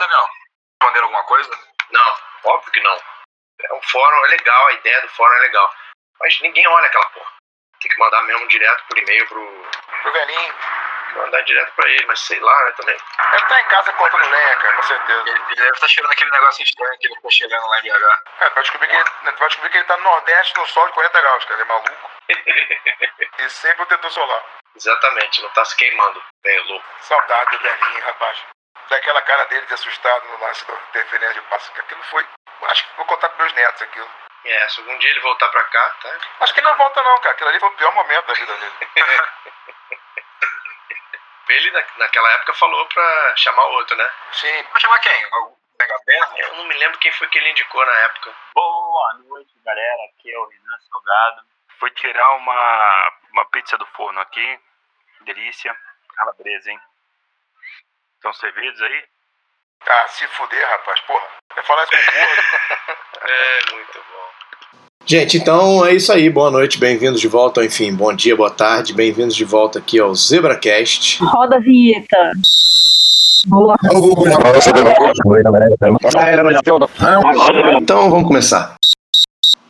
Daniel? 0.00 0.26
Responder 0.80 1.02
alguma 1.02 1.24
coisa? 1.24 1.50
Não, 1.90 2.16
óbvio 2.44 2.72
que 2.72 2.80
não. 2.80 2.98
É 3.62 3.74
um 3.74 3.82
fórum, 3.82 4.24
é 4.24 4.28
legal, 4.28 4.66
a 4.68 4.72
ideia 4.72 5.00
do 5.02 5.08
fórum 5.10 5.34
é 5.34 5.40
legal. 5.40 5.74
Mas 6.18 6.40
ninguém 6.40 6.66
olha 6.66 6.86
aquela 6.86 7.06
porra. 7.10 7.30
Tem 7.80 7.90
que 7.90 7.98
mandar 7.98 8.22
mesmo 8.22 8.48
direto 8.48 8.84
por 8.88 8.98
e-mail 8.98 9.26
pro. 9.26 9.70
Pro 10.02 10.12
velhinho. 10.12 10.54
Mandar 11.16 11.40
direto 11.42 11.72
pra 11.74 11.88
ele, 11.88 12.06
mas 12.06 12.20
sei 12.20 12.38
lá, 12.38 12.64
né, 12.64 12.72
também. 12.72 12.96
Ele 13.32 13.46
tá 13.46 13.60
em 13.60 13.68
casa 13.68 13.92
cortando 13.94 14.30
lenha, 14.30 14.56
cara, 14.56 14.76
com 14.76 14.82
certeza. 14.82 15.28
Ele, 15.28 15.42
ele 15.46 15.56
deve 15.56 15.70
estar 15.70 15.88
cheirando 15.88 16.12
aquele 16.12 16.30
negócio 16.30 16.62
estranho 16.62 16.98
que 16.98 17.06
ele 17.06 17.14
ficou 17.16 17.30
cheirando 17.30 17.66
lá 17.66 17.78
em 17.80 17.82
BH. 17.82 18.22
É, 18.40 18.50
tu 18.50 18.54
vai 18.54 18.62
descobrir 18.62 18.88
que 18.88 18.94
ele, 18.96 19.04
tu 19.04 19.38
vai 19.38 19.48
descobrir 19.48 19.70
que 19.70 19.78
ele 19.78 19.86
tá 19.86 19.96
no 19.96 20.04
Nordeste 20.04 20.56
no 20.56 20.66
sol 20.66 20.86
de 20.86 20.92
40 20.92 21.20
graus, 21.20 21.44
cara. 21.44 21.54
Ele 21.54 21.62
é 21.62 21.64
maluco. 21.64 22.10
e 23.38 23.50
sem 23.50 23.74
protetor 23.74 24.10
solar. 24.12 24.44
Exatamente, 24.76 25.42
não 25.42 25.50
tá 25.50 25.64
se 25.64 25.76
queimando. 25.76 26.22
Bem 26.42 26.58
louco. 26.68 26.86
Saudade 27.00 27.56
do 27.56 27.62
velhinho, 27.62 28.04
rapaz. 28.04 28.38
Daquela 28.90 29.22
cara 29.22 29.44
dele 29.44 29.64
de 29.66 29.74
assustado 29.74 30.26
no 30.28 30.38
lance 30.40 30.66
da 30.66 30.74
interferência 30.74 31.34
de 31.40 31.48
passo. 31.48 31.72
que 31.72 31.80
Aquilo 31.80 32.02
foi. 32.04 32.26
Acho 32.62 32.86
que 32.88 32.96
vou 32.96 33.06
contar 33.06 33.28
pros 33.30 33.38
meus 33.40 33.52
netos 33.54 33.82
aquilo. 33.82 34.10
É, 34.44 34.68
se 34.68 34.80
algum 34.80 34.98
dia 34.98 35.10
ele 35.10 35.20
voltar 35.20 35.48
pra 35.48 35.64
cá, 35.64 35.90
tá? 36.02 36.18
Acho 36.40 36.52
que 36.54 36.60
ele 36.60 36.66
não 36.68 36.76
volta 36.76 37.02
não, 37.02 37.18
cara. 37.20 37.34
Aquilo 37.34 37.50
ali 37.50 37.60
foi 37.60 37.68
o 37.68 37.76
pior 37.76 37.92
momento 37.94 38.26
da 38.26 38.34
vida 38.34 38.54
dele. 38.56 38.74
Ele, 41.48 41.70
na- 41.72 41.84
naquela 41.98 42.30
época, 42.34 42.54
falou 42.54 42.86
pra 42.86 43.36
chamar 43.36 43.64
outro, 43.64 43.96
né? 43.96 44.08
Sim. 44.32 44.62
Vai 44.70 44.80
chamar 44.80 44.98
quem? 45.00 45.26
O 45.26 45.56
Negaterra? 45.80 46.32
Eu 46.38 46.54
não 46.56 46.64
me 46.64 46.74
lembro 46.74 46.98
quem 47.00 47.10
foi 47.12 47.26
que 47.28 47.38
ele 47.38 47.50
indicou 47.50 47.84
na 47.84 47.92
época. 47.92 48.32
Boa 48.54 49.14
noite, 49.24 49.52
galera. 49.64 50.04
Aqui 50.04 50.32
é 50.32 50.38
o 50.38 50.46
Renan 50.48 50.78
Salgado. 50.88 51.42
Fui 51.80 51.90
tirar 51.90 52.30
uma, 52.36 53.12
uma 53.32 53.44
pizza 53.46 53.76
do 53.78 53.86
forno 53.86 54.20
aqui. 54.20 54.60
Delícia. 55.22 55.76
Calabresa, 56.16 56.70
hein? 56.70 56.80
Estão 58.20 58.34
servidos 58.34 58.82
aí? 58.82 59.00
Ah, 59.88 60.06
se 60.08 60.26
fuder, 60.26 60.62
rapaz. 60.68 61.00
Porra. 61.06 61.24
Vai 61.54 61.64
falar 61.64 61.84
isso 61.84 61.92
com 61.92 61.96
o 61.96 62.20
gordo. 62.20 63.00
É, 63.22 63.74
muito 63.74 63.92
bom. 63.94 65.06
Gente, 65.06 65.36
então 65.38 65.86
é 65.86 65.94
isso 65.94 66.12
aí. 66.12 66.28
Boa 66.28 66.50
noite, 66.50 66.78
bem-vindos 66.78 67.18
de 67.18 67.28
volta. 67.28 67.64
Enfim, 67.64 67.94
bom 67.94 68.14
dia, 68.14 68.36
boa 68.36 68.50
tarde. 68.50 68.92
Bem-vindos 68.92 69.34
de 69.34 69.44
volta 69.44 69.78
aqui 69.78 69.98
ao 69.98 70.14
ZebraCast. 70.14 71.22
Roda 71.24 71.56
a 71.56 71.60
vinheta. 71.60 72.32
Boa. 73.46 73.74
Então 77.80 78.10
vamos 78.10 78.26
começar. 78.26 78.74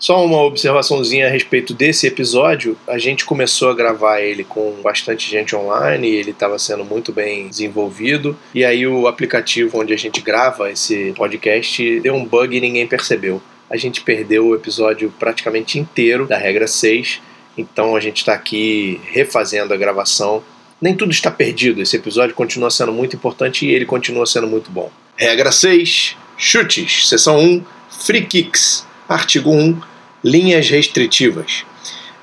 Só 0.00 0.24
uma 0.24 0.40
observaçãozinha 0.42 1.26
a 1.26 1.30
respeito 1.30 1.74
desse 1.74 2.06
episódio. 2.06 2.74
A 2.88 2.96
gente 2.96 3.26
começou 3.26 3.68
a 3.68 3.74
gravar 3.74 4.22
ele 4.22 4.42
com 4.42 4.80
bastante 4.82 5.30
gente 5.30 5.54
online, 5.54 6.08
e 6.08 6.14
ele 6.14 6.30
estava 6.30 6.58
sendo 6.58 6.86
muito 6.86 7.12
bem 7.12 7.48
desenvolvido. 7.48 8.34
E 8.54 8.64
aí 8.64 8.86
o 8.86 9.06
aplicativo 9.06 9.78
onde 9.78 9.92
a 9.92 9.98
gente 9.98 10.22
grava 10.22 10.70
esse 10.70 11.12
podcast 11.14 12.00
deu 12.00 12.14
um 12.14 12.24
bug 12.24 12.56
e 12.56 12.60
ninguém 12.62 12.86
percebeu. 12.86 13.42
A 13.68 13.76
gente 13.76 14.00
perdeu 14.00 14.46
o 14.46 14.54
episódio 14.54 15.12
praticamente 15.18 15.78
inteiro 15.78 16.26
da 16.26 16.38
regra 16.38 16.66
6. 16.66 17.20
Então 17.58 17.94
a 17.94 18.00
gente 18.00 18.16
está 18.16 18.32
aqui 18.32 18.98
refazendo 19.12 19.74
a 19.74 19.76
gravação. 19.76 20.42
Nem 20.80 20.96
tudo 20.96 21.12
está 21.12 21.30
perdido. 21.30 21.82
Esse 21.82 21.96
episódio 21.96 22.34
continua 22.34 22.70
sendo 22.70 22.90
muito 22.90 23.16
importante 23.16 23.66
e 23.66 23.70
ele 23.70 23.84
continua 23.84 24.24
sendo 24.24 24.46
muito 24.46 24.70
bom. 24.70 24.90
Regra 25.14 25.52
6. 25.52 26.16
Chutes. 26.38 27.06
Seção 27.06 27.38
1. 27.38 27.62
Free 28.06 28.24
kicks. 28.24 28.86
Artigo 29.06 29.50
1. 29.50 29.89
Linhas 30.22 30.68
restritivas. 30.68 31.64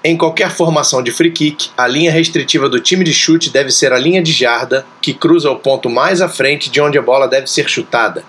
Em 0.03 0.15
qualquer 0.15 0.51
formação 0.51 1.01
de 1.01 1.09
free 1.09 1.31
kick, 1.31 1.69
a 1.75 1.87
linha 1.87 2.11
restritiva 2.11 2.69
do 2.69 2.79
time 2.79 3.03
de 3.03 3.11
chute 3.11 3.49
deve 3.49 3.71
ser 3.71 3.91
a 3.91 3.97
linha 3.97 4.21
de 4.21 4.31
jarda 4.31 4.85
que 5.01 5.15
cruza 5.15 5.49
o 5.49 5.55
ponto 5.55 5.89
mais 5.89 6.21
à 6.21 6.29
frente 6.29 6.69
de 6.69 6.79
onde 6.79 6.99
a 6.99 7.01
bola 7.01 7.27
deve 7.27 7.47
ser 7.47 7.67
chutada. 7.67 8.23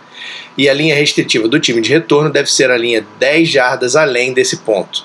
E 0.56 0.70
a 0.70 0.72
linha 0.72 0.94
restritiva 0.94 1.46
do 1.46 1.60
time 1.60 1.82
de 1.82 1.90
retorno 1.90 2.30
deve 2.30 2.50
ser 2.50 2.70
a 2.70 2.78
linha 2.78 3.06
10 3.18 3.46
jardas 3.50 3.94
além 3.94 4.32
desse 4.32 4.56
ponto. 4.56 5.04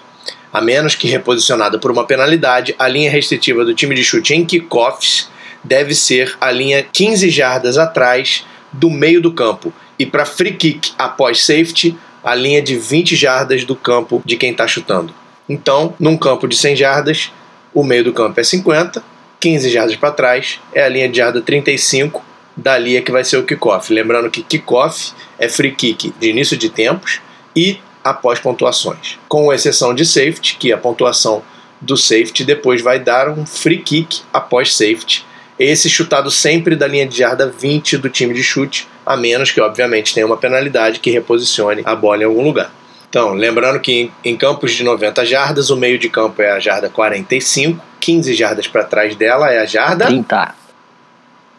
A 0.54 0.62
menos 0.62 0.96
que 0.96 1.10
reposicionada 1.10 1.78
por 1.78 1.92
uma 1.92 2.06
penalidade, 2.06 2.74
a 2.80 2.88
linha 2.88 3.12
restritiva 3.12 3.66
do 3.66 3.76
time 3.76 3.94
de 3.94 4.04
chute 4.04 4.34
em 4.34 4.46
kickoffs 4.46 5.30
deve 5.62 5.94
ser 5.94 6.38
a 6.40 6.50
linha 6.50 6.82
15 6.84 7.30
jardas 7.30 7.78
atrás 7.78 8.46
do 8.72 8.90
meio 8.90 9.20
do 9.20 9.34
campo. 9.34 9.74
E 10.00 10.06
para 10.06 10.26
free 10.26 10.54
kick 10.54 10.94
após 10.98 11.44
safety, 11.44 11.98
a 12.24 12.34
linha 12.34 12.62
de 12.62 12.76
20 12.78 13.16
jardas 13.16 13.66
do 13.66 13.76
campo 13.76 14.22
de 14.26 14.38
quem 14.38 14.52
está 14.52 14.68
chutando. 14.68 15.14
Então, 15.48 15.94
num 16.00 16.18
campo 16.18 16.48
de 16.48 16.56
100 16.56 16.76
jardas, 16.76 17.32
o 17.74 17.84
meio 17.84 18.04
do 18.04 18.14
campo 18.14 18.40
é 18.40 18.44
50, 18.44 19.04
15 19.40 19.70
jardas 19.70 19.96
para 19.98 20.12
trás 20.12 20.60
é 20.74 20.84
a 20.84 20.88
linha 20.88 21.10
de 21.10 21.18
jarda 21.18 21.42
35, 21.42 22.24
dali 22.56 22.96
é 22.96 23.02
que 23.02 23.12
vai 23.12 23.26
ser 23.26 23.38
o 23.38 23.44
kickoff. 23.44 23.94
Lembrando 23.94 24.30
que 24.30 24.42
kickoff 24.42 25.12
é 25.38 25.50
free 25.50 25.76
kick 25.76 26.14
de 26.18 26.30
início 26.30 26.56
de 26.56 26.70
tempos 26.70 27.20
e 27.56 27.80
após 28.04 28.40
pontuações, 28.40 29.18
com 29.28 29.52
exceção 29.52 29.94
de 29.94 30.06
safety, 30.06 30.56
que 30.58 30.72
a 30.72 30.78
pontuação 30.78 31.42
do 31.82 31.98
safety 31.98 32.46
depois 32.46 32.82
vai 32.82 33.00
dar 33.00 33.30
um 33.30 33.46
free 33.46 33.80
kick 33.80 34.22
após 34.32 34.76
safety. 34.76 35.26
Esse 35.60 35.90
chutado 35.90 36.32
sempre 36.32 36.76
da 36.76 36.88
linha 36.88 37.08
de 37.08 37.18
jarda 37.18 37.48
20 37.48 37.98
do 37.98 38.10
time 38.10 38.34
de 38.34 38.44
chute, 38.44 38.88
a 39.06 39.16
menos 39.16 39.52
que 39.52 39.62
obviamente 39.62 40.14
tenha 40.14 40.26
uma 40.26 40.38
penalidade 40.38 41.00
que 41.00 41.12
reposicione 41.12 41.84
a 41.86 41.96
bola 41.96 42.24
em 42.24 42.26
algum 42.26 42.44
lugar. 42.44 42.72
Então, 43.08 43.34
lembrando 43.34 43.80
que 43.80 44.12
em, 44.26 44.36
campos 44.36 44.74
de 44.74 44.84
90 44.84 45.24
jardas, 45.26 45.70
o 45.70 45.78
meio 45.78 46.00
de 46.00 46.10
campo 46.10 46.42
é 46.42 46.52
a 46.52 46.60
jarda 46.60 46.90
45, 46.90 47.80
15 48.00 48.34
jardas 48.34 48.68
para 48.68 48.84
trás 48.84 49.16
dela 49.16 49.52
é 49.52 49.60
a 49.60 49.66
jarda 49.66 50.08
30. 50.08 50.56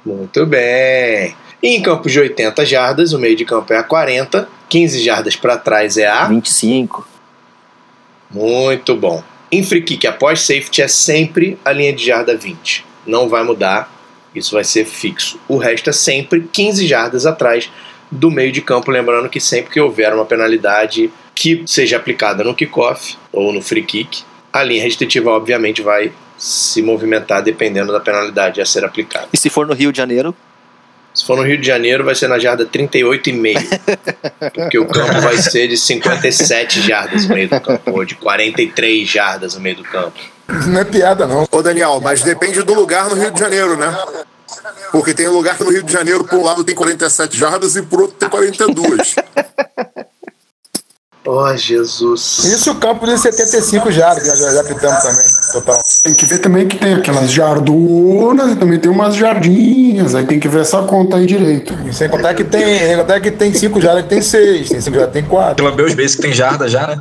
muito 0.04 0.44
bem. 0.44 1.36
E 1.62 1.68
em 1.76 1.80
campos 1.80 2.10
de 2.10 2.18
80 2.18 2.66
jardas, 2.66 3.12
o 3.12 3.18
meio 3.18 3.36
de 3.36 3.44
campo 3.44 3.72
é 3.72 3.76
a 3.76 3.84
40, 3.84 4.48
15 4.68 5.00
jardas 5.00 5.36
para 5.36 5.56
trás 5.56 5.96
é 5.96 6.06
a 6.06 6.24
25. 6.26 7.06
Muito 8.32 8.96
bom. 8.96 9.22
Em 9.52 9.62
free 9.62 9.82
kick 9.82 10.04
após 10.08 10.40
safety 10.40 10.82
é 10.82 10.88
sempre 10.88 11.56
a 11.64 11.72
linha 11.72 11.92
de 11.92 12.04
jarda 12.04 12.36
20. 12.36 12.84
Não 13.06 13.28
vai 13.28 13.42
mudar, 13.42 13.92
isso 14.34 14.52
vai 14.52 14.64
ser 14.64 14.84
fixo. 14.84 15.38
O 15.48 15.56
resto 15.56 15.90
é 15.90 15.92
sempre 15.92 16.48
15 16.52 16.86
jardas 16.86 17.26
atrás 17.26 17.70
do 18.10 18.30
meio 18.30 18.52
de 18.52 18.60
campo, 18.60 18.90
lembrando 18.90 19.28
que 19.28 19.40
sempre 19.40 19.72
que 19.72 19.80
houver 19.80 20.12
uma 20.12 20.24
penalidade 20.24 21.10
que 21.34 21.62
seja 21.66 21.96
aplicada 21.96 22.44
no 22.44 22.54
kickoff 22.54 23.16
ou 23.32 23.52
no 23.52 23.60
free 23.60 23.82
kick, 23.82 24.22
a 24.52 24.62
linha 24.62 24.82
restritiva 24.82 25.30
obviamente 25.30 25.82
vai 25.82 26.12
se 26.38 26.82
movimentar 26.82 27.42
dependendo 27.42 27.92
da 27.92 28.00
penalidade 28.00 28.60
a 28.60 28.66
ser 28.66 28.84
aplicada. 28.84 29.28
E 29.32 29.36
se 29.36 29.50
for 29.50 29.66
no 29.66 29.74
Rio 29.74 29.90
de 29.90 29.98
Janeiro, 29.98 30.34
Se 31.12 31.24
for 31.24 31.36
no 31.36 31.44
Rio 31.44 31.56
de 31.56 31.64
Janeiro, 31.64 32.02
vai 32.04 32.16
ser 32.16 32.26
na 32.26 32.40
jarda 32.40 32.66
38,5. 32.66 34.50
porque 34.52 34.76
o 34.76 34.84
campo 34.84 35.20
vai 35.20 35.36
ser 35.36 35.68
de 35.68 35.76
57 35.76 36.80
jardas 36.80 37.28
no 37.28 37.34
meio 37.36 37.48
do 37.48 37.60
campo, 37.60 37.92
ou 37.92 38.04
de 38.04 38.16
43 38.16 39.08
jardas 39.08 39.54
no 39.54 39.60
meio 39.60 39.76
do 39.76 39.84
campo. 39.84 40.18
Não 40.48 40.80
é 40.80 40.84
piada, 40.84 41.26
não. 41.26 41.46
Ô 41.50 41.62
Daniel, 41.62 42.00
mas 42.02 42.22
depende 42.22 42.62
do 42.62 42.74
lugar 42.74 43.08
no 43.08 43.16
Rio 43.16 43.30
de 43.30 43.40
Janeiro, 43.40 43.76
né? 43.76 43.96
Porque 44.92 45.14
tem 45.14 45.28
lugar 45.28 45.56
que 45.56 45.64
no 45.64 45.70
Rio 45.70 45.82
de 45.82 45.92
Janeiro, 45.92 46.24
por 46.24 46.38
um 46.38 46.44
lado 46.44 46.62
tem 46.62 46.74
47 46.74 47.36
jardas 47.36 47.76
e 47.76 47.82
por 47.82 48.02
outro 48.02 48.16
tem 48.16 48.28
42. 48.28 49.16
Oh, 51.26 51.52
Jesus. 51.56 52.44
Isso 52.44 52.70
o 52.70 52.74
campo 52.76 53.06
de 53.06 53.18
75 53.18 53.90
jardas, 53.90 54.38
já, 54.38 54.52
já 54.52 54.64
pitamos 54.64 55.02
também, 55.02 55.24
total. 55.52 55.82
Tem 56.04 56.14
que 56.14 56.26
ver 56.26 56.38
também 56.38 56.68
que 56.68 56.78
tem 56.78 56.94
aquelas 56.94 57.32
jardonas 57.32 58.52
e 58.52 58.56
também 58.56 58.78
tem 58.78 58.90
umas 58.90 59.16
jardinhas. 59.16 60.14
Aí 60.14 60.26
tem 60.26 60.38
que 60.38 60.48
ver 60.48 60.60
essa 60.60 60.82
conta 60.82 61.16
aí 61.16 61.26
direito. 61.26 61.72
E 61.88 61.92
sem 61.92 62.08
contar 62.08 62.34
que 62.34 62.44
tem, 62.44 62.78
sem 62.78 62.96
contar 62.96 63.20
que 63.20 63.30
tem 63.30 63.52
5 63.52 63.80
jardas, 63.80 64.02
que 64.04 64.10
tem 64.10 64.22
6, 64.22 64.68
tem 64.68 64.80
5 64.80 64.96
jardas, 64.96 65.12
tem 65.12 65.24
4. 65.24 65.64
Lambeu 65.64 65.86
os 65.86 65.94
beijos 65.94 66.14
que 66.14 66.22
tem 66.22 66.32
jarda 66.32 66.68
já, 66.68 66.86
né? 66.86 67.00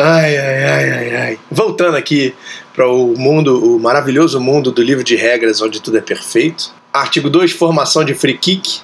Ai, 0.00 0.38
ai, 0.38 0.64
ai, 0.64 0.90
ai, 0.90 1.16
ai. 1.16 1.38
Voltando 1.50 1.96
aqui 1.96 2.32
para 2.72 2.86
o 2.86 3.18
mundo, 3.18 3.74
o 3.74 3.80
maravilhoso 3.80 4.40
mundo 4.40 4.70
do 4.70 4.80
livro 4.80 5.02
de 5.02 5.16
regras 5.16 5.60
onde 5.60 5.82
tudo 5.82 5.98
é 5.98 6.00
perfeito. 6.00 6.72
Artigo 6.92 7.28
2, 7.28 7.50
formação 7.50 8.04
de 8.04 8.14
free 8.14 8.38
kick. 8.38 8.78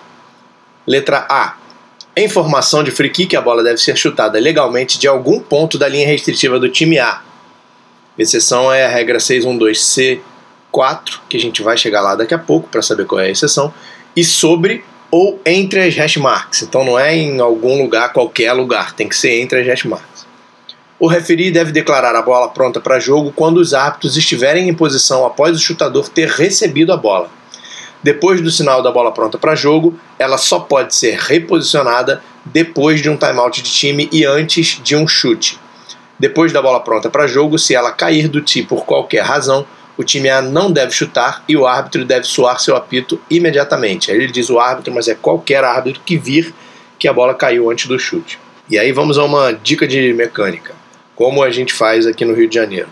Letra 0.85 1.25
A. 1.31 1.55
Em 2.17 2.29
formação 2.29 2.83
de 2.83 2.91
free 2.91 3.11
kick, 3.11 3.37
a 3.37 3.41
bola 3.41 3.63
deve 3.63 3.79
ser 3.79 3.97
chutada 3.97 4.41
legalmente 4.41 4.99
de 4.99 5.07
algum 5.07 5.39
ponto 5.39 5.79
da 5.79 5.87
linha 5.87 6.09
restritiva 6.09 6.59
do 6.59 6.69
time 6.69 6.99
A. 6.99 7.23
Exceção 8.19 8.73
é 8.73 8.85
a 8.85 8.89
regra 8.89 9.19
612C4, 9.19 10.21
que 11.29 11.37
a 11.37 11.41
gente 11.41 11.63
vai 11.63 11.77
chegar 11.77 12.01
lá 12.01 12.17
daqui 12.17 12.35
a 12.35 12.39
pouco 12.41 12.69
para 12.69 12.83
saber 12.83 13.07
qual 13.07 13.21
é 13.21 13.27
a 13.27 13.31
exceção. 13.31 13.73
E 14.17 14.25
sobre 14.25 14.85
ou 15.13 15.41
entre 15.47 15.81
as 15.81 15.95
hash 15.95 16.17
marks. 16.17 16.63
Então 16.63 16.85
não 16.85 16.99
é 16.99 17.15
em 17.15 17.39
algum 17.39 17.81
lugar, 17.81 18.13
qualquer 18.13 18.53
lugar, 18.53 18.97
tem 18.97 19.09
que 19.09 19.15
ser 19.15 19.41
entre 19.41 19.61
as 19.61 19.67
hash 19.69 19.85
marks. 19.85 20.34
O 20.99 21.09
referi 21.09 21.51
deve 21.51 21.73
declarar 21.73 22.15
a 22.15 22.23
bola 22.23 22.49
pronta 22.49 22.81
para 22.81 23.01
jogo 23.01 23.33
quando 23.33 23.59
os 23.59 23.75
árbitros 23.75 24.17
estiverem 24.17 24.69
em 24.69 24.75
posição 24.75 25.27
após 25.27 25.57
o 25.57 25.61
chutador 25.61 26.09
ter 26.09 26.29
recebido 26.29 26.93
a 26.93 26.97
bola. 26.97 27.29
Depois 28.03 28.41
do 28.41 28.51
sinal 28.51 28.83
da 28.83 28.93
bola 28.93 29.11
pronta 29.11 29.37
para 29.37 29.55
jogo, 29.55 29.99
ela 30.19 30.39
só 30.39 30.61
pode 30.61 30.95
ser 30.95 31.19
reposicionada 31.19 32.23
depois 32.45 33.01
de 33.01 33.11
um 33.11 33.17
timeout 33.17 33.63
de 33.63 33.71
time 33.71 34.09
e 34.13 34.25
antes 34.25 34.81
de 34.85 34.95
um 34.95 35.09
chute. 35.09 35.59
Depois 36.19 36.53
da 36.53 36.63
bola 36.63 36.81
pronta 36.81 37.11
para 37.11 37.27
jogo, 37.27 37.59
se 37.59 37.75
ela 37.75 37.91
cair 37.91 38.29
do 38.29 38.41
tee 38.41 38.63
por 38.63 38.85
qualquer 38.85 39.23
razão, 39.25 39.67
o 39.97 40.05
time 40.05 40.29
A 40.29 40.43
não 40.43 40.71
deve 40.71 40.93
chutar 40.93 41.43
e 41.49 41.57
o 41.57 41.67
árbitro 41.67 42.05
deve 42.05 42.27
soar 42.27 42.61
seu 42.61 42.77
apito 42.77 43.21
imediatamente. 43.29 44.11
Aí 44.11 44.17
ele 44.17 44.33
diz 44.33 44.49
o 44.49 44.61
árbitro, 44.61 44.93
mas 44.95 45.09
é 45.09 45.15
qualquer 45.15 45.65
árbitro 45.65 46.03
que 46.05 46.17
vir 46.17 46.55
que 46.99 47.09
a 47.09 47.13
bola 47.13 47.35
caiu 47.35 47.71
antes 47.71 47.87
do 47.87 47.99
chute. 47.99 48.39
E 48.69 48.79
aí 48.79 48.93
vamos 48.93 49.19
a 49.19 49.25
uma 49.25 49.53
dica 49.53 49.87
de 49.87 50.13
mecânica, 50.13 50.75
como 51.15 51.43
a 51.43 51.51
gente 51.51 51.73
faz 51.73 52.07
aqui 52.07 52.25
no 52.25 52.35
Rio 52.35 52.49
de 52.49 52.55
Janeiro. 52.55 52.89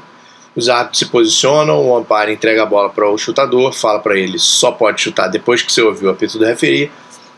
Os 0.55 0.69
árbitros 0.69 0.99
se 0.99 1.07
posicionam, 1.07 1.79
o 1.79 1.99
umpire 1.99 2.33
entrega 2.33 2.63
a 2.63 2.67
bola 2.67 2.91
para 2.91 3.09
o 3.09 3.17
chutador, 3.17 3.73
fala 3.73 4.01
para 4.01 4.19
ele 4.19 4.39
só 4.39 4.71
pode 4.71 5.01
chutar 5.01 5.29
depois 5.29 5.63
que 5.63 5.73
você 5.73 5.81
ouviu 5.81 6.09
o 6.09 6.13
apito 6.13 6.39
do 6.39 6.45
referi. 6.45 6.91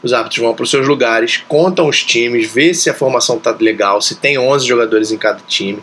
Os 0.02 0.12
árbitros 0.12 0.42
vão 0.42 0.54
para 0.54 0.64
os 0.64 0.70
seus 0.70 0.86
lugares, 0.86 1.42
contam 1.48 1.88
os 1.88 2.02
times, 2.02 2.50
vê 2.50 2.74
se 2.74 2.90
a 2.90 2.94
formação 2.94 3.36
está 3.36 3.56
legal, 3.58 4.02
se 4.02 4.16
tem 4.16 4.36
11 4.36 4.66
jogadores 4.66 5.12
em 5.12 5.16
cada 5.16 5.40
time. 5.46 5.82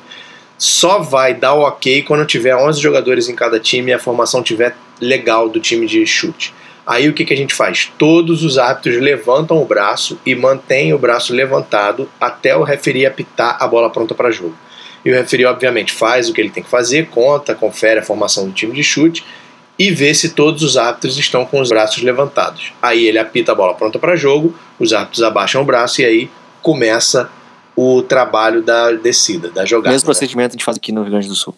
Só 0.57 0.99
vai 0.99 1.33
dar 1.33 1.53
o 1.53 1.61
ok 1.61 2.03
quando 2.03 2.25
tiver 2.25 2.55
11 2.55 2.79
jogadores 2.79 3.29
em 3.29 3.35
cada 3.35 3.59
time 3.59 3.91
e 3.91 3.93
a 3.93 3.99
formação 3.99 4.43
tiver 4.43 4.75
legal 4.99 5.49
do 5.49 5.59
time 5.59 5.87
de 5.87 6.05
chute. 6.05 6.53
Aí 6.85 7.07
o 7.07 7.13
que, 7.13 7.25
que 7.25 7.33
a 7.33 7.37
gente 7.37 7.55
faz? 7.55 7.91
Todos 7.97 8.43
os 8.43 8.57
árbitros 8.57 8.97
levantam 8.97 9.61
o 9.61 9.65
braço 9.65 10.19
e 10.25 10.35
mantêm 10.35 10.93
o 10.93 10.99
braço 10.99 11.33
levantado 11.33 12.09
até 12.19 12.55
o 12.55 12.63
referi 12.63 13.05
apitar 13.05 13.57
a 13.59 13.67
bola 13.67 13.89
pronta 13.89 14.13
para 14.13 14.29
jogo. 14.29 14.55
E 15.03 15.11
o 15.11 15.13
referi, 15.13 15.45
obviamente, 15.45 15.91
faz 15.91 16.29
o 16.29 16.33
que 16.33 16.41
ele 16.41 16.49
tem 16.49 16.63
que 16.63 16.69
fazer, 16.69 17.07
conta, 17.07 17.55
confere 17.55 17.99
a 17.99 18.03
formação 18.03 18.45
do 18.45 18.53
time 18.53 18.73
de 18.73 18.83
chute 18.83 19.23
e 19.77 19.89
vê 19.89 20.13
se 20.13 20.29
todos 20.29 20.61
os 20.61 20.77
árbitros 20.77 21.17
estão 21.17 21.43
com 21.45 21.59
os 21.59 21.69
braços 21.69 22.03
levantados. 22.03 22.71
Aí 22.81 23.05
ele 23.05 23.17
apita 23.17 23.51
a 23.51 23.55
bola 23.55 23.73
pronta 23.73 23.97
para 23.97 24.15
jogo, 24.15 24.55
os 24.79 24.93
árbitros 24.93 25.23
abaixam 25.23 25.63
o 25.63 25.65
braço 25.65 26.01
e 26.01 26.05
aí 26.05 26.31
começa 26.61 27.29
o 27.75 28.03
trabalho 28.03 28.61
da 28.61 28.91
descida, 28.91 29.49
da 29.49 29.65
jogada. 29.65 29.91
Mesmo 29.91 30.05
procedimento 30.05 30.51
que 30.51 30.55
a 30.55 30.57
gente 30.57 30.65
faz 30.65 30.77
aqui 30.77 30.91
no 30.91 31.01
Rio 31.01 31.11
Grande 31.11 31.27
do 31.27 31.35
Sul. 31.35 31.55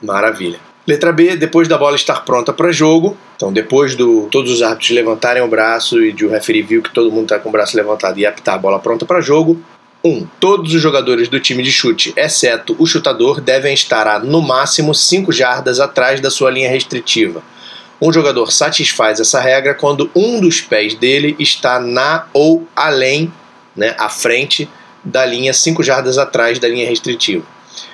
Maravilha. 0.00 0.60
Letra 0.86 1.12
B, 1.12 1.36
depois 1.36 1.68
da 1.68 1.76
bola 1.76 1.96
estar 1.96 2.24
pronta 2.24 2.52
para 2.52 2.72
jogo, 2.72 3.16
então 3.36 3.52
depois 3.52 3.94
do 3.94 4.28
todos 4.30 4.50
os 4.50 4.62
árbitros 4.62 4.90
levantarem 4.90 5.42
o 5.42 5.48
braço 5.48 6.02
e 6.02 6.12
de 6.12 6.24
o 6.24 6.30
referee 6.30 6.62
viu 6.62 6.82
que 6.82 6.90
todo 6.90 7.10
mundo 7.10 7.24
está 7.24 7.38
com 7.38 7.50
o 7.50 7.52
braço 7.52 7.76
levantado 7.76 8.18
e 8.18 8.24
apitar 8.24 8.54
a 8.54 8.58
bola 8.58 8.78
pronta 8.78 9.04
para 9.04 9.20
jogo, 9.20 9.60
1. 10.04 10.08
Um, 10.08 10.26
todos 10.38 10.74
os 10.74 10.80
jogadores 10.80 11.28
do 11.28 11.40
time 11.40 11.62
de 11.62 11.72
chute, 11.72 12.12
exceto 12.16 12.76
o 12.78 12.86
chutador, 12.86 13.40
devem 13.40 13.74
estar 13.74 14.06
a 14.06 14.18
no 14.18 14.40
máximo 14.40 14.94
5 14.94 15.32
jardas 15.32 15.80
atrás 15.80 16.20
da 16.20 16.30
sua 16.30 16.50
linha 16.50 16.70
restritiva. 16.70 17.42
Um 18.00 18.12
jogador 18.12 18.52
satisfaz 18.52 19.18
essa 19.18 19.40
regra 19.40 19.74
quando 19.74 20.08
um 20.14 20.40
dos 20.40 20.60
pés 20.60 20.94
dele 20.94 21.34
está 21.38 21.80
na 21.80 22.26
ou 22.32 22.66
além, 22.76 23.32
né, 23.74 23.96
à 23.98 24.08
frente 24.08 24.68
da 25.02 25.24
linha 25.24 25.52
5 25.52 25.82
jardas 25.82 26.16
atrás 26.16 26.60
da 26.60 26.68
linha 26.68 26.88
restritiva. 26.88 27.44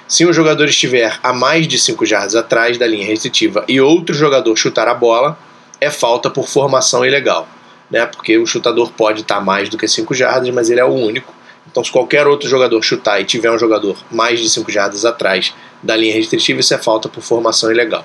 Se 0.06 0.26
um 0.26 0.32
jogador 0.32 0.68
estiver 0.68 1.18
a 1.22 1.32
mais 1.32 1.66
de 1.66 1.78
5 1.78 2.04
jardas 2.04 2.34
atrás 2.34 2.76
da 2.76 2.86
linha 2.86 3.06
restritiva 3.06 3.64
e 3.66 3.80
outro 3.80 4.14
jogador 4.14 4.54
chutar 4.56 4.88
a 4.88 4.94
bola, 4.94 5.38
é 5.80 5.90
falta 5.90 6.28
por 6.28 6.48
formação 6.48 7.04
ilegal, 7.04 7.48
né? 7.90 8.04
Porque 8.04 8.36
o 8.36 8.46
chutador 8.46 8.92
pode 8.92 9.22
estar 9.22 9.40
mais 9.40 9.70
do 9.70 9.78
que 9.78 9.88
5 9.88 10.12
jardas, 10.14 10.50
mas 10.50 10.68
ele 10.68 10.80
é 10.80 10.84
o 10.84 10.92
único. 10.92 11.33
Então, 11.70 11.82
se 11.82 11.90
qualquer 11.90 12.26
outro 12.26 12.48
jogador 12.48 12.82
chutar 12.82 13.20
e 13.20 13.24
tiver 13.24 13.50
um 13.50 13.58
jogador 13.58 13.96
mais 14.10 14.40
de 14.40 14.48
5 14.48 14.70
jardas 14.70 15.04
atrás 15.04 15.54
da 15.82 15.96
linha 15.96 16.14
restritiva, 16.14 16.60
isso 16.60 16.74
é 16.74 16.78
falta 16.78 17.08
por 17.08 17.22
formação 17.22 17.70
ilegal. 17.70 18.04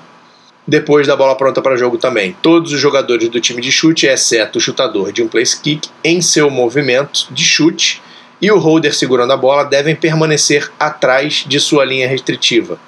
Depois 0.66 1.06
da 1.06 1.16
bola 1.16 1.34
pronta 1.34 1.60
para 1.62 1.76
jogo 1.76 1.98
também, 1.98 2.36
todos 2.42 2.72
os 2.72 2.80
jogadores 2.80 3.28
do 3.28 3.40
time 3.40 3.60
de 3.60 3.72
chute, 3.72 4.06
exceto 4.06 4.58
o 4.58 4.60
chutador 4.60 5.12
de 5.12 5.22
um 5.22 5.28
place 5.28 5.60
kick, 5.60 5.88
em 6.04 6.20
seu 6.20 6.50
movimento 6.50 7.26
de 7.30 7.44
chute, 7.44 8.02
e 8.40 8.50
o 8.50 8.58
holder 8.58 8.94
segurando 8.94 9.32
a 9.32 9.36
bola 9.36 9.64
devem 9.64 9.94
permanecer 9.94 10.70
atrás 10.78 11.44
de 11.46 11.58
sua 11.60 11.84
linha 11.84 12.08
restritiva. 12.08 12.78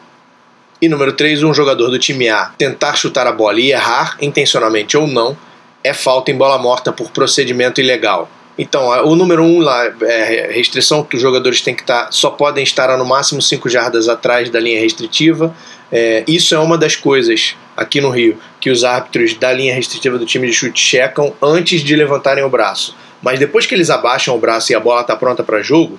E 0.81 0.89
número 0.89 1.13
3, 1.13 1.43
um 1.43 1.55
jogador 1.55 1.91
do 1.91 1.99
time 1.99 2.29
A 2.29 2.47
tentar 2.59 2.97
chutar 2.97 3.27
a 3.27 3.33
bola 3.33 3.61
e 3.61 3.71
errar, 3.71 4.17
intencionalmente 4.21 4.97
ou 4.97 5.07
não, 5.07 5.37
é 5.85 5.93
falta 5.93 6.31
em 6.31 6.37
bola 6.37 6.59
morta 6.59 6.93
por 6.93 7.11
procedimento 7.11 7.81
ilegal. 7.81 8.29
Então, 8.63 8.87
o 9.09 9.17
número 9.17 9.43
1 9.43 9.57
um 9.57 9.59
lá 9.59 9.93
é 10.03 10.53
restrição 10.53 11.03
que 11.03 11.17
os 11.17 11.23
jogadores 11.23 11.61
têm 11.61 11.75
que 11.75 11.83
estar, 11.83 12.13
só 12.13 12.31
podem 12.31 12.63
estar 12.63 12.97
no 12.97 13.05
máximo 13.05 13.43
5 13.43 13.69
jardas 13.69 14.09
atrás 14.09 14.49
da 14.51 14.61
linha 14.61 14.79
restritiva. 14.79 15.53
É, 15.91 16.23
isso 16.29 16.55
é 16.55 16.59
uma 16.61 16.79
das 16.79 16.95
coisas 16.95 17.57
aqui 17.77 18.01
no 18.01 18.09
Rio 18.09 18.39
que 18.61 18.71
os 18.71 18.85
árbitros 18.85 19.35
da 19.35 19.53
linha 19.53 19.75
restritiva 19.75 20.17
do 20.17 20.25
time 20.25 20.47
de 20.47 20.53
chute 20.53 20.81
checam 20.81 21.35
antes 21.43 21.83
de 21.83 21.97
levantarem 21.97 22.45
o 22.45 22.49
braço. 22.49 22.97
Mas 23.21 23.41
depois 23.41 23.67
que 23.67 23.75
eles 23.75 23.91
abaixam 23.91 24.37
o 24.37 24.39
braço 24.39 24.71
e 24.71 24.77
a 24.77 24.81
bola 24.81 25.01
está 25.01 25.17
pronta 25.17 25.43
para 25.43 25.61
jogo, 25.61 25.99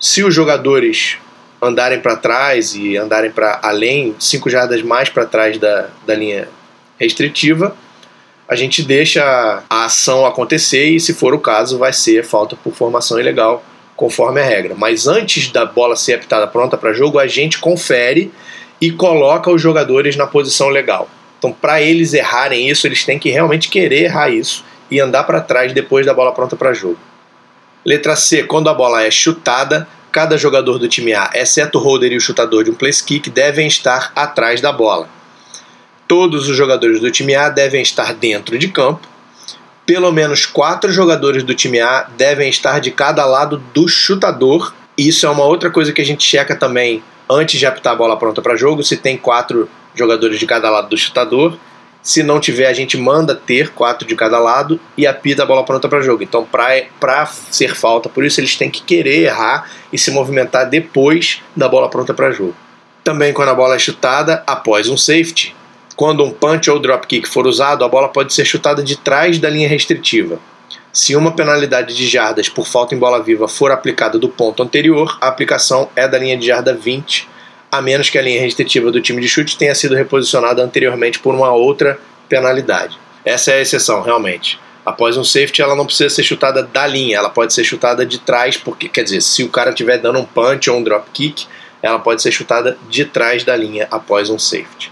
se 0.00 0.24
os 0.24 0.34
jogadores 0.34 1.18
andarem 1.60 2.00
para 2.00 2.16
trás 2.16 2.74
e 2.74 2.96
andarem 2.96 3.30
para 3.30 3.60
além, 3.62 4.16
5 4.18 4.48
jardas 4.48 4.80
mais 4.80 5.10
para 5.10 5.26
trás 5.26 5.58
da, 5.58 5.90
da 6.06 6.14
linha 6.14 6.48
restritiva, 6.98 7.76
a 8.50 8.56
gente 8.56 8.82
deixa 8.82 9.62
a 9.70 9.84
ação 9.84 10.26
acontecer 10.26 10.86
e, 10.86 10.98
se 10.98 11.14
for 11.14 11.32
o 11.32 11.38
caso, 11.38 11.78
vai 11.78 11.92
ser 11.92 12.24
falta 12.24 12.56
por 12.56 12.74
formação 12.74 13.20
ilegal, 13.20 13.62
conforme 13.94 14.40
a 14.40 14.44
regra. 14.44 14.74
Mas 14.76 15.06
antes 15.06 15.52
da 15.52 15.64
bola 15.64 15.94
ser 15.94 16.14
apitada 16.14 16.48
pronta 16.48 16.76
para 16.76 16.92
jogo, 16.92 17.20
a 17.20 17.28
gente 17.28 17.60
confere 17.60 18.32
e 18.80 18.90
coloca 18.90 19.52
os 19.52 19.62
jogadores 19.62 20.16
na 20.16 20.26
posição 20.26 20.68
legal. 20.68 21.08
Então, 21.38 21.52
para 21.52 21.80
eles 21.80 22.12
errarem 22.12 22.68
isso, 22.68 22.88
eles 22.88 23.04
têm 23.04 23.20
que 23.20 23.30
realmente 23.30 23.68
querer 23.68 24.06
errar 24.06 24.30
isso 24.30 24.64
e 24.90 24.98
andar 24.98 25.22
para 25.22 25.40
trás 25.40 25.72
depois 25.72 26.04
da 26.04 26.12
bola 26.12 26.32
pronta 26.32 26.56
para 26.56 26.74
jogo. 26.74 26.98
Letra 27.86 28.16
C, 28.16 28.42
quando 28.42 28.68
a 28.68 28.74
bola 28.74 29.04
é 29.04 29.12
chutada, 29.12 29.86
cada 30.10 30.36
jogador 30.36 30.76
do 30.76 30.88
time 30.88 31.14
A, 31.14 31.30
exceto 31.34 31.78
o 31.78 31.80
holder 31.80 32.10
e 32.10 32.16
o 32.16 32.20
chutador 32.20 32.64
de 32.64 32.72
um 32.72 32.74
place 32.74 33.04
kick, 33.04 33.30
devem 33.30 33.68
estar 33.68 34.10
atrás 34.16 34.60
da 34.60 34.72
bola 34.72 35.19
todos 36.10 36.48
os 36.48 36.56
jogadores 36.56 36.98
do 36.98 37.08
time 37.08 37.36
A 37.36 37.48
devem 37.48 37.80
estar 37.80 38.12
dentro 38.12 38.58
de 38.58 38.66
campo. 38.66 39.06
Pelo 39.86 40.10
menos 40.10 40.44
quatro 40.44 40.92
jogadores 40.92 41.44
do 41.44 41.54
time 41.54 41.78
A 41.78 42.08
devem 42.16 42.50
estar 42.50 42.80
de 42.80 42.90
cada 42.90 43.24
lado 43.24 43.62
do 43.72 43.86
chutador. 43.86 44.74
Isso 44.98 45.24
é 45.24 45.30
uma 45.30 45.44
outra 45.44 45.70
coisa 45.70 45.92
que 45.92 46.02
a 46.02 46.04
gente 46.04 46.24
checa 46.24 46.56
também 46.56 47.00
antes 47.30 47.60
de 47.60 47.64
apitar 47.64 47.92
a 47.92 47.96
bola 47.96 48.16
pronta 48.16 48.42
para 48.42 48.56
jogo, 48.56 48.82
se 48.82 48.96
tem 48.96 49.16
quatro 49.16 49.70
jogadores 49.94 50.40
de 50.40 50.46
cada 50.46 50.68
lado 50.68 50.88
do 50.88 50.98
chutador. 50.98 51.56
Se 52.02 52.24
não 52.24 52.40
tiver, 52.40 52.66
a 52.66 52.72
gente 52.72 52.96
manda 52.98 53.36
ter 53.36 53.70
quatro 53.70 54.04
de 54.04 54.16
cada 54.16 54.40
lado 54.40 54.80
e 54.96 55.06
apita 55.06 55.44
a 55.44 55.46
bola 55.46 55.64
pronta 55.64 55.88
para 55.88 56.00
jogo. 56.00 56.24
Então, 56.24 56.44
para 56.44 57.26
ser 57.52 57.76
falta, 57.76 58.08
por 58.08 58.24
isso 58.24 58.40
eles 58.40 58.56
têm 58.56 58.68
que 58.68 58.82
querer 58.82 59.26
errar 59.26 59.70
e 59.92 59.98
se 59.98 60.10
movimentar 60.10 60.68
depois 60.68 61.40
da 61.54 61.68
bola 61.68 61.88
pronta 61.88 62.12
para 62.12 62.32
jogo. 62.32 62.56
Também, 63.04 63.32
quando 63.32 63.50
a 63.50 63.54
bola 63.54 63.76
é 63.76 63.78
chutada 63.78 64.42
após 64.44 64.88
um 64.88 64.96
safety, 64.96 65.54
quando 66.00 66.24
um 66.24 66.30
punch 66.30 66.70
ou 66.70 66.78
drop 66.78 67.06
kick 67.06 67.28
for 67.28 67.46
usado, 67.46 67.84
a 67.84 67.88
bola 67.88 68.08
pode 68.08 68.32
ser 68.32 68.46
chutada 68.46 68.82
de 68.82 68.96
trás 68.96 69.38
da 69.38 69.50
linha 69.50 69.68
restritiva. 69.68 70.38
Se 70.90 71.14
uma 71.14 71.30
penalidade 71.30 71.94
de 71.94 72.08
jardas 72.08 72.48
por 72.48 72.66
falta 72.66 72.94
em 72.94 72.98
bola 72.98 73.22
viva 73.22 73.46
for 73.46 73.70
aplicada 73.70 74.18
do 74.18 74.26
ponto 74.26 74.62
anterior, 74.62 75.18
a 75.20 75.28
aplicação 75.28 75.90
é 75.94 76.08
da 76.08 76.16
linha 76.16 76.38
de 76.38 76.46
jarda 76.46 76.72
20, 76.72 77.28
a 77.70 77.82
menos 77.82 78.08
que 78.08 78.16
a 78.16 78.22
linha 78.22 78.40
restritiva 78.40 78.90
do 78.90 79.02
time 79.02 79.20
de 79.20 79.28
chute 79.28 79.58
tenha 79.58 79.74
sido 79.74 79.94
reposicionada 79.94 80.64
anteriormente 80.64 81.18
por 81.18 81.34
uma 81.34 81.52
outra 81.52 81.98
penalidade. 82.30 82.98
Essa 83.22 83.50
é 83.50 83.58
a 83.58 83.60
exceção, 83.60 84.00
realmente. 84.00 84.58
Após 84.86 85.18
um 85.18 85.22
safety, 85.22 85.60
ela 85.60 85.76
não 85.76 85.84
precisa 85.84 86.08
ser 86.08 86.22
chutada 86.22 86.62
da 86.62 86.86
linha, 86.86 87.18
ela 87.18 87.28
pode 87.28 87.52
ser 87.52 87.62
chutada 87.62 88.06
de 88.06 88.20
trás, 88.20 88.56
porque 88.56 88.88
quer 88.88 89.04
dizer, 89.04 89.20
se 89.20 89.44
o 89.44 89.50
cara 89.50 89.68
estiver 89.68 89.98
dando 89.98 90.18
um 90.18 90.24
punch 90.24 90.70
ou 90.70 90.78
um 90.78 90.82
drop 90.82 91.10
kick, 91.12 91.46
ela 91.82 91.98
pode 91.98 92.22
ser 92.22 92.32
chutada 92.32 92.78
de 92.88 93.04
trás 93.04 93.44
da 93.44 93.54
linha 93.54 93.86
após 93.90 94.30
um 94.30 94.38
safety 94.38 94.90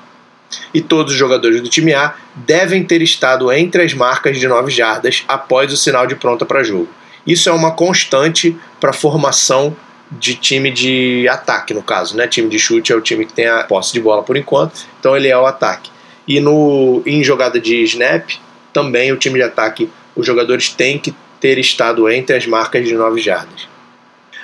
e 0.73 0.81
todos 0.81 1.12
os 1.12 1.19
jogadores 1.19 1.61
do 1.61 1.69
time 1.69 1.95
A 1.95 2.14
devem 2.35 2.85
ter 2.85 3.02
estado 3.02 3.52
entre 3.52 3.83
as 3.83 3.95
marcas 3.95 4.38
de 4.38 4.47
9 4.47 4.71
jardas 4.71 5.25
após 5.28 5.73
o 5.73 5.76
sinal 5.76 6.07
de 6.07 6.17
pronta 6.17 6.45
para 6.47 6.62
jogo. 6.62 6.88
Isso 7.26 7.49
é 7.49 7.52
uma 7.52 7.73
constante 7.73 8.57
para 8.81 8.90
a 8.90 8.95
formação 8.95 9.76
de 10.11 10.35
time 10.35 10.71
de 10.71 11.28
ataque, 11.28 11.75
no 11.75 11.83
caso, 11.83 12.17
né? 12.17 12.26
Time 12.26 12.49
de 12.49 12.59
chute 12.59 12.93
é 12.93 12.97
o 12.97 13.00
time 13.00 13.26
que 13.26 13.33
tem 13.33 13.47
a 13.47 13.64
posse 13.64 13.93
de 13.93 14.00
bola 14.00 14.23
por 14.23 14.37
enquanto, 14.37 14.87
então 14.99 15.14
ele 15.17 15.28
é 15.28 15.37
o 15.37 15.45
ataque. 15.45 15.90
E 16.26 16.40
no 16.40 17.02
em 17.05 17.23
jogada 17.23 17.61
de 17.61 17.83
snap, 17.83 18.31
também 18.73 19.12
o 19.12 19.17
time 19.17 19.38
de 19.38 19.43
ataque, 19.43 19.90
os 20.17 20.26
jogadores 20.26 20.71
têm 20.71 20.99
que 20.99 21.14
ter 21.40 21.59
estado 21.59 22.09
entre 22.09 22.37
as 22.37 22.47
marcas 22.47 22.87
de 22.87 22.95
9 22.95 23.21
jardas. 23.21 23.69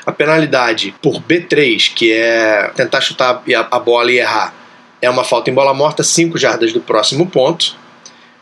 A 0.05 0.13
penalidade 0.13 0.95
por 1.01 1.21
B3, 1.23 1.93
que 1.95 2.13
é 2.13 2.71
tentar 2.77 3.01
chutar 3.01 3.43
a 3.71 3.79
bola 3.79 4.13
e 4.13 4.19
errar, 4.19 4.55
é 5.05 5.11
uma 5.11 5.25
falta 5.25 5.51
em 5.51 5.55
bola 5.55 5.75
morta, 5.75 6.03
5 6.03 6.39
jardas 6.39 6.73
do 6.73 6.81
próximo 6.81 7.27
ponto. 7.27 7.77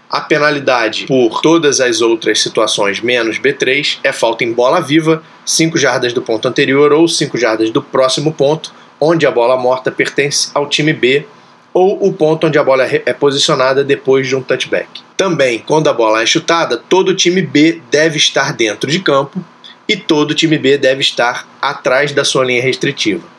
A 0.08 0.20
penalidade 0.20 1.06
por 1.06 1.40
todas 1.40 1.80
as 1.80 2.00
outras 2.00 2.40
situações 2.40 3.00
menos 3.00 3.38
B3 3.38 3.98
é 4.04 4.12
falta 4.12 4.44
em 4.44 4.52
bola 4.52 4.80
viva, 4.80 5.22
5 5.44 5.76
jardas 5.76 6.12
do 6.12 6.22
ponto 6.22 6.46
anterior 6.46 6.92
ou 6.92 7.08
5 7.08 7.36
jardas 7.36 7.70
do 7.70 7.82
próximo 7.82 8.32
ponto, 8.32 8.72
onde 9.00 9.26
a 9.26 9.30
bola 9.30 9.56
morta 9.56 9.90
pertence 9.90 10.50
ao 10.54 10.68
time 10.68 10.92
B, 10.92 11.26
ou 11.74 12.06
o 12.06 12.12
ponto 12.12 12.46
onde 12.46 12.58
a 12.58 12.62
bola 12.62 12.84
é 12.84 13.12
posicionada 13.12 13.82
depois 13.82 14.28
de 14.28 14.36
um 14.36 14.42
touchback. 14.42 15.00
Também, 15.16 15.58
quando 15.60 15.88
a 15.88 15.92
bola 15.92 16.22
é 16.22 16.26
chutada, 16.26 16.76
todo 16.76 17.16
time 17.16 17.40
B 17.40 17.80
deve 17.90 18.18
estar 18.18 18.52
dentro 18.52 18.90
de 18.90 19.00
campo 19.00 19.42
e 19.88 19.96
todo 19.96 20.34
time 20.34 20.58
B 20.58 20.76
deve 20.76 21.00
estar 21.00 21.48
atrás 21.60 22.12
da 22.12 22.24
sua 22.24 22.44
linha 22.44 22.62
restritiva 22.62 23.32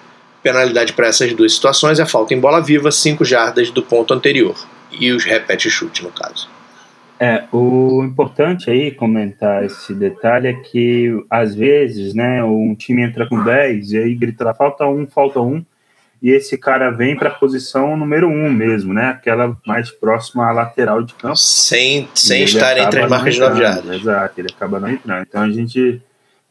Penalidade 0.44 0.94
para 0.94 1.08
essas 1.08 1.34
duas 1.34 1.56
situações 1.56 2.00
é 2.00 2.06
falta 2.06 2.34
em 2.34 2.40
bola 2.40 2.62
viva, 2.62 2.92
5 2.92 3.24
jardas 3.24 3.72
do 3.72 3.82
ponto 3.82 4.14
anterior. 4.14 4.56
E 4.92 5.12
os 5.12 5.24
repete 5.24 5.70
chute, 5.72 6.04
no 6.04 6.12
caso. 6.12 6.50
É, 7.20 7.46
o 7.54 8.04
importante 8.04 8.70
aí 8.70 8.92
comentar 8.92 9.64
esse 9.64 9.94
detalhe 9.94 10.50
é 10.50 10.54
que 10.54 11.10
às 11.30 11.56
vezes, 11.56 12.14
né, 12.14 12.44
um 12.44 12.76
time 12.76 13.02
entra 13.02 13.26
com 13.26 13.42
10 13.42 13.94
e 13.94 13.98
aí 13.98 14.14
grita 14.14 14.44
lá, 14.44 14.54
falta 14.54 14.86
um, 14.86 15.08
falta 15.08 15.40
um, 15.40 15.64
e 16.22 16.32
esse 16.32 16.58
cara 16.58 16.90
vem 16.90 17.16
para 17.16 17.30
a 17.30 17.34
posição 17.34 17.96
número 17.96 18.28
um 18.28 18.52
mesmo, 18.52 18.94
né, 18.94 19.12
aquela 19.12 19.56
mais 19.66 19.90
próxima 19.90 20.50
à 20.50 20.52
lateral 20.52 21.02
de 21.02 21.14
campo. 21.14 21.38
Sem, 21.38 22.10
sem 22.14 22.44
estar 22.44 22.78
entre 22.78 23.02
as 23.02 23.10
marcas 23.10 23.36
de 23.36 23.40
9 23.40 23.54
entrando, 23.54 23.74
jardas. 23.76 24.02
Exato, 24.02 24.42
ele 24.42 24.50
acaba 24.54 24.80
não 24.80 24.90
entrando. 24.90 25.22
Então 25.22 25.42
a 25.44 25.50
gente 25.50 26.02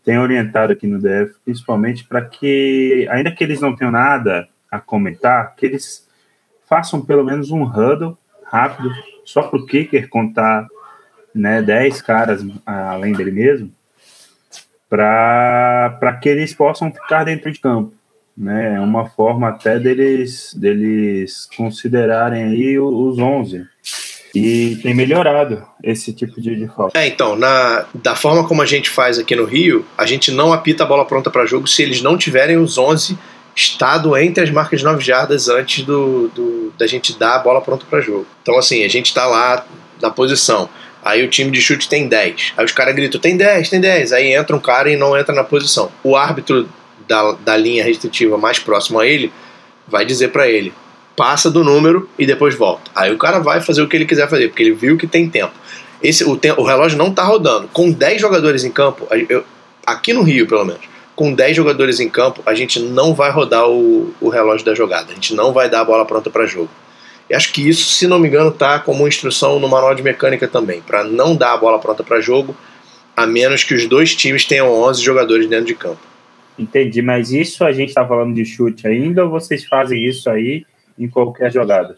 tem 0.04 0.18
orientado 0.18 0.72
aqui 0.72 0.86
no 0.86 0.98
DF, 0.98 1.34
principalmente 1.44 2.04
para 2.04 2.22
que, 2.22 3.06
ainda 3.10 3.30
que 3.30 3.42
eles 3.44 3.60
não 3.60 3.74
tenham 3.74 3.92
nada 3.92 4.48
a 4.70 4.80
comentar, 4.80 5.54
que 5.54 5.66
eles 5.66 6.08
façam 6.68 7.00
pelo 7.00 7.24
menos 7.24 7.50
um 7.50 7.62
huddle 7.62 8.16
rápido, 8.44 8.90
só 9.24 9.42
para 9.42 9.58
o 9.58 9.66
kicker 9.66 10.08
contar 10.08 10.66
né, 11.34 11.62
10 11.62 12.02
caras 12.02 12.44
além 12.66 13.12
dele 13.12 13.30
mesmo, 13.30 13.72
para 14.88 16.18
que 16.20 16.28
eles 16.28 16.52
possam 16.52 16.92
ficar 16.92 17.24
dentro 17.24 17.50
de 17.50 17.60
campo. 17.60 17.94
Né? 18.36 18.74
É 18.76 18.80
uma 18.80 19.08
forma 19.08 19.48
até 19.48 19.78
deles, 19.78 20.54
deles 20.54 21.48
considerarem 21.56 22.44
aí 22.44 22.78
os 22.78 23.18
11. 23.18 23.66
E 24.34 24.76
tem 24.82 24.94
melhorado 24.94 25.62
esse 25.84 26.12
tipo 26.12 26.40
de, 26.40 26.56
de 26.56 26.66
falta. 26.68 26.98
É, 26.98 27.06
então, 27.06 27.36
na, 27.36 27.84
da 27.94 28.14
forma 28.16 28.46
como 28.46 28.62
a 28.62 28.66
gente 28.66 28.88
faz 28.88 29.18
aqui 29.18 29.36
no 29.36 29.44
Rio, 29.44 29.84
a 29.96 30.06
gente 30.06 30.30
não 30.30 30.52
apita 30.52 30.84
a 30.84 30.86
bola 30.86 31.04
pronta 31.04 31.30
para 31.30 31.44
jogo 31.44 31.66
se 31.66 31.82
eles 31.82 32.00
não 32.00 32.16
tiverem 32.16 32.56
os 32.56 32.78
11 32.78 33.18
estado 33.54 34.16
entre 34.16 34.42
as 34.42 34.50
marcas 34.50 34.80
de 34.80 34.86
9 34.86 35.04
jardas 35.04 35.48
antes 35.48 35.84
do, 35.84 36.28
do- 36.28 36.72
da 36.78 36.86
gente 36.86 37.18
dar 37.18 37.34
a 37.36 37.38
bola 37.40 37.60
pronta 37.60 37.84
para 37.88 38.00
jogo. 38.00 38.26
Então, 38.42 38.56
assim, 38.58 38.82
a 38.84 38.88
gente 38.88 39.12
tá 39.12 39.26
lá 39.26 39.66
na 40.00 40.10
posição. 40.10 40.68
Aí 41.04 41.22
o 41.22 41.28
time 41.28 41.50
de 41.50 41.60
chute 41.60 41.88
tem 41.88 42.08
10. 42.08 42.54
Aí 42.56 42.64
os 42.64 42.72
caras 42.72 42.94
gritam: 42.94 43.20
tem 43.20 43.36
10, 43.36 43.68
tem 43.68 43.80
10. 43.80 44.12
Aí 44.12 44.32
entra 44.32 44.56
um 44.56 44.60
cara 44.60 44.90
e 44.90 44.96
não 44.96 45.14
entra 45.18 45.34
na 45.34 45.44
posição. 45.44 45.90
O 46.02 46.16
árbitro 46.16 46.66
da, 47.06 47.32
da 47.32 47.56
linha 47.56 47.84
restritiva 47.84 48.38
mais 48.38 48.58
próximo 48.58 48.98
a 49.00 49.06
ele 49.06 49.30
vai 49.86 50.06
dizer 50.06 50.28
para 50.28 50.48
ele: 50.48 50.72
passa 51.16 51.50
do 51.50 51.62
número 51.62 52.08
e 52.18 52.26
depois 52.26 52.54
volta. 52.54 52.90
Aí 52.94 53.12
o 53.12 53.18
cara 53.18 53.38
vai 53.38 53.60
fazer 53.60 53.82
o 53.82 53.88
que 53.88 53.96
ele 53.96 54.06
quiser 54.06 54.28
fazer, 54.28 54.48
porque 54.48 54.62
ele 54.62 54.72
viu 54.72 54.96
que 54.96 55.06
tem 55.06 55.28
tempo. 55.28 55.52
Esse, 56.02 56.24
o, 56.24 56.38
o 56.56 56.62
relógio 56.64 56.98
não 56.98 57.12
tá 57.12 57.22
rodando. 57.22 57.68
Com 57.68 57.90
10 57.90 58.20
jogadores 58.20 58.64
em 58.64 58.70
campo, 58.70 59.06
eu- 59.28 59.44
aqui 59.86 60.12
no 60.12 60.22
Rio, 60.22 60.46
pelo 60.46 60.64
menos, 60.64 60.82
com 61.14 61.32
10 61.32 61.56
jogadores 61.56 62.00
em 62.00 62.08
campo, 62.08 62.42
a 62.46 62.54
gente 62.54 62.80
não 62.80 63.14
vai 63.14 63.30
rodar 63.30 63.68
o, 63.68 64.12
o 64.20 64.28
relógio 64.28 64.64
da 64.66 64.74
jogada. 64.74 65.12
A 65.12 65.14
gente 65.14 65.34
não 65.34 65.52
vai 65.52 65.68
dar 65.68 65.80
a 65.80 65.84
bola 65.84 66.04
pronta 66.04 66.30
para 66.30 66.46
jogo. 66.46 66.70
E 67.30 67.34
acho 67.34 67.52
que 67.52 67.66
isso, 67.68 67.90
se 67.90 68.06
não 68.06 68.18
me 68.18 68.28
engano, 68.28 68.50
tá 68.50 68.78
como 68.78 69.06
instrução 69.06 69.60
no 69.60 69.68
manual 69.68 69.94
de 69.94 70.02
mecânica 70.02 70.48
também, 70.48 70.80
para 70.80 71.04
não 71.04 71.36
dar 71.36 71.52
a 71.52 71.56
bola 71.56 71.78
pronta 71.78 72.02
para 72.02 72.20
jogo, 72.20 72.56
a 73.16 73.26
menos 73.26 73.62
que 73.62 73.74
os 73.74 73.86
dois 73.86 74.14
times 74.14 74.44
tenham 74.44 74.68
11 74.72 75.02
jogadores 75.02 75.46
dentro 75.48 75.66
de 75.66 75.74
campo. 75.74 76.00
Entendi, 76.58 77.00
mas 77.00 77.32
isso 77.32 77.64
a 77.64 77.72
gente 77.72 77.94
tá 77.94 78.06
falando 78.06 78.34
de 78.34 78.44
chute 78.44 78.86
ainda 78.86 79.24
ou 79.24 79.30
vocês 79.30 79.64
fazem 79.64 80.04
isso 80.04 80.28
aí 80.28 80.66
em 81.04 81.08
qualquer 81.08 81.52
jogada? 81.52 81.94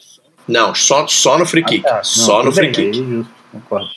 Não, 0.47 0.75
só, 0.75 1.07
só 1.07 1.39
no 1.39 1.47
free 1.47 1.63
Ah, 1.65 1.69
kick. 1.69 1.83
tá. 1.83 1.97
Não, 1.97 2.05
só 2.05 2.43
no 2.43 2.53
free 2.53 2.71
bem, 2.73 2.91
kick. 2.93 3.01
aí 3.01 3.09
justo, 3.11 3.33
concordo. 3.53 3.89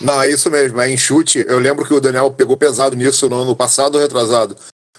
Não, 0.00 0.22
é 0.22 0.28
isso 0.30 0.50
mesmo. 0.50 0.80
É 0.80 0.90
em 0.90 0.96
chute. 0.96 1.44
Eu 1.48 1.58
lembro 1.58 1.84
que 1.86 1.94
o 1.94 2.00
Daniel 2.00 2.30
pegou 2.30 2.56
pesado 2.56 2.96
nisso 2.96 3.28
no 3.28 3.42
ano 3.42 3.54
passado 3.54 3.94
ou 3.94 4.00
retrasado. 4.00 4.56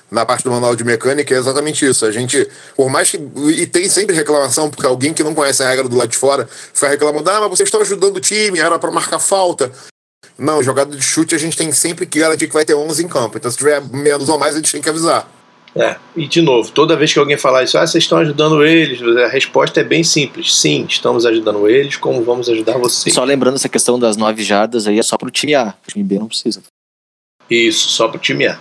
Na 0.10 0.26
parte 0.26 0.44
do 0.44 0.52
manual 0.52 0.76
de 0.76 0.84
mecânica 0.84 1.34
é 1.34 1.38
exatamente 1.38 1.86
isso. 1.86 2.06
A 2.06 2.12
gente, 2.12 2.48
por 2.78 2.90
mais 2.90 3.10
que. 3.10 3.18
E 3.50 3.66
tem 3.68 3.90
sempre 3.90 4.16
reclamação, 4.16 4.70
porque 4.70 4.86
alguém 4.86 5.14
que 5.14 5.24
não 5.24 5.34
conhece 5.36 5.64
a 5.64 5.68
regra 5.70 5.90
do 5.90 5.98
lado 5.98 6.10
de 6.10 6.18
fora 6.18 6.48
fica 6.74 6.88
reclamando: 6.88 7.30
ah, 7.30 7.42
mas 7.42 7.50
vocês 7.50 7.68
estão 7.68 7.82
ajudando 7.82 8.16
o 8.18 8.22
time, 8.22 8.60
era 8.60 8.80
para 8.80 8.92
marcar 8.92 9.20
falta. 9.20 9.72
Não, 10.38 10.62
jogada 10.64 10.96
de 10.96 11.02
chute 11.02 11.34
a 11.36 11.38
gente 11.38 11.58
tem 11.58 11.72
sempre 11.72 12.06
que 12.06 12.20
garantir 12.20 12.48
que 12.48 12.54
vai 12.54 12.64
ter 12.66 12.76
11 12.76 13.04
em 13.04 13.08
campo. 13.08 13.38
Então 13.38 13.50
se 13.52 13.58
tiver 13.58 13.82
menos 13.92 14.30
ou 14.30 14.38
mais, 14.38 14.54
a 14.54 14.58
gente 14.58 14.72
tem 14.72 14.82
que 14.82 14.90
avisar. 14.90 15.28
É, 15.78 15.98
e 16.16 16.26
de 16.26 16.42
novo, 16.42 16.72
toda 16.72 16.96
vez 16.96 17.12
que 17.12 17.20
alguém 17.20 17.36
falar 17.36 17.64
isso, 17.64 17.78
ah, 17.78 17.86
vocês 17.86 18.06
estão 18.06 18.18
ajudando 18.20 18.64
eles, 18.64 19.02
a 19.18 19.28
resposta 19.28 19.82
é 19.82 19.84
bem 19.84 20.06
simples. 20.06 20.56
Sim, 20.56 20.86
estamos 20.88 21.26
ajudando 21.26 21.68
eles, 21.70 21.98
como 21.98 22.24
vamos 22.24 22.48
ajudar 22.48 22.78
vocês. 22.78 23.14
Só 23.14 23.26
lembrando 23.26 23.56
essa 23.56 23.68
questão 23.68 24.00
das 24.00 24.16
nove 24.16 24.42
jardas 24.42 24.88
aí 24.88 24.98
é 24.98 25.04
só 25.04 25.18
pro 25.18 25.30
time 25.30 25.54
A. 25.54 25.74
O 25.86 25.92
time 25.92 26.04
B 26.06 26.18
não 26.18 26.28
precisa. 26.28 26.64
Isso, 27.50 27.90
só 27.90 28.08
pro 28.08 28.18
time 28.18 28.48
A. 28.48 28.58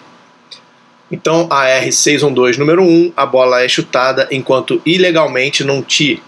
Então, 1.09 1.47
a 1.51 1.67
R612 1.67 2.59
número 2.59 2.83
1, 2.83 3.13
a 3.17 3.25
bola 3.25 3.63
é 3.63 3.69
chutada 3.69 4.27
enquanto 4.33 4.83
ilegalmente 4.85 5.63
num 5.63 5.83
tee, 5.83 6.21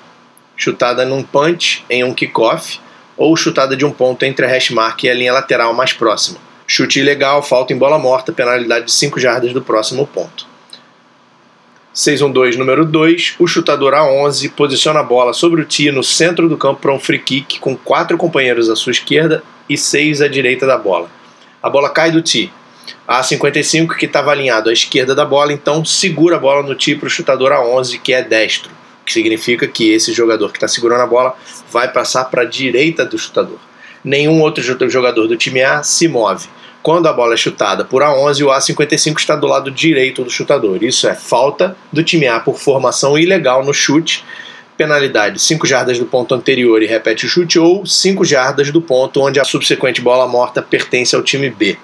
chutada 0.57 1.05
num 1.05 1.25
punch 1.25 1.85
em 1.90 2.05
um 2.05 2.14
kickoff, 2.14 2.78
ou 3.16 3.37
chutada 3.37 3.76
de 3.76 3.85
um 3.85 3.90
ponto 3.90 4.25
entre 4.25 4.47
a 4.47 4.49
hash 4.49 4.71
mark 4.71 5.02
e 5.02 5.11
a 5.11 5.14
linha 5.14 5.33
lateral 5.33 5.75
mais 5.75 5.93
próxima. 5.93 6.38
Chute 6.64 7.00
ilegal, 7.00 7.43
falta 7.43 7.73
em 7.73 7.76
bola 7.76 7.99
morta, 7.99 8.33
penalidade 8.33 8.87
de 8.87 8.93
5 8.93 9.19
jardas 9.19 9.52
do 9.52 9.62
próximo 9.62 10.07
ponto. 10.07 10.47
612 11.97 12.59
número 12.59 12.85
2, 12.85 13.37
o 13.38 13.47
chutador 13.47 13.95
A11 13.95 14.50
posiciona 14.50 15.00
a 15.00 15.03
bola 15.03 15.33
sobre 15.33 15.62
o 15.62 15.65
tee 15.65 15.91
no 15.91 16.05
centro 16.05 16.47
do 16.47 16.55
campo 16.55 16.79
para 16.83 16.93
um 16.93 17.00
free 17.00 17.19
kick 17.19 17.59
com 17.59 17.75
quatro 17.75 18.19
companheiros 18.19 18.69
à 18.69 18.76
sua 18.76 18.91
esquerda 18.93 19.43
e 19.67 19.79
seis 19.79 20.21
à 20.21 20.29
direita 20.29 20.67
da 20.67 20.76
bola. 20.76 21.09
A 21.62 21.71
bola 21.71 21.88
cai 21.88 22.11
do 22.11 22.21
tee. 22.21 22.53
A 23.09 23.23
55 23.23 23.97
que 23.97 24.05
estava 24.05 24.31
alinhado 24.31 24.69
à 24.69 24.75
esquerda 24.75 25.15
da 25.15 25.25
bola, 25.25 25.55
então 25.55 25.83
segura 25.87 26.37
a 26.37 26.38
bola 26.38 26.62
no 26.62 26.75
tee 26.75 26.97
para 26.97 27.07
o 27.07 27.11
chutador 27.11 27.50
A11 27.50 27.99
que 28.03 28.12
é 28.12 28.23
destro, 28.23 28.71
que 29.07 29.11
significa 29.15 29.67
que 29.67 29.91
esse 29.95 30.12
jogador 30.12 30.50
que 30.53 30.59
está 30.59 30.69
segurando 30.69 31.00
a 31.00 31.07
bola 31.07 31.35
vai 31.73 31.91
passar 31.91 32.26
para 32.26 32.43
a 32.43 32.45
direita 32.45 33.07
do 33.07 33.17
chutador. 33.17 33.57
Nenhum 34.05 34.43
outro 34.43 34.62
jo- 34.62 34.91
jogador 34.91 35.26
do 35.29 35.37
time 35.37 35.62
A 35.62 35.83
se 35.83 36.09
move. 36.09 36.47
Quando 36.87 37.09
a 37.09 37.12
bola 37.12 37.35
é 37.35 37.37
chutada 37.37 37.85
por 37.85 38.00
A11, 38.00 38.47
o 38.47 38.49
A55 38.49 39.19
está 39.19 39.35
do 39.35 39.49
lado 39.49 39.73
direito 39.73 40.23
do 40.23 40.31
chutador. 40.31 40.85
Isso 40.85 41.09
é 41.09 41.16
falta 41.16 41.76
do 41.93 42.05
time 42.05 42.28
A 42.28 42.38
por 42.38 42.61
formação 42.61 43.19
ilegal 43.19 43.64
no 43.64 43.75
chute, 43.75 44.25
penalidade 44.76 45.43
5 45.43 45.66
jardas 45.66 45.99
do 45.99 46.07
ponto 46.07 46.33
anterior 46.33 46.81
e 46.81 46.87
repete 46.87 47.26
o 47.26 47.28
chute, 47.28 47.59
ou 47.59 47.85
5 47.85 48.25
jardas 48.25 48.71
do 48.71 48.81
ponto 48.81 49.21
onde 49.21 49.40
a 49.40 49.45
subsequente 49.45 50.00
bola 50.00 50.28
morta 50.28 50.62
pertence 50.62 51.16
ao 51.16 51.25
time 51.25 51.50
B. 51.50 51.76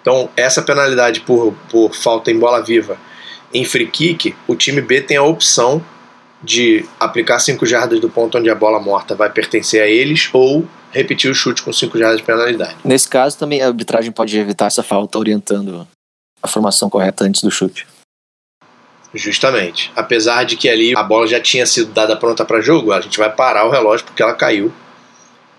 Então, 0.00 0.28
essa 0.36 0.62
penalidade 0.62 1.22
por, 1.22 1.52
por 1.68 1.92
falta 1.92 2.30
em 2.30 2.38
bola 2.38 2.62
viva 2.62 2.96
em 3.52 3.64
free 3.64 3.88
kick, 3.88 4.36
o 4.46 4.54
time 4.54 4.80
B 4.80 5.00
tem 5.00 5.16
a 5.16 5.24
opção 5.24 5.84
de 6.42 6.84
aplicar 6.98 7.38
5 7.38 7.64
jardas 7.66 8.00
do 8.00 8.08
ponto 8.08 8.38
onde 8.38 8.48
a 8.48 8.54
bola 8.54 8.80
morta 8.80 9.14
vai 9.14 9.30
pertencer 9.30 9.82
a 9.82 9.86
eles 9.86 10.28
ou 10.32 10.66
repetir 10.90 11.30
o 11.30 11.34
chute 11.34 11.62
com 11.62 11.72
5 11.72 11.98
jardas 11.98 12.18
de 12.18 12.24
penalidade. 12.24 12.76
Nesse 12.84 13.08
caso, 13.08 13.38
também 13.38 13.62
a 13.62 13.66
arbitragem 13.66 14.10
pode 14.10 14.36
evitar 14.38 14.66
essa 14.66 14.82
falta 14.82 15.18
orientando 15.18 15.86
a 16.42 16.48
formação 16.48 16.88
correta 16.88 17.24
antes 17.24 17.42
do 17.42 17.50
chute. 17.50 17.86
Justamente. 19.12 19.90
Apesar 19.94 20.44
de 20.44 20.56
que 20.56 20.68
ali 20.68 20.96
a 20.96 21.02
bola 21.02 21.26
já 21.26 21.40
tinha 21.40 21.66
sido 21.66 21.92
dada 21.92 22.16
pronta 22.16 22.44
para 22.44 22.60
jogo, 22.60 22.92
a 22.92 23.00
gente 23.00 23.18
vai 23.18 23.30
parar 23.30 23.66
o 23.66 23.70
relógio 23.70 24.06
porque 24.06 24.22
ela 24.22 24.34
caiu. 24.34 24.72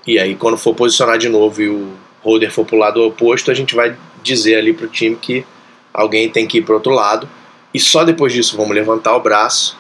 E 0.08 0.18
aí, 0.18 0.36
quando 0.36 0.58
for 0.58 0.74
posicionar 0.74 1.18
de 1.18 1.30
novo 1.30 1.62
e 1.62 1.70
o 1.70 1.94
holder 2.22 2.52
for 2.52 2.66
pro 2.66 2.78
lado 2.78 3.04
oposto, 3.04 3.52
a 3.52 3.54
gente 3.54 3.76
vai 3.76 3.96
dizer 4.24 4.56
ali 4.56 4.74
pro 4.74 4.88
time 4.88 5.16
que 5.16 5.46
alguém 5.94 6.30
tem 6.30 6.48
que 6.48 6.60
ir 6.60 6.62
pro 6.62 6.76
outro 6.76 6.92
lado. 6.92 7.30
E 7.74 7.80
só 7.80 8.04
depois 8.04 8.34
disso 8.34 8.58
vamos 8.58 8.76
levantar 8.76 9.16
o 9.16 9.20
braço 9.22 9.78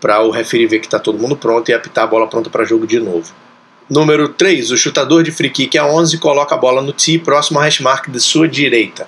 para 0.00 0.22
o 0.22 0.30
referee 0.30 0.66
ver 0.66 0.80
que 0.80 0.86
está 0.86 0.98
todo 0.98 1.18
mundo 1.18 1.36
pronto 1.36 1.68
e 1.68 1.74
apitar 1.74 2.04
a 2.04 2.06
bola 2.06 2.26
pronta 2.26 2.48
para 2.48 2.64
jogo 2.64 2.86
de 2.86 2.98
novo. 2.98 3.32
Número 3.88 4.28
3, 4.28 4.70
o 4.70 4.76
chutador 4.78 5.22
de 5.22 5.32
free 5.32 5.50
kick 5.50 5.76
a 5.76 5.84
11 5.84 6.18
coloca 6.18 6.54
a 6.54 6.58
bola 6.58 6.80
no 6.80 6.92
tee 6.92 7.18
próximo 7.18 7.58
ao 7.58 7.64
hash 7.64 7.80
mark 7.80 8.08
de 8.08 8.20
sua 8.20 8.48
direita. 8.48 9.06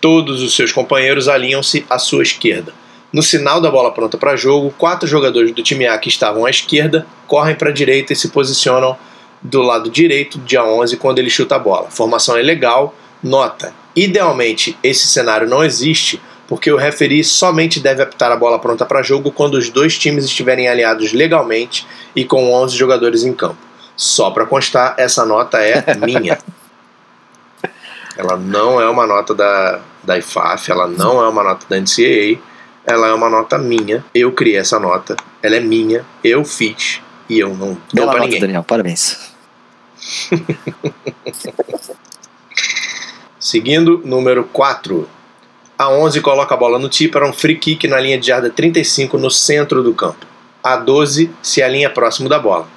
Todos 0.00 0.42
os 0.42 0.56
seus 0.56 0.72
companheiros 0.72 1.28
alinham-se 1.28 1.84
à 1.88 1.98
sua 1.98 2.22
esquerda. 2.22 2.72
No 3.12 3.22
sinal 3.22 3.60
da 3.60 3.70
bola 3.70 3.92
pronta 3.92 4.16
para 4.16 4.34
jogo, 4.36 4.74
quatro 4.78 5.06
jogadores 5.06 5.52
do 5.52 5.62
time 5.62 5.86
A 5.86 5.98
que 5.98 6.08
estavam 6.08 6.46
à 6.46 6.50
esquerda 6.50 7.06
correm 7.26 7.54
para 7.54 7.68
a 7.68 7.72
direita 7.72 8.14
e 8.14 8.16
se 8.16 8.28
posicionam 8.28 8.96
do 9.42 9.60
lado 9.60 9.90
direito 9.90 10.38
de 10.38 10.56
A11 10.56 10.96
quando 10.96 11.18
ele 11.18 11.28
chuta 11.28 11.56
a 11.56 11.58
bola. 11.58 11.90
Formação 11.90 12.36
é 12.36 12.42
legal. 12.42 12.94
Nota: 13.22 13.74
idealmente 13.94 14.78
esse 14.82 15.06
cenário 15.06 15.46
não 15.46 15.62
existe 15.62 16.18
porque 16.52 16.70
o 16.70 16.76
referee 16.76 17.24
somente 17.24 17.80
deve 17.80 18.02
apitar 18.02 18.30
a 18.30 18.36
bola 18.36 18.58
pronta 18.58 18.84
para 18.84 19.00
jogo 19.02 19.32
quando 19.32 19.54
os 19.54 19.70
dois 19.70 19.98
times 19.98 20.26
estiverem 20.26 20.68
aliados 20.68 21.14
legalmente 21.14 21.86
e 22.14 22.26
com 22.26 22.52
11 22.52 22.76
jogadores 22.76 23.24
em 23.24 23.32
campo. 23.32 23.56
Só 23.96 24.30
para 24.30 24.44
constar, 24.44 24.94
essa 24.98 25.24
nota 25.24 25.56
é 25.62 25.82
minha. 25.94 26.38
Ela 28.18 28.36
não 28.36 28.78
é 28.78 28.86
uma 28.86 29.06
nota 29.06 29.34
da, 29.34 29.80
da 30.04 30.18
IFAF, 30.18 30.70
ela 30.70 30.86
não 30.86 31.22
é 31.22 31.26
uma 31.26 31.42
nota 31.42 31.64
da 31.66 31.80
NCAA, 31.80 32.38
ela 32.84 33.08
é 33.08 33.14
uma 33.14 33.30
nota 33.30 33.56
minha. 33.56 34.04
Eu 34.14 34.32
criei 34.32 34.58
essa 34.58 34.78
nota, 34.78 35.16
ela 35.42 35.56
é 35.56 35.60
minha, 35.60 36.04
eu 36.22 36.44
fiz 36.44 37.00
e 37.30 37.38
eu 37.38 37.56
não 37.56 37.78
dou 37.90 38.06
para 38.10 38.20
ninguém. 38.20 38.38
Daniel. 38.38 38.62
Parabéns. 38.62 39.32
Seguindo, 43.40 44.02
número 44.04 44.44
4. 44.44 45.08
A 45.82 45.88
11 45.88 46.20
coloca 46.20 46.54
a 46.54 46.56
bola 46.56 46.78
no 46.78 46.88
tee 46.88 47.08
para 47.08 47.26
um 47.26 47.32
free 47.32 47.56
kick 47.56 47.88
na 47.88 47.98
linha 47.98 48.16
de 48.16 48.28
jarda 48.28 48.48
35 48.48 49.18
no 49.18 49.28
centro 49.28 49.82
do 49.82 49.92
campo. 49.92 50.24
A 50.62 50.76
12 50.76 51.28
se 51.42 51.60
alinha 51.60 51.90
próximo 51.90 52.28
da 52.28 52.38
bola. 52.38 52.68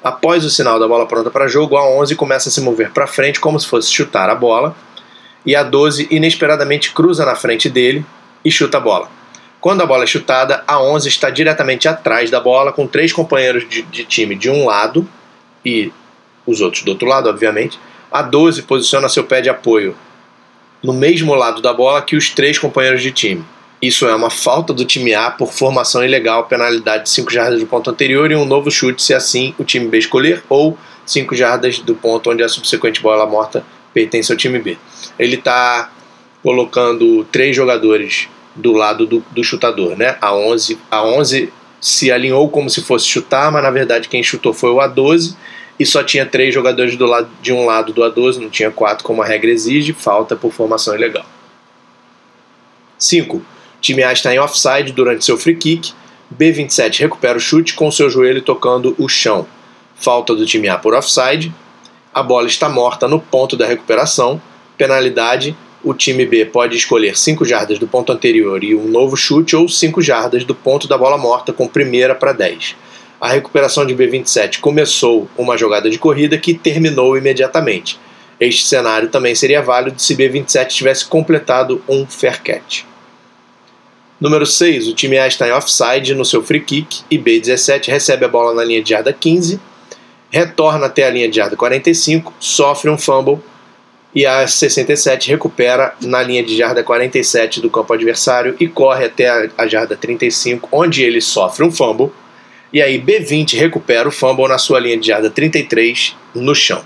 Após 0.00 0.44
o 0.44 0.48
sinal 0.50 0.78
da 0.78 0.86
bola 0.86 1.04
pronta 1.04 1.28
para 1.28 1.48
jogo, 1.48 1.76
a 1.76 1.84
11 1.84 2.14
começa 2.14 2.48
a 2.48 2.52
se 2.52 2.60
mover 2.60 2.92
para 2.92 3.08
frente 3.08 3.40
como 3.40 3.58
se 3.58 3.66
fosse 3.66 3.90
chutar 3.90 4.30
a 4.30 4.36
bola, 4.36 4.76
e 5.44 5.56
a 5.56 5.64
12 5.64 6.06
inesperadamente 6.08 6.92
cruza 6.92 7.26
na 7.26 7.34
frente 7.34 7.68
dele 7.68 8.06
e 8.44 8.50
chuta 8.52 8.76
a 8.76 8.80
bola. 8.80 9.08
Quando 9.60 9.80
a 9.80 9.86
bola 9.86 10.04
é 10.04 10.06
chutada, 10.06 10.62
a 10.64 10.80
11 10.80 11.08
está 11.08 11.30
diretamente 11.30 11.88
atrás 11.88 12.30
da 12.30 12.38
bola, 12.38 12.72
com 12.72 12.86
três 12.86 13.12
companheiros 13.12 13.68
de, 13.68 13.82
de 13.82 14.04
time 14.04 14.36
de 14.36 14.48
um 14.48 14.66
lado 14.66 15.04
e 15.64 15.92
os 16.46 16.60
outros 16.60 16.84
do 16.84 16.92
outro 16.92 17.08
lado, 17.08 17.28
obviamente. 17.28 17.76
A 18.08 18.22
12 18.22 18.62
posiciona 18.62 19.08
seu 19.08 19.24
pé 19.24 19.40
de 19.40 19.50
apoio 19.50 19.96
no 20.82 20.92
mesmo 20.92 21.34
lado 21.34 21.62
da 21.62 21.72
bola 21.72 22.02
que 22.02 22.16
os 22.16 22.30
três 22.30 22.58
companheiros 22.58 23.02
de 23.02 23.12
time. 23.12 23.44
Isso 23.80 24.06
é 24.06 24.14
uma 24.14 24.30
falta 24.30 24.72
do 24.72 24.84
time 24.84 25.12
A 25.12 25.30
por 25.30 25.52
formação 25.52 26.04
ilegal, 26.04 26.44
penalidade 26.44 27.04
de 27.04 27.10
5 27.10 27.32
jardas 27.32 27.58
do 27.58 27.66
ponto 27.66 27.90
anterior 27.90 28.30
e 28.30 28.36
um 28.36 28.44
novo 28.44 28.70
chute 28.70 29.02
se 29.02 29.12
assim 29.12 29.54
o 29.58 29.64
time 29.64 29.88
B 29.88 29.98
escolher, 29.98 30.42
ou 30.48 30.78
5 31.04 31.34
jardas 31.34 31.80
do 31.80 31.94
ponto 31.94 32.30
onde 32.30 32.44
a 32.44 32.48
subsequente 32.48 33.02
bola 33.02 33.26
morta 33.26 33.64
pertence 33.92 34.30
ao 34.30 34.38
time 34.38 34.60
B. 34.60 34.78
Ele 35.18 35.34
está 35.34 35.90
colocando 36.42 37.24
três 37.24 37.56
jogadores 37.56 38.28
do 38.54 38.72
lado 38.72 39.06
do, 39.06 39.24
do, 39.30 39.42
chutador, 39.42 39.96
né? 39.96 40.16
A 40.20 40.34
11, 40.34 40.78
a 40.90 41.04
11 41.04 41.52
se 41.80 42.12
alinhou 42.12 42.48
como 42.48 42.70
se 42.70 42.82
fosse 42.82 43.06
chutar, 43.06 43.50
mas 43.50 43.62
na 43.62 43.70
verdade 43.70 44.08
quem 44.08 44.22
chutou 44.22 44.52
foi 44.52 44.70
o 44.70 44.76
A12 44.76 45.34
e 45.78 45.86
só 45.86 46.02
tinha 46.02 46.26
três 46.26 46.54
jogadores 46.54 46.96
do 46.96 47.06
lado, 47.06 47.28
de 47.40 47.52
um 47.52 47.64
lado 47.64 47.92
do 47.92 48.02
A12, 48.02 48.36
não 48.36 48.50
tinha 48.50 48.70
quatro 48.70 49.04
como 49.04 49.22
a 49.22 49.26
regra 49.26 49.50
exige, 49.50 49.92
falta 49.92 50.36
por 50.36 50.52
formação 50.52 50.94
ilegal. 50.94 51.24
5. 52.98 53.42
Time 53.80 54.02
A 54.04 54.12
está 54.12 54.32
em 54.32 54.38
offside 54.38 54.92
durante 54.92 55.24
seu 55.24 55.36
free 55.36 55.56
kick. 55.56 55.92
B27 56.38 57.00
recupera 57.00 57.36
o 57.36 57.40
chute 57.40 57.74
com 57.74 57.90
seu 57.90 58.08
joelho 58.08 58.40
tocando 58.40 58.94
o 58.98 59.08
chão. 59.08 59.46
Falta 59.96 60.34
do 60.34 60.46
time 60.46 60.68
A 60.68 60.78
por 60.78 60.94
offside. 60.94 61.52
A 62.14 62.22
bola 62.22 62.46
está 62.46 62.68
morta 62.68 63.08
no 63.08 63.18
ponto 63.18 63.56
da 63.56 63.66
recuperação. 63.66 64.40
Penalidade: 64.78 65.56
o 65.82 65.92
time 65.92 66.24
B 66.24 66.44
pode 66.44 66.76
escolher 66.76 67.18
5 67.18 67.44
jardas 67.44 67.78
do 67.78 67.88
ponto 67.88 68.12
anterior 68.12 68.62
e 68.62 68.74
um 68.74 68.86
novo 68.86 69.16
chute 69.16 69.56
ou 69.56 69.68
5 69.68 70.00
jardas 70.00 70.44
do 70.44 70.54
ponto 70.54 70.86
da 70.86 70.96
bola 70.96 71.18
morta 71.18 71.52
com 71.52 71.66
primeira 71.66 72.14
para 72.14 72.32
10. 72.32 72.76
A 73.22 73.28
recuperação 73.28 73.86
de 73.86 73.94
B27 73.94 74.58
começou 74.58 75.28
uma 75.38 75.56
jogada 75.56 75.88
de 75.88 75.96
corrida 75.96 76.36
que 76.36 76.54
terminou 76.54 77.16
imediatamente. 77.16 77.96
Este 78.40 78.64
cenário 78.64 79.10
também 79.10 79.32
seria 79.32 79.62
válido 79.62 80.02
se 80.02 80.16
B27 80.16 80.66
tivesse 80.66 81.06
completado 81.06 81.80
um 81.88 82.04
fair 82.04 82.42
catch. 82.42 82.82
Número 84.20 84.44
6, 84.44 84.88
o 84.88 84.94
time 84.94 85.18
A 85.18 85.28
está 85.28 85.46
em 85.46 85.52
offside 85.52 86.16
no 86.16 86.24
seu 86.24 86.42
free 86.42 86.64
kick 86.64 87.02
e 87.08 87.16
B17 87.16 87.92
recebe 87.92 88.24
a 88.24 88.28
bola 88.28 88.54
na 88.54 88.64
linha 88.64 88.82
de 88.82 88.90
jarda 88.90 89.12
15, 89.12 89.60
retorna 90.28 90.86
até 90.86 91.06
a 91.06 91.10
linha 91.10 91.28
de 91.28 91.36
jarda 91.36 91.54
45, 91.54 92.34
sofre 92.40 92.90
um 92.90 92.98
fumble 92.98 93.38
e 94.12 94.26
a 94.26 94.44
67 94.48 95.28
recupera 95.28 95.94
na 96.02 96.20
linha 96.24 96.42
de 96.42 96.56
jarda 96.56 96.82
47 96.82 97.60
do 97.60 97.70
campo 97.70 97.92
adversário 97.94 98.56
e 98.58 98.66
corre 98.66 99.04
até 99.04 99.48
a 99.56 99.66
jarda 99.68 99.94
35, 99.94 100.68
onde 100.72 101.04
ele 101.04 101.20
sofre 101.20 101.64
um 101.64 101.70
fumble. 101.70 102.10
E 102.72 102.80
aí 102.80 103.00
B20 103.00 103.58
recupera 103.58 104.08
o 104.08 104.12
fumble 104.12 104.48
na 104.48 104.58
sua 104.58 104.80
linha 104.80 104.96
de 104.96 105.08
jarda 105.08 105.28
33 105.28 106.16
no 106.34 106.54
chão. 106.54 106.82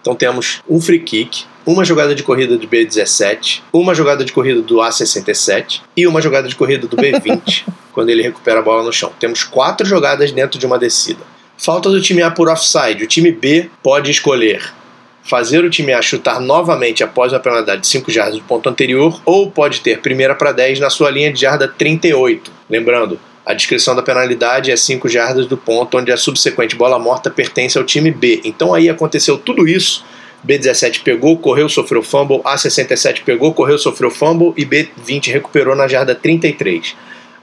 Então 0.00 0.14
temos 0.14 0.60
um 0.68 0.78
free 0.80 1.00
kick, 1.00 1.44
uma 1.64 1.84
jogada 1.84 2.14
de 2.14 2.22
corrida 2.22 2.58
do 2.58 2.68
B17, 2.68 3.62
uma 3.72 3.94
jogada 3.94 4.22
de 4.22 4.32
corrida 4.32 4.60
do 4.60 4.76
A67 4.76 5.80
e 5.96 6.06
uma 6.06 6.20
jogada 6.20 6.46
de 6.46 6.54
corrida 6.54 6.86
do 6.86 6.96
B20, 6.96 7.64
quando 7.92 8.10
ele 8.10 8.22
recupera 8.22 8.60
a 8.60 8.62
bola 8.62 8.82
no 8.82 8.92
chão. 8.92 9.10
Temos 9.18 9.42
quatro 9.44 9.86
jogadas 9.86 10.30
dentro 10.30 10.58
de 10.58 10.66
uma 10.66 10.78
descida. 10.78 11.24
Falta 11.56 11.88
do 11.88 12.02
time 12.02 12.20
A 12.20 12.30
por 12.30 12.50
offside. 12.50 13.02
O 13.02 13.06
time 13.06 13.32
B 13.32 13.70
pode 13.82 14.10
escolher 14.10 14.74
fazer 15.22 15.64
o 15.64 15.70
time 15.70 15.92
A 15.92 16.02
chutar 16.02 16.38
novamente 16.38 17.02
após 17.02 17.32
uma 17.32 17.40
penalidade 17.40 17.80
de 17.80 17.86
5 17.86 18.10
jardas 18.12 18.38
do 18.38 18.44
ponto 18.44 18.68
anterior 18.68 19.20
ou 19.24 19.50
pode 19.50 19.80
ter 19.80 20.00
primeira 20.00 20.34
para 20.34 20.52
10 20.52 20.80
na 20.80 20.90
sua 20.90 21.10
linha 21.10 21.32
de 21.32 21.40
jarda 21.40 21.66
38. 21.66 22.52
Lembrando, 22.68 23.18
a 23.44 23.52
descrição 23.52 23.94
da 23.94 24.02
penalidade 24.02 24.70
é 24.70 24.76
5 24.76 25.08
jardas 25.08 25.46
do 25.46 25.56
ponto 25.56 25.98
onde 25.98 26.10
a 26.10 26.16
subsequente 26.16 26.76
bola 26.76 26.98
morta 26.98 27.30
pertence 27.30 27.76
ao 27.76 27.84
time 27.84 28.10
B. 28.10 28.40
Então 28.44 28.72
aí 28.72 28.88
aconteceu 28.88 29.36
tudo 29.36 29.68
isso 29.68 30.04
B17 30.46 31.02
pegou, 31.02 31.38
correu, 31.38 31.68
sofreu 31.68 32.02
fumble, 32.02 32.38
A67 32.40 33.22
pegou, 33.24 33.54
correu, 33.54 33.78
sofreu 33.78 34.10
fumble 34.10 34.52
e 34.56 34.66
B20 34.66 35.32
recuperou 35.32 35.74
na 35.74 35.88
jarda 35.88 36.14
33. 36.14 36.94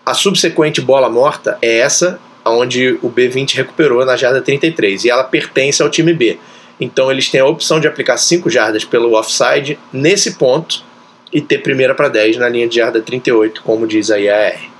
A 0.06 0.14
subsequente 0.14 0.80
bola 0.82 1.10
morta 1.10 1.58
é 1.62 1.80
essa, 1.80 2.20
onde 2.46 3.00
o 3.02 3.10
B20 3.10 3.56
recuperou 3.56 4.06
na 4.06 4.16
jarda 4.16 4.42
33 4.42 5.06
e 5.06 5.10
ela 5.10 5.24
pertence 5.24 5.82
ao 5.82 5.90
time 5.90 6.14
B. 6.14 6.38
Então 6.80 7.12
eles 7.12 7.30
têm 7.30 7.42
a 7.42 7.46
opção 7.46 7.80
de 7.80 7.88
aplicar 7.88 8.18
5 8.18 8.50
jardas 8.50 8.86
pelo 8.86 9.14
offside 9.14 9.80
nesse 9.92 10.34
ponto 10.34 10.84
e 11.34 11.42
ter 11.42 11.60
primeira 11.60 11.96
para 11.96 12.08
10 12.08 12.38
na 12.38 12.50
linha 12.50 12.68
de 12.68 12.76
jarda 12.76 13.02
38, 13.02 13.64
como 13.64 13.88
diz 13.88 14.12
a 14.12 14.20
R. 14.20 14.71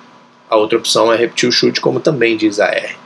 A 0.52 0.58
outra 0.58 0.78
opção 0.78 1.14
é 1.14 1.16
repetir 1.16 1.48
o 1.48 1.52
chute, 1.52 1.80
como 1.80 2.02
também 2.02 2.36
diz 2.36 2.60
a 2.60 2.66
R. 2.66 2.98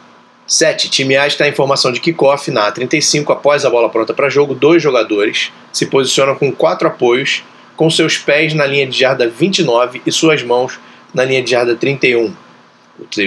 7. 0.48 0.90
Time 0.90 1.16
A 1.16 1.28
está 1.28 1.48
em 1.48 1.54
formação 1.54 1.92
de 1.92 2.00
kickoff 2.00 2.50
na 2.50 2.72
A35 2.72 3.32
após 3.32 3.64
a 3.64 3.70
bola 3.70 3.88
pronta 3.88 4.16
para 4.16 4.30
jogo. 4.30 4.56
Dois 4.56 4.82
jogadores 4.82 5.52
se 5.72 5.86
posicionam 5.86 6.34
com 6.34 6.52
quatro 6.52 6.88
apoios, 6.88 7.44
com 7.76 7.88
seus 7.88 8.18
pés 8.18 8.56
na 8.56 8.66
linha 8.66 8.88
de 8.88 8.98
jarda 8.98 9.30
29 9.30 10.02
e 10.04 10.12
suas 10.12 10.42
mãos 10.42 10.80
na 11.14 11.24
linha 11.24 11.44
de 11.44 11.52
jarda 11.52 11.76
31. 11.76 12.34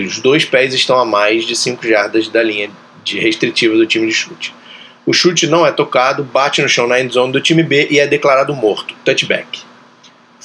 Os 0.05 0.19
dois 0.19 0.45
pés 0.45 0.75
estão 0.75 0.99
a 0.99 1.05
mais 1.05 1.45
de 1.45 1.55
5 1.55 1.87
jardas 1.87 2.27
da 2.27 2.43
linha 2.43 2.73
de 3.05 3.21
restritiva 3.21 3.77
do 3.77 3.87
time 3.87 4.09
de 4.09 4.13
chute. 4.13 4.53
O 5.07 5.13
chute 5.13 5.47
não 5.47 5.65
é 5.65 5.71
tocado, 5.71 6.25
bate 6.25 6.61
no 6.61 6.69
chão 6.69 6.89
na 6.89 7.01
endzone 7.01 7.33
do 7.33 7.41
time 7.41 7.63
B 7.63 7.87
e 7.89 8.01
é 8.01 8.07
declarado 8.09 8.53
morto, 8.53 8.97
touchback 9.05 9.68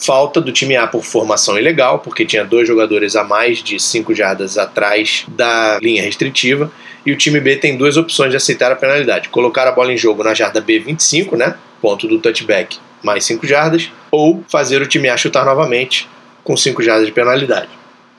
falta 0.05 0.41
do 0.41 0.51
time 0.51 0.75
A 0.75 0.85
por 0.85 1.03
formação 1.03 1.57
ilegal, 1.57 1.99
porque 1.99 2.25
tinha 2.25 2.43
dois 2.43 2.67
jogadores 2.67 3.15
a 3.15 3.23
mais 3.23 3.63
de 3.63 3.79
5 3.79 4.13
jardas 4.13 4.57
atrás 4.57 5.25
da 5.27 5.79
linha 5.81 6.03
restritiva, 6.03 6.71
e 7.05 7.11
o 7.11 7.17
time 7.17 7.39
B 7.39 7.55
tem 7.55 7.77
duas 7.77 7.97
opções 7.97 8.31
de 8.31 8.37
aceitar 8.37 8.71
a 8.71 8.75
penalidade: 8.75 9.29
colocar 9.29 9.67
a 9.67 9.71
bola 9.71 9.93
em 9.93 9.97
jogo 9.97 10.23
na 10.23 10.33
jarda 10.33 10.59
B 10.59 10.79
25, 10.79 11.35
né, 11.35 11.55
ponto 11.81 12.07
do 12.07 12.19
touchback, 12.19 12.77
mais 13.01 13.25
5 13.25 13.47
jardas, 13.47 13.89
ou 14.11 14.43
fazer 14.47 14.81
o 14.81 14.87
time 14.87 15.09
A 15.09 15.17
chutar 15.17 15.45
novamente 15.45 16.07
com 16.43 16.57
5 16.57 16.81
jardas 16.81 17.05
de 17.05 17.11
penalidade. 17.11 17.69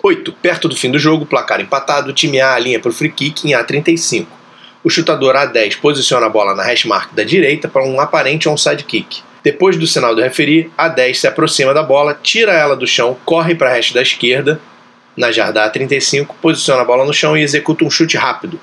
8. 0.03 0.33
Perto 0.33 0.69
do 0.69 0.77
fim 0.77 0.91
do 0.91 0.99
jogo, 0.99 1.25
placar 1.25 1.61
empatado, 1.61 2.11
o 2.11 2.13
time 2.13 2.41
A 2.41 2.55
alinha 2.55 2.79
para 2.79 2.91
o 2.91 2.95
free 2.95 3.11
kick 3.11 3.49
em 3.49 3.53
A35. 3.53 4.27
O 4.83 4.91
chutador 4.91 5.35
A10 5.35 5.79
posiciona 5.81 6.27
a 6.27 6.29
bola 6.29 6.55
na 6.55 6.63
hash 6.63 6.85
mark 6.85 7.15
da 7.15 7.25
direita 7.25 7.69
para 7.69 7.85
um 7.85 7.99
aparente 7.99 8.47
onside 8.47 8.85
kick. 8.85 9.23
Depois 9.45 9.77
do 9.77 9.87
sinal 9.87 10.15
do 10.15 10.23
referir, 10.23 10.71
a 10.77 10.89
10 10.89 11.21
se 11.21 11.27
aproxima 11.27 11.75
da 11.75 11.83
bola, 11.83 12.19
tira 12.23 12.55
ela 12.55 12.75
do 12.75 12.87
chão, 12.87 13.15
corre 13.27 13.55
para 13.55 13.75
a 13.75 13.79
haste 13.79 13.93
da 13.93 14.01
esquerda, 14.01 14.59
na 15.15 15.31
jarda 15.31 15.71
A35, 15.71 16.29
posiciona 16.41 16.81
a 16.81 16.85
bola 16.85 17.05
no 17.05 17.13
chão 17.13 17.37
e 17.37 17.43
executa 17.43 17.85
um 17.85 17.91
chute 17.91 18.17
rápido. 18.17 18.59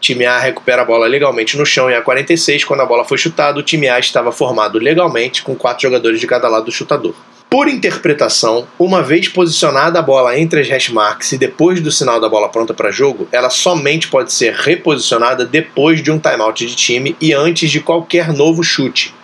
Time 0.00 0.24
A 0.24 0.38
recupera 0.38 0.80
a 0.80 0.84
bola 0.86 1.06
legalmente 1.06 1.56
no 1.58 1.66
chão 1.66 1.90
em 1.90 1.94
A46. 1.94 2.64
Quando 2.64 2.80
a 2.80 2.86
bola 2.86 3.04
foi 3.04 3.18
chutada, 3.18 3.60
o 3.60 3.62
time 3.62 3.88
A 3.88 4.00
estava 4.00 4.32
formado 4.32 4.78
legalmente 4.78 5.42
com 5.42 5.54
quatro 5.54 5.82
jogadores 5.82 6.18
de 6.18 6.26
cada 6.26 6.48
lado 6.48 6.64
do 6.64 6.72
chutador. 6.72 7.14
Por 7.50 7.68
interpretação, 7.68 8.66
uma 8.78 9.02
vez 9.02 9.28
posicionada 9.28 9.98
a 9.98 10.02
bola 10.02 10.36
entre 10.38 10.62
as 10.62 10.68
hash 10.68 10.88
marks 10.88 11.32
e 11.32 11.38
depois 11.38 11.78
do 11.82 11.92
sinal 11.92 12.18
da 12.18 12.28
bola 12.28 12.48
pronta 12.48 12.72
para 12.72 12.90
jogo, 12.90 13.28
ela 13.30 13.50
somente 13.50 14.08
pode 14.08 14.32
ser 14.32 14.54
reposicionada 14.54 15.44
depois 15.44 16.02
de 16.02 16.10
um 16.10 16.18
timeout 16.18 16.66
de 16.66 16.74
time 16.74 17.14
e 17.20 17.34
antes 17.34 17.70
de 17.70 17.80
qualquer 17.80 18.32
novo 18.32 18.64
chute. 18.64 19.14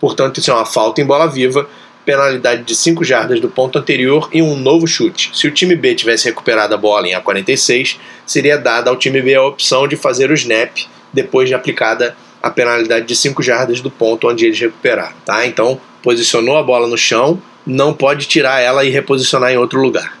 Portanto, 0.00 0.38
isso 0.38 0.50
é 0.50 0.54
uma 0.54 0.64
falta 0.64 1.00
em 1.00 1.04
bola 1.04 1.26
viva, 1.26 1.68
penalidade 2.04 2.64
de 2.64 2.74
5 2.74 3.04
jardas 3.04 3.38
do 3.38 3.48
ponto 3.48 3.78
anterior 3.78 4.28
e 4.32 4.40
um 4.40 4.56
novo 4.56 4.86
chute. 4.86 5.30
Se 5.34 5.46
o 5.46 5.50
time 5.50 5.76
B 5.76 5.94
tivesse 5.94 6.24
recuperado 6.24 6.74
a 6.74 6.78
bola 6.78 7.06
em 7.06 7.14
A46, 7.14 7.98
seria 8.26 8.56
dada 8.56 8.90
ao 8.90 8.96
time 8.96 9.20
B 9.20 9.34
a 9.34 9.42
opção 9.42 9.86
de 9.86 9.96
fazer 9.96 10.30
o 10.30 10.34
snap 10.34 10.78
depois 11.12 11.48
de 11.48 11.54
aplicada 11.54 12.16
a 12.42 12.50
penalidade 12.50 13.06
de 13.06 13.14
5 13.14 13.42
jardas 13.42 13.80
do 13.80 13.90
ponto 13.90 14.26
onde 14.26 14.46
eles 14.46 14.58
recuperaram. 14.58 15.14
Tá? 15.24 15.46
Então, 15.46 15.78
posicionou 16.02 16.56
a 16.56 16.62
bola 16.62 16.88
no 16.88 16.96
chão, 16.96 17.40
não 17.66 17.92
pode 17.92 18.26
tirar 18.26 18.60
ela 18.60 18.84
e 18.84 18.88
reposicionar 18.88 19.52
em 19.52 19.58
outro 19.58 19.80
lugar. 19.80 20.18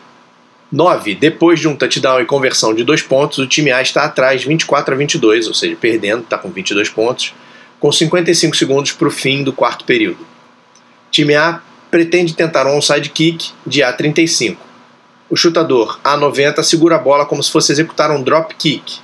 9. 0.70 1.14
Depois 1.14 1.58
de 1.58 1.66
um 1.66 1.74
touchdown 1.74 2.20
e 2.20 2.26
conversão 2.26 2.74
de 2.74 2.84
dois 2.84 3.02
pontos, 3.02 3.38
o 3.38 3.46
time 3.46 3.72
A 3.72 3.82
está 3.82 4.04
atrás 4.04 4.44
24 4.44 4.94
a 4.94 4.96
22, 4.96 5.48
ou 5.48 5.54
seja, 5.54 5.76
perdendo, 5.80 6.22
está 6.22 6.38
com 6.38 6.50
22 6.50 6.90
pontos 6.90 7.34
com 7.80 7.90
55 7.90 8.54
segundos 8.54 8.92
para 8.92 9.08
o 9.08 9.10
fim 9.10 9.42
do 9.42 9.52
quarto 9.52 9.84
período. 9.84 10.24
Time 11.10 11.34
A 11.34 11.60
pretende 11.90 12.34
tentar 12.34 12.66
um 12.66 12.76
onside 12.76 13.08
kick 13.08 13.50
de 13.66 13.80
A35. 13.80 14.56
O 15.28 15.36
chutador 15.36 15.98
A90 16.04 16.62
segura 16.62 16.96
a 16.96 16.98
bola 16.98 17.26
como 17.26 17.42
se 17.42 17.50
fosse 17.50 17.72
executar 17.72 18.10
um 18.10 18.22
drop 18.22 18.54
kick. 18.54 18.98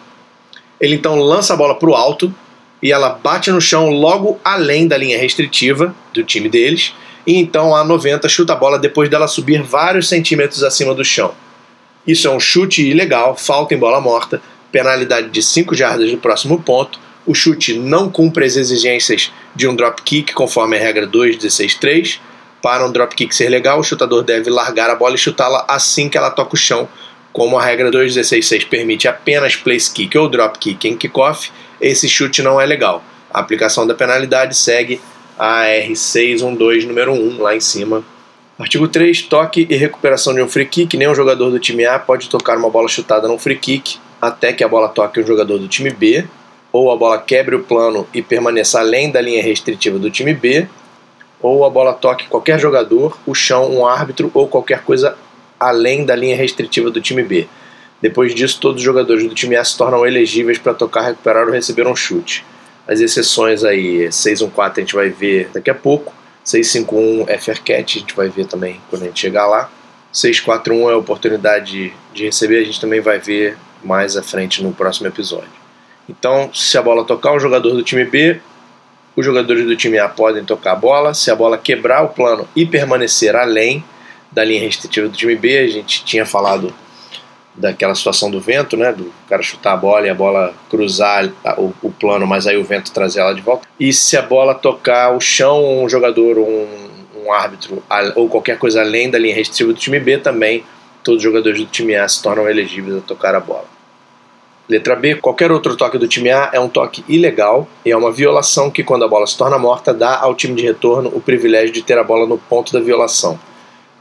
Ele 0.81 0.95
então 0.95 1.19
lança 1.19 1.55
a 1.55 1.57
bola 1.57 1.75
para 1.75 1.89
o 1.89 1.95
alto 1.95 2.33
e 2.83 2.93
ela 2.93 3.09
bate 3.09 3.51
no 3.51 3.61
chão 3.61 3.89
logo 3.89 4.39
além 4.45 4.87
da 4.87 4.97
linha 4.97 5.19
restritiva 5.19 5.95
do 6.13 6.23
time 6.23 6.49
deles 6.49 6.93
e 7.27 7.37
então 7.37 7.75
a 7.75 7.83
90 7.83 8.29
chuta 8.29 8.53
a 8.53 8.57
bola 8.57 8.79
depois 8.79 9.09
dela 9.09 9.27
subir 9.27 9.63
vários 9.63 10.09
centímetros 10.09 10.63
acima 10.63 10.95
do 10.95 11.05
chão. 11.05 11.35
Isso 12.07 12.29
é 12.29 12.31
um 12.31 12.39
chute 12.39 12.87
ilegal, 12.87 13.37
falta 13.37 13.75
em 13.75 13.79
bola 13.79 14.01
morta, 14.01 14.41
penalidade 14.71 15.31
de 15.31 15.43
5 15.43 15.75
jardas 15.75 16.11
do 16.11 16.19
próximo 16.19 16.63
ponto. 16.63 17.01
O 17.27 17.35
chute 17.35 17.77
não 17.77 18.09
cumpre 18.09 18.45
as 18.45 18.57
exigências 18.57 19.33
de 19.55 19.67
um 19.67 19.75
drop 19.75 20.01
kick, 20.03 20.33
conforme 20.33 20.77
a 20.77 20.81
regra 20.81 21.07
2.16.3. 21.07 22.21
Para 22.63 22.87
um 22.87 22.93
drop 22.93 23.15
kick 23.15 23.35
ser 23.35 23.49
legal, 23.49 23.81
o 23.81 23.85
chutador 23.85 24.23
deve 24.23 24.49
largar 24.49 24.89
a 24.89 24.95
bola 24.95 25.17
e 25.17 25.19
chutá-la 25.19 25.65
assim 25.69 26.09
que 26.09 26.17
ela 26.17 26.31
toca 26.31 26.55
o 26.55 26.59
chão. 26.59 26.89
Como 27.33 27.59
a 27.59 27.65
regra 27.65 27.91
2.16.6 27.91 28.69
permite 28.69 29.09
apenas 29.09 29.57
place 29.57 29.93
kick 29.93 30.17
ou 30.17 30.29
drop 30.29 30.59
kick 30.59 30.89
em 30.89 30.97
kickoff, 30.97 31.51
esse 31.81 32.09
chute 32.09 32.43
não 32.43 32.61
é 32.61 32.65
legal. 32.65 33.03
A 33.33 33.41
aplicação 33.41 33.87
da 33.87 33.95
penalidade 33.95 34.57
segue 34.57 35.01
a 35.39 35.65
R612 35.65 36.87
número 36.87 37.13
1 37.13 37.43
lá 37.43 37.55
em 37.55 37.61
cima. 37.61 38.05
Artigo 38.59 38.89
3. 38.89 39.23
Toque 39.23 39.67
e 39.69 39.77
recuperação 39.77 40.33
de 40.33 40.41
um 40.41 40.49
free 40.49 40.65
kick. 40.65 40.97
Nenhum 40.97 41.15
jogador 41.15 41.51
do 41.51 41.59
time 41.59 41.85
A 41.85 41.99
pode 41.99 42.31
tocar 42.31 42.57
uma 42.57 42.71
bola 42.71 42.89
chutada 42.89 43.29
num 43.29 43.39
free 43.39 43.59
kick 43.59 43.99
até 44.21 44.53
que 44.53 44.65
a 44.65 44.69
bola 44.69 44.89
toque 44.89 45.21
um 45.21 45.27
jogador 45.27 45.59
do 45.59 45.69
time 45.69 45.91
B, 45.91 46.27
ou 46.77 46.93
a 46.93 46.97
bola 46.97 47.19
quebre 47.19 47.57
o 47.57 47.63
plano 47.63 48.07
e 48.13 48.21
permaneça 48.21 48.81
além 48.81 49.11
da 49.11 49.21
linha 49.21 49.43
restritiva 49.43 49.99
do 49.99 50.11
time 50.11 50.35
B, 50.35 50.69
ou 51.41 51.65
a 51.65 51.71
bola 51.71 51.95
toque 51.95 52.29
qualquer 52.29 52.59
jogador, 52.59 53.17
o 53.27 53.35
chão, 53.35 53.71
um 53.71 53.87
árbitro 53.87 54.31
ou 54.35 54.47
qualquer 54.47 54.83
coisa 54.83 55.17
além 55.59 56.05
da 56.05 56.15
linha 56.15 56.37
restritiva 56.37 56.91
do 56.91 57.01
time 57.01 57.23
B. 57.23 57.49
Depois 58.01 58.35
disso, 58.35 58.61
todos 58.61 58.81
os 58.81 58.85
jogadores 58.85 59.27
do 59.27 59.35
time 59.35 59.57
A 59.57 59.65
se 59.65 59.77
tornam 59.77 60.07
elegíveis 60.07 60.59
para 60.59 60.75
tocar, 60.75 61.03
recuperar 61.03 61.47
ou 61.47 61.53
receber 61.53 61.87
um 61.87 61.97
chute. 61.97 62.45
As 62.87 63.01
exceções 63.01 63.65
aí, 63.65 64.13
614 64.13 64.81
a 64.81 64.81
gente 64.85 64.95
vai 64.95 65.09
ver 65.09 65.49
daqui 65.55 65.71
a 65.71 65.75
pouco, 65.75 66.13
651 66.45 67.25
é 67.27 67.39
Faircat, 67.39 67.97
a 67.97 68.01
gente 68.01 68.15
vai 68.15 68.29
ver 68.29 68.47
também 68.47 68.81
quando 68.91 69.03
a 69.03 69.07
gente 69.07 69.19
chegar 69.19 69.47
lá. 69.47 69.71
641 70.13 70.91
é 70.91 70.93
a 70.93 70.99
oportunidade 70.99 71.93
de 72.13 72.25
receber, 72.25 72.59
a 72.59 72.65
gente 72.65 72.81
também 72.81 73.01
vai 73.01 73.19
ver 73.19 73.57
mais 73.83 74.17
à 74.17 74.23
frente 74.23 74.63
no 74.63 74.73
próximo 74.73 75.09
episódio. 75.09 75.66
Então, 76.09 76.51
se 76.55 76.77
a 76.79 76.83
bola 76.83 77.05
tocar 77.05 77.33
um 77.33 77.41
jogador 77.41 77.71
do 77.71 77.83
time 77.83 78.05
B, 78.05 78.41
os 79.17 79.25
jogadores 79.25 79.65
do 79.65 79.75
time 79.75 79.99
A 79.99 80.09
podem 80.09 80.45
tocar 80.45 80.73
a 80.73 80.77
bola. 80.77 81.15
Se 81.15 81.31
a 81.31 81.35
bola 81.35 81.57
quebrar 81.57 82.03
o 82.03 82.09
plano 82.09 82.47
e 82.55 82.67
permanecer 82.67 83.35
além 83.35 83.83
da 84.31 84.45
linha 84.45 84.61
restritiva 84.61 85.09
do 85.09 85.17
time 85.17 85.35
B, 85.35 85.59
a 85.59 85.69
gente 85.69 86.05
tinha 86.05 86.27
falado 86.27 86.73
daquela 87.55 87.95
situação 87.95 88.31
do 88.31 88.39
vento, 88.39 88.77
né? 88.77 88.93
Do 88.93 89.11
cara 89.29 89.43
chutar 89.43 89.73
a 89.73 89.77
bola 89.77 90.07
e 90.07 90.11
a 90.11 90.15
bola 90.15 90.55
cruzar 90.69 91.33
o, 91.57 91.73
o 91.83 91.91
plano, 91.91 92.27
mas 92.27 92.47
aí 92.47 92.57
o 92.57 92.65
vento 92.65 92.93
trazer 92.93 93.21
ela 93.21 93.35
de 93.35 93.41
volta. 93.41 93.67
E 93.81 93.93
se 93.93 94.17
a 94.17 94.23
bola 94.23 94.55
tocar 94.55 95.17
o 95.17 95.21
chão, 95.21 95.83
um 95.83 95.89
jogador, 95.89 96.39
um, 96.39 96.67
um 97.25 97.33
árbitro 97.33 97.83
ou 98.15 98.29
qualquer 98.29 98.59
coisa 98.59 98.83
além 98.83 99.11
da 99.11 99.19
linha 99.19 99.35
restritiva 99.35 99.73
do 99.73 99.79
time 99.79 99.99
B, 99.99 100.19
também 100.19 100.65
todos 101.03 101.19
os 101.19 101.23
jogadores 101.23 101.59
do 101.59 101.67
time 101.67 101.95
A 101.95 102.07
se 102.07 102.23
tornam 102.23 102.49
elegíveis 102.49 102.99
a 102.99 103.01
tocar 103.01 103.35
a 103.35 103.41
bola. 103.41 103.76
Letra 104.69 104.97
B, 104.97 105.15
qualquer 105.17 105.53
outro 105.53 105.77
toque 105.77 105.97
do 105.97 106.09
time 106.09 106.31
A 106.31 106.51
é 106.53 106.59
um 106.59 106.69
toque 106.69 107.05
ilegal 107.09 107.69
e 107.85 107.93
é 107.93 107.97
uma 107.97 108.11
violação 108.11 108.69
que, 108.69 108.83
quando 108.83 109.05
a 109.05 109.09
bola 109.09 109.27
se 109.27 109.39
torna 109.39 109.57
morta, 109.57 109.95
dá 109.95 110.19
ao 110.19 110.35
time 110.35 110.57
de 110.57 110.63
retorno 110.63 111.09
o 111.15 111.21
privilégio 111.21 111.73
de 111.73 111.83
ter 111.83 111.97
a 111.97 112.03
bola 112.03 112.27
no 112.27 112.37
ponto 112.37 112.73
da 112.73 112.81
violação. 112.81 113.39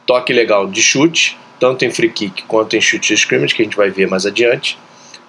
Toque 0.08 0.34
ilegal 0.34 0.66
de 0.66 0.82
chute, 0.82 1.38
tanto 1.60 1.86
em 1.86 1.92
free 1.92 2.10
kick 2.10 2.44
quanto 2.48 2.76
em 2.76 2.82
chute 2.82 3.10
de 3.10 3.14
scrimmage, 3.14 3.54
que 3.54 3.62
a 3.62 3.66
gente 3.66 3.78
vai 3.78 3.92
ver 3.92 4.08
mais 4.08 4.26
adiante, 4.26 4.78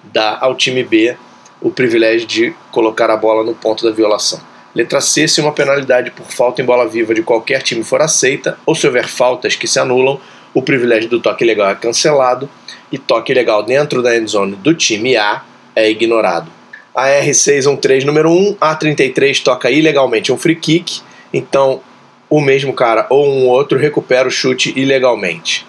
dá 0.03 0.39
ao 0.41 0.55
time 0.55 0.83
B 0.83 1.15
o 1.61 1.69
privilégio 1.69 2.27
de 2.27 2.55
colocar 2.71 3.09
a 3.11 3.17
bola 3.17 3.43
no 3.43 3.53
ponto 3.53 3.83
da 3.83 3.91
violação. 3.91 4.39
Letra 4.73 5.01
C, 5.01 5.27
se 5.27 5.39
uma 5.39 5.51
penalidade 5.51 6.11
por 6.11 6.25
falta 6.27 6.61
em 6.61 6.65
bola 6.65 6.87
viva 6.87 7.13
de 7.13 7.21
qualquer 7.21 7.61
time 7.61 7.83
for 7.83 8.01
aceita, 8.01 8.57
ou 8.65 8.75
se 8.75 8.85
houver 8.85 9.07
faltas 9.07 9.55
que 9.55 9.67
se 9.67 9.79
anulam, 9.79 10.19
o 10.57 10.61
privilégio 10.63 11.07
do 11.07 11.19
toque 11.19 11.43
ilegal 11.43 11.69
é 11.69 11.75
cancelado 11.75 12.49
e 12.91 12.97
toque 12.97 13.31
ilegal 13.31 13.61
dentro 13.61 14.01
da 14.01 14.17
endzone 14.17 14.55
do 14.55 14.73
time 14.73 15.15
A 15.15 15.43
é 15.75 15.87
ignorado. 15.87 16.51
A 16.95 17.05
R613 17.09 18.05
número 18.05 18.31
1, 18.31 18.55
A33 18.55 19.43
toca 19.43 19.69
ilegalmente 19.69 20.31
um 20.31 20.37
free 20.37 20.55
kick, 20.55 21.01
então 21.31 21.79
o 22.27 22.41
mesmo 22.41 22.73
cara 22.73 23.05
ou 23.07 23.27
um 23.27 23.45
outro 23.45 23.77
recupera 23.77 24.27
o 24.27 24.31
chute 24.31 24.73
ilegalmente. 24.75 25.63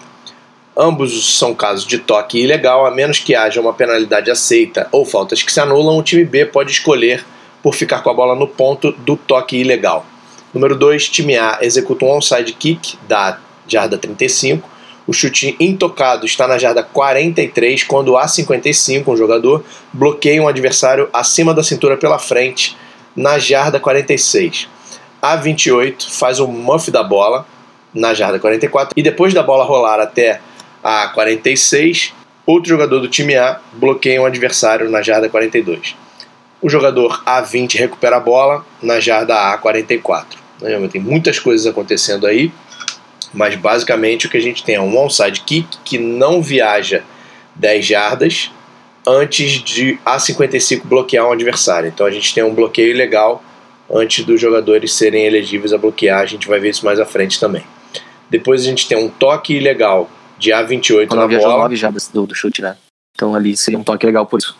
Ambos 0.75 1.37
são 1.37 1.53
casos 1.53 1.85
de 1.85 1.99
toque 1.99 2.39
ilegal, 2.39 2.83
a 2.87 2.89
menos 2.89 3.19
que 3.19 3.35
haja 3.35 3.61
uma 3.61 3.73
penalidade 3.73 4.31
aceita 4.31 4.87
ou 4.91 5.05
faltas 5.05 5.43
que 5.43 5.53
se 5.53 5.59
anulam, 5.59 5.99
o 5.99 6.03
time 6.03 6.25
B 6.25 6.47
pode 6.47 6.71
escolher 6.71 7.23
por 7.61 7.75
ficar 7.75 8.01
com 8.01 8.09
a 8.09 8.13
bola 8.13 8.33
no 8.33 8.47
ponto 8.47 8.91
do 8.91 9.15
toque 9.15 9.55
ilegal. 9.55 10.03
Número 10.51 10.75
2, 10.75 11.09
time 11.09 11.37
A 11.37 11.59
executa 11.61 12.05
um 12.05 12.09
onside 12.09 12.53
kick 12.53 12.97
da 13.07 13.39
jarda 13.67 13.95
35. 13.95 14.78
O 15.09 15.11
chute 15.11 15.55
intocado 15.59 16.23
está 16.27 16.47
na 16.47 16.59
jarda 16.59 16.83
43, 16.83 17.83
quando 17.83 18.15
a 18.15 18.27
55, 18.27 19.11
um 19.11 19.17
jogador, 19.17 19.65
bloqueia 19.91 20.39
um 20.39 20.47
adversário 20.47 21.09
acima 21.11 21.51
da 21.51 21.63
cintura 21.63 21.97
pela 21.97 22.19
frente, 22.19 22.77
na 23.15 23.39
jarda 23.39 23.79
46. 23.79 24.69
A 25.19 25.35
28 25.35 26.11
faz 26.11 26.39
o 26.39 26.47
muff 26.47 26.91
da 26.91 27.01
bola 27.01 27.47
na 27.91 28.13
jarda 28.13 28.37
44 28.37 28.93
e 28.95 29.01
depois 29.01 29.33
da 29.33 29.41
bola 29.41 29.63
rolar 29.63 29.99
até 29.99 30.41
a 30.83 31.07
46, 31.07 32.13
outro 32.45 32.69
jogador 32.69 32.99
do 32.99 33.07
time 33.07 33.35
A 33.35 33.59
bloqueia 33.73 34.21
um 34.21 34.27
adversário 34.27 34.91
na 34.91 35.01
jarda 35.01 35.27
42. 35.27 35.95
O 36.61 36.69
jogador 36.69 37.23
A20 37.25 37.79
recupera 37.79 38.17
a 38.17 38.19
bola 38.19 38.63
na 38.79 38.99
jarda 38.99 39.33
A44. 39.57 40.37
Tem 40.91 41.01
muitas 41.01 41.39
coisas 41.39 41.65
acontecendo 41.65 42.27
aí, 42.27 42.51
mas 43.33 43.55
basicamente 43.55 44.27
o 44.27 44.29
que 44.29 44.37
a 44.37 44.41
gente 44.41 44.63
tem 44.63 44.75
é 44.75 44.81
um 44.81 44.97
onside 44.97 45.41
kick 45.41 45.77
que 45.83 45.97
não 45.97 46.41
viaja 46.41 47.03
10 47.55 47.85
jardas 47.85 48.51
antes 49.05 49.63
de 49.63 49.97
A55 50.05 50.81
bloquear 50.83 51.27
um 51.27 51.31
adversário. 51.31 51.89
Então 51.89 52.05
a 52.05 52.11
gente 52.11 52.33
tem 52.33 52.43
um 52.43 52.53
bloqueio 52.53 52.91
ilegal 52.91 53.43
antes 53.89 54.23
dos 54.23 54.39
jogadores 54.39 54.93
serem 54.93 55.25
elegíveis 55.25 55.73
a 55.73 55.77
bloquear. 55.77 56.21
A 56.21 56.25
gente 56.25 56.47
vai 56.47 56.59
ver 56.59 56.69
isso 56.69 56.85
mais 56.85 56.99
à 56.99 57.05
frente 57.05 57.39
também. 57.39 57.63
Depois 58.29 58.61
a 58.61 58.65
gente 58.65 58.87
tem 58.87 58.97
um 58.97 59.09
toque 59.09 59.55
ilegal 59.55 60.09
de 60.37 60.51
A28 60.51 61.07
Quando 61.07 61.19
na 61.19 61.39
bola. 61.39 61.63
9 61.63 61.75
jardas 61.75 62.07
do, 62.07 62.25
do 62.25 62.35
chute, 62.35 62.61
né? 62.61 62.77
Então 63.15 63.35
ali 63.35 63.57
seria 63.57 63.77
um 63.77 63.83
toque 63.83 64.05
legal 64.05 64.25
por 64.25 64.39
isso. 64.39 64.55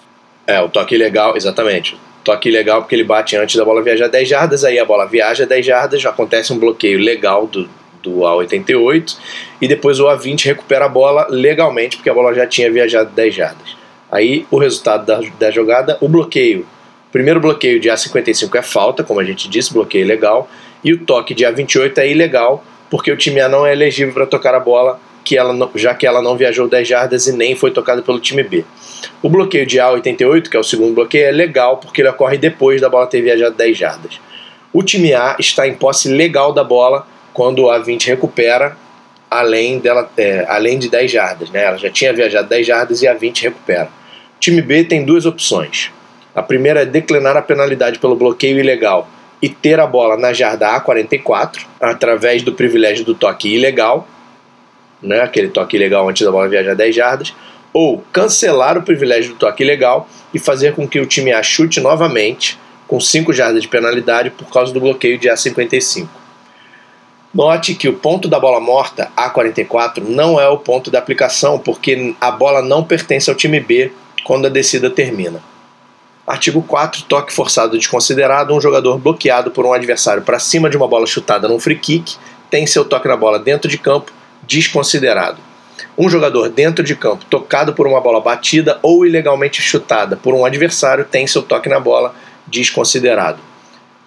É, 0.45 0.60
o 0.60 0.67
toque 0.67 0.95
ilegal, 0.95 1.38
exatamente. 1.38 1.97
Toque 2.23 2.49
ilegal 2.49 2.82
porque 2.82 2.95
ele 2.95 3.03
bate 3.03 3.38
antes 3.38 3.55
da 3.55 3.63
bola 3.63 3.82
viajar 3.82 4.08
10 4.08 4.27
jardas, 4.27 4.63
aí 4.63 4.77
a 4.79 4.84
bola 4.84 5.05
viaja 5.05 5.45
10 5.45 5.65
jardas, 5.65 6.01
já 6.01 6.10
acontece 6.10 6.51
um 6.51 6.58
bloqueio 6.58 6.99
legal 6.99 7.47
do, 7.47 7.69
do 8.01 8.19
A88, 8.19 9.17
e 9.62 9.67
depois 9.67 9.99
o 9.99 10.05
A20 10.05 10.45
recupera 10.45 10.85
a 10.85 10.89
bola 10.89 11.27
legalmente, 11.29 11.97
porque 11.97 12.09
a 12.09 12.13
bola 12.13 12.33
já 12.33 12.45
tinha 12.47 12.71
viajado 12.71 13.12
10 13.12 13.35
jardas. 13.35 13.77
Aí 14.12 14.45
o 14.49 14.57
resultado 14.57 15.05
da, 15.05 15.21
da 15.39 15.51
jogada, 15.51 15.97
o 16.01 16.07
bloqueio. 16.07 16.65
Primeiro 17.12 17.39
bloqueio 17.39 17.79
de 17.79 17.89
A55 17.89 18.55
é 18.55 18.62
falta, 18.62 19.03
como 19.03 19.19
a 19.19 19.23
gente 19.23 19.49
disse, 19.49 19.73
bloqueio 19.73 20.05
legal, 20.05 20.49
e 20.83 20.93
o 20.93 21.05
toque 21.05 21.33
de 21.33 21.43
A28 21.43 21.97
é 21.97 22.09
ilegal, 22.09 22.63
porque 22.89 23.12
o 23.12 23.17
time 23.17 23.39
A 23.41 23.49
não 23.49 23.65
é 23.65 23.71
elegível 23.73 24.13
para 24.13 24.25
tocar 24.25 24.55
a 24.55 24.59
bola, 24.59 24.99
que 25.23 25.38
ela 25.38 25.53
não- 25.53 25.69
já 25.75 25.93
que 25.93 26.07
ela 26.07 26.21
não 26.21 26.35
viajou 26.38 26.67
10 26.67 26.88
jardas 26.88 27.27
e 27.27 27.33
nem 27.33 27.55
foi 27.55 27.69
tocada 27.71 28.01
pelo 28.01 28.19
time 28.19 28.41
B. 28.41 28.63
O 29.21 29.29
bloqueio 29.29 29.65
de 29.65 29.77
A88, 29.77 30.49
que 30.49 30.57
é 30.57 30.59
o 30.59 30.63
segundo 30.63 30.93
bloqueio, 30.93 31.27
é 31.27 31.31
legal 31.31 31.77
porque 31.77 32.01
ele 32.01 32.09
ocorre 32.09 32.38
depois 32.38 32.81
da 32.81 32.89
bola 32.89 33.05
ter 33.05 33.21
viajado 33.21 33.55
10 33.55 33.77
jardas. 33.77 34.19
O 34.73 34.81
time 34.81 35.13
A 35.13 35.35
está 35.39 35.67
em 35.67 35.73
posse 35.73 36.09
legal 36.09 36.53
da 36.53 36.63
bola 36.63 37.05
quando 37.39 37.60
o 37.60 37.67
A20 37.67 38.08
recupera 38.08 38.75
além, 39.32 39.80
dela, 39.80 40.12
é, 40.17 40.45
além 40.49 40.78
de 40.78 40.89
10 40.89 41.10
jardas. 41.10 41.49
Né? 41.49 41.63
Ela 41.63 41.78
já 41.78 41.89
tinha 41.89 42.12
viajado 42.12 42.49
10 42.49 42.67
jardas 42.67 43.02
e 43.02 43.08
a 43.08 43.13
20 43.13 43.43
recupera. 43.43 43.86
O 44.36 44.39
time 44.41 44.62
B 44.62 44.84
tem 44.84 45.06
duas 45.06 45.25
opções. 45.25 45.89
A 46.36 46.43
primeira 46.43 46.82
é 46.82 46.86
declinar 46.86 47.38
a 47.38 47.41
penalidade 47.41 47.97
pelo 47.97 48.13
bloqueio 48.13 48.60
ilegal 48.60 49.08
e 49.41 49.47
ter 49.47 49.80
a 49.80 49.88
bola 49.88 50.17
na 50.17 50.34
jarda 50.34 50.67
A44 50.82 51.62
através 51.80 52.43
do 52.43 52.52
privilégio 52.52 53.06
do 53.06 53.15
toque 53.15 53.56
ilegal, 53.56 54.06
né? 55.02 55.21
aquele 55.21 55.47
toque 55.47 55.78
ilegal 55.78 56.10
antes 56.10 56.25
da 56.25 56.32
bola 56.34 56.49
viajar 56.49 56.75
10 56.75 56.93
jardas, 56.93 57.34
ou 57.71 58.04
cancelar 58.12 58.78
o 58.78 58.84
privilégio 58.84 59.32
do 59.32 59.39
toque 59.39 59.63
ilegal 59.63 60.10
e 60.34 60.39
fazer 60.39 60.75
com 60.75 60.86
que 60.86 60.99
o 60.99 61.06
time 61.06 61.32
A 61.32 61.41
chute 61.41 61.80
novamente 61.80 62.60
com 62.86 62.99
5 62.99 63.32
jardas 63.32 63.62
de 63.62 63.69
penalidade 63.69 64.30
por 64.30 64.52
causa 64.52 64.73
do 64.73 64.82
bloqueio 64.82 65.17
de 65.17 65.30
A55. 65.30 66.18
Note 67.34 67.76
que 67.76 67.88
o 67.88 67.94
ponto 67.94 68.28
da 68.28 68.39
bola 68.39 68.60
morta, 68.60 69.12
A44, 69.15 70.00
não 70.00 70.39
é 70.39 70.48
o 70.48 70.58
ponto 70.58 70.89
da 70.89 70.98
aplicação, 70.98 71.60
porque 71.60 72.15
a 72.20 72.32
bola 72.32 72.62
não 72.62 72.84
pertence 72.84 73.30
ao 73.30 73.36
time 73.36 73.60
B 73.60 73.92
quando 74.24 74.48
a 74.48 74.50
descida 74.50 74.89
termina. 74.89 75.42
Artigo 76.26 76.62
4. 76.62 77.04
Toque 77.04 77.34
forçado 77.34 77.78
desconsiderado. 77.78 78.54
Um 78.54 78.62
jogador 78.62 78.98
bloqueado 78.98 79.52
por 79.52 79.65
um 79.65 79.74
adversário 79.74 80.24
para 80.24 80.39
cima 80.39 80.70
de 80.70 80.78
uma 80.78 80.88
bola 80.88 81.06
chutada 81.06 81.48
num 81.48 81.60
free 81.60 81.78
kick 81.78 82.18
tem 82.50 82.65
seu 82.65 82.84
toque 82.84 83.08
na 83.08 83.15
bola 83.15 83.39
dentro 83.39 83.70
de 83.70 83.78
campo 83.78 84.12
desconsiderado. 84.44 85.38
Um 85.98 86.10
jogador 86.10 86.50
dentro 86.50 86.84
de 86.84 86.96
campo 86.96 87.26
tocado 87.26 87.74
por 87.74 87.88
uma 87.88 88.02
bola 88.02 88.22
batida 88.22 88.80
ou 88.82 89.06
ilegalmente 89.06 89.62
chutada 89.62 90.15
por 90.18 90.34
um 90.34 90.46
adversário 90.46 91.06
tem 91.06 91.28
seu 91.28 91.42
toque 91.42 91.70
na 91.70 91.80
bola 91.80 92.13
desconsiderado. 92.48 93.39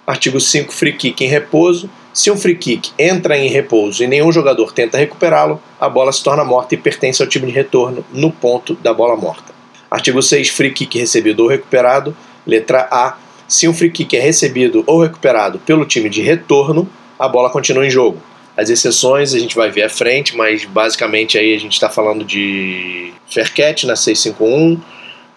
Artigo 0.06 0.40
5. 0.40 0.72
Free 0.72 0.92
kick 0.92 1.24
em 1.24 1.28
repouso. 1.28 1.88
Se 2.12 2.30
um 2.30 2.36
free 2.36 2.56
kick 2.56 2.90
entra 2.98 3.38
em 3.38 3.48
repouso 3.48 4.04
e 4.04 4.06
nenhum 4.06 4.30
jogador 4.30 4.72
tenta 4.72 4.98
recuperá-lo, 4.98 5.60
a 5.80 5.88
bola 5.88 6.12
se 6.12 6.22
torna 6.22 6.44
morta 6.44 6.74
e 6.74 6.78
pertence 6.78 7.22
ao 7.22 7.28
time 7.28 7.46
de 7.46 7.52
retorno 7.52 8.04
no 8.12 8.30
ponto 8.30 8.74
da 8.74 8.92
bola 8.92 9.16
morta. 9.16 9.54
Artigo 9.90 10.22
6. 10.22 10.50
Free 10.50 10.72
kick 10.72 10.98
recebido 10.98 11.42
ou 11.42 11.48
recuperado. 11.48 12.14
Letra 12.46 12.86
A. 12.90 13.16
Se 13.48 13.66
um 13.66 13.74
free 13.74 13.90
kick 13.90 14.14
é 14.16 14.20
recebido 14.20 14.84
ou 14.86 15.00
recuperado 15.02 15.58
pelo 15.60 15.86
time 15.86 16.10
de 16.10 16.20
retorno, 16.20 16.88
a 17.18 17.28
bola 17.28 17.48
continua 17.50 17.86
em 17.86 17.90
jogo. 17.90 18.20
As 18.56 18.68
exceções 18.68 19.32
a 19.32 19.38
gente 19.38 19.56
vai 19.56 19.70
ver 19.70 19.84
à 19.84 19.88
frente, 19.88 20.36
mas 20.36 20.64
basicamente 20.66 21.38
aí 21.38 21.54
a 21.54 21.58
gente 21.58 21.72
está 21.72 21.88
falando 21.88 22.24
de 22.24 23.12
Faircat 23.26 23.86
na 23.86 23.96
651, 23.96 24.78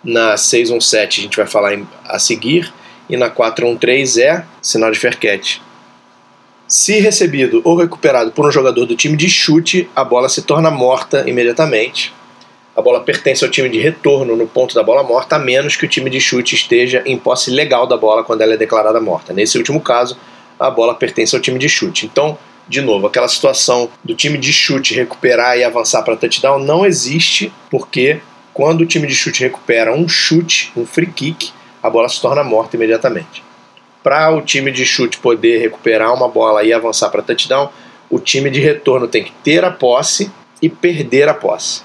na 0.03 0.35
617 0.35 1.19
a 1.19 1.23
gente 1.23 1.37
vai 1.37 1.47
falar 1.47 1.79
a 2.05 2.19
seguir, 2.19 2.73
e 3.09 3.15
na 3.15 3.29
413 3.29 4.21
é 4.21 4.45
sinal 4.61 4.91
de 4.91 4.99
Faircat. 4.99 5.61
Se 6.77 6.99
recebido 6.99 7.61
ou 7.63 7.77
recuperado 7.77 8.33
por 8.33 8.45
um 8.45 8.51
jogador 8.51 8.85
do 8.85 8.97
time 8.97 9.15
de 9.15 9.29
chute, 9.29 9.89
a 9.95 10.03
bola 10.03 10.27
se 10.27 10.41
torna 10.41 10.69
morta 10.69 11.23
imediatamente. 11.25 12.13
A 12.75 12.81
bola 12.81 12.99
pertence 12.99 13.45
ao 13.45 13.49
time 13.49 13.69
de 13.69 13.79
retorno 13.79 14.35
no 14.35 14.45
ponto 14.45 14.75
da 14.75 14.83
bola 14.83 15.01
morta, 15.01 15.37
a 15.37 15.39
menos 15.39 15.77
que 15.77 15.85
o 15.85 15.87
time 15.87 16.09
de 16.09 16.19
chute 16.19 16.53
esteja 16.53 17.01
em 17.05 17.17
posse 17.17 17.49
legal 17.49 17.87
da 17.87 17.95
bola 17.95 18.25
quando 18.25 18.41
ela 18.41 18.55
é 18.55 18.57
declarada 18.57 18.99
morta. 18.99 19.31
Nesse 19.31 19.57
último 19.57 19.79
caso, 19.79 20.17
a 20.59 20.69
bola 20.69 20.93
pertence 20.93 21.33
ao 21.33 21.41
time 21.41 21.57
de 21.57 21.69
chute. 21.69 22.07
Então, 22.07 22.37
de 22.67 22.81
novo, 22.81 23.07
aquela 23.07 23.29
situação 23.29 23.89
do 24.03 24.13
time 24.13 24.37
de 24.37 24.51
chute 24.51 24.93
recuperar 24.93 25.57
e 25.57 25.63
avançar 25.63 26.03
para 26.03 26.17
touchdown 26.17 26.59
não 26.59 26.85
existe, 26.85 27.53
porque 27.71 28.19
quando 28.53 28.81
o 28.81 28.85
time 28.85 29.07
de 29.07 29.15
chute 29.15 29.41
recupera 29.41 29.95
um 29.95 30.09
chute, 30.09 30.73
um 30.75 30.85
free 30.85 31.07
kick, 31.07 31.53
a 31.81 31.89
bola 31.89 32.09
se 32.09 32.19
torna 32.19 32.43
morta 32.43 32.75
imediatamente. 32.75 33.45
Para 34.05 34.29
o 34.29 34.39
time 34.39 34.71
de 34.71 34.85
chute 34.85 35.17
poder 35.17 35.57
recuperar 35.57 36.13
uma 36.13 36.27
bola 36.27 36.63
e 36.63 36.71
avançar 36.71 37.09
para 37.09 37.23
touchdown, 37.23 37.69
o 38.07 38.19
time 38.19 38.51
de 38.51 38.59
retorno 38.59 39.07
tem 39.07 39.23
que 39.23 39.31
ter 39.43 39.65
a 39.65 39.71
posse 39.71 40.31
e 40.61 40.69
perder 40.69 41.27
a 41.27 41.33
posse. 41.33 41.81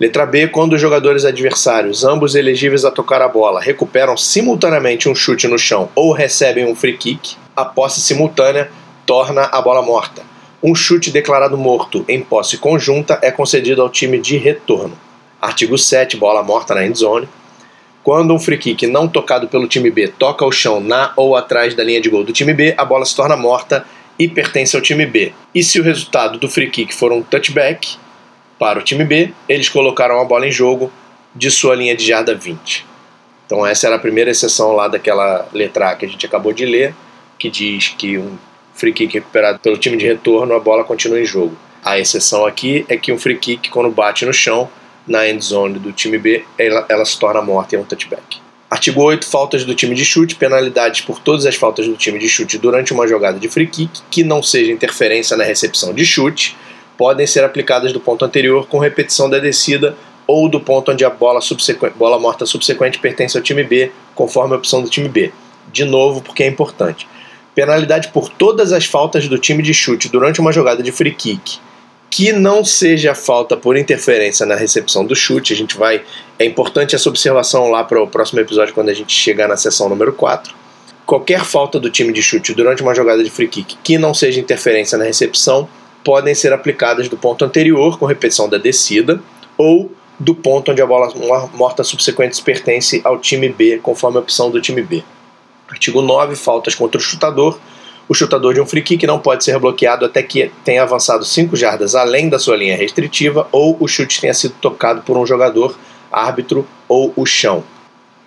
Letra 0.00 0.24
B, 0.24 0.48
quando 0.48 0.72
os 0.72 0.80
jogadores 0.80 1.26
adversários, 1.26 2.02
ambos 2.02 2.34
elegíveis 2.34 2.86
a 2.86 2.90
tocar 2.90 3.20
a 3.20 3.28
bola, 3.28 3.60
recuperam 3.60 4.16
simultaneamente 4.16 5.06
um 5.06 5.14
chute 5.14 5.46
no 5.46 5.58
chão 5.58 5.90
ou 5.94 6.14
recebem 6.14 6.64
um 6.64 6.74
free 6.74 6.96
kick, 6.96 7.36
a 7.54 7.66
posse 7.66 8.00
simultânea 8.00 8.70
torna 9.04 9.42
a 9.42 9.60
bola 9.60 9.82
morta. 9.82 10.22
Um 10.62 10.74
chute 10.74 11.10
declarado 11.10 11.58
morto 11.58 12.06
em 12.08 12.22
posse 12.22 12.56
conjunta 12.56 13.18
é 13.20 13.30
concedido 13.30 13.82
ao 13.82 13.90
time 13.90 14.18
de 14.18 14.38
retorno. 14.38 14.96
Artigo 15.38 15.76
7, 15.76 16.16
bola 16.16 16.42
morta 16.42 16.74
na 16.74 16.86
endzone. 16.86 17.28
Quando 18.02 18.32
um 18.32 18.38
free 18.38 18.56
kick 18.56 18.86
não 18.86 19.06
tocado 19.06 19.46
pelo 19.46 19.68
time 19.68 19.90
B 19.90 20.08
toca 20.08 20.44
o 20.44 20.52
chão 20.52 20.80
na 20.80 21.12
ou 21.16 21.36
atrás 21.36 21.74
da 21.74 21.84
linha 21.84 22.00
de 22.00 22.08
gol 22.08 22.24
do 22.24 22.32
time 22.32 22.54
B, 22.54 22.74
a 22.76 22.84
bola 22.84 23.04
se 23.04 23.14
torna 23.14 23.36
morta 23.36 23.84
e 24.18 24.26
pertence 24.26 24.74
ao 24.74 24.82
time 24.82 25.04
B. 25.04 25.32
E 25.54 25.62
se 25.62 25.78
o 25.78 25.82
resultado 25.82 26.38
do 26.38 26.48
free 26.48 26.70
kick 26.70 26.94
for 26.94 27.12
um 27.12 27.22
touchback 27.22 27.96
para 28.58 28.78
o 28.78 28.82
time 28.82 29.04
B, 29.04 29.32
eles 29.48 29.68
colocaram 29.68 30.20
a 30.20 30.24
bola 30.24 30.46
em 30.46 30.52
jogo 30.52 30.90
de 31.34 31.50
sua 31.50 31.74
linha 31.74 31.94
de 31.94 32.06
jarda 32.06 32.34
20. 32.34 32.86
Então 33.46 33.66
essa 33.66 33.86
era 33.86 33.96
a 33.96 33.98
primeira 33.98 34.30
exceção 34.30 34.72
lá 34.72 34.88
daquela 34.88 35.48
letra 35.52 35.90
A 35.90 35.94
que 35.94 36.06
a 36.06 36.08
gente 36.08 36.24
acabou 36.24 36.52
de 36.52 36.64
ler, 36.64 36.94
que 37.38 37.50
diz 37.50 37.88
que 37.88 38.16
um 38.16 38.38
free 38.74 38.92
kick 38.92 39.12
recuperado 39.12 39.58
pelo 39.58 39.76
time 39.76 39.96
de 39.96 40.06
retorno, 40.06 40.54
a 40.54 40.60
bola 40.60 40.84
continua 40.84 41.20
em 41.20 41.24
jogo. 41.24 41.56
A 41.84 41.98
exceção 41.98 42.46
aqui 42.46 42.84
é 42.88 42.96
que 42.96 43.12
um 43.12 43.18
free 43.18 43.36
kick, 43.36 43.68
quando 43.70 43.90
bate 43.90 44.24
no 44.24 44.32
chão, 44.32 44.70
na 45.10 45.28
end 45.28 45.44
zone 45.44 45.78
do 45.80 45.92
time 45.92 46.16
B, 46.16 46.44
ela, 46.56 46.86
ela 46.88 47.04
se 47.04 47.18
torna 47.18 47.42
morta 47.42 47.74
e 47.74 47.76
é 47.76 47.80
um 47.80 47.84
touchback. 47.84 48.38
Artigo 48.70 49.02
8. 49.02 49.26
Faltas 49.26 49.64
do 49.64 49.74
time 49.74 49.96
de 49.96 50.04
chute. 50.04 50.36
Penalidades 50.36 51.00
por 51.00 51.18
todas 51.18 51.44
as 51.44 51.56
faltas 51.56 51.88
do 51.88 51.96
time 51.96 52.16
de 52.16 52.28
chute 52.28 52.56
durante 52.56 52.92
uma 52.92 53.08
jogada 53.08 53.36
de 53.36 53.48
free 53.48 53.66
kick 53.66 54.00
que 54.08 54.22
não 54.22 54.40
seja 54.40 54.70
interferência 54.70 55.36
na 55.36 55.42
recepção 55.42 55.92
de 55.92 56.06
chute 56.06 56.56
podem 56.96 57.26
ser 57.26 57.42
aplicadas 57.42 57.92
do 57.92 57.98
ponto 57.98 58.24
anterior 58.24 58.68
com 58.68 58.78
repetição 58.78 59.28
da 59.28 59.38
descida 59.38 59.96
ou 60.26 60.48
do 60.48 60.60
ponto 60.60 60.92
onde 60.92 61.04
a 61.04 61.10
bola, 61.10 61.40
bola 61.96 62.18
morta 62.20 62.46
subsequente 62.46 63.00
pertence 63.00 63.36
ao 63.36 63.42
time 63.42 63.64
B, 63.64 63.90
conforme 64.14 64.54
a 64.54 64.58
opção 64.58 64.80
do 64.80 64.88
time 64.88 65.08
B. 65.08 65.32
De 65.72 65.84
novo, 65.84 66.22
porque 66.22 66.44
é 66.44 66.46
importante 66.46 67.08
penalidade 67.52 68.08
por 68.08 68.28
todas 68.28 68.72
as 68.72 68.86
faltas 68.86 69.26
do 69.26 69.36
time 69.36 69.62
de 69.62 69.74
chute 69.74 70.08
durante 70.08 70.40
uma 70.40 70.52
jogada 70.52 70.82
de 70.82 70.92
free 70.92 71.12
kick 71.12 71.58
que 72.10 72.32
não 72.32 72.64
seja 72.64 73.14
falta 73.14 73.56
por 73.56 73.76
interferência 73.76 74.44
na 74.44 74.56
recepção 74.56 75.04
do 75.06 75.14
chute. 75.14 75.52
A 75.52 75.56
gente 75.56 75.76
vai. 75.76 76.02
É 76.38 76.44
importante 76.44 76.96
essa 76.96 77.08
observação 77.08 77.70
lá 77.70 77.84
para 77.84 78.02
o 78.02 78.08
próximo 78.08 78.40
episódio, 78.40 78.74
quando 78.74 78.88
a 78.88 78.94
gente 78.94 79.14
chegar 79.14 79.46
na 79.46 79.56
sessão 79.56 79.88
número 79.88 80.12
4. 80.12 80.52
Qualquer 81.06 81.44
falta 81.44 81.78
do 81.78 81.88
time 81.88 82.12
de 82.12 82.22
chute 82.22 82.52
durante 82.52 82.82
uma 82.82 82.94
jogada 82.94 83.22
de 83.22 83.30
free 83.30 83.48
kick 83.48 83.76
que 83.82 83.96
não 83.96 84.12
seja 84.12 84.40
interferência 84.40 84.98
na 84.98 85.04
recepção 85.04 85.68
podem 86.04 86.34
ser 86.34 86.52
aplicadas 86.52 87.08
do 87.08 87.16
ponto 87.16 87.44
anterior, 87.44 87.98
com 87.98 88.06
repetição 88.06 88.48
da 88.48 88.58
descida, 88.58 89.20
ou 89.56 89.92
do 90.18 90.34
ponto 90.34 90.70
onde 90.72 90.82
a 90.82 90.86
bola 90.86 91.12
morta 91.54 91.82
subsequente 91.82 92.40
pertence 92.42 93.00
ao 93.04 93.18
time 93.18 93.48
B, 93.48 93.78
conforme 93.82 94.18
a 94.18 94.20
opção 94.20 94.50
do 94.50 94.60
time 94.60 94.82
B. 94.82 95.02
Artigo 95.68 96.02
9. 96.02 96.36
Faltas 96.36 96.74
contra 96.74 96.98
o 96.98 97.02
chutador. 97.02 97.58
O 98.10 98.14
chutador 98.14 98.52
de 98.52 98.60
um 98.60 98.66
free 98.66 98.82
kick 98.82 99.06
não 99.06 99.20
pode 99.20 99.44
ser 99.44 99.56
bloqueado 99.56 100.04
até 100.04 100.20
que 100.20 100.50
tenha 100.64 100.82
avançado 100.82 101.24
5 101.24 101.54
jardas 101.54 101.94
além 101.94 102.28
da 102.28 102.40
sua 102.40 102.56
linha 102.56 102.76
restritiva 102.76 103.48
ou 103.52 103.76
o 103.78 103.86
chute 103.86 104.20
tenha 104.20 104.34
sido 104.34 104.52
tocado 104.60 105.02
por 105.02 105.16
um 105.16 105.24
jogador, 105.24 105.78
árbitro 106.10 106.66
ou 106.88 107.12
o 107.14 107.24
chão. 107.24 107.62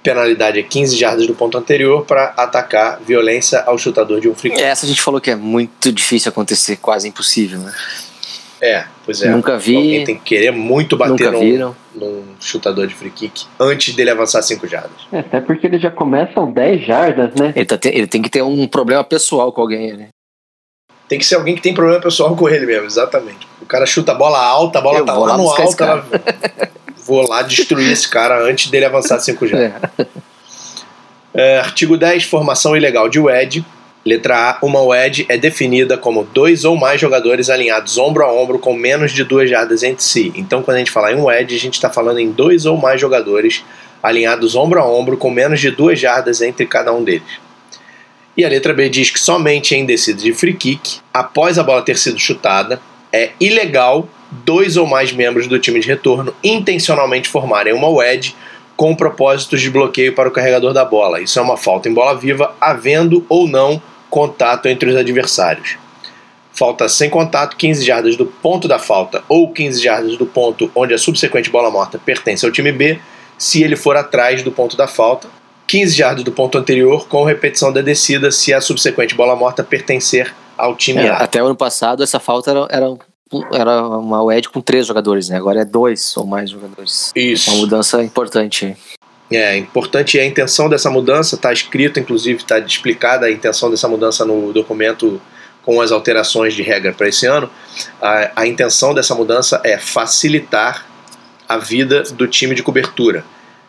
Penalidade 0.01 0.57
é 0.57 0.63
15 0.63 0.95
jardas 0.95 1.27
do 1.27 1.35
ponto 1.35 1.57
anterior 1.57 2.05
para 2.05 2.33
atacar 2.37 3.01
violência 3.05 3.61
ao 3.65 3.77
chutador 3.77 4.21
de 4.21 4.29
um 4.29 4.33
free 4.33 4.51
kick. 4.51 4.63
Essa 4.63 4.85
a 4.85 4.87
gente 4.89 5.01
falou 5.01 5.19
que 5.19 5.31
é 5.31 5.35
muito 5.35 5.91
difícil 5.91 6.29
acontecer, 6.29 6.77
quase 6.77 7.09
impossível, 7.09 7.59
né? 7.59 7.73
É, 8.65 8.85
pois 9.03 9.21
é. 9.21 9.29
Nunca 9.29 9.57
vi. 9.57 9.75
Alguém 9.75 10.03
tem 10.05 10.15
que 10.15 10.23
querer 10.23 10.51
muito 10.51 10.95
bater 10.95 11.29
num, 11.33 11.75
num 11.93 12.23
chutador 12.39 12.87
de 12.87 12.95
free 12.95 13.09
kick 13.09 13.45
antes 13.59 13.93
dele 13.93 14.09
avançar 14.11 14.41
5 14.41 14.65
jardas. 14.67 14.91
É, 15.11 15.19
até 15.19 15.41
porque 15.41 15.67
eles 15.67 15.81
já 15.81 15.91
começam 15.91 16.49
10 16.49 16.85
jardas, 16.85 17.35
né? 17.35 17.51
Ele, 17.53 17.65
tá 17.65 17.77
te- 17.77 17.89
ele 17.89 18.07
tem 18.07 18.21
que 18.21 18.29
ter 18.29 18.41
um 18.41 18.65
problema 18.65 19.03
pessoal 19.03 19.51
com 19.51 19.59
alguém, 19.59 19.91
né? 19.91 20.07
Tem 21.09 21.19
que 21.19 21.25
ser 21.25 21.35
alguém 21.35 21.55
que 21.55 21.61
tem 21.61 21.73
problema 21.73 21.99
pessoal 21.99 22.33
com 22.37 22.47
ele 22.47 22.65
mesmo, 22.65 22.85
exatamente. 22.85 23.45
O 23.61 23.65
cara 23.65 23.85
chuta 23.85 24.13
a 24.13 24.15
bola 24.15 24.39
alta, 24.39 24.79
a 24.79 24.81
bola 24.81 24.99
Eu 24.99 25.05
tá 25.05 25.13
lá 25.13 25.27
lá 25.31 25.37
no 25.37 25.49
alto, 25.49 25.83
ela... 25.83 26.05
vou 27.05 27.27
lá 27.27 27.41
destruir 27.41 27.91
esse 27.91 28.07
cara 28.09 28.41
antes 28.41 28.71
dele 28.71 28.85
avançar 28.85 29.19
5 29.19 29.45
jardas. 29.45 29.91
É, 31.33 31.59
artigo 31.59 31.97
10, 31.97 32.23
formação 32.23 32.77
ilegal 32.77 33.09
de 33.09 33.19
WED. 33.19 33.65
Letra 34.05 34.49
A, 34.49 34.65
uma 34.65 34.81
WED 34.81 35.25
é 35.29 35.37
definida 35.37 35.97
como 35.97 36.25
dois 36.25 36.65
ou 36.65 36.75
mais 36.75 36.99
jogadores 36.99 37.49
alinhados 37.49 37.97
ombro 37.97 38.25
a 38.25 38.33
ombro 38.33 38.59
com 38.59 38.73
menos 38.73 39.13
de 39.13 39.23
duas 39.23 39.49
jardas 39.49 39.81
entre 39.81 40.03
si. 40.03 40.33
Então, 40.35 40.61
quando 40.61 40.75
a 40.75 40.79
gente 40.79 40.91
falar 40.91 41.13
em 41.13 41.21
WED, 41.21 41.55
a 41.55 41.59
gente 41.59 41.75
está 41.75 41.89
falando 41.89 42.19
em 42.19 42.29
dois 42.29 42.65
ou 42.65 42.75
mais 42.75 42.99
jogadores 42.99 43.63
alinhados 44.01 44.55
ombro 44.55 44.81
a 44.81 44.85
ombro 44.85 45.15
com 45.15 45.31
menos 45.31 45.61
de 45.61 45.71
duas 45.71 45.97
jardas 45.97 46.41
entre 46.41 46.65
cada 46.65 46.91
um 46.91 47.01
deles. 47.01 47.41
E 48.35 48.43
a 48.43 48.49
letra 48.49 48.73
B 48.73 48.89
diz 48.89 49.09
que 49.09 49.19
somente 49.19 49.73
em 49.73 49.85
descida 49.85 50.21
de 50.21 50.33
free 50.33 50.55
kick, 50.55 50.99
após 51.13 51.57
a 51.57 51.63
bola 51.63 51.81
ter 51.81 51.97
sido 51.97 52.19
chutada, 52.19 52.81
é 53.11 53.31
ilegal 53.39 54.09
dois 54.43 54.75
ou 54.75 54.85
mais 54.85 55.13
membros 55.13 55.47
do 55.47 55.59
time 55.59 55.79
de 55.79 55.87
retorno 55.87 56.33
intencionalmente 56.43 57.29
formarem 57.29 57.73
uma 57.73 57.87
wedge 57.87 58.35
com 58.75 58.95
propósitos 58.95 59.61
de 59.61 59.69
bloqueio 59.69 60.13
para 60.13 60.27
o 60.27 60.31
carregador 60.31 60.73
da 60.73 60.83
bola. 60.83 61.21
Isso 61.21 61.39
é 61.39 61.41
uma 61.41 61.55
falta 61.55 61.87
em 61.87 61.93
bola 61.93 62.17
viva, 62.17 62.53
havendo 62.59 63.23
ou 63.29 63.47
não 63.47 63.81
contato 64.13 64.67
entre 64.67 64.87
os 64.87 64.95
adversários. 64.95 65.75
Falta 66.51 66.87
sem 66.87 67.09
contato, 67.09 67.57
15 67.57 67.83
jardas 67.83 68.15
do 68.15 68.27
ponto 68.27 68.67
da 68.67 68.77
falta 68.77 69.23
ou 69.27 69.51
15 69.51 69.81
jardas 69.81 70.17
do 70.17 70.25
ponto 70.27 70.69
onde 70.75 70.93
a 70.93 70.99
subsequente 70.99 71.49
bola 71.49 71.71
morta 71.71 71.97
pertence 71.97 72.45
ao 72.45 72.51
time 72.51 72.71
B, 72.71 72.99
se 73.39 73.63
ele 73.63 73.75
for 73.75 73.97
atrás 73.97 74.43
do 74.43 74.51
ponto 74.51 74.77
da 74.77 74.87
falta. 74.87 75.27
15 75.65 75.95
jardas 75.95 76.23
do 76.23 76.31
ponto 76.31 76.55
anterior 76.59 77.07
com 77.07 77.23
repetição 77.23 77.73
da 77.73 77.81
descida 77.81 78.29
se 78.29 78.53
a 78.53 78.61
subsequente 78.61 79.15
bola 79.15 79.35
morta 79.35 79.63
pertencer 79.63 80.31
ao 80.55 80.75
time 80.75 81.01
É, 81.01 81.09
A. 81.09 81.17
até 81.17 81.41
o 81.41 81.47
ano 81.47 81.55
passado, 81.55 82.03
essa 82.03 82.19
falta 82.19 82.51
era, 82.51 82.67
era, 82.69 82.95
era 83.51 83.87
uma 83.87 84.21
WED 84.21 84.49
com 84.49 84.61
três 84.61 84.85
jogadores, 84.85 85.27
né? 85.27 85.37
Agora 85.37 85.61
é 85.61 85.65
dois 85.65 86.15
ou 86.15 86.27
mais 86.27 86.51
jogadores. 86.51 87.11
Isso. 87.15 87.49
Uma 87.49 87.61
mudança 87.61 88.03
importante. 88.03 88.77
É 89.35 89.57
importante 89.57 90.19
a 90.19 90.25
intenção 90.25 90.69
dessa 90.69 90.89
mudança, 90.89 91.35
está 91.35 91.51
escrito, 91.51 91.99
inclusive 91.99 92.39
está 92.39 92.59
explicada 92.59 93.25
a 93.25 93.31
intenção 93.31 93.69
dessa 93.71 93.87
mudança 93.87 94.25
no 94.25 94.53
documento 94.53 95.21
com 95.63 95.81
as 95.81 95.91
alterações 95.91 96.53
de 96.53 96.61
regra 96.61 96.93
para 96.93 97.07
esse 97.07 97.25
ano. 97.25 97.49
A, 98.01 98.31
a 98.35 98.47
intenção 98.47 98.93
dessa 98.93 99.15
mudança 99.15 99.61
é 99.63 99.77
facilitar 99.77 100.85
a 101.47 101.57
vida 101.57 102.03
do 102.03 102.27
time 102.27 102.53
de 102.53 102.61
cobertura, 102.61 103.23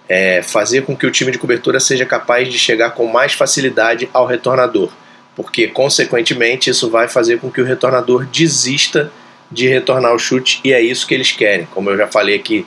é 0.08 0.42
fazer 0.42 0.82
com 0.82 0.96
que 0.96 1.06
o 1.06 1.10
time 1.10 1.30
de 1.30 1.38
cobertura 1.38 1.80
seja 1.80 2.04
capaz 2.04 2.48
de 2.48 2.58
chegar 2.58 2.90
com 2.90 3.06
mais 3.06 3.32
facilidade 3.32 4.08
ao 4.12 4.26
retornador, 4.26 4.90
porque 5.34 5.68
consequentemente 5.68 6.70
isso 6.70 6.90
vai 6.90 7.08
fazer 7.08 7.38
com 7.38 7.50
que 7.50 7.60
o 7.60 7.64
retornador 7.64 8.26
desista 8.26 9.10
de 9.50 9.68
retornar 9.68 10.14
o 10.14 10.18
chute 10.18 10.60
e 10.64 10.72
é 10.72 10.80
isso 10.80 11.06
que 11.06 11.14
eles 11.14 11.32
querem. 11.32 11.66
Como 11.66 11.90
eu 11.90 11.96
já 11.96 12.06
falei 12.06 12.34
aqui 12.34 12.66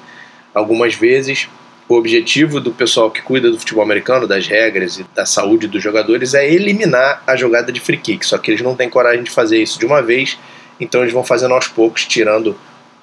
algumas 0.54 0.96
vezes, 0.96 1.48
O 1.90 1.96
objetivo 1.96 2.60
do 2.60 2.72
pessoal 2.72 3.10
que 3.10 3.22
cuida 3.22 3.50
do 3.50 3.58
futebol 3.58 3.82
americano, 3.82 4.28
das 4.28 4.46
regras 4.46 5.00
e 5.00 5.06
da 5.16 5.26
saúde 5.26 5.68
dos 5.68 5.82
jogadores, 5.82 6.34
é 6.34 6.46
eliminar 6.46 7.24
a 7.26 7.36
jogada 7.36 7.72
de 7.72 7.80
free 7.80 7.98
kick. 7.98 8.26
Só 8.26 8.38
que 8.38 8.52
eles 8.52 8.62
não 8.62 8.76
têm 8.76 8.90
coragem 8.90 9.24
de 9.24 9.32
fazer 9.32 9.62
isso 9.62 9.80
de 9.80 9.86
uma 9.86 10.02
vez, 10.02 10.38
então 10.80 11.02
eles 11.02 11.14
vão 11.14 11.24
fazendo 11.24 11.54
aos 11.54 11.68
poucos, 11.68 12.06
tirando 12.06 12.58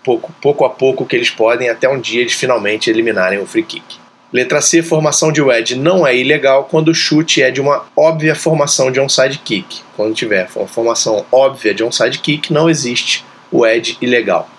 pouco, 0.04 0.34
pouco 0.40 0.66
a 0.66 0.70
pouco 0.70 1.04
o 1.04 1.06
que 1.06 1.16
eles 1.16 1.30
podem, 1.30 1.70
até 1.70 1.88
um 1.88 1.98
dia 1.98 2.20
eles 2.20 2.34
finalmente 2.34 2.90
eliminarem 2.90 3.38
o 3.38 3.46
free 3.46 3.62
kick. 3.62 3.96
Letra 4.30 4.60
C, 4.60 4.82
formação 4.82 5.32
de 5.32 5.40
wedge 5.40 5.76
não 5.76 6.06
é 6.06 6.14
ilegal 6.14 6.64
quando 6.64 6.88
o 6.88 6.94
chute 6.94 7.40
é 7.40 7.50
de 7.50 7.60
uma 7.60 7.86
óbvia 7.96 8.34
formação 8.34 8.90
de 8.90 9.00
onside 9.00 9.38
kick. 9.38 9.80
Quando 9.96 10.14
tiver 10.14 10.48
uma 10.56 10.66
formação 10.66 11.24
óbvia 11.32 11.72
de 11.72 11.82
onside 11.82 12.18
kick, 12.18 12.52
não 12.52 12.68
existe 12.68 13.24
o 13.50 13.64
edge 13.64 13.96
ilegal. 14.02 14.50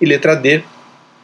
E 0.00 0.04
letra 0.04 0.34
D, 0.34 0.64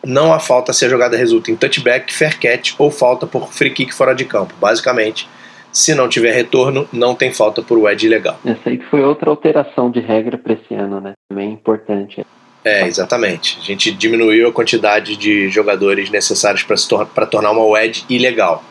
não 0.07 0.33
há 0.33 0.39
falta 0.39 0.73
se 0.73 0.85
a 0.85 0.89
jogada 0.89 1.17
resulta 1.17 1.51
em 1.51 1.57
touchback, 1.57 2.13
fair 2.13 2.39
catch 2.39 2.75
ou 2.79 2.91
falta 2.91 3.27
por 3.27 3.53
free 3.53 3.71
kick 3.71 3.93
fora 3.93 4.15
de 4.15 4.25
campo. 4.25 4.55
Basicamente, 4.61 5.29
se 5.73 5.95
não 5.95 6.09
tiver 6.09 6.33
retorno, 6.33 6.89
não 6.93 7.15
tem 7.15 7.33
falta 7.33 7.61
por 7.61 7.77
wedge 7.77 8.07
ilegal. 8.07 8.39
Essa 8.45 8.71
aí 8.71 8.81
foi 8.91 9.03
outra 9.03 9.29
alteração 9.29 9.91
de 9.91 10.01
regra 10.01 10.39
para 10.39 10.55
esse 10.55 10.75
ano, 10.75 11.01
né? 11.01 11.13
Também 11.29 11.53
importante. 11.53 12.25
É, 12.65 12.87
exatamente. 12.87 13.59
A 13.61 13.65
gente 13.65 13.93
diminuiu 13.93 14.49
a 14.49 14.53
quantidade 14.53 15.17
de 15.17 15.49
jogadores 15.51 16.09
necessários 16.09 16.63
para 16.63 16.77
tor 16.77 17.07
tornar 17.27 17.51
uma 17.51 17.65
wedge 17.65 18.05
ilegal. 18.09 18.65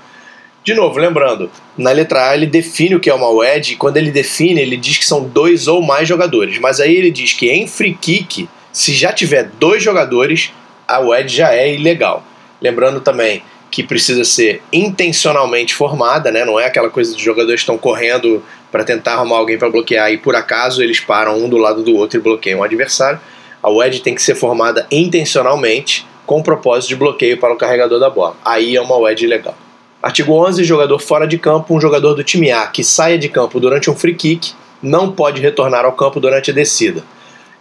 De 0.64 0.74
novo, 0.74 0.98
lembrando, 0.98 1.52
na 1.78 1.92
letra 1.92 2.30
A 2.30 2.36
ele 2.36 2.48
define 2.48 2.96
o 2.96 3.00
que 3.00 3.10
é 3.10 3.14
uma 3.14 3.30
wedge 3.30 3.74
e 3.74 3.78
quando 3.78 3.98
ele 3.98 4.10
define, 4.10 4.60
ele 4.60 4.76
diz 4.76 4.98
que 4.98 5.06
são 5.06 5.24
dois 5.24 5.68
ou 5.68 5.82
mais 5.82 6.08
jogadores. 6.08 6.58
Mas 6.58 6.80
aí 6.80 6.96
ele 6.96 7.12
diz 7.12 7.34
que 7.34 7.52
em 7.52 7.68
free 7.68 7.94
kick, 7.94 8.50
se 8.74 8.94
já 8.94 9.14
tiver 9.14 9.44
dois 9.60 9.84
jogadores, 9.84 10.52
a 10.88 11.00
wedge 11.00 11.38
já 11.38 11.54
é 11.54 11.74
ilegal. 11.74 12.24
Lembrando 12.62 13.02
também 13.02 13.44
que 13.70 13.84
precisa 13.84 14.24
ser 14.24 14.62
intencionalmente 14.72 15.76
formada, 15.76 16.32
né? 16.32 16.46
Não 16.46 16.60
é 16.60 16.66
aquela 16.66 16.90
coisa 16.90 17.16
de 17.16 17.24
jogadores 17.24 17.62
estão 17.62 17.78
correndo 17.78 18.44
para 18.72 18.84
tentar 18.84 19.14
arrumar 19.14 19.38
alguém 19.38 19.58
para 19.58 19.70
bloquear 19.70 20.12
e 20.12 20.18
por 20.18 20.36
acaso 20.36 20.82
eles 20.82 21.00
param 21.00 21.38
um 21.38 21.50
do 21.50 21.58
lado 21.58 21.84
do 21.84 21.96
outro 21.96 22.20
e 22.20 22.22
bloqueiam 22.22 22.60
o 22.60 22.64
adversário. 22.64 23.20
A 23.62 23.70
wedge 23.70 24.02
tem 24.02 24.16
que 24.16 24.22
ser 24.22 24.36
formada 24.36 24.88
intencionalmente 24.92 26.06
com 26.26 26.42
propósito 26.42 26.90
de 26.90 26.96
bloqueio 26.96 27.38
para 27.38 27.54
o 27.54 27.58
carregador 27.58 28.00
da 28.00 28.10
bola. 28.10 28.36
Aí 28.44 28.76
é 28.76 28.82
uma 28.82 28.98
wedge 28.98 29.28
legal. 29.28 29.56
Artigo 30.02 30.34
11. 30.34 30.64
Jogador 30.64 31.00
fora 31.00 31.28
de 31.28 31.38
campo. 31.38 31.76
Um 31.76 31.82
jogador 31.82 32.14
do 32.14 32.24
time 32.24 32.52
A 32.52 32.68
que 32.68 32.84
saia 32.84 33.18
de 33.18 33.28
campo 33.28 33.60
durante 33.60 33.90
um 33.90 33.96
free 33.96 34.16
kick 34.16 34.54
não 34.82 35.12
pode 35.12 35.42
retornar 35.42 35.84
ao 35.84 35.94
campo 35.94 36.20
durante 36.20 36.52
a 36.52 36.54
descida. 36.54 37.04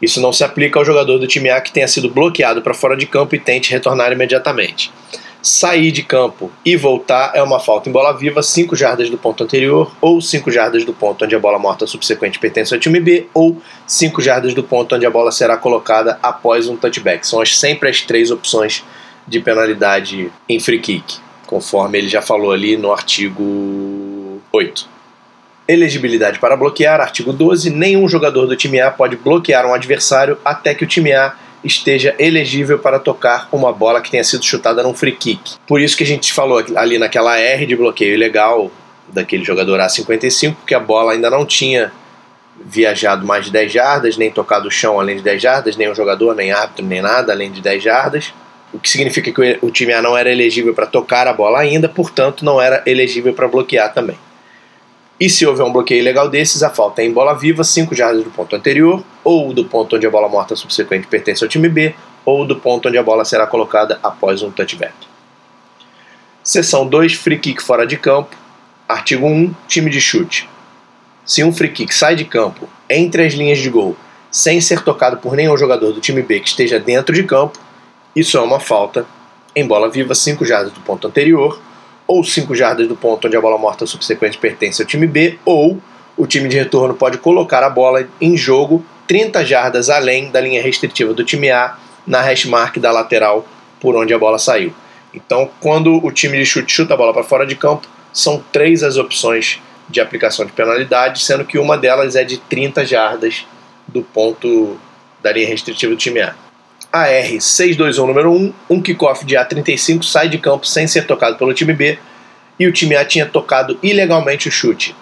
Isso 0.01 0.21
não 0.21 0.33
se 0.33 0.45
aplica 0.45 0.79
ao 0.79 0.85
jogador 0.85 1.19
do 1.19 1.27
time 1.27 1.51
A 1.51 1.61
que 1.61 1.73
tenha 1.73 1.89
sido 1.89 2.11
bloqueado 2.11 2.63
para 2.63 2.75
fora 2.75 2.97
de 2.97 3.07
campo 3.07 3.35
e 3.35 3.39
tente 3.39 3.71
retornar 3.71 4.13
imediatamente. 4.13 4.91
Sair 5.43 5.93
de 5.93 6.03
campo 6.03 6.51
e 6.65 6.75
voltar 6.75 7.33
é 7.35 7.43
uma 7.43 7.61
falta 7.61 7.89
em 7.89 7.93
bola 7.93 8.17
viva, 8.17 8.43
5 8.43 8.75
jardas 8.75 9.11
do 9.11 9.19
ponto 9.19 9.45
anterior, 9.45 9.95
ou 10.01 10.19
5 10.19 10.51
jardas 10.51 10.87
do 10.87 10.95
ponto 10.95 11.23
onde 11.23 11.35
a 11.35 11.39
bola 11.39 11.59
morta 11.59 11.87
subsequente 11.87 12.39
pertence 12.39 12.73
ao 12.73 12.81
time 12.81 12.99
B, 12.99 13.27
ou 13.35 13.61
5 13.87 14.23
jardas 14.23 14.55
do 14.55 14.63
ponto 14.63 14.95
onde 14.95 15.05
a 15.05 15.11
bola 15.11 15.31
será 15.31 15.59
colocada 15.59 16.19
após 16.23 16.67
um 16.67 16.77
touchback. 16.77 17.27
São 17.27 17.43
as, 17.43 17.59
sempre 17.59 17.91
as 17.91 18.01
três 18.01 18.31
opções 18.31 18.83
de 19.29 19.39
penalidade 19.39 20.33
em 20.49 20.59
free 20.59 20.79
kick, 20.79 21.17
conforme 21.47 21.99
ele 21.99 22.09
já 22.09 22.23
falou 22.23 22.51
ali 22.51 22.79
no 22.79 22.91
artigo 22.91 24.41
8. 24.51 24.94
Elegibilidade 25.67 26.39
para 26.39 26.57
bloquear, 26.57 27.01
artigo 27.01 27.33
12. 27.33 27.71
Nenhum 27.71 28.07
jogador 28.07 28.47
do 28.47 28.55
time 28.55 28.81
A 28.81 28.91
pode 28.91 29.17
bloquear 29.17 29.65
um 29.65 29.73
adversário 29.73 30.37
até 30.45 30.75
que 30.75 30.85
o 30.85 30.87
time 30.87 31.13
A 31.13 31.35
esteja 31.65 32.15
elegível 32.19 32.79
para 32.79 32.99
tocar 32.99 33.49
uma 33.51 33.73
bola 33.73 34.03
que 34.03 34.11
tenha 34.11 34.23
sido 34.23 34.45
chutada 34.45 34.83
num 34.83 34.93
free 34.93 35.17
kick. 35.17 35.55
Por 35.67 35.81
isso 35.81 35.97
que 35.97 36.05
a 36.05 36.07
gente 36.07 36.35
falou 36.35 36.63
ali 36.77 36.99
naquela 36.99 37.39
R 37.39 37.65
de 37.65 37.75
bloqueio 37.75 38.13
ilegal 38.13 38.71
daquele 39.09 39.43
jogador 39.43 39.81
A55, 39.81 40.55
que 40.67 40.75
a 40.75 40.81
bola 40.81 41.13
ainda 41.13 41.31
não 41.31 41.47
tinha 41.47 41.91
viajado 42.63 43.27
mais 43.27 43.47
de 43.47 43.51
10 43.51 43.73
jardas, 43.73 44.17
nem 44.19 44.31
tocado 44.31 44.69
o 44.69 44.71
chão 44.71 45.01
além 45.01 45.17
de 45.17 45.23
10 45.23 45.41
jardas, 45.41 45.77
nem 45.79 45.89
o 45.89 45.95
jogador, 45.95 46.35
nem 46.35 46.53
árbitro, 46.53 46.85
nem 46.85 47.01
nada 47.01 47.33
além 47.33 47.51
de 47.51 47.63
10 47.63 47.83
jardas. 47.83 48.35
O 48.71 48.79
que 48.79 48.91
significa 48.91 49.33
que 49.33 49.59
o 49.63 49.71
time 49.71 49.95
A 49.95 50.03
não 50.03 50.15
era 50.15 50.31
elegível 50.31 50.75
para 50.75 50.85
tocar 50.85 51.27
a 51.27 51.33
bola 51.33 51.61
ainda, 51.61 51.89
portanto, 51.89 52.45
não 52.45 52.61
era 52.61 52.83
elegível 52.85 53.33
para 53.33 53.49
bloquear 53.49 53.95
também. 53.95 54.19
E 55.19 55.31
se 55.31 55.47
houver 55.47 55.65
um 55.65 55.73
bloqueio 55.73 56.01
ilegal 56.01 56.29
desses, 56.29 56.63
a 56.63 56.71
falta 56.71 57.01
é 57.01 57.05
em 57.05 57.13
bola 57.13 57.35
viva, 57.35 57.63
5 57.63 57.95
jardas 57.95 58.25
do 58.25 58.31
ponto 58.31 58.57
anterior, 58.57 59.05
ou 59.23 59.53
do 59.53 59.65
ponto 59.65 59.97
onde 59.97 60.07
a 60.07 60.11
bola 60.11 60.29
morta 60.29 60.57
subsequente 60.57 61.07
pertence 61.07 61.45
ao 61.45 61.49
time 61.49 61.69
B, 61.69 61.95
ou 62.25 62.45
do 62.45 62.57
ponto 62.57 62.89
onde 62.89 62.99
a 62.99 63.03
bola 63.03 63.25
será 63.25 63.47
colocada 63.47 63.99
após 64.03 64.43
um 64.43 64.51
touchback. 64.51 64.95
Seção 66.43 66.87
2, 66.87 67.15
free 67.15 67.39
kick 67.39 67.63
fora 67.63 67.87
de 67.87 67.97
campo. 67.97 68.37
Artigo 68.89 69.27
1, 69.27 69.55
time 69.69 69.89
de 69.89 70.01
chute. 70.01 70.49
Se 71.25 71.43
um 71.43 71.53
free 71.53 71.71
kick 71.71 71.95
sai 71.95 72.17
de 72.17 72.25
campo 72.25 72.69
entre 72.91 73.25
as 73.25 73.33
linhas 73.33 73.59
de 73.59 73.71
gol 73.71 73.97
sem 74.31 74.61
ser 74.61 74.83
tocado 74.83 75.19
por 75.19 75.37
nenhum 75.37 75.57
jogador 75.57 75.93
do 75.93 76.01
time 76.01 76.21
B 76.21 76.41
que 76.41 76.49
esteja 76.49 76.79
dentro 76.81 77.15
de 77.15 77.23
campo, 77.23 77.59
isso 78.17 78.37
é 78.37 78.41
uma 78.41 78.59
falta 78.59 79.07
em 79.55 79.65
bola 79.65 79.89
viva, 79.89 80.13
5 80.13 80.45
jardas 80.45 80.73
do 80.73 80.81
ponto 80.81 81.07
anterior, 81.07 81.61
ou 82.07 82.23
5 82.23 82.55
jardas 82.55 82.87
do 82.89 82.97
ponto 82.97 83.27
onde 83.27 83.37
a 83.37 83.41
bola 83.41 83.59
morta 83.59 83.87
subsequente 83.87 84.39
pertence 84.39 84.83
ao 84.83 84.87
time 84.87 85.07
B, 85.07 85.39
ou 85.45 85.81
o 86.17 86.27
time 86.27 86.49
de 86.49 86.57
retorno 86.57 86.95
pode 86.95 87.19
colocar 87.19 87.63
a 87.63 87.71
bola 87.71 88.07
em 88.21 88.37
jogo 88.37 88.85
30 89.07 89.45
jardas 89.45 89.91
além 89.91 90.31
da 90.31 90.41
linha 90.41 90.63
restritiva 90.63 91.13
do 91.13 91.25
time 91.25 91.51
A 91.51 91.77
na 92.07 92.21
hash 92.21 92.45
mark 92.45 92.79
da 92.79 92.91
lateral 92.91 93.47
por 93.81 93.97
onde 93.97 94.15
a 94.15 94.19
bola 94.19 94.39
saiu. 94.39 94.73
Então, 95.13 95.51
quando 95.61 96.05
o 96.05 96.11
time 96.11 96.39
de 96.39 96.47
chute 96.47 96.73
chuta 96.73 96.95
a 96.95 96.97
bola 96.97 97.13
para 97.13 97.23
fora 97.23 97.47
de 97.47 97.55
campo, 97.55 97.87
são 98.13 98.43
três 98.53 98.83
as 98.83 98.97
opções 98.97 99.61
de 99.89 100.01
aplicação 100.01 100.47
de 100.47 100.53
penalidade, 100.53 101.23
sendo 101.23 101.45
que 101.45 101.59
uma 101.59 101.77
delas 101.77 102.17
é 102.17 102.25
de 102.25 102.39
30 102.39 102.87
jardas 102.87 103.47
do 103.87 104.03
ponto 104.03 104.79
da 105.23 105.33
linha 105.33 105.49
restritiva 105.49 105.93
do 105.93 105.99
time 105.99 106.21
A. 106.21 106.35
AR 106.95 107.41
621 107.41 108.07
número 108.07 108.31
1, 108.31 108.55
um 108.71 108.81
kickoff 108.81 109.27
de 109.27 109.35
A35 109.35 110.05
sai 110.05 110.29
de 110.29 110.39
campo 110.39 110.65
sem 110.65 110.87
ser 110.87 111.09
tocado 111.09 111.37
pelo 111.37 111.53
time 111.53 111.73
B 111.73 111.99
e 112.57 112.69
o 112.69 112.73
time 112.73 112.95
A 112.95 113.05
tinha 113.05 113.27
tocado 113.27 113.77
ilegalmente 113.83 114.49
o 114.49 114.53
chute. 114.53 114.93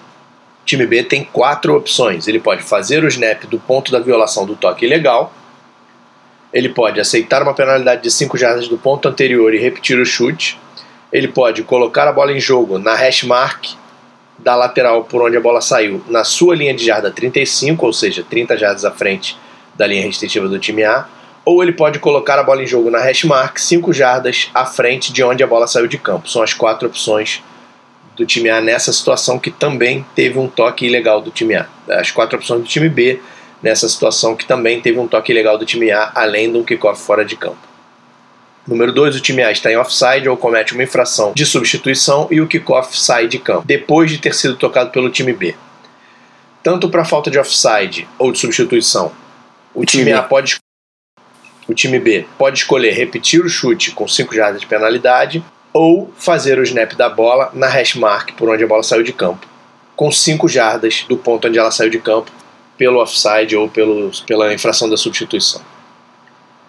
O 0.62 0.64
time 0.64 0.87
B 0.87 1.02
tem 1.02 1.22
quatro 1.22 1.76
opções. 1.76 2.26
Ele 2.26 2.40
pode 2.40 2.62
fazer 2.62 3.05
o 3.05 3.09
snap 3.09 3.44
do 3.44 3.59
ponto 3.59 3.92
da 3.92 3.98
violação 3.98 4.46
do 4.46 4.57
toque 4.57 4.87
ilegal, 4.87 5.35
ele 6.50 6.70
pode 6.70 6.98
aceitar 6.98 7.42
uma 7.42 7.52
penalidade 7.52 8.02
de 8.02 8.11
5 8.11 8.38
jardas 8.38 8.68
do 8.68 8.78
ponto 8.78 9.07
anterior 9.07 9.52
e 9.52 9.59
repetir 9.59 9.98
o 9.98 10.07
chute, 10.07 10.59
ele 11.12 11.28
pode 11.28 11.62
colocar 11.62 12.09
a 12.09 12.12
bola 12.12 12.33
em 12.33 12.40
jogo 12.40 12.78
na 12.78 12.94
hash 12.94 13.22
mark 13.22 13.66
da 14.38 14.57
lateral 14.57 15.05
por 15.05 15.20
onde 15.20 15.37
a 15.37 15.40
bola 15.42 15.61
saiu 15.61 16.02
na 16.09 16.24
sua 16.24 16.57
linha 16.57 16.72
de 16.72 16.87
jarda 16.87 17.11
35, 17.11 17.85
ou 17.85 17.92
seja, 17.92 18.24
30 18.28 18.57
jardas 18.57 18.87
à 18.87 18.90
frente 18.90 19.37
da 19.74 19.87
linha 19.87 20.07
restritiva 20.07 20.48
do 20.48 20.59
time 20.59 20.85
A, 20.85 21.07
ou 21.44 21.62
ele 21.62 21.72
pode 21.72 21.98
colocar 21.98 22.38
a 22.38 22.42
bola 22.42 22.62
em 22.62 22.66
jogo 22.66 22.90
na 22.90 23.00
hash 23.00 23.24
mark 23.24 23.59
5 23.59 23.92
jardas 23.92 24.50
à 24.55 24.64
frente 24.64 25.12
de 25.12 25.22
onde 25.22 25.42
a 25.42 25.46
bola 25.46 25.66
saiu 25.66 25.87
de 25.87 25.98
campo. 25.98 26.28
São 26.28 26.42
as 26.42 26.55
quatro 26.55 26.88
opções 26.88 27.42
do 28.16 28.26
time 28.26 28.48
A 28.50 28.61
nessa 28.61 28.92
situação 28.92 29.38
que 29.38 29.50
também 29.50 30.05
teve 30.14 30.38
um 30.38 30.48
toque 30.48 30.87
ilegal 30.87 31.20
do 31.20 31.31
time 31.31 31.55
A. 31.55 31.66
As 31.88 32.11
quatro 32.11 32.38
opções 32.38 32.61
do 32.61 32.68
time 32.68 32.88
B 32.88 33.20
nessa 33.62 33.88
situação 33.88 34.35
que 34.37 34.44
também 34.44 34.81
teve 34.81 34.98
um 34.98 35.07
toque 35.07 35.33
ilegal 35.33 35.57
do 35.57 35.64
time 35.64 35.90
A, 35.90 36.11
além 36.14 36.50
de 36.50 36.59
um 36.59 36.64
kickoff 36.64 37.00
fora 37.00 37.24
de 37.24 37.37
campo. 37.37 37.72
Número 38.66 38.92
2, 38.92 39.16
o 39.16 39.20
time 39.20 39.42
A 39.42 39.50
está 39.50 39.72
em 39.72 39.76
offside 39.76 40.28
ou 40.28 40.37
comete 40.37 40.72
uma 40.72 40.85
infração 40.85 41.33
de 41.35 41.44
substituição 41.44 42.28
e 42.31 42.40
o 42.40 42.46
kickoff 42.46 42.98
sai 42.98 43.26
de 43.26 43.38
campo, 43.38 43.66
depois 43.66 44.11
de 44.11 44.18
ter 44.18 44.35
sido 44.35 44.57
tocado 44.57 44.90
pelo 44.90 45.11
time 45.11 45.33
B. 45.33 45.55
Tanto 46.62 46.88
para 46.88 47.05
falta 47.05 47.28
de 47.28 47.38
offside 47.38 48.07
ou 48.18 48.31
de 48.31 48.38
substituição, 48.38 49.11
o 49.74 49.85
time, 49.85 50.05
time 50.05 50.16
A 50.16 50.22
pode 50.22 50.62
o 51.72 51.74
time 51.74 51.98
B 51.98 52.26
pode 52.38 52.58
escolher 52.58 52.92
repetir 52.92 53.44
o 53.44 53.48
chute 53.48 53.90
com 53.92 54.06
5 54.06 54.35
jardas 54.35 54.61
de 54.61 54.66
penalidade 54.66 55.42
ou 55.72 56.12
fazer 56.16 56.58
o 56.58 56.62
snap 56.62 56.92
da 56.94 57.08
bola 57.08 57.50
na 57.54 57.66
hash 57.66 57.94
mark 57.94 58.32
por 58.37 58.48
onde 58.48 58.62
a 58.62 58.66
bola 58.66 58.82
saiu 58.82 59.02
de 59.02 59.12
campo, 59.12 59.46
com 59.96 60.12
5 60.12 60.46
jardas 60.48 61.04
do 61.08 61.16
ponto 61.16 61.48
onde 61.48 61.58
ela 61.58 61.70
saiu 61.70 61.90
de 61.90 61.98
campo, 61.98 62.30
pelo 62.76 63.00
offside 63.00 63.56
ou 63.56 63.68
pelo, 63.68 64.11
pela 64.26 64.52
infração 64.52 64.88
da 64.88 64.96
substituição. 64.96 65.62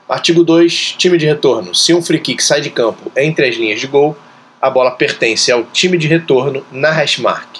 Artigo 0.07 0.43
2, 0.43 0.95
time 0.97 1.17
de 1.17 1.25
retorno. 1.25 1.73
Se 1.73 1.93
um 1.93 2.01
free 2.01 2.19
kick 2.19 2.43
sai 2.43 2.61
de 2.61 2.69
campo 2.69 3.11
entre 3.15 3.47
as 3.47 3.55
linhas 3.55 3.79
de 3.79 3.87
gol, 3.87 4.17
a 4.61 4.69
bola 4.69 4.91
pertence 4.91 5.51
ao 5.51 5.63
time 5.63 5.97
de 5.97 6.07
retorno 6.07 6.65
na 6.71 6.91
hash 6.91 7.19
mark. 7.19 7.57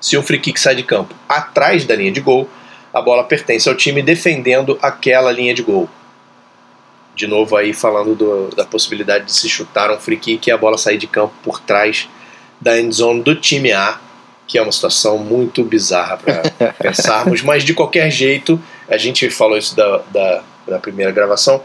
Se 0.00 0.16
um 0.16 0.22
free 0.22 0.38
kick 0.38 0.58
sai 0.58 0.76
de 0.76 0.82
campo 0.82 1.14
atrás 1.28 1.84
da 1.84 1.96
linha 1.96 2.12
de 2.12 2.20
gol, 2.20 2.48
a 2.94 3.02
bola 3.02 3.24
pertence 3.24 3.68
ao 3.68 3.74
time 3.74 4.00
defendendo 4.00 4.78
aquela 4.80 5.32
linha 5.32 5.52
de 5.52 5.62
gol 5.62 5.88
de 7.18 7.26
novo 7.26 7.56
aí 7.56 7.72
falando 7.72 8.14
do, 8.14 8.48
da 8.54 8.64
possibilidade 8.64 9.24
de 9.24 9.32
se 9.32 9.48
chutar 9.48 9.90
um 9.90 9.98
free 9.98 10.16
kick 10.16 10.48
e 10.48 10.52
a 10.52 10.56
bola 10.56 10.78
sair 10.78 10.96
de 10.96 11.08
campo 11.08 11.34
por 11.42 11.60
trás 11.60 12.08
da 12.60 12.80
endzone 12.80 13.22
do 13.22 13.34
time 13.34 13.72
A, 13.72 13.98
que 14.46 14.56
é 14.56 14.62
uma 14.62 14.70
situação 14.70 15.18
muito 15.18 15.64
bizarra 15.64 16.16
para 16.16 16.42
pensarmos, 16.78 17.42
mas 17.42 17.64
de 17.64 17.74
qualquer 17.74 18.08
jeito, 18.08 18.60
a 18.88 18.96
gente 18.96 19.28
falou 19.30 19.58
isso 19.58 19.74
da, 19.74 20.00
da, 20.12 20.42
da 20.68 20.78
primeira 20.78 21.10
gravação, 21.10 21.60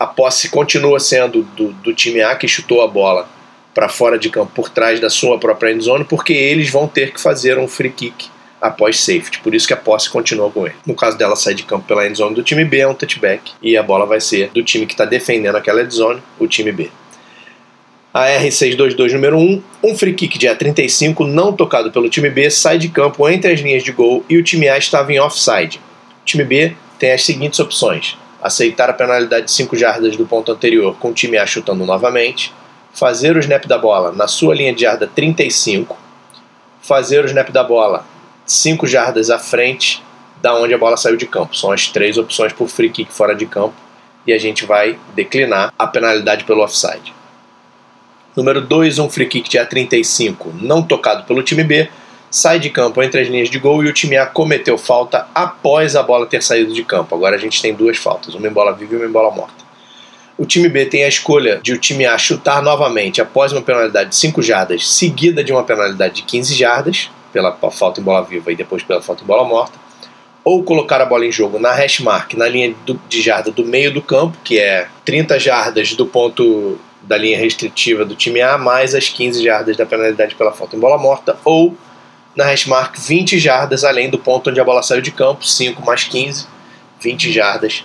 a 0.00 0.06
posse 0.06 0.48
continua 0.48 0.98
sendo 0.98 1.42
do, 1.54 1.72
do, 1.72 1.94
time 1.94 2.22
A 2.22 2.34
que 2.34 2.48
chutou 2.48 2.80
a 2.80 2.88
bola 2.88 3.28
para 3.74 3.90
fora 3.90 4.18
de 4.18 4.30
campo 4.30 4.52
por 4.54 4.70
trás 4.70 5.00
da 5.00 5.10
sua 5.10 5.38
própria 5.38 5.70
end 5.70 5.84
zone, 5.84 6.04
porque 6.04 6.32
eles 6.32 6.70
vão 6.70 6.88
ter 6.88 7.12
que 7.12 7.20
fazer 7.20 7.58
um 7.58 7.68
free 7.68 7.90
kick 7.90 8.30
após 8.64 8.98
safety. 8.98 9.40
Por 9.40 9.54
isso 9.54 9.66
que 9.66 9.74
a 9.74 9.76
posse 9.76 10.08
continua 10.08 10.50
com 10.50 10.66
ele. 10.66 10.74
No 10.86 10.94
caso 10.94 11.18
dela 11.18 11.36
sair 11.36 11.54
de 11.54 11.64
campo 11.64 11.86
pela 11.86 12.06
end 12.06 12.16
zone 12.16 12.34
do 12.34 12.42
time 12.42 12.64
B, 12.64 12.78
é 12.78 12.88
um 12.88 12.94
touchback 12.94 13.52
e 13.62 13.76
a 13.76 13.82
bola 13.82 14.06
vai 14.06 14.22
ser 14.22 14.48
do 14.54 14.62
time 14.62 14.86
que 14.86 14.94
está 14.94 15.04
defendendo 15.04 15.56
aquela 15.56 15.82
end 15.82 15.94
zone, 15.94 16.22
o 16.38 16.46
time 16.48 16.72
B. 16.72 16.90
A 18.12 18.26
R622 18.26 19.12
número 19.12 19.36
1, 19.36 19.62
um 19.82 19.94
free 19.94 20.14
kick 20.14 20.38
de 20.38 20.46
A35 20.46 21.26
não 21.26 21.52
tocado 21.52 21.92
pelo 21.92 22.08
time 22.08 22.30
B 22.30 22.48
sai 22.48 22.78
de 22.78 22.88
campo 22.88 23.28
entre 23.28 23.52
as 23.52 23.60
linhas 23.60 23.82
de 23.82 23.92
gol 23.92 24.24
e 24.30 24.38
o 24.38 24.42
time 24.42 24.66
A 24.66 24.78
estava 24.78 25.12
em 25.12 25.20
offside. 25.20 25.78
O 26.22 26.24
time 26.24 26.44
B 26.44 26.74
tem 26.98 27.12
as 27.12 27.22
seguintes 27.22 27.60
opções: 27.60 28.16
aceitar 28.42 28.88
a 28.88 28.94
penalidade 28.94 29.46
de 29.46 29.52
5 29.52 29.76
jardas 29.76 30.16
do 30.16 30.24
ponto 30.24 30.50
anterior 30.50 30.96
com 30.98 31.10
o 31.10 31.12
time 31.14 31.36
A 31.36 31.44
chutando 31.44 31.84
novamente, 31.84 32.50
fazer 32.94 33.36
o 33.36 33.40
snap 33.40 33.66
da 33.66 33.76
bola 33.76 34.10
na 34.10 34.26
sua 34.26 34.54
linha 34.54 34.72
de 34.72 34.82
jarda 34.82 35.06
35, 35.06 35.98
fazer 36.80 37.24
o 37.24 37.26
snap 37.26 37.50
da 37.50 37.62
bola 37.62 38.06
5 38.46 38.86
jardas 38.86 39.30
à 39.30 39.38
frente 39.38 40.02
da 40.40 40.54
onde 40.54 40.74
a 40.74 40.78
bola 40.78 40.96
saiu 40.96 41.16
de 41.16 41.26
campo. 41.26 41.56
São 41.56 41.72
as 41.72 41.88
três 41.88 42.18
opções 42.18 42.52
por 42.52 42.68
free 42.68 42.90
kick 42.90 43.12
fora 43.12 43.34
de 43.34 43.46
campo 43.46 43.74
e 44.26 44.32
a 44.32 44.38
gente 44.38 44.64
vai 44.64 44.98
declinar 45.14 45.72
a 45.78 45.86
penalidade 45.86 46.44
pelo 46.44 46.62
offside. 46.62 47.14
Número 48.36 48.60
2, 48.60 48.98
um 48.98 49.08
free 49.08 49.26
kick 49.26 49.48
de 49.48 49.58
A35 49.58 50.46
não 50.60 50.82
tocado 50.82 51.24
pelo 51.24 51.42
time 51.42 51.62
B, 51.62 51.88
sai 52.30 52.58
de 52.58 52.68
campo 52.68 53.00
entre 53.02 53.20
as 53.20 53.28
linhas 53.28 53.48
de 53.48 53.58
gol 53.58 53.84
e 53.84 53.88
o 53.88 53.92
time 53.92 54.16
A 54.16 54.26
cometeu 54.26 54.76
falta 54.76 55.28
após 55.34 55.94
a 55.94 56.02
bola 56.02 56.26
ter 56.26 56.42
saído 56.42 56.74
de 56.74 56.82
campo. 56.82 57.14
Agora 57.14 57.36
a 57.36 57.38
gente 57.38 57.62
tem 57.62 57.72
duas 57.72 57.96
faltas, 57.96 58.34
uma 58.34 58.48
em 58.48 58.52
bola 58.52 58.72
viva 58.72 58.94
e 58.94 58.96
uma 58.96 59.06
em 59.06 59.10
bola 59.10 59.30
morta. 59.30 59.64
O 60.36 60.44
time 60.44 60.68
B 60.68 60.84
tem 60.86 61.04
a 61.04 61.08
escolha 61.08 61.60
de 61.62 61.72
o 61.72 61.78
time 61.78 62.04
A 62.04 62.18
chutar 62.18 62.60
novamente 62.60 63.22
após 63.22 63.52
uma 63.52 63.62
penalidade 63.62 64.10
de 64.10 64.16
5 64.16 64.42
jardas, 64.42 64.90
seguida 64.90 65.44
de 65.44 65.52
uma 65.52 65.62
penalidade 65.62 66.16
de 66.16 66.22
15 66.22 66.54
jardas, 66.54 67.08
pela 67.34 67.52
falta 67.72 68.00
em 68.00 68.04
bola 68.04 68.22
viva 68.22 68.52
e 68.52 68.54
depois 68.54 68.84
pela 68.84 69.02
falta 69.02 69.24
em 69.24 69.26
bola 69.26 69.44
morta, 69.44 69.76
ou 70.44 70.62
colocar 70.62 71.00
a 71.00 71.04
bola 71.04 71.26
em 71.26 71.32
jogo 71.32 71.58
na 71.58 71.72
hash 71.72 71.98
mark, 71.98 72.34
na 72.34 72.46
linha 72.46 72.72
de 73.08 73.20
jarda 73.20 73.50
do 73.50 73.64
meio 73.64 73.92
do 73.92 74.00
campo, 74.00 74.38
que 74.44 74.60
é 74.60 74.86
30 75.04 75.40
jardas 75.40 75.94
do 75.94 76.06
ponto 76.06 76.78
da 77.02 77.18
linha 77.18 77.36
restritiva 77.36 78.04
do 78.04 78.14
time 78.14 78.40
A, 78.40 78.56
mais 78.56 78.94
as 78.94 79.08
15 79.08 79.42
jardas 79.42 79.76
da 79.76 79.84
penalidade 79.84 80.36
pela 80.36 80.52
falta 80.52 80.76
em 80.76 80.78
bola 80.78 80.96
morta, 80.96 81.36
ou 81.44 81.76
na 82.36 82.44
hash 82.44 82.66
mark 82.66 82.96
20 82.98 83.36
jardas 83.38 83.82
além 83.82 84.08
do 84.08 84.18
ponto 84.18 84.50
onde 84.50 84.60
a 84.60 84.64
bola 84.64 84.82
saiu 84.82 85.02
de 85.02 85.10
campo, 85.10 85.44
5 85.44 85.84
mais 85.84 86.04
15, 86.04 86.46
20 87.00 87.32
jardas. 87.32 87.84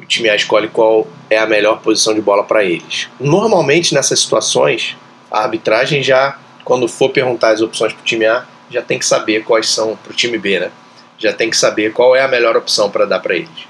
O 0.00 0.06
time 0.06 0.30
A 0.30 0.36
escolhe 0.36 0.68
qual 0.68 1.06
é 1.28 1.36
a 1.36 1.46
melhor 1.46 1.80
posição 1.80 2.14
de 2.14 2.22
bola 2.22 2.44
para 2.44 2.64
eles. 2.64 3.08
Normalmente 3.20 3.92
nessas 3.92 4.20
situações, 4.20 4.96
a 5.30 5.42
arbitragem 5.42 6.02
já, 6.02 6.38
quando 6.64 6.88
for 6.88 7.10
perguntar 7.10 7.50
as 7.50 7.60
opções 7.60 7.92
para 7.92 8.00
o 8.00 8.04
time 8.04 8.24
A, 8.24 8.46
já 8.70 8.80
tem 8.80 8.98
que 8.98 9.06
saber 9.06 9.44
quais 9.44 9.68
são 9.68 9.96
para 9.96 10.12
o 10.12 10.14
time 10.14 10.38
B, 10.38 10.60
né? 10.60 10.70
Já 11.18 11.32
tem 11.32 11.50
que 11.50 11.56
saber 11.56 11.92
qual 11.92 12.14
é 12.14 12.22
a 12.22 12.28
melhor 12.28 12.56
opção 12.56 12.90
para 12.90 13.04
dar 13.04 13.20
para 13.20 13.34
eles. 13.34 13.68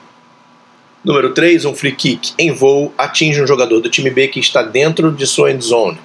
Número 1.03 1.33
3, 1.33 1.65
um 1.65 1.75
free 1.75 1.93
kick 1.93 2.35
em 2.39 2.53
voo 2.53 2.93
atinge 2.99 3.43
um 3.43 3.47
jogador 3.47 3.81
do 3.81 3.89
time 3.89 4.11
B 4.11 4.29
que 4.29 4.39
está 4.39 4.63
dentro 4.63 5.11
de 5.11 5.27
sua 5.27 5.51
end 5.51 5.65
zone. 5.65 5.99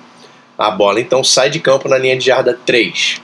A 0.57 0.71
bola 0.71 1.01
então 1.01 1.21
sai 1.21 1.49
de 1.49 1.59
campo 1.59 1.89
na 1.89 1.97
linha 1.97 2.17
de 2.17 2.25
jarda 2.25 2.57
3. 2.65 3.21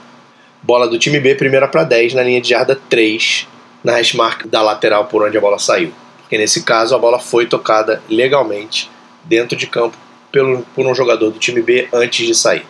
Bola 0.62 0.86
do 0.86 0.98
time 0.98 1.18
B, 1.18 1.34
primeira 1.34 1.66
para 1.66 1.82
10, 1.82 2.12
na 2.12 2.22
linha 2.22 2.40
de 2.40 2.50
jarda 2.50 2.78
3, 2.90 3.48
na 3.82 3.92
hash 3.92 4.12
mark 4.12 4.46
da 4.46 4.60
lateral 4.60 5.06
por 5.06 5.22
onde 5.26 5.36
a 5.36 5.40
bola 5.40 5.58
saiu. 5.58 5.92
Porque 6.18 6.36
nesse 6.36 6.62
caso 6.62 6.94
a 6.94 6.98
bola 6.98 7.18
foi 7.18 7.46
tocada 7.46 8.02
legalmente 8.08 8.90
dentro 9.24 9.56
de 9.56 9.66
campo 9.66 9.96
pelo, 10.30 10.62
por 10.74 10.86
um 10.86 10.94
jogador 10.94 11.30
do 11.30 11.38
time 11.38 11.62
B 11.62 11.88
antes 11.92 12.26
de 12.26 12.34
sair. 12.34 12.66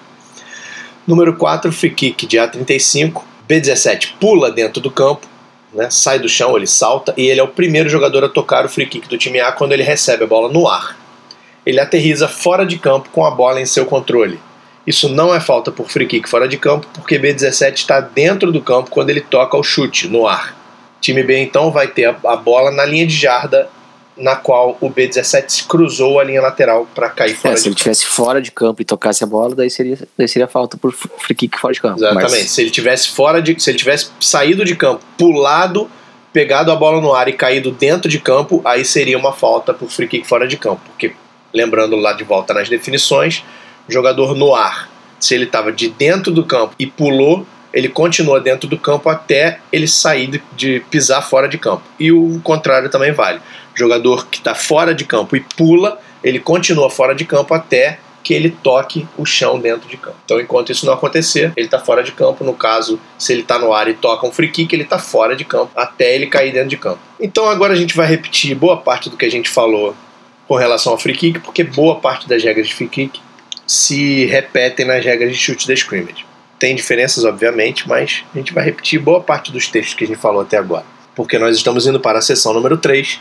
Número 1.06 1.36
4, 1.36 1.72
free 1.72 1.90
kick 1.90 2.26
de 2.26 2.36
A35. 2.36 3.22
B17 3.48 4.14
pula 4.20 4.50
dentro 4.50 4.80
do 4.80 4.90
campo 4.90 5.26
né, 5.72 5.88
sai 5.90 6.18
do 6.18 6.28
chão, 6.28 6.56
ele 6.56 6.66
salta 6.66 7.14
e 7.16 7.28
ele 7.28 7.40
é 7.40 7.42
o 7.42 7.48
primeiro 7.48 7.88
jogador 7.88 8.24
a 8.24 8.28
tocar 8.28 8.64
o 8.64 8.68
free 8.68 8.86
kick 8.86 9.08
do 9.08 9.16
time 9.16 9.40
A 9.40 9.52
quando 9.52 9.72
ele 9.72 9.82
recebe 9.82 10.24
a 10.24 10.26
bola 10.26 10.52
no 10.52 10.68
ar. 10.68 10.98
Ele 11.64 11.80
aterriza 11.80 12.28
fora 12.28 12.66
de 12.66 12.78
campo 12.78 13.08
com 13.10 13.24
a 13.24 13.30
bola 13.30 13.60
em 13.60 13.66
seu 13.66 13.86
controle. 13.86 14.38
Isso 14.86 15.08
não 15.08 15.34
é 15.34 15.40
falta 15.40 15.70
por 15.70 15.88
free 15.88 16.06
kick 16.06 16.28
fora 16.28 16.48
de 16.48 16.56
campo, 16.56 16.86
porque 16.92 17.18
B17 17.18 17.74
está 17.74 18.00
dentro 18.00 18.50
do 18.50 18.60
campo 18.60 18.90
quando 18.90 19.10
ele 19.10 19.20
toca 19.20 19.56
o 19.56 19.62
chute 19.62 20.08
no 20.08 20.26
ar. 20.26 20.56
Time 21.00 21.22
B 21.22 21.38
então 21.38 21.70
vai 21.70 21.86
ter 21.86 22.14
a 22.24 22.36
bola 22.36 22.70
na 22.70 22.84
linha 22.84 23.06
de 23.06 23.16
jarda 23.16 23.68
na 24.16 24.36
qual 24.36 24.76
o 24.80 24.90
B17 24.90 25.66
cruzou 25.66 26.20
a 26.20 26.24
linha 26.24 26.42
lateral 26.42 26.86
para 26.94 27.08
cair 27.08 27.34
fora 27.34 27.52
É, 27.52 27.54
de 27.54 27.60
se 27.60 27.68
ele 27.68 27.74
estivesse 27.74 28.06
fora 28.06 28.42
de 28.42 28.50
campo 28.50 28.82
e 28.82 28.84
tocasse 28.84 29.24
a 29.24 29.26
bola, 29.26 29.54
daí 29.54 29.70
seria, 29.70 29.98
daí 30.16 30.28
seria 30.28 30.46
falta 30.46 30.76
por 30.76 30.92
free 30.92 31.34
kick 31.34 31.58
fora 31.58 31.72
de 31.72 31.80
campo. 31.80 31.98
Exatamente. 31.98 32.30
Mas 32.30 32.50
Se 32.50 32.60
ele 32.60 32.70
tivesse 32.70 33.08
fora 33.08 33.40
de, 33.40 33.60
se 33.60 33.70
ele 33.70 33.78
tivesse 33.78 34.10
saído 34.20 34.64
de 34.64 34.76
campo, 34.76 35.02
pulado, 35.16 35.90
pegado 36.32 36.70
a 36.70 36.76
bola 36.76 37.00
no 37.00 37.14
ar 37.14 37.28
e 37.28 37.32
caído 37.32 37.70
dentro 37.70 38.10
de 38.10 38.18
campo, 38.18 38.60
aí 38.64 38.84
seria 38.84 39.18
uma 39.18 39.32
falta 39.32 39.72
por 39.72 39.88
free 39.88 40.08
kick 40.08 40.26
fora 40.26 40.46
de 40.46 40.56
campo, 40.56 40.80
porque 40.86 41.14
lembrando 41.52 41.96
lá 41.96 42.12
de 42.12 42.24
volta 42.24 42.54
nas 42.54 42.68
definições, 42.68 43.42
jogador 43.88 44.34
no 44.34 44.54
ar, 44.54 44.90
se 45.18 45.34
ele 45.34 45.44
estava 45.44 45.72
de 45.72 45.88
dentro 45.88 46.32
do 46.32 46.44
campo 46.44 46.74
e 46.78 46.86
pulou, 46.86 47.46
ele 47.72 47.88
continua 47.88 48.40
dentro 48.40 48.68
do 48.68 48.78
campo 48.78 49.08
até 49.08 49.58
ele 49.72 49.88
sair 49.88 50.26
de, 50.26 50.42
de 50.54 50.80
pisar 50.90 51.22
fora 51.22 51.48
de 51.48 51.56
campo. 51.56 51.82
E 51.98 52.12
o 52.12 52.40
contrário 52.42 52.90
também 52.90 53.12
vale. 53.12 53.40
Jogador 53.74 54.26
que 54.26 54.38
está 54.38 54.54
fora 54.54 54.94
de 54.94 55.04
campo 55.04 55.36
e 55.36 55.40
pula, 55.40 56.00
ele 56.22 56.38
continua 56.38 56.90
fora 56.90 57.14
de 57.14 57.24
campo 57.24 57.54
até 57.54 57.98
que 58.22 58.32
ele 58.32 58.50
toque 58.50 59.06
o 59.18 59.26
chão 59.26 59.58
dentro 59.58 59.88
de 59.88 59.96
campo. 59.96 60.16
Então, 60.24 60.40
enquanto 60.40 60.70
isso 60.70 60.86
não 60.86 60.92
acontecer, 60.92 61.52
ele 61.56 61.66
está 61.66 61.78
fora 61.78 62.02
de 62.02 62.12
campo. 62.12 62.44
No 62.44 62.54
caso, 62.54 63.00
se 63.18 63.32
ele 63.32 63.42
está 63.42 63.58
no 63.58 63.72
ar 63.72 63.88
e 63.88 63.94
toca 63.94 64.26
um 64.26 64.30
free 64.30 64.48
kick, 64.48 64.72
ele 64.72 64.84
está 64.84 64.98
fora 64.98 65.34
de 65.34 65.44
campo 65.44 65.72
até 65.74 66.14
ele 66.14 66.26
cair 66.26 66.52
dentro 66.52 66.68
de 66.68 66.76
campo. 66.76 67.00
Então, 67.20 67.48
agora 67.48 67.72
a 67.72 67.76
gente 67.76 67.96
vai 67.96 68.06
repetir 68.06 68.54
boa 68.54 68.76
parte 68.76 69.10
do 69.10 69.16
que 69.16 69.24
a 69.24 69.30
gente 69.30 69.48
falou 69.48 69.94
com 70.46 70.54
relação 70.54 70.92
ao 70.92 70.98
free 70.98 71.16
kick, 71.16 71.40
porque 71.40 71.64
boa 71.64 71.96
parte 71.96 72.28
das 72.28 72.42
regras 72.42 72.68
de 72.68 72.74
free 72.74 72.88
kick 72.88 73.20
se 73.66 74.26
repetem 74.26 74.86
nas 74.86 75.04
regras 75.04 75.32
de 75.32 75.36
chute 75.36 75.66
da 75.66 75.74
scrimmage. 75.74 76.24
Tem 76.58 76.76
diferenças, 76.76 77.24
obviamente, 77.24 77.88
mas 77.88 78.22
a 78.32 78.38
gente 78.38 78.52
vai 78.52 78.64
repetir 78.64 79.00
boa 79.00 79.20
parte 79.20 79.50
dos 79.50 79.66
textos 79.66 79.94
que 79.94 80.04
a 80.04 80.06
gente 80.06 80.20
falou 80.20 80.42
até 80.42 80.58
agora. 80.58 80.84
Porque 81.14 81.38
nós 81.38 81.56
estamos 81.56 81.86
indo 81.86 81.98
para 81.98 82.18
a 82.18 82.22
seção 82.22 82.52
número 82.52 82.76
3, 82.76 83.20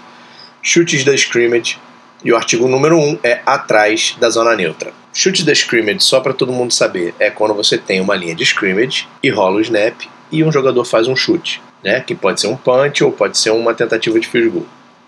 chutes 0.61 1.03
da 1.03 1.13
scrimmage, 1.15 1.77
e 2.23 2.31
o 2.31 2.35
artigo 2.35 2.67
número 2.67 2.97
1 2.97 3.19
é 3.23 3.41
atrás 3.45 4.15
da 4.19 4.29
zona 4.29 4.55
neutra. 4.55 4.93
Chute 5.13 5.43
da 5.43 5.51
scrimmage, 5.51 6.01
só 6.01 6.19
para 6.19 6.33
todo 6.33 6.53
mundo 6.53 6.71
saber, 6.71 7.13
é 7.19 7.29
quando 7.29 7.53
você 7.53 7.77
tem 7.77 7.99
uma 7.99 8.15
linha 8.15 8.35
de 8.35 8.43
scrimmage 8.43 9.07
e 9.23 9.29
rola 9.29 9.57
o 9.57 9.61
snap 9.61 10.01
e 10.31 10.43
um 10.43 10.51
jogador 10.51 10.85
faz 10.85 11.07
um 11.07 11.15
chute, 11.15 11.61
né? 11.83 11.99
Que 11.99 12.15
pode 12.15 12.39
ser 12.39 12.47
um 12.47 12.55
punch 12.55 13.03
ou 13.03 13.11
pode 13.11 13.37
ser 13.37 13.49
uma 13.49 13.73
tentativa 13.73 14.19
de 14.19 14.27
field 14.27 14.49
goal. 14.49 14.65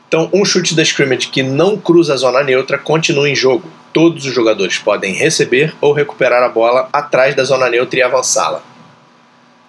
Então, 0.07 0.29
um 0.33 0.43
chute 0.43 0.75
da 0.75 0.83
scrimmage 0.83 1.27
que 1.27 1.41
não 1.41 1.77
cruza 1.77 2.13
a 2.13 2.17
zona 2.17 2.43
neutra 2.43 2.77
continua 2.77 3.29
em 3.29 3.35
jogo. 3.35 3.69
Todos 3.93 4.25
os 4.25 4.33
jogadores 4.33 4.77
podem 4.77 5.13
receber 5.13 5.73
ou 5.79 5.93
recuperar 5.93 6.43
a 6.43 6.49
bola 6.49 6.89
atrás 6.91 7.35
da 7.35 7.43
zona 7.43 7.69
neutra 7.69 7.99
e 7.99 8.03
avançá-la. 8.03 8.61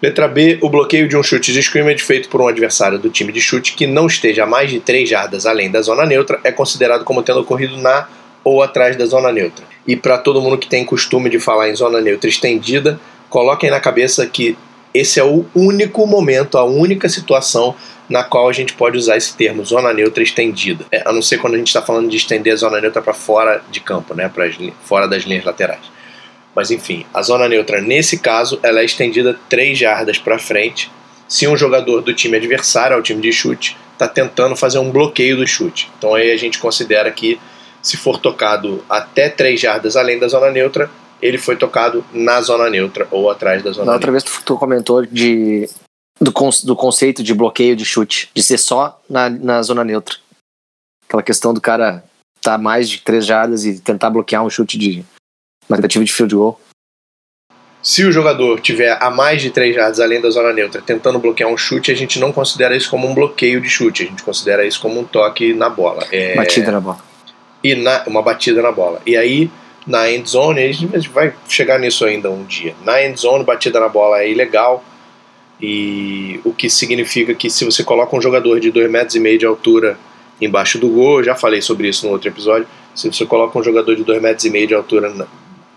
Letra 0.03 0.29
B, 0.29 0.59
o 0.61 0.69
bloqueio 0.69 1.09
de 1.09 1.17
um 1.17 1.23
chute 1.23 1.53
de 1.53 1.61
scrimmage 1.61 2.03
feito 2.03 2.29
por 2.29 2.41
um 2.41 2.49
adversário 2.49 2.99
do 2.99 3.09
time 3.09 3.33
de 3.33 3.41
chute 3.41 3.75
que 3.75 3.87
não 3.87 4.07
esteja 4.07 4.45
a 4.45 4.47
mais 4.47 4.71
de 4.71 4.81
3 4.81 5.09
jardas 5.09 5.47
além 5.47 5.71
da 5.71 5.81
zona 5.81 6.05
neutra 6.05 6.39
é 6.45 6.53
considerado 6.53 7.05
como 7.05 7.23
tendo 7.23 7.41
ocorrido 7.41 7.77
na 7.79 8.09
ou 8.43 8.63
atrás 8.63 8.97
da 8.97 9.07
zona 9.07 9.33
neutra. 9.33 9.65
E 9.87 9.97
para 9.97 10.19
todo 10.19 10.43
mundo 10.43 10.59
que 10.59 10.69
tem 10.69 10.85
costume 10.85 11.31
de 11.31 11.41
falar 11.41 11.71
em 11.71 11.75
zona 11.75 12.01
neutra 12.01 12.29
estendida, 12.29 13.01
coloquem 13.31 13.71
na 13.71 13.81
cabeça 13.81 14.27
que 14.27 14.57
esse 14.93 15.19
é 15.19 15.25
o 15.25 15.47
único 15.55 16.07
momento, 16.07 16.59
a 16.59 16.65
única 16.65 17.09
situação 17.09 17.75
na 18.09 18.23
qual 18.23 18.49
a 18.49 18.53
gente 18.53 18.75
pode 18.75 18.99
usar 18.99 19.17
esse 19.17 19.35
termo, 19.35 19.65
zona 19.65 19.93
neutra 19.93 20.23
estendida. 20.23 20.85
É, 20.93 21.03
a 21.07 21.13
não 21.13 21.23
ser 21.23 21.39
quando 21.39 21.55
a 21.55 21.59
gente 21.59 21.69
está 21.69 21.81
falando 21.81 22.09
de 22.09 22.17
estender 22.17 22.53
a 22.53 22.57
zona 22.57 22.81
neutra 22.81 23.01
para 23.01 23.15
fora 23.15 23.65
de 23.71 23.81
campo, 23.81 24.15
né, 24.15 24.29
pra, 24.33 24.45
fora 24.85 25.09
das 25.09 25.25
linhas 25.25 25.45
laterais. 25.45 25.94
Mas 26.55 26.71
enfim, 26.71 27.05
a 27.13 27.23
zona 27.23 27.49
neutra 27.49 27.81
nesse 27.81 28.19
caso 28.19 28.59
ela 28.63 28.81
é 28.81 28.85
estendida 28.85 29.39
3 29.49 29.77
jardas 29.77 30.19
para 30.19 30.39
frente 30.39 30.91
se 31.27 31.49
um 31.49 31.57
jogador 31.57 32.01
do 32.01 32.15
time 32.15 32.37
adversário, 32.37 32.97
ao 32.97 33.03
time 33.03 33.21
de 33.21 33.33
chute, 33.33 33.77
está 33.93 34.07
tentando 34.07 34.55
fazer 34.55 34.79
um 34.79 34.91
bloqueio 34.91 35.37
do 35.37 35.47
chute. 35.47 35.91
Então 35.99 36.15
aí 36.15 36.31
a 36.31 36.37
gente 36.37 36.59
considera 36.59 37.11
que 37.11 37.41
se 37.83 37.97
for 37.97 38.19
tocado 38.19 38.85
até 38.89 39.29
3 39.29 39.61
jardas 39.61 39.97
além 39.97 40.19
da 40.19 40.29
zona 40.29 40.51
neutra, 40.51 40.91
ele 41.21 41.39
foi 41.39 41.57
tocado 41.57 42.05
na 42.13 42.41
zona 42.41 42.69
neutra 42.69 43.09
ou 43.11 43.31
atrás 43.31 43.63
da 43.63 43.71
zona 43.71 43.87
Na 43.87 43.93
neutra. 43.93 44.11
outra 44.11 44.13
vez 44.13 44.25
tu, 44.45 44.57
comentou 44.57 45.05
de, 45.07 45.69
do, 46.21 46.33
do 46.65 46.77
conceito 46.77 47.23
de 47.23 47.35
bloqueio 47.35 47.75
de 47.75 47.85
chute, 47.85 48.31
de 48.35 48.43
ser 48.43 48.59
só 48.59 49.01
na, 49.09 49.29
na 49.31 49.63
zona 49.63 49.85
neutra. 49.85 50.17
Aquela 51.09 51.23
questão 51.23 51.55
do 51.55 51.61
cara 51.61 52.05
estar 52.37 52.59
mais 52.59 52.89
de 52.89 52.99
três 52.99 53.25
jardas 53.25 53.65
e 53.65 53.81
tentar 53.81 54.11
bloquear 54.11 54.45
um 54.45 54.51
chute 54.51 54.77
de 54.77 55.05
uma 55.69 55.77
tentativa 55.77 56.05
de 56.05 56.13
field 56.13 56.35
goal. 56.35 56.61
Se 57.83 58.03
o 58.05 58.11
jogador 58.11 58.61
tiver 58.61 58.97
a 58.99 59.11
mais 59.11 59.43
de 59.43 59.51
3 59.51 59.75
jardas 59.75 60.01
além 60.01 60.21
da 60.21 60.31
zona 60.31 60.53
neutra 60.53 60.81
tentando 60.81 61.19
bloquear 61.19 61.51
um 61.51 61.57
chute, 61.57 61.93
a 61.93 61.95
gente 61.95 62.19
não 62.19 62.33
considera 62.33 62.75
isso 62.75 62.89
como 62.89 63.07
um 63.07 63.15
bloqueio 63.15 63.61
de 63.61 63.69
chute, 63.69 64.05
a 64.05 64.07
gente 64.07 64.23
considera 64.23 64.65
isso 64.65 64.81
como 64.81 64.99
um 65.01 65.05
toque 65.05 65.53
na 65.53 65.69
bola. 65.69 66.03
É, 66.11 66.35
Batida 66.35 66.73
na 66.73 66.81
bola. 66.81 66.99
e 67.63 67.75
na, 67.75 68.03
uma 68.07 68.23
batida 68.23 68.63
na 68.63 68.73
bola. 68.73 69.03
E 69.05 69.17
aí 69.17 69.51
na 69.87 70.11
end 70.11 70.29
zone, 70.29 70.63
a 70.63 70.73
gente 70.73 71.09
vai 71.11 71.35
chegar 71.47 71.79
nisso 71.79 72.07
ainda 72.07 72.31
um 72.31 72.43
dia. 72.45 72.75
Na 72.83 73.03
end 73.03 73.21
zone, 73.21 73.45
batida 73.45 73.79
na 73.79 73.89
bola 73.89 74.21
é 74.21 74.31
ilegal, 74.31 74.83
e 75.61 76.41
o 76.45 76.53
que 76.53 76.69
significa 76.69 77.35
que 77.35 77.49
se 77.49 77.65
você 77.65 77.85
coloca 77.85 78.17
um 78.17 78.21
jogador 78.21 78.59
de 78.61 78.73
2,5 78.73 78.89
metros 78.89 79.15
e 79.15 79.21
meio 79.21 79.39
de 79.39 79.47
altura 79.47 79.99
embaixo 80.41 80.79
do 80.79 80.89
gol, 80.89 81.19
eu 81.19 81.25
já 81.25 81.35
falei 81.35 81.63
sobre 81.63 81.89
isso 81.89 82.07
no 82.07 82.13
outro 82.13 82.29
episódio, 82.29 82.67
se 82.95 83.13
você 83.13 83.25
coloca 83.25 83.59
um 83.59 83.63
jogador 83.63 83.95
de 83.95 84.05
2,5 84.05 84.21
metros 84.21 84.45
e 84.45 84.51
meio 84.51 84.67
de 84.67 84.75
altura 84.75 85.11
na, 85.11 85.27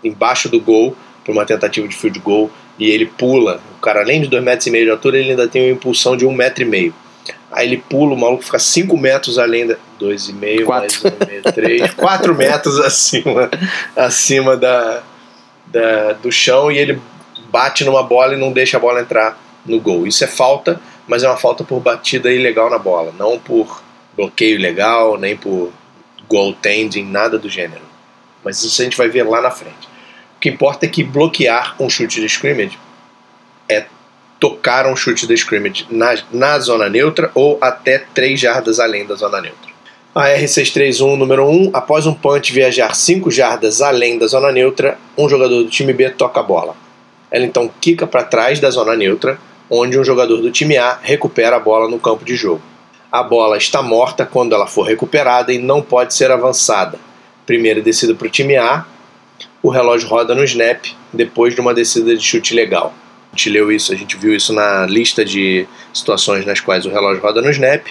embaixo 0.02 0.48
do 0.48 0.60
gol 0.60 0.96
para 1.24 1.32
uma 1.32 1.44
tentativa 1.44 1.86
de 1.86 1.96
field 1.96 2.18
goal 2.20 2.50
e 2.78 2.90
ele 2.90 3.06
pula, 3.06 3.60
o 3.76 3.80
cara 3.80 4.00
além 4.00 4.22
de 4.22 4.28
2,5 4.28 4.42
metros 4.42 4.66
e 4.66 4.70
meio 4.70 4.84
de 4.84 4.90
altura, 4.90 5.18
ele 5.18 5.30
ainda 5.30 5.48
tem 5.48 5.62
uma 5.62 5.72
impulsão 5.72 6.16
de 6.16 6.24
1,5 6.24 6.36
metro 6.36 6.62
e 6.62 6.66
meio. 6.66 6.94
Aí 7.50 7.66
ele 7.66 7.78
pula, 7.78 8.14
o 8.14 8.18
maluco 8.18 8.44
fica 8.44 8.58
5 8.58 8.96
metros 8.96 9.38
além 9.38 9.66
da. 9.66 9.76
2,5 10.00 10.64
mais 10.66 10.92
1,5, 11.02 11.52
3, 11.52 11.94
4 11.94 12.34
metros 12.34 12.78
acima, 12.78 13.50
acima 13.96 14.56
da, 14.56 15.02
da, 15.66 16.12
do 16.12 16.30
chão 16.30 16.70
e 16.70 16.78
ele 16.78 17.00
bate 17.50 17.84
numa 17.84 18.02
bola 18.02 18.34
e 18.34 18.36
não 18.38 18.52
deixa 18.52 18.76
a 18.76 18.80
bola 18.80 19.00
entrar 19.00 19.36
no 19.66 19.80
gol. 19.80 20.06
Isso 20.06 20.22
é 20.22 20.28
falta, 20.28 20.80
mas 21.06 21.24
é 21.24 21.28
uma 21.28 21.36
falta 21.36 21.64
por 21.64 21.80
batida 21.80 22.32
ilegal 22.32 22.70
na 22.70 22.78
bola, 22.78 23.12
não 23.18 23.38
por 23.38 23.82
bloqueio 24.16 24.56
ilegal, 24.56 25.18
nem 25.18 25.36
por 25.36 25.72
goaltending, 26.28 27.04
nada 27.04 27.38
do 27.38 27.48
gênero. 27.48 27.87
Mas 28.48 28.64
isso 28.64 28.80
a 28.80 28.84
gente 28.86 28.96
vai 28.96 29.10
ver 29.10 29.24
lá 29.24 29.42
na 29.42 29.50
frente. 29.50 29.86
O 30.34 30.40
que 30.40 30.48
importa 30.48 30.86
é 30.86 30.88
que 30.88 31.04
bloquear 31.04 31.76
um 31.78 31.90
chute 31.90 32.18
de 32.18 32.24
scrimmage 32.24 32.78
é 33.68 33.84
tocar 34.40 34.86
um 34.86 34.96
chute 34.96 35.26
de 35.26 35.34
scrimmage 35.34 35.86
na, 35.90 36.16
na 36.32 36.58
zona 36.58 36.88
neutra 36.88 37.30
ou 37.34 37.58
até 37.60 38.06
3 38.14 38.40
jardas 38.40 38.80
além 38.80 39.04
da 39.04 39.16
zona 39.16 39.42
neutra. 39.42 39.70
A 40.14 40.28
R631 40.28 41.14
número 41.14 41.46
1, 41.46 41.72
após 41.74 42.06
um 42.06 42.14
punch 42.14 42.50
viajar 42.50 42.96
5 42.96 43.30
jardas 43.30 43.82
além 43.82 44.16
da 44.16 44.26
zona 44.26 44.50
neutra, 44.50 44.96
um 45.18 45.28
jogador 45.28 45.64
do 45.64 45.68
time 45.68 45.92
B 45.92 46.08
toca 46.08 46.40
a 46.40 46.42
bola. 46.42 46.74
Ela 47.30 47.44
então 47.44 47.70
quica 47.82 48.06
para 48.06 48.24
trás 48.24 48.58
da 48.60 48.70
zona 48.70 48.96
neutra, 48.96 49.38
onde 49.68 49.98
um 49.98 50.04
jogador 50.04 50.38
do 50.38 50.50
time 50.50 50.78
A 50.78 50.98
recupera 51.02 51.56
a 51.56 51.60
bola 51.60 51.86
no 51.86 51.98
campo 51.98 52.24
de 52.24 52.34
jogo. 52.34 52.62
A 53.12 53.22
bola 53.22 53.58
está 53.58 53.82
morta 53.82 54.24
quando 54.24 54.54
ela 54.54 54.66
for 54.66 54.84
recuperada 54.84 55.52
e 55.52 55.58
não 55.58 55.82
pode 55.82 56.14
ser 56.14 56.30
avançada. 56.30 57.07
Primeira 57.48 57.80
descida 57.80 58.14
para 58.14 58.26
o 58.26 58.30
time 58.30 58.58
A, 58.58 58.84
o 59.62 59.70
relógio 59.70 60.06
roda 60.06 60.34
no 60.34 60.44
snap 60.44 60.84
depois 61.10 61.54
de 61.54 61.62
uma 61.62 61.72
descida 61.72 62.14
de 62.14 62.22
chute 62.22 62.52
legal. 62.52 62.92
A 63.32 63.36
gente 63.36 63.48
leu 63.48 63.72
isso, 63.72 63.90
a 63.90 63.96
gente 63.96 64.18
viu 64.18 64.34
isso 64.34 64.52
na 64.52 64.84
lista 64.84 65.24
de 65.24 65.66
situações 65.90 66.44
nas 66.44 66.60
quais 66.60 66.84
o 66.84 66.90
relógio 66.90 67.22
roda 67.22 67.40
no 67.40 67.48
snap. 67.48 67.86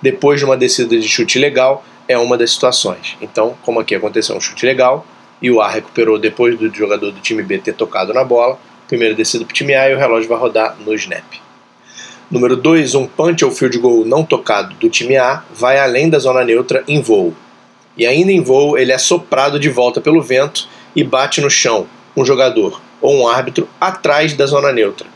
Depois 0.00 0.40
de 0.40 0.46
uma 0.46 0.56
descida 0.56 0.98
de 0.98 1.06
chute 1.06 1.38
legal, 1.38 1.84
é 2.08 2.16
uma 2.16 2.38
das 2.38 2.52
situações. 2.52 3.18
Então, 3.20 3.54
como 3.60 3.80
aqui 3.80 3.94
aconteceu 3.94 4.34
um 4.34 4.40
chute 4.40 4.64
legal 4.64 5.06
e 5.42 5.50
o 5.50 5.60
A 5.60 5.68
recuperou 5.68 6.18
depois 6.18 6.58
do 6.58 6.74
jogador 6.74 7.10
do 7.10 7.20
time 7.20 7.42
B 7.42 7.58
ter 7.58 7.74
tocado 7.74 8.14
na 8.14 8.24
bola, 8.24 8.58
primeiro 8.88 9.14
descido 9.14 9.44
para 9.44 9.52
o 9.52 9.54
time 9.54 9.74
A 9.74 9.90
e 9.90 9.94
o 9.94 9.98
relógio 9.98 10.26
vai 10.26 10.38
rodar 10.38 10.78
no 10.80 10.94
snap. 10.94 11.34
Número 12.30 12.56
2, 12.56 12.94
um 12.94 13.06
punch 13.06 13.44
ou 13.44 13.50
field 13.50 13.76
goal 13.76 14.06
não 14.06 14.24
tocado 14.24 14.74
do 14.76 14.88
time 14.88 15.18
A 15.18 15.44
vai 15.54 15.78
além 15.78 16.08
da 16.08 16.18
zona 16.18 16.42
neutra 16.42 16.82
em 16.88 17.02
voo. 17.02 17.36
E 17.96 18.06
ainda 18.06 18.32
em 18.32 18.42
voo, 18.42 18.78
ele 18.78 18.92
é 18.92 18.98
soprado 18.98 19.58
de 19.58 19.68
volta 19.68 20.00
pelo 20.00 20.22
vento 20.22 20.68
e 20.94 21.04
bate 21.04 21.40
no 21.40 21.50
chão 21.50 21.86
um 22.16 22.24
jogador 22.24 22.80
ou 23.00 23.14
um 23.14 23.28
árbitro 23.28 23.68
atrás 23.80 24.34
da 24.34 24.46
zona 24.46 24.72
neutra. 24.72 25.06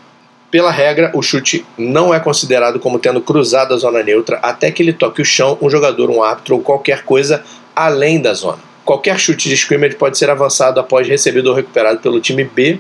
Pela 0.51 0.71
regra, 0.71 1.11
o 1.15 1.23
chute 1.23 1.67
não 1.77 2.15
é 2.15 2.21
considerado 2.21 2.79
como 2.79 2.99
tendo 2.99 3.21
cruzado 3.21 3.75
a 3.75 3.77
zona 3.77 4.03
neutra 4.03 4.39
até 4.43 4.71
que 4.71 4.83
ele 4.83 4.93
toque 4.93 5.21
o 5.21 5.25
chão, 5.25 5.59
um 5.61 5.69
jogador, 5.69 6.11
um 6.11 6.23
árbitro 6.23 6.57
ou 6.57 6.63
qualquer 6.63 7.03
coisa 7.05 7.43
além 7.75 8.21
da 8.21 8.33
zona. 8.33 8.59
Qualquer 8.85 9.19
chute 9.19 9.49
de 9.49 9.55
scrimmage 9.55 9.97
pode 9.97 10.17
ser 10.17 10.31
avançado 10.31 10.79
após 10.79 11.09
recebido 11.09 11.49
ou 11.49 11.55
recuperado 11.55 11.99
pelo 11.99 12.21
time 12.21 12.45
B 12.45 12.79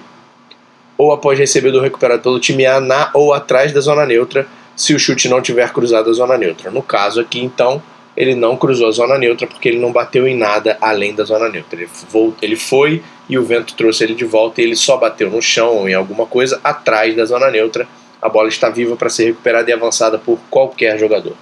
ou 0.96 1.12
após 1.12 1.38
recebido 1.38 1.76
ou 1.76 1.82
recuperado 1.82 2.22
pelo 2.22 2.40
time 2.40 2.64
A 2.64 2.80
na 2.80 3.10
ou 3.12 3.34
atrás 3.34 3.72
da 3.72 3.80
zona 3.80 4.06
neutra, 4.06 4.46
se 4.74 4.94
o 4.94 4.98
chute 4.98 5.28
não 5.28 5.42
tiver 5.42 5.70
cruzado 5.72 6.08
a 6.08 6.12
zona 6.12 6.38
neutra. 6.38 6.70
No 6.70 6.82
caso 6.82 7.20
aqui, 7.20 7.42
então, 7.42 7.82
ele 8.16 8.34
não 8.34 8.56
cruzou 8.56 8.88
a 8.88 8.92
zona 8.92 9.18
neutra 9.18 9.46
porque 9.46 9.68
ele 9.68 9.78
não 9.78 9.92
bateu 9.92 10.26
em 10.26 10.36
nada 10.36 10.78
além 10.80 11.14
da 11.14 11.24
zona 11.24 11.48
neutra. 11.48 11.78
Ele, 11.78 11.90
voltou, 12.10 12.38
ele 12.40 12.56
foi 12.56 13.02
e 13.28 13.36
o 13.38 13.44
vento 13.44 13.74
trouxe 13.74 14.04
ele 14.04 14.14
de 14.14 14.24
volta 14.24 14.60
e 14.60 14.64
ele 14.64 14.76
só 14.76 14.96
bateu 14.96 15.30
no 15.30 15.42
chão 15.42 15.76
ou 15.76 15.88
em 15.88 15.94
alguma 15.94 16.26
coisa 16.26 16.58
atrás 16.64 17.14
da 17.14 17.24
zona 17.26 17.50
neutra. 17.50 17.86
A 18.22 18.28
bola 18.28 18.48
está 18.48 18.70
viva 18.70 18.96
para 18.96 19.10
ser 19.10 19.26
recuperada 19.26 19.70
e 19.70 19.74
avançada 19.74 20.18
por 20.18 20.38
qualquer 20.50 20.98
jogador. 20.98 21.34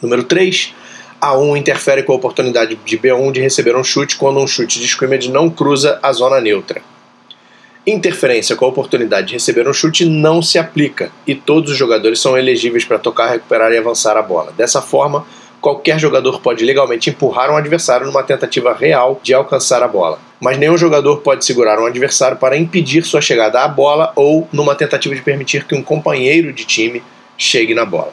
Número 0.00 0.22
3. 0.22 0.72
A1 1.20 1.56
interfere 1.56 2.02
com 2.02 2.12
a 2.12 2.16
oportunidade 2.16 2.76
de 2.76 2.98
B1 2.98 3.32
de 3.32 3.40
receber 3.40 3.74
um 3.74 3.82
chute 3.82 4.16
quando 4.16 4.38
um 4.38 4.46
chute 4.46 4.78
de 4.78 4.86
scrimmage 4.86 5.30
não 5.30 5.48
cruza 5.50 5.98
a 6.02 6.12
zona 6.12 6.40
neutra. 6.40 6.82
Interferência 7.86 8.56
com 8.56 8.64
a 8.64 8.68
oportunidade 8.68 9.28
de 9.28 9.32
receber 9.34 9.66
um 9.68 9.72
chute 9.72 10.04
não 10.04 10.40
se 10.40 10.58
aplica 10.58 11.10
e 11.26 11.34
todos 11.34 11.72
os 11.72 11.76
jogadores 11.76 12.20
são 12.20 12.36
elegíveis 12.36 12.84
para 12.84 12.98
tocar, 12.98 13.30
recuperar 13.30 13.72
e 13.72 13.78
avançar 13.78 14.16
a 14.16 14.22
bola. 14.22 14.52
Dessa 14.56 14.80
forma, 14.80 15.26
qualquer 15.64 15.98
jogador 15.98 16.42
pode 16.42 16.62
legalmente 16.62 17.08
empurrar 17.08 17.50
um 17.50 17.56
adversário 17.56 18.06
numa 18.06 18.22
tentativa 18.22 18.74
real 18.74 19.18
de 19.22 19.32
alcançar 19.32 19.82
a 19.82 19.88
bola. 19.88 20.18
Mas 20.38 20.58
nenhum 20.58 20.76
jogador 20.76 21.22
pode 21.22 21.42
segurar 21.42 21.80
um 21.80 21.86
adversário 21.86 22.36
para 22.36 22.54
impedir 22.54 23.02
sua 23.02 23.22
chegada 23.22 23.62
à 23.62 23.66
bola 23.66 24.12
ou 24.14 24.46
numa 24.52 24.74
tentativa 24.74 25.14
de 25.14 25.22
permitir 25.22 25.64
que 25.64 25.74
um 25.74 25.82
companheiro 25.82 26.52
de 26.52 26.66
time 26.66 27.02
chegue 27.38 27.74
na 27.74 27.86
bola. 27.86 28.12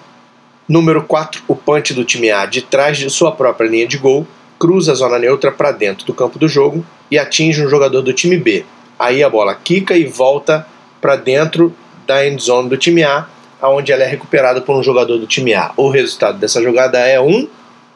Número 0.66 1.04
4, 1.04 1.43
o 1.45 1.54
punch 1.54 1.93
do 1.93 2.06
time 2.06 2.32
A 2.32 2.45
de 2.45 2.62
trás 2.62 2.97
de 2.97 3.10
sua 3.10 3.34
própria 3.34 3.68
linha 3.68 3.86
de 3.86 3.97
gol 3.97 4.26
cruza 4.58 4.93
a 4.93 4.95
zona 4.95 5.20
neutra 5.20 5.52
para 5.52 5.74
dentro 5.74 6.06
do 6.06 6.14
campo 6.14 6.39
do 6.39 6.47
jogo 6.47 6.86
e 7.12 7.20
atinge 7.20 7.62
um 7.62 7.68
jogador 7.68 8.02
do 8.02 8.14
time 8.14 8.38
B. 8.38 8.64
Aí 8.97 9.22
a 9.22 9.30
bola 9.30 9.54
quica 9.56 9.97
e 9.97 10.06
volta 10.06 10.66
para 11.02 11.18
dentro 11.18 11.76
da 12.08 12.26
end 12.26 12.41
zone 12.41 12.70
do 12.70 12.78
time 12.78 13.04
A 13.04 13.28
onde 13.70 13.91
ela 13.91 14.03
é 14.03 14.07
recuperada 14.07 14.62
por 14.62 14.76
um 14.76 14.84
jogador 14.84 15.18
do 15.18 15.28
time 15.28 15.53
A. 15.53 15.72
O 15.78 15.89
resultado 15.89 16.38
dessa 16.38 16.62
jogada 16.62 16.99
é 16.99 17.20
um 17.20 17.47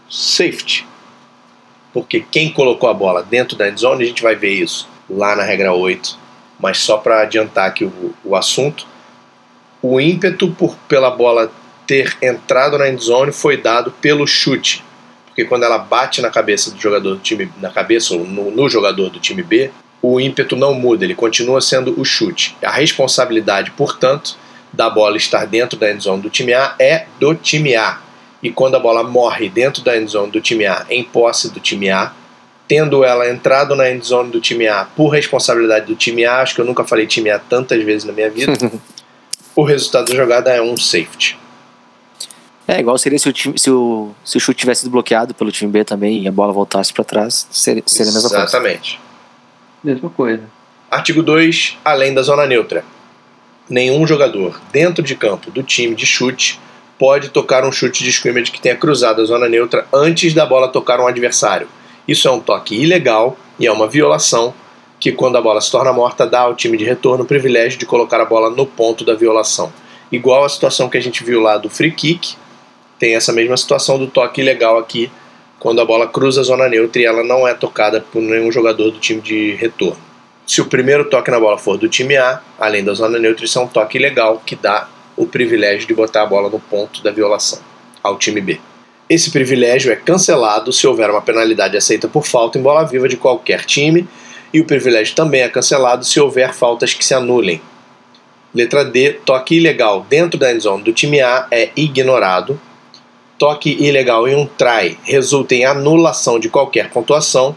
safety. 0.10 0.86
Porque 1.94 2.26
quem 2.30 2.52
colocou 2.52 2.90
a 2.90 2.94
bola 2.94 3.24
dentro 3.24 3.58
da 3.58 3.70
endzone, 3.70 4.04
a 4.04 4.08
gente 4.08 4.22
vai 4.22 4.36
ver 4.36 4.52
isso 4.52 4.88
lá 5.10 5.36
na 5.36 5.44
regra 5.44 5.74
8. 5.74 6.18
Mas 6.60 6.80
só 6.80 6.98
para 6.98 7.22
adiantar 7.22 7.68
aqui 7.68 7.86
o, 7.86 8.14
o 8.24 8.36
assunto, 8.36 8.86
o 9.82 10.00
ímpeto 10.00 10.50
por, 10.52 10.76
pela 10.88 11.10
bola 11.10 11.52
ter 11.86 12.18
entrado 12.22 12.78
na 12.78 12.90
endzone 12.90 13.32
foi 13.32 13.58
dado 13.58 13.92
pelo 13.92 14.26
chute. 14.26 14.84
Porque 15.26 15.46
quando 15.46 15.64
ela 15.64 15.78
bate 15.78 16.22
na 16.22 16.30
cabeça 16.30 16.72
do 16.72 16.80
jogador 16.80 17.16
do 17.16 17.20
time, 17.20 17.50
na 17.60 17.70
cabeça 17.70 18.14
ou 18.14 18.26
no, 18.26 18.52
no 18.52 18.70
jogador 18.70 19.10
do 19.10 19.20
time 19.20 19.44
B, 19.44 19.70
o 20.02 20.20
ímpeto 20.20 20.56
não 20.56 20.74
muda, 20.74 21.04
ele 21.04 21.16
continua 21.16 21.60
sendo 21.62 22.00
o 22.00 22.06
chute. 22.06 22.56
A 22.64 22.72
responsabilidade, 22.72 23.72
portanto, 23.72 24.38
da 24.76 24.90
bola 24.90 25.18
estar 25.18 25.46
dentro 25.48 25.80
da 25.80 25.92
endzone 25.92 26.22
do 26.22 26.30
time 26.30 26.54
A 26.54 26.76
é 26.78 27.06
do 27.20 27.34
time 27.34 27.76
A. 27.76 28.00
E 28.44 28.52
quando 28.52 28.76
a 28.76 28.80
bola 28.80 29.04
morre 29.04 29.50
dentro 29.50 29.84
da 29.84 29.98
endzone 29.98 30.32
do 30.32 30.42
time 30.42 30.66
A, 30.66 30.86
em 30.90 31.04
posse 31.04 31.50
do 31.50 31.60
time 31.60 31.90
A, 31.90 32.12
tendo 32.68 33.04
ela 33.04 33.30
entrado 33.30 33.76
na 33.76 33.90
endzone 33.90 34.30
do 34.30 34.40
time 34.40 34.68
A 34.68 34.86
por 34.86 35.10
responsabilidade 35.10 35.86
do 35.86 35.96
time 35.96 36.26
A, 36.26 36.42
acho 36.42 36.54
que 36.54 36.62
eu 36.62 36.66
nunca 36.66 36.84
falei 36.84 37.08
time 37.08 37.30
A 37.30 37.40
tantas 37.40 37.84
vezes 37.84 38.04
na 38.04 38.14
minha 38.14 38.30
vida, 38.30 38.54
o 39.56 39.64
resultado 39.64 40.10
da 40.12 40.16
jogada 40.16 40.52
é 40.52 40.62
um 40.62 40.78
safety. 40.78 41.38
É, 42.68 42.80
igual 42.80 42.98
seria 42.98 43.20
se 43.20 43.30
o, 43.30 43.34
time, 43.34 43.58
se 43.60 43.70
o, 43.70 44.12
se 44.24 44.38
o 44.38 44.40
chute 44.40 44.60
tivesse 44.60 44.82
sido 44.82 44.92
bloqueado 44.92 45.36
pelo 45.36 45.52
time 45.52 45.72
B 45.72 45.84
também 45.84 46.24
e 46.24 46.28
a 46.28 46.32
bola 46.32 46.52
voltasse 46.52 46.92
para 46.92 47.04
trás, 47.04 47.48
seria, 47.52 47.84
seria 47.86 48.12
a 48.12 48.16
mesma 48.16 48.30
coisa. 48.30 48.44
Exatamente. 48.44 49.00
Mesma 49.84 50.10
coisa. 50.10 50.44
Artigo 50.90 51.22
2, 51.22 51.78
além 51.86 52.14
da 52.14 52.24
zona 52.24 52.48
neutra 52.48 52.84
nenhum 53.70 54.06
jogador 54.06 54.60
dentro 54.72 55.04
de 55.04 55.16
campo 55.16 55.50
do 55.52 55.64
time 55.64 55.96
de 55.96 56.06
chute 56.06 56.60
pode 56.98 57.30
tocar 57.30 57.66
um 57.66 57.72
chute 57.72 58.04
de 58.04 58.10
scrimmage 58.10 58.52
que 58.52 58.62
tenha 58.62 58.76
cruzado 58.76 59.22
a 59.22 59.26
zona 59.26 59.50
neutra 59.50 59.86
antes 59.94 60.34
da 60.34 60.46
bola 60.46 60.68
tocar 60.68 61.00
um 61.00 61.08
adversário. 61.08 61.68
Isso 62.08 62.28
é 62.28 62.32
um 62.32 62.40
toque 62.40 62.76
ilegal 62.76 63.38
e 63.60 63.66
é 63.66 63.72
uma 63.72 63.88
violação 63.88 64.54
que, 65.00 65.12
quando 65.12 65.38
a 65.38 65.42
bola 65.42 65.60
se 65.60 65.72
torna 65.72 65.92
morta, 65.92 66.26
dá 66.26 66.42
ao 66.42 66.56
time 66.56 66.78
de 66.78 66.86
retorno 66.86 67.24
o 67.24 67.28
privilégio 67.28 67.78
de 67.78 67.86
colocar 67.86 68.22
a 68.22 68.26
bola 68.26 68.50
no 68.50 68.66
ponto 68.66 69.04
da 69.04 69.14
violação. 69.14 69.74
Igual 70.12 70.46
a 70.46 70.50
situação 70.50 70.88
que 70.88 70.98
a 70.98 71.02
gente 71.02 71.24
viu 71.24 71.42
lá 71.42 71.58
do 71.58 71.70
free 71.70 71.92
kick, 71.92 72.36
tem 72.98 73.16
essa 73.16 73.34
mesma 73.34 73.58
situação 73.58 74.00
do 74.00 74.08
toque 74.08 74.42
ilegal 74.42 74.78
aqui, 74.78 75.12
quando 75.60 75.82
a 75.82 75.86
bola 75.86 76.08
cruza 76.08 76.42
a 76.42 76.44
zona 76.44 76.70
neutra 76.70 77.02
e 77.02 77.06
ela 77.06 77.24
não 77.24 77.48
é 77.48 77.54
tocada 77.54 78.00
por 78.12 78.22
nenhum 78.22 78.52
jogador 78.52 78.92
do 78.92 79.00
time 79.00 79.20
de 79.20 79.56
retorno. 79.56 79.98
Se 80.46 80.62
o 80.62 80.66
primeiro 80.66 81.10
toque 81.10 81.32
na 81.32 81.40
bola 81.40 81.58
for 81.58 81.78
do 81.78 81.90
time 81.90 82.16
A, 82.18 82.40
além 82.60 82.84
da 82.84 82.94
zona 82.94 83.18
neutra, 83.18 83.46
isso 83.46 83.58
é 83.58 83.62
um 83.62 83.68
toque 83.68 83.98
legal 83.98 84.42
que 84.46 84.56
dá 84.56 84.88
o 85.18 85.26
privilégio 85.26 85.88
de 85.88 85.94
botar 85.94 86.22
a 86.22 86.26
bola 86.26 86.50
no 86.50 86.60
ponto 86.60 87.02
da 87.02 87.12
violação 87.12 87.60
ao 88.04 88.18
time 88.18 88.42
B. 88.42 88.60
Esse 89.10 89.32
privilégio 89.32 89.92
é 89.92 89.96
cancelado 89.96 90.72
se 90.72 90.86
houver 90.86 91.10
uma 91.10 91.22
penalidade 91.22 91.78
aceita 91.78 92.08
por 92.08 92.26
falta 92.26 92.58
em 92.58 92.62
bola 92.62 92.84
viva 92.84 93.08
de 93.08 93.18
qualquer 93.18 93.66
time, 93.66 94.08
e 94.54 94.62
o 94.62 94.66
privilégio 94.66 95.16
também 95.16 95.42
é 95.42 95.50
cancelado 95.50 96.06
se 96.06 96.20
houver 96.20 96.54
faltas 96.54 96.94
que 96.94 97.04
se 97.04 97.14
anulem. 97.14 97.62
Letra 98.54 98.86
D, 98.86 99.14
toque 99.26 99.56
ilegal 99.56 100.06
dentro 100.08 100.40
da 100.40 100.54
endzone 100.54 100.84
do 100.84 100.94
time 100.94 101.22
A 101.22 101.48
é 101.52 101.72
ignorado. 101.76 102.60
Toque 103.38 103.76
ilegal 103.84 104.28
em 104.28 104.36
um 104.36 104.46
try 104.46 104.98
resulta 105.04 105.56
em 105.56 105.66
anulação 105.66 106.40
de 106.40 106.48
qualquer 106.48 106.90
pontuação 106.90 107.56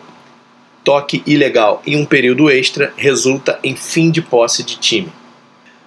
toque 0.88 1.22
ilegal 1.26 1.82
em 1.86 1.96
um 1.96 2.06
período 2.06 2.48
extra 2.48 2.94
resulta 2.96 3.58
em 3.62 3.76
fim 3.76 4.10
de 4.10 4.22
posse 4.22 4.62
de 4.62 4.78
time. 4.78 5.12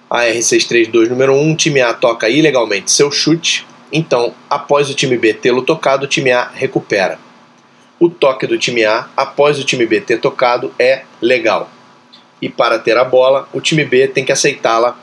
A 0.08 0.26
R632 0.26 1.08
número 1.08 1.34
1, 1.34 1.56
time 1.56 1.80
A 1.80 1.92
toca 1.92 2.28
ilegalmente 2.28 2.88
seu 2.88 3.10
chute, 3.10 3.66
então, 3.92 4.32
após 4.48 4.88
o 4.88 4.94
time 4.94 5.18
B 5.18 5.34
tê-lo 5.34 5.62
tocado, 5.62 6.04
o 6.04 6.08
time 6.08 6.30
A 6.30 6.48
recupera. 6.54 7.18
O 7.98 8.08
toque 8.08 8.46
do 8.46 8.56
time 8.56 8.84
A, 8.84 9.08
após 9.16 9.58
o 9.58 9.64
time 9.64 9.84
B 9.86 10.00
ter 10.00 10.20
tocado, 10.20 10.72
é 10.78 11.02
legal. 11.20 11.68
E 12.40 12.48
para 12.48 12.78
ter 12.78 12.96
a 12.96 13.02
bola, 13.02 13.48
o 13.52 13.60
time 13.60 13.84
B 13.84 14.06
tem 14.06 14.24
que 14.24 14.30
aceitá-la 14.30 14.96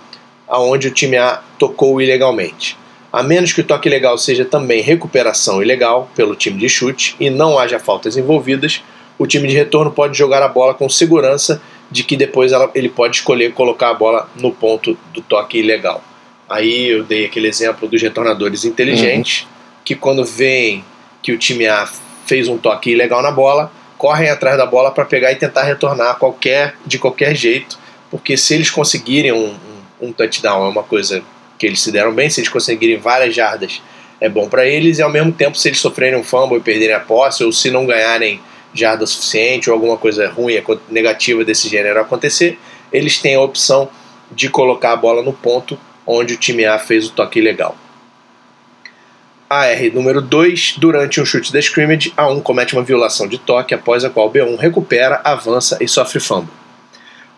aonde 0.48 0.88
o 0.88 0.92
time 0.92 1.18
A 1.18 1.42
tocou 1.58 2.02
ilegalmente. 2.02 2.78
A 3.12 3.22
menos 3.22 3.52
que 3.52 3.60
o 3.60 3.66
toque 3.66 3.90
ilegal 3.90 4.18
seja 4.18 4.46
também 4.46 4.82
recuperação 4.82 5.62
ilegal 5.62 6.10
pelo 6.16 6.38
time 6.38 6.58
de 6.58 6.70
chute 6.70 7.18
e 7.20 7.30
não 7.30 7.60
haja 7.60 7.80
faltas 7.80 8.16
envolvidas, 8.16 8.82
o 9.20 9.28
time 9.28 9.48
de 9.50 9.56
retorno 9.56 9.92
pode 9.92 10.18
jogar 10.18 10.42
a 10.42 10.48
bola 10.48 10.74
com 10.74 10.88
segurança 10.90 11.62
de 11.92 12.04
que 12.04 12.16
depois 12.16 12.54
ela, 12.54 12.72
ele 12.74 12.88
pode 12.88 13.18
escolher 13.18 13.54
colocar 13.54 13.90
a 13.90 13.94
bola 13.94 14.30
no 14.36 14.52
ponto 14.52 14.98
do 15.14 15.22
toque 15.22 15.60
ilegal. 15.60 16.02
Aí 16.48 16.90
eu 16.90 17.04
dei 17.04 17.26
aquele 17.26 17.48
exemplo 17.48 17.88
dos 17.88 18.02
retornadores 18.02 18.64
inteligentes, 18.64 19.46
que 19.84 19.94
quando 19.94 20.24
veem 20.24 20.84
que 21.22 21.34
o 21.34 21.38
time 21.38 21.68
A 21.68 21.88
fez 22.26 22.48
um 22.48 22.58
toque 22.58 22.92
ilegal 22.92 23.22
na 23.22 23.32
bola, 23.32 23.72
correm 23.98 24.30
atrás 24.30 24.58
da 24.58 24.66
bola 24.66 24.92
para 24.92 25.04
pegar 25.04 25.32
e 25.32 25.36
tentar 25.36 25.64
retornar 25.64 26.18
qualquer, 26.18 26.76
de 26.86 26.98
qualquer 26.98 27.36
jeito, 27.36 27.78
porque 28.10 28.38
se 28.38 28.54
eles 28.54 28.70
conseguirem 28.70 29.34
um, 29.34 29.50
um, 30.02 30.08
um 30.08 30.14
touchdown 30.14 30.66
é 30.66 30.70
uma 30.70 30.84
coisa 30.84 31.22
que 31.58 31.66
eles 31.66 31.82
se 31.82 31.92
deram 31.92 32.14
bem, 32.14 32.30
se 32.30 32.40
eles 32.40 32.50
conseguirem 32.50 32.98
várias 32.98 33.36
jardas 33.36 33.82
é 34.22 34.30
bom 34.30 34.48
para 34.48 34.66
eles, 34.66 35.00
e 35.00 35.02
ao 35.02 35.10
mesmo 35.10 35.32
tempo 35.32 35.58
se 35.58 35.68
eles 35.68 35.80
sofrerem 35.80 36.20
um 36.20 36.24
fumble 36.24 36.58
e 36.58 36.62
perderem 36.62 36.96
a 36.96 37.00
posse, 37.00 37.44
ou 37.44 37.52
se 37.52 37.70
não 37.70 37.86
ganharem 37.86 38.40
jarda 38.74 39.06
suficiente 39.06 39.70
ou 39.70 39.74
alguma 39.74 39.98
coisa 39.98 40.30
ruim, 40.30 40.62
negativa 40.90 41.44
desse 41.44 41.68
gênero 41.68 42.00
acontecer, 42.00 42.60
eles 42.92 43.18
têm 43.18 43.36
a 43.36 43.42
opção 43.42 43.90
de 44.32 44.50
colocar 44.50 44.94
a 44.94 44.96
bola 44.96 45.22
no 45.22 45.34
ponto 45.34 45.78
onde 46.06 46.34
o 46.34 46.38
time 46.38 46.66
A 46.66 46.78
fez 46.80 47.08
o 47.08 47.12
toque 47.12 47.40
ilegal. 47.40 47.76
AR 49.50 49.82
número 49.94 50.22
2, 50.22 50.76
durante 50.78 51.20
um 51.20 51.26
chute 51.26 51.52
da 51.52 51.60
scrimmage, 51.60 52.14
A1 52.16 52.42
comete 52.44 52.76
uma 52.76 52.84
violação 52.84 53.28
de 53.28 53.40
toque, 53.40 53.74
após 53.74 54.06
a 54.06 54.10
qual 54.10 54.32
B1 54.32 54.58
recupera, 54.58 55.22
avança 55.24 55.78
e 55.82 55.88
sofre 55.88 56.20
fumble. 56.20 56.54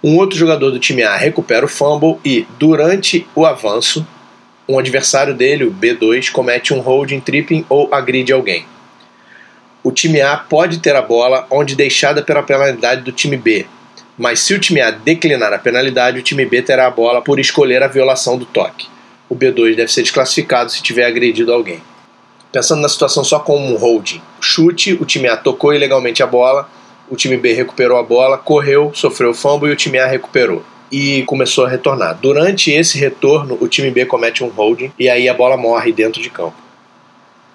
Um 0.04 0.18
outro 0.18 0.38
jogador 0.38 0.72
do 0.72 0.80
time 0.80 1.04
A 1.04 1.16
recupera 1.16 1.66
o 1.66 1.70
fumble 1.70 2.18
e, 2.26 2.46
durante 2.60 3.26
o 3.34 3.46
avanço, 3.46 4.06
um 4.68 4.78
adversário 4.78 5.34
dele, 5.34 5.64
o 5.64 5.72
B2, 5.72 6.32
comete 6.32 6.74
um 6.74 6.80
holding, 6.80 7.22
tripping 7.22 7.66
ou 7.70 7.88
agride 7.94 8.34
alguém. 8.34 8.66
O 9.84 9.92
time 9.92 10.22
A 10.22 10.38
pode 10.38 10.80
ter 10.80 10.96
a 10.96 11.02
bola 11.02 11.48
onde 11.50 11.76
deixada 11.76 12.22
pela 12.22 12.44
penalidade 12.44 13.02
do 13.02 13.12
time 13.12 13.36
B, 13.36 13.66
mas 14.16 14.40
se 14.42 14.54
o 14.54 14.60
time 14.60 14.80
A 14.80 14.92
declinar 14.92 15.52
a 15.52 15.58
penalidade, 15.58 16.20
o 16.20 16.22
time 16.22 16.46
B 16.46 16.62
terá 16.62 16.86
a 16.86 16.92
bola 16.92 17.24
por 17.24 17.40
escolher 17.40 17.82
a 17.82 17.88
violação 17.88 18.38
do 18.38 18.46
toque. 18.46 18.88
O 19.28 19.36
B2 19.36 19.76
deve 19.76 19.92
ser 19.92 20.04
desclassificado 20.04 20.72
se 20.72 20.84
tiver 20.84 21.06
agredido 21.06 21.52
alguém. 21.52 21.82
Pensando 22.52 22.82
na 22.82 22.90
situação 22.90 23.24
só 23.24 23.40
como 23.40 23.66
um 23.66 23.76
holding. 23.76 24.22
Chute, 24.40 24.94
o 24.94 25.06
time 25.06 25.28
A 25.28 25.36
tocou 25.36 25.74
ilegalmente 25.74 26.22
a 26.22 26.28
bola, 26.28 26.70
o 27.10 27.16
time 27.16 27.36
B 27.36 27.54
recuperou 27.54 27.98
a 27.98 28.04
bola, 28.04 28.38
correu, 28.38 28.92
sofreu 28.94 29.34
fumble 29.34 29.70
e 29.70 29.74
o 29.74 29.76
time 29.76 29.98
A 29.98 30.06
recuperou. 30.06 30.64
E 30.92 31.24
começou 31.24 31.66
a 31.66 31.70
retornar. 31.70 32.20
Durante 32.22 32.70
esse 32.72 33.00
retorno, 33.00 33.58
o 33.60 33.68
time 33.68 33.90
B 33.90 34.06
comete 34.06 34.44
um 34.44 34.50
holding 34.50 34.92
e 35.00 35.10
aí 35.10 35.28
a 35.28 35.34
bola 35.34 35.58
morre 35.58 35.92
dentro 35.92 36.22
de 36.22 36.30
campo. 36.30 36.54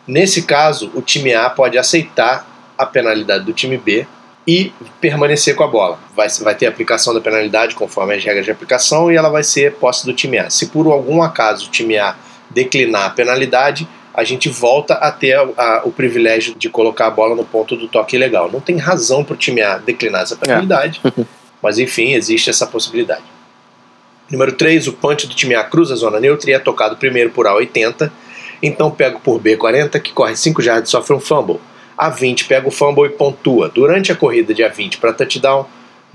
Nesse 0.06 0.42
caso, 0.42 0.90
o 0.94 1.02
time 1.02 1.34
A 1.34 1.50
pode 1.50 1.76
aceitar 1.76 2.46
a 2.78 2.86
penalidade 2.86 3.44
do 3.44 3.52
time 3.52 3.76
B 3.76 4.06
e 4.46 4.72
permanecer 5.00 5.56
com 5.56 5.64
a 5.64 5.66
bola. 5.66 5.98
Vai, 6.14 6.28
vai 6.40 6.54
ter 6.54 6.66
aplicação 6.66 7.12
da 7.12 7.20
penalidade 7.20 7.74
conforme 7.74 8.14
as 8.14 8.22
regras 8.22 8.44
de 8.44 8.50
aplicação 8.50 9.10
e 9.10 9.16
ela 9.16 9.28
vai 9.28 9.42
ser 9.42 9.74
posse 9.74 10.06
do 10.06 10.12
time 10.12 10.38
A. 10.38 10.48
Se 10.48 10.66
por 10.66 10.86
algum 10.86 11.22
acaso 11.22 11.66
o 11.66 11.70
time 11.70 11.98
A 11.98 12.14
declinar 12.48 13.06
a 13.06 13.10
penalidade, 13.10 13.88
a 14.14 14.22
gente 14.22 14.48
volta 14.48 14.94
a 14.94 15.10
ter 15.10 15.34
a, 15.34 15.42
a, 15.56 15.82
o 15.84 15.90
privilégio 15.90 16.54
de 16.54 16.70
colocar 16.70 17.08
a 17.08 17.10
bola 17.10 17.34
no 17.34 17.44
ponto 17.44 17.76
do 17.76 17.88
toque 17.88 18.16
legal. 18.16 18.50
Não 18.50 18.60
tem 18.60 18.76
razão 18.78 19.24
para 19.24 19.34
o 19.34 19.36
time 19.36 19.60
A 19.60 19.78
declinar 19.78 20.22
essa 20.22 20.36
penalidade, 20.36 21.00
é. 21.04 21.24
mas 21.60 21.78
enfim, 21.78 22.12
existe 22.12 22.48
essa 22.48 22.66
possibilidade. 22.66 23.24
Número 24.30 24.52
3, 24.52 24.88
o 24.88 24.92
punch 24.92 25.26
do 25.26 25.34
time 25.34 25.54
A 25.54 25.64
cruza 25.64 25.94
a 25.94 25.96
zona 25.96 26.20
neutra 26.20 26.50
e 26.50 26.54
é 26.54 26.58
tocado 26.58 26.96
primeiro 26.96 27.30
por 27.30 27.46
A80, 27.46 28.10
então 28.62 28.90
pego 28.90 29.20
por 29.20 29.40
B40, 29.40 30.00
que 30.00 30.12
corre 30.12 30.36
5 30.36 30.62
jardas 30.62 30.88
e 30.88 30.92
sofre 30.92 31.14
um 31.14 31.20
fumble. 31.20 31.60
A20 31.98 32.46
pega 32.46 32.68
o 32.68 32.70
fumble 32.70 33.06
e 33.06 33.10
pontua. 33.10 33.68
Durante 33.68 34.12
a 34.12 34.16
corrida 34.16 34.52
de 34.52 34.62
A20 34.62 34.98
para 34.98 35.12
touchdown, 35.12 35.66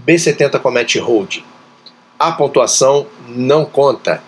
B70 0.05 0.59
comete 0.59 0.99
holding. 0.99 1.43
A 2.19 2.31
pontuação 2.31 3.07
não 3.27 3.65
conta. 3.65 4.21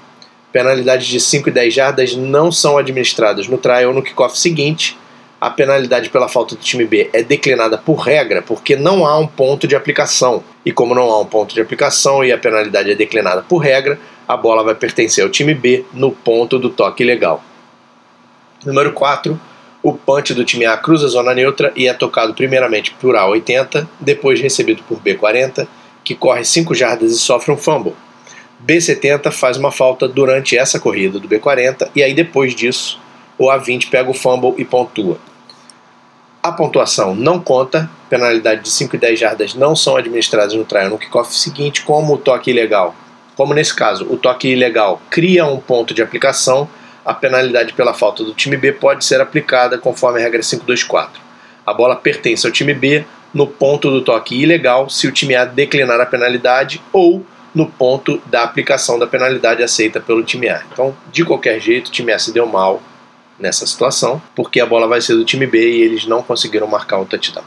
Penalidades 0.52 1.08
de 1.08 1.20
5 1.20 1.50
e 1.50 1.52
10 1.52 1.74
jardas 1.74 2.16
não 2.16 2.52
são 2.52 2.78
administradas 2.78 3.48
no 3.48 3.58
try 3.58 3.86
ou 3.86 3.94
no 3.94 4.04
kickoff 4.04 4.38
seguinte. 4.38 4.98
A 5.40 5.50
penalidade 5.50 6.10
pela 6.10 6.30
falta 6.30 6.56
do 6.56 6.62
time 6.62 6.86
B 6.86 7.10
é 7.12 7.22
declinada 7.22 7.78
por 7.78 7.96
regra, 7.96 8.42
porque 8.42 8.76
não 8.76 9.06
há 9.06 9.18
um 9.18 9.28
ponto 9.28 9.68
de 9.68 9.76
aplicação. 9.76 10.44
E 10.66 10.72
como 10.72 10.96
não 10.96 11.12
há 11.12 11.20
um 11.20 11.26
ponto 11.26 11.54
de 11.54 11.62
aplicação 11.62 12.24
e 12.24 12.32
a 12.32 12.38
penalidade 12.38 12.90
é 12.90 12.96
declinada 12.96 13.44
por 13.44 13.58
regra, 13.58 14.00
a 14.28 14.38
bola 14.38 14.64
vai 14.64 14.74
pertencer 14.74 15.24
ao 15.24 15.30
time 15.30 15.54
B 15.54 15.86
no 15.94 16.12
ponto 16.12 16.58
do 16.58 16.70
toque 16.70 17.04
legal. 17.04 17.44
Número 18.66 18.94
4 18.94 19.40
o 19.84 19.92
punch 19.92 20.34
do 20.34 20.46
time 20.46 20.66
A 20.66 20.78
cruza 20.78 21.08
a 21.08 21.10
zona 21.10 21.34
neutra 21.34 21.74
e 21.76 21.88
é 21.88 21.94
tocado 21.94 22.34
primeiramente 22.34 22.96
por 23.02 23.16
A80, 23.16 23.86
depois 24.00 24.40
recebido 24.40 24.82
por 24.84 24.98
B40, 25.02 25.68
que 26.06 26.16
corre 26.16 26.46
5 26.46 26.74
jardas 26.74 27.12
e 27.12 27.20
sofre 27.20 27.52
um 27.52 27.58
fumble. 27.58 27.94
B70 28.66 29.30
faz 29.30 29.58
uma 29.58 29.74
falta 29.74 30.08
durante 30.08 30.58
essa 30.58 30.80
corrida 30.80 31.20
do 31.20 31.28
B40 31.28 31.90
e 31.94 32.02
aí 32.02 32.14
depois 32.14 32.56
disso 32.56 32.98
o 33.38 33.48
A20 33.48 33.90
pega 33.90 34.10
o 34.10 34.14
fumble 34.14 34.54
e 34.58 34.64
pontua. 34.64 35.18
A 36.42 36.54
pontuação 36.54 37.14
não 37.14 37.40
conta, 37.42 37.90
penalidade 38.10 38.62
de 38.62 38.70
5 38.70 38.96
e 38.96 39.00
10 39.00 39.20
jardas 39.20 39.54
não 39.54 39.76
são 39.76 39.98
administradas 39.98 40.54
no 40.54 40.64
trial 40.64 40.90
no 40.90 40.98
kickoff 40.98 41.36
seguinte, 41.36 41.84
como 41.84 42.14
o 42.14 42.18
toque 42.18 42.52
ilegal. 42.52 42.96
Como 43.36 43.54
nesse 43.54 43.76
caso, 43.76 44.06
o 44.10 44.16
toque 44.16 44.48
ilegal 44.48 45.02
cria 45.10 45.46
um 45.46 45.60
ponto 45.60 45.94
de 45.94 46.02
aplicação 46.02 46.70
a 47.06 47.14
penalidade 47.14 47.74
pela 47.74 47.94
falta 47.94 48.24
do 48.24 48.34
time 48.34 48.58
B 48.58 48.72
pode 48.72 49.04
ser 49.04 49.20
aplicada 49.20 49.78
conforme 49.78 50.20
a 50.20 50.24
regra 50.24 50.42
524. 50.42 51.22
A 51.66 51.74
bola 51.74 51.96
pertence 51.96 52.46
ao 52.46 52.52
time 52.52 52.74
B 52.74 53.06
no 53.34 53.48
ponto 53.48 53.90
do 53.90 54.02
toque 54.02 54.36
ilegal 54.42 54.90
se 54.90 55.08
o 55.08 55.12
time 55.12 55.36
A 55.36 55.46
declinar 55.46 56.00
a 56.00 56.06
penalidade 56.06 56.82
ou 56.92 57.26
no 57.54 57.68
ponto 57.68 58.22
da 58.26 58.44
aplicação 58.44 58.98
da 58.98 59.08
penalidade 59.08 59.64
aceita 59.64 60.00
pelo 60.00 60.24
time 60.24 60.50
A. 60.50 60.64
Então, 60.72 60.96
de 61.12 61.24
qualquer 61.24 61.60
jeito, 61.60 61.88
o 61.88 61.92
time 61.92 62.12
A 62.12 62.20
se 62.20 62.32
deu 62.32 62.46
mal 62.46 62.82
nessa 63.40 63.66
situação, 63.66 64.22
porque 64.36 64.60
a 64.60 64.66
bola 64.66 64.88
vai 64.88 65.02
ser 65.02 65.16
do 65.16 65.26
time 65.26 65.46
B 65.46 65.60
e 65.60 65.82
eles 65.82 66.06
não 66.06 66.24
conseguiram 66.24 66.68
marcar 66.68 66.98
um 66.98 67.06
touchdown. 67.06 67.44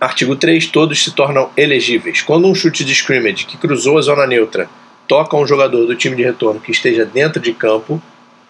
Artigo 0.00 0.36
3. 0.36 0.66
Todos 0.66 1.02
se 1.02 1.10
tornam 1.12 1.50
elegíveis. 1.56 2.22
Quando 2.22 2.46
um 2.48 2.54
chute 2.54 2.84
de 2.84 2.92
scrimmage 2.94 3.46
que 3.46 3.56
cruzou 3.56 3.98
a 3.98 4.02
zona 4.02 4.26
neutra 4.26 4.68
toca 5.08 5.36
um 5.36 5.46
jogador 5.46 5.86
do 5.86 5.94
time 5.94 6.16
de 6.16 6.22
retorno 6.22 6.60
que 6.60 6.72
esteja 6.72 7.04
dentro 7.04 7.40
de 7.40 7.52
campo, 7.52 8.02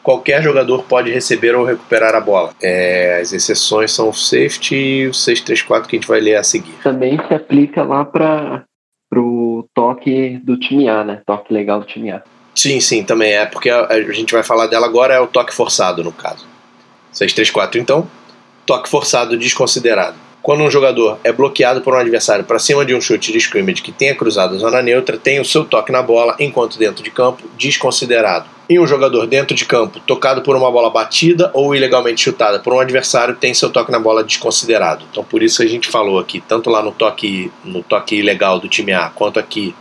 qualquer 0.07 0.41
jogador 0.41 0.85
pode 0.85 1.11
receber 1.11 1.57
ou 1.57 1.65
recuperar 1.65 2.15
a 2.15 2.21
bola. 2.21 2.55
É, 2.63 3.19
as 3.21 3.33
exceções 3.33 3.91
são 3.91 4.11
o 4.11 4.15
safety 4.15 4.77
e 4.77 5.09
o 5.09 5.13
634 5.13 5.89
que 5.89 5.97
a 5.97 5.99
gente 5.99 6.07
vai 6.07 6.21
ler 6.21 6.37
a 6.37 6.45
seguir. 6.45 6.75
Também 6.81 7.19
se 7.27 7.35
aplica 7.35 7.83
lá 7.83 8.05
para 8.05 8.65
o 9.17 9.69
toque 9.75 10.39
do 10.45 10.57
time 10.57 10.89
A, 10.89 11.03
né? 11.03 11.23
Toque 11.27 11.53
legal 11.53 11.81
do 11.81 11.87
time 11.87 12.13
A. 12.13 12.23
Sim, 12.55 12.79
sim, 12.79 13.03
também 13.03 13.33
é, 13.33 13.47
porque 13.47 13.69
a, 13.69 13.85
a 13.87 14.13
gente 14.13 14.33
vai 14.33 14.45
falar 14.45 14.69
dela 14.69 14.87
agora, 14.87 15.13
é 15.13 15.19
o 15.19 15.27
toque 15.27 15.53
forçado 15.53 16.05
no 16.05 16.13
caso. 16.13 16.47
634 17.11 17.81
então, 17.81 18.07
toque 18.65 18.89
forçado 18.89 19.37
desconsiderado. 19.37 20.17
Quando 20.47 20.63
um 20.63 20.71
jogador 20.71 21.19
é 21.25 21.33
bloqueado 21.33 21.81
por 21.81 21.93
um 21.93 21.99
adversário 21.99 22.45
para 22.45 22.61
cima 22.61 22.85
de 22.85 22.95
um 22.95 23.01
chute 23.01 23.33
de 23.33 23.39
scrimmage 23.39 23.83
que 23.83 23.91
tenha 23.91 24.15
cruzado 24.15 24.55
a 24.55 24.59
zona 24.59 24.81
neutra, 24.81 25.19
tem 25.19 25.41
o 25.41 25.45
seu 25.45 25.65
toque 25.65 25.91
na 25.91 26.01
bola 26.01 26.37
enquanto 26.39 26.79
dentro 26.79 27.03
de 27.03 27.11
campo 27.11 27.43
desconsiderado. 27.59 28.47
E 28.71 28.79
um 28.79 28.87
jogador 28.87 29.27
dentro 29.27 29.57
de 29.57 29.65
campo, 29.65 29.99
tocado 29.99 30.43
por 30.43 30.55
uma 30.55 30.71
bola 30.71 30.89
batida 30.89 31.51
ou 31.53 31.75
ilegalmente 31.75 32.23
chutada 32.23 32.61
por 32.61 32.73
um 32.73 32.79
adversário, 32.79 33.35
tem 33.35 33.53
seu 33.55 33.71
toque 33.71 33.91
na 33.91 33.99
bola 33.99 34.23
desconsiderado. 34.23 35.05
Então 35.11 35.25
por 35.25 35.43
isso 35.43 35.65
a 35.65 35.67
gente 35.67 35.89
falou 35.89 36.17
aqui, 36.17 36.41
tanto 36.41 36.71
lá 36.71 36.81
no 36.81 36.93
toque, 36.93 37.51
no 37.65 37.83
toque 37.83 38.15
ilegal 38.15 38.61
do 38.61 38.69
time 38.69 38.93
A, 38.93 39.09
quanto 39.09 39.41
aqui 39.41 39.75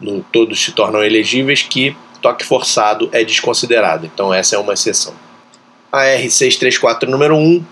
no 0.00 0.24
todos 0.32 0.60
se 0.60 0.72
tornam 0.72 1.04
elegíveis, 1.04 1.62
que 1.62 1.96
toque 2.20 2.44
forçado 2.44 3.08
é 3.12 3.22
desconsiderado. 3.22 4.10
Então 4.12 4.34
essa 4.34 4.56
é 4.56 4.58
uma 4.58 4.72
exceção. 4.72 5.14
A 5.92 6.02
R634 6.02 7.06
número 7.06 7.36
1 7.36 7.64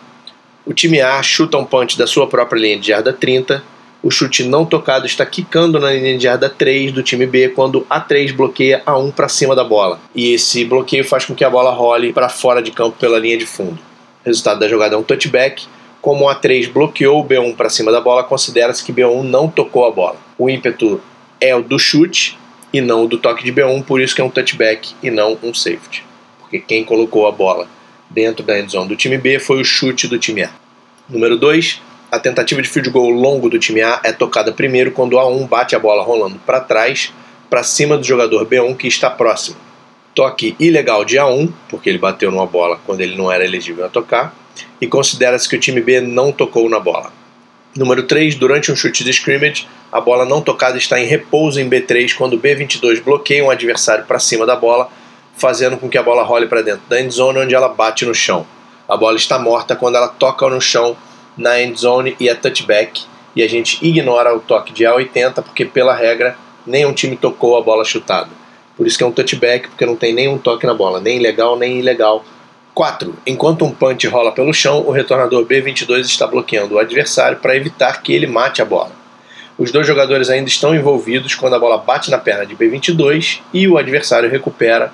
o 0.68 0.74
time 0.74 1.00
A 1.00 1.22
chuta 1.22 1.56
um 1.56 1.64
punch 1.64 1.96
da 1.96 2.06
sua 2.06 2.26
própria 2.26 2.60
linha 2.60 2.78
de 2.78 2.88
jarda 2.88 3.10
30. 3.10 3.64
O 4.02 4.10
chute 4.10 4.44
não 4.44 4.66
tocado 4.66 5.06
está 5.06 5.24
quicando 5.24 5.80
na 5.80 5.90
linha 5.90 6.18
de 6.18 6.24
jarda 6.24 6.50
3 6.50 6.92
do 6.92 7.02
time 7.02 7.26
B 7.26 7.48
quando 7.48 7.86
A3 7.90 8.34
bloqueia 8.34 8.82
A1 8.84 9.10
para 9.14 9.30
cima 9.30 9.56
da 9.56 9.64
bola. 9.64 9.98
E 10.14 10.34
esse 10.34 10.66
bloqueio 10.66 11.06
faz 11.06 11.24
com 11.24 11.34
que 11.34 11.42
a 11.42 11.48
bola 11.48 11.70
role 11.70 12.12
para 12.12 12.28
fora 12.28 12.60
de 12.60 12.70
campo 12.70 12.98
pela 13.00 13.18
linha 13.18 13.38
de 13.38 13.46
fundo. 13.46 13.78
O 14.22 14.26
resultado 14.26 14.60
da 14.60 14.68
jogada 14.68 14.94
é 14.94 14.98
um 14.98 15.02
touchback, 15.02 15.66
Como 16.02 16.26
o 16.26 16.28
A3 16.28 16.70
bloqueou 16.70 17.18
o 17.22 17.26
B1 17.26 17.56
para 17.56 17.70
cima 17.70 17.90
da 17.90 18.02
bola, 18.02 18.22
considera-se 18.22 18.84
que 18.84 18.92
B1 18.92 19.22
não 19.22 19.48
tocou 19.48 19.86
a 19.86 19.90
bola. 19.90 20.16
O 20.36 20.50
ímpeto 20.50 21.00
é 21.40 21.56
o 21.56 21.62
do 21.62 21.78
chute 21.78 22.38
e 22.70 22.82
não 22.82 23.04
o 23.04 23.08
do 23.08 23.16
toque 23.16 23.42
de 23.42 23.50
B1, 23.50 23.82
por 23.84 24.02
isso 24.02 24.14
que 24.14 24.20
é 24.20 24.24
um 24.24 24.30
touchback 24.30 24.90
e 25.02 25.10
não 25.10 25.38
um 25.42 25.54
safety. 25.54 26.04
Porque 26.38 26.60
quem 26.60 26.84
colocou 26.84 27.26
a 27.26 27.32
bola 27.32 27.66
dentro 28.11 28.44
da 28.44 28.59
endzone 28.59 28.88
do 28.88 28.96
time 28.96 29.18
B 29.18 29.38
foi 29.38 29.61
o 29.61 29.64
chute 29.64 30.06
do 30.06 30.18
time 30.18 30.42
A. 30.42 30.50
Número 31.09 31.36
2, 31.36 31.80
a 32.11 32.18
tentativa 32.18 32.62
de 32.62 32.68
field 32.68 32.90
goal 32.90 33.11
longo 33.11 33.48
do 33.48 33.59
time 33.59 33.82
A 33.82 34.00
é 34.02 34.12
tocada 34.12 34.52
primeiro 34.52 34.92
quando 34.92 35.14
o 35.14 35.16
A1 35.16 35.46
bate 35.48 35.76
a 35.76 35.78
bola 35.78 36.02
rolando 36.02 36.38
para 36.44 36.61
trás, 36.61 37.12
para 37.50 37.62
cima 37.62 37.96
do 37.96 38.04
jogador 38.04 38.46
B1 38.46 38.76
que 38.76 38.88
está 38.88 39.11
próximo. 39.11 39.56
Toque 40.14 40.56
ilegal 40.59 41.04
de 41.04 41.16
A1, 41.16 41.52
porque 41.68 41.88
ele 41.88 41.98
bateu 41.98 42.30
numa 42.30 42.46
bola 42.46 42.80
quando 42.84 43.00
ele 43.00 43.16
não 43.16 43.30
era 43.30 43.44
elegível 43.44 43.84
a 43.84 43.88
tocar, 43.88 44.34
e 44.80 44.86
considera-se 44.86 45.48
que 45.48 45.56
o 45.56 45.61
time 45.61 45.80
B 45.80 46.00
não 46.00 46.32
tocou 46.32 46.68
na 46.68 46.80
bola. 46.80 47.12
Número 47.76 48.02
3, 48.02 48.34
durante 48.34 48.72
um 48.72 48.76
chute 48.76 49.04
de 49.04 49.11
scrimmage, 49.11 49.68
a 49.92 50.00
bola 50.00 50.24
não 50.24 50.42
tocada 50.42 50.76
está 50.76 51.00
em 51.00 51.06
repouso 51.06 51.61
em 51.61 51.68
B3 51.68 52.14
quando 52.16 52.34
o 52.34 52.40
B22 52.40 53.02
bloqueia 53.02 53.44
um 53.44 53.50
adversário 53.50 54.04
para 54.04 54.18
cima 54.18 54.44
da 54.44 54.56
bola, 54.56 54.90
fazendo 55.39 55.78
com 55.78 55.89
que 55.89 55.97
a 55.97 56.03
bola 56.03 56.22
role 56.22 56.47
para 56.47 56.62
dentro 56.62 56.82
da 56.89 57.01
endzone 57.01 57.39
onde 57.39 57.55
ela 57.55 57.68
bate 57.68 58.05
no 58.05 58.14
chão. 58.14 58.47
A 58.89 58.97
bola 58.97 59.16
está 59.16 59.39
morta 59.39 59.76
quando 59.76 59.95
ela 59.95 60.09
toca 60.09 60.49
no 60.49 60.61
chão 60.61 60.97
na 61.36 61.62
endzone 61.62 62.16
e 62.18 62.28
é 62.28 62.34
touchback, 62.34 63.05
e 63.34 63.43
a 63.43 63.49
gente 63.49 63.78
ignora 63.86 64.34
o 64.34 64.41
toque 64.41 64.72
de 64.72 64.84
A80 64.84 65.43
porque, 65.43 65.64
pela 65.64 65.95
regra, 65.95 66.36
nenhum 66.66 66.93
time 66.93 67.16
tocou 67.16 67.57
a 67.57 67.62
bola 67.62 67.84
chutada. 67.84 68.30
Por 68.76 68.86
isso 68.86 68.99
que 68.99 69.05
é 69.05 69.07
um 69.07 69.12
touchback, 69.12 69.68
porque 69.68 69.86
não 69.86 69.95
tem 69.95 70.12
nenhum 70.12 70.39
toque 70.39 70.66
na 70.66 70.74
bola, 70.74 71.01
nem 71.01 71.20
legal 71.20 71.57
nem 71.57 71.78
ilegal. 71.78 72.24
4. 72.74 73.12
Enquanto 73.26 73.64
um 73.64 73.72
punch 73.72 74.07
rola 74.07 74.30
pelo 74.30 74.53
chão, 74.53 74.84
o 74.86 74.93
retornador 74.93 75.45
B22 75.45 76.03
está 76.03 76.26
bloqueando 76.28 76.74
o 76.74 76.78
adversário 76.78 77.39
para 77.39 77.57
evitar 77.57 78.03
que 78.03 78.12
ele 78.12 78.26
mate 78.26 78.62
a 78.62 78.64
bola. 78.64 78.93
Os 79.59 79.72
dois 79.72 79.84
jogadores 79.84 80.30
ainda 80.30 80.49
estão 80.49 80.72
envolvidos 80.72 81.34
quando 81.34 81.55
a 81.55 81.59
bola 81.59 81.78
bate 81.78 82.09
na 82.09 82.18
perna 82.18 82.47
de 82.47 82.55
B22 82.55 83.41
e 83.53 83.66
o 83.66 83.76
adversário 83.76 84.30
recupera 84.30 84.93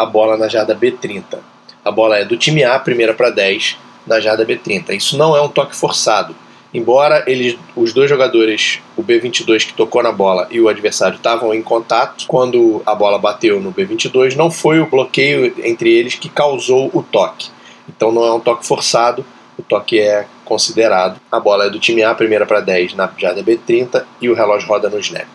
a 0.00 0.06
bola 0.06 0.34
na 0.38 0.48
jarda 0.48 0.74
B30. 0.74 1.40
A 1.84 1.90
bola 1.90 2.16
é 2.16 2.24
do 2.24 2.34
time 2.34 2.64
A, 2.64 2.78
primeira 2.78 3.12
para 3.12 3.28
10, 3.28 3.76
na 4.06 4.18
jarda 4.18 4.46
B30. 4.46 4.96
Isso 4.96 5.18
não 5.18 5.36
é 5.36 5.42
um 5.42 5.48
toque 5.48 5.76
forçado. 5.76 6.34
Embora 6.72 7.22
eles, 7.26 7.58
os 7.76 7.92
dois 7.92 8.08
jogadores, 8.08 8.80
o 8.96 9.02
B22 9.02 9.66
que 9.66 9.74
tocou 9.74 10.02
na 10.02 10.10
bola 10.10 10.48
e 10.50 10.58
o 10.58 10.70
adversário 10.70 11.16
estavam 11.16 11.52
em 11.52 11.60
contato, 11.60 12.24
quando 12.26 12.80
a 12.86 12.94
bola 12.94 13.18
bateu 13.18 13.60
no 13.60 13.74
B22, 13.74 14.36
não 14.36 14.50
foi 14.50 14.80
o 14.80 14.86
bloqueio 14.86 15.54
entre 15.62 15.92
eles 15.92 16.14
que 16.14 16.30
causou 16.30 16.90
o 16.94 17.02
toque. 17.02 17.50
Então 17.86 18.10
não 18.10 18.24
é 18.24 18.32
um 18.32 18.40
toque 18.40 18.66
forçado, 18.66 19.22
o 19.58 19.62
toque 19.62 20.00
é 20.00 20.24
considerado. 20.46 21.20
A 21.30 21.38
bola 21.38 21.66
é 21.66 21.70
do 21.70 21.78
time 21.78 22.02
A, 22.02 22.14
primeira 22.14 22.46
para 22.46 22.60
10 22.60 22.94
na 22.94 23.10
jarda 23.18 23.42
B30 23.42 24.02
e 24.18 24.30
o 24.30 24.34
relógio 24.34 24.66
roda 24.66 24.88
no 24.88 24.98
snap. 24.98 25.28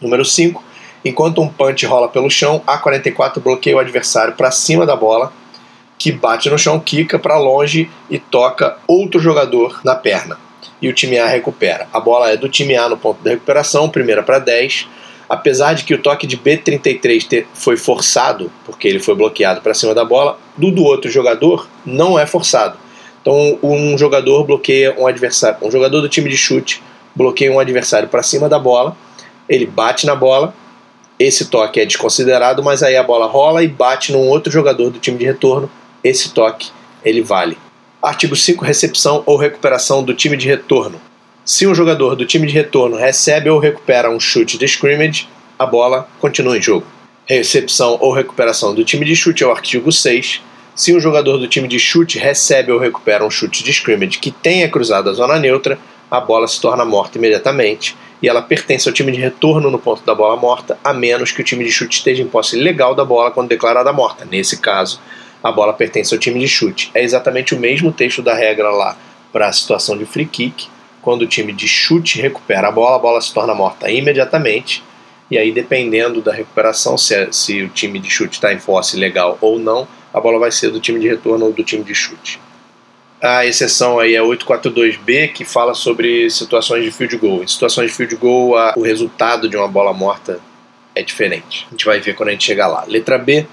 Número 0.00 0.24
5. 0.24 0.71
Enquanto 1.04 1.40
um 1.40 1.48
punch 1.48 1.84
rola 1.86 2.08
pelo 2.08 2.30
chão, 2.30 2.62
A44 2.66 3.40
bloqueia 3.40 3.76
o 3.76 3.80
adversário 3.80 4.34
para 4.34 4.50
cima 4.50 4.86
da 4.86 4.94
bola 4.94 5.32
que 6.02 6.10
bate 6.10 6.50
no 6.50 6.58
chão, 6.58 6.80
quica 6.80 7.16
para 7.16 7.38
longe 7.38 7.88
e 8.10 8.18
toca 8.18 8.76
outro 8.88 9.20
jogador 9.20 9.80
na 9.84 9.94
perna. 9.94 10.36
E 10.80 10.88
o 10.88 10.92
time 10.92 11.16
A 11.16 11.28
recupera. 11.28 11.86
A 11.92 12.00
bola 12.00 12.28
é 12.28 12.36
do 12.36 12.48
time 12.48 12.74
A 12.74 12.88
no 12.88 12.96
ponto 12.96 13.22
de 13.22 13.30
recuperação, 13.30 13.88
primeira 13.88 14.20
para 14.20 14.40
10. 14.40 14.88
Apesar 15.28 15.74
de 15.74 15.84
que 15.84 15.94
o 15.94 16.02
toque 16.02 16.26
de 16.26 16.36
B33 16.36 17.46
foi 17.54 17.76
forçado, 17.76 18.50
porque 18.64 18.88
ele 18.88 18.98
foi 18.98 19.14
bloqueado 19.14 19.60
para 19.60 19.74
cima 19.74 19.94
da 19.94 20.04
bola, 20.04 20.40
do 20.56 20.72
do 20.72 20.82
outro 20.82 21.08
jogador 21.08 21.68
não 21.86 22.18
é 22.18 22.26
forçado. 22.26 22.76
Então 23.20 23.56
um 23.62 23.96
jogador 23.96 24.42
bloqueia 24.42 24.96
um 24.98 25.06
adversário, 25.06 25.58
um 25.62 25.70
jogador 25.70 26.00
do 26.00 26.08
time 26.08 26.28
de 26.28 26.36
chute 26.36 26.82
bloqueia 27.14 27.52
um 27.52 27.60
adversário 27.60 28.08
para 28.08 28.24
cima 28.24 28.48
da 28.48 28.58
bola, 28.58 28.96
ele 29.48 29.66
bate 29.66 30.04
na 30.04 30.16
bola, 30.16 30.52
esse 31.22 31.46
toque 31.46 31.80
é 31.80 31.84
desconsiderado, 31.84 32.62
mas 32.62 32.82
aí 32.82 32.96
a 32.96 33.02
bola 33.02 33.26
rola 33.26 33.62
e 33.62 33.68
bate 33.68 34.12
num 34.12 34.28
outro 34.28 34.52
jogador 34.52 34.90
do 34.90 34.98
time 34.98 35.18
de 35.18 35.24
retorno 35.24 35.70
esse 36.02 36.30
toque 36.30 36.70
ele 37.04 37.22
vale. 37.22 37.56
Artigo 38.02 38.34
5. 38.34 38.64
Recepção 38.64 39.22
ou 39.26 39.36
recuperação 39.36 40.02
do 40.02 40.14
time 40.14 40.36
de 40.36 40.48
retorno. 40.48 41.00
Se 41.44 41.66
um 41.66 41.74
jogador 41.74 42.16
do 42.16 42.26
time 42.26 42.46
de 42.46 42.52
retorno 42.52 42.96
recebe 42.96 43.48
ou 43.48 43.58
recupera 43.58 44.10
um 44.10 44.18
chute 44.18 44.58
de 44.58 44.64
scrimmage, 44.64 45.28
a 45.58 45.66
bola 45.66 46.08
continua 46.20 46.56
em 46.56 46.62
jogo. 46.62 46.86
Recepção 47.26 47.98
ou 48.00 48.12
recuperação 48.12 48.74
do 48.74 48.84
time 48.84 49.04
de 49.04 49.14
chute 49.14 49.44
é 49.44 49.46
o 49.46 49.52
artigo 49.52 49.92
6. 49.92 50.40
Se 50.74 50.94
um 50.94 51.00
jogador 51.00 51.38
do 51.38 51.46
time 51.46 51.68
de 51.68 51.78
chute 51.78 52.18
recebe 52.18 52.72
ou 52.72 52.78
recupera 52.78 53.24
um 53.24 53.30
chute 53.30 53.62
de 53.62 53.70
scrimmage 53.70 54.18
que 54.18 54.30
tenha 54.30 54.68
cruzado 54.68 55.10
a 55.10 55.12
zona 55.12 55.38
neutra, 55.38 55.78
a 56.10 56.20
bola 56.20 56.48
se 56.48 56.60
torna 56.60 56.84
morta 56.84 57.18
imediatamente 57.18 57.96
e 58.22 58.28
ela 58.28 58.40
pertence 58.40 58.88
ao 58.88 58.94
time 58.94 59.10
de 59.10 59.20
retorno 59.20 59.70
no 59.70 59.78
ponto 59.78 60.04
da 60.04 60.14
bola 60.14 60.36
morta, 60.36 60.78
a 60.84 60.92
menos 60.92 61.32
que 61.32 61.40
o 61.40 61.44
time 61.44 61.64
de 61.64 61.72
chute 61.72 61.96
esteja 61.96 62.22
em 62.22 62.28
posse 62.28 62.56
legal 62.56 62.94
da 62.94 63.04
bola 63.04 63.32
quando 63.32 63.48
declarada 63.48 63.92
morta. 63.92 64.24
Nesse 64.24 64.60
caso, 64.60 65.00
a 65.42 65.50
bola 65.50 65.72
pertence 65.72 66.14
ao 66.14 66.20
time 66.20 66.38
de 66.38 66.46
chute. 66.46 66.90
É 66.94 67.02
exatamente 67.02 67.52
o 67.52 67.58
mesmo 67.58 67.90
texto 67.90 68.22
da 68.22 68.32
regra 68.32 68.70
lá 68.70 68.96
para 69.32 69.48
a 69.48 69.52
situação 69.52 69.98
de 69.98 70.06
free 70.06 70.26
kick. 70.26 70.68
Quando 71.00 71.22
o 71.22 71.26
time 71.26 71.52
de 71.52 71.66
chute 71.66 72.20
recupera 72.20 72.68
a 72.68 72.70
bola, 72.70 72.94
a 72.94 73.00
bola 73.00 73.20
se 73.20 73.34
torna 73.34 73.54
morta 73.54 73.90
imediatamente. 73.90 74.84
E 75.28 75.36
aí, 75.36 75.50
dependendo 75.50 76.20
da 76.20 76.32
recuperação, 76.32 76.96
se, 76.96 77.14
é, 77.14 77.32
se 77.32 77.62
o 77.62 77.68
time 77.70 77.98
de 77.98 78.08
chute 78.08 78.34
está 78.34 78.52
em 78.52 78.58
posse 78.58 78.96
legal 78.96 79.36
ou 79.40 79.58
não, 79.58 79.88
a 80.14 80.20
bola 80.20 80.38
vai 80.38 80.52
ser 80.52 80.70
do 80.70 80.78
time 80.78 81.00
de 81.00 81.08
retorno 81.08 81.46
ou 81.46 81.52
do 81.52 81.64
time 81.64 81.82
de 81.82 81.94
chute. 81.94 82.38
A 83.22 83.46
exceção 83.46 84.00
aí 84.00 84.16
é 84.16 84.20
842B, 84.20 85.32
que 85.32 85.44
fala 85.44 85.74
sobre 85.74 86.28
situações 86.28 86.82
de 86.82 86.90
field 86.90 87.16
goal. 87.18 87.44
Em 87.44 87.46
situações 87.46 87.92
de 87.92 87.96
field 87.96 88.16
goal, 88.16 88.58
a, 88.58 88.74
o 88.76 88.82
resultado 88.82 89.48
de 89.48 89.56
uma 89.56 89.68
bola 89.68 89.92
morta 89.92 90.40
é 90.92 91.04
diferente. 91.04 91.64
A 91.68 91.70
gente 91.70 91.84
vai 91.84 92.00
ver 92.00 92.16
quando 92.16 92.30
a 92.30 92.32
gente 92.32 92.44
chegar 92.44 92.66
lá. 92.66 92.84
Letra 92.88 93.16
B, 93.18 93.46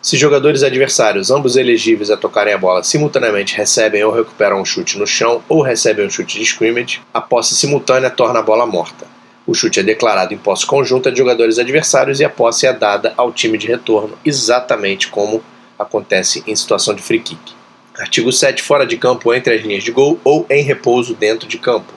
se 0.00 0.16
jogadores 0.16 0.62
adversários, 0.62 1.32
ambos 1.32 1.56
elegíveis 1.56 2.12
a 2.12 2.16
tocarem 2.16 2.54
a 2.54 2.58
bola, 2.58 2.84
simultaneamente 2.84 3.56
recebem 3.56 4.04
ou 4.04 4.12
recuperam 4.12 4.60
um 4.60 4.64
chute 4.64 4.96
no 4.96 5.04
chão 5.04 5.42
ou 5.48 5.62
recebem 5.62 6.06
um 6.06 6.10
chute 6.10 6.38
de 6.38 6.44
scrimmage, 6.44 7.00
a 7.12 7.20
posse 7.20 7.56
simultânea 7.56 8.10
torna 8.10 8.38
a 8.38 8.42
bola 8.42 8.66
morta. 8.66 9.04
O 9.44 9.52
chute 9.52 9.80
é 9.80 9.82
declarado 9.82 10.32
em 10.32 10.38
posse 10.38 10.64
conjunta 10.64 11.10
de 11.10 11.18
jogadores 11.18 11.58
adversários 11.58 12.20
e 12.20 12.24
a 12.24 12.30
posse 12.30 12.68
é 12.68 12.72
dada 12.72 13.14
ao 13.16 13.32
time 13.32 13.58
de 13.58 13.66
retorno, 13.66 14.16
exatamente 14.24 15.08
como 15.08 15.42
acontece 15.76 16.44
em 16.46 16.54
situação 16.54 16.94
de 16.94 17.02
free 17.02 17.18
kick. 17.18 17.57
Artigo 17.98 18.32
7. 18.32 18.62
Fora 18.62 18.86
de 18.86 18.96
campo 18.96 19.34
entre 19.34 19.54
as 19.56 19.62
linhas 19.62 19.82
de 19.82 19.90
gol 19.90 20.20
ou 20.22 20.46
em 20.48 20.62
repouso 20.62 21.14
dentro 21.14 21.48
de 21.48 21.58
campo. 21.58 21.92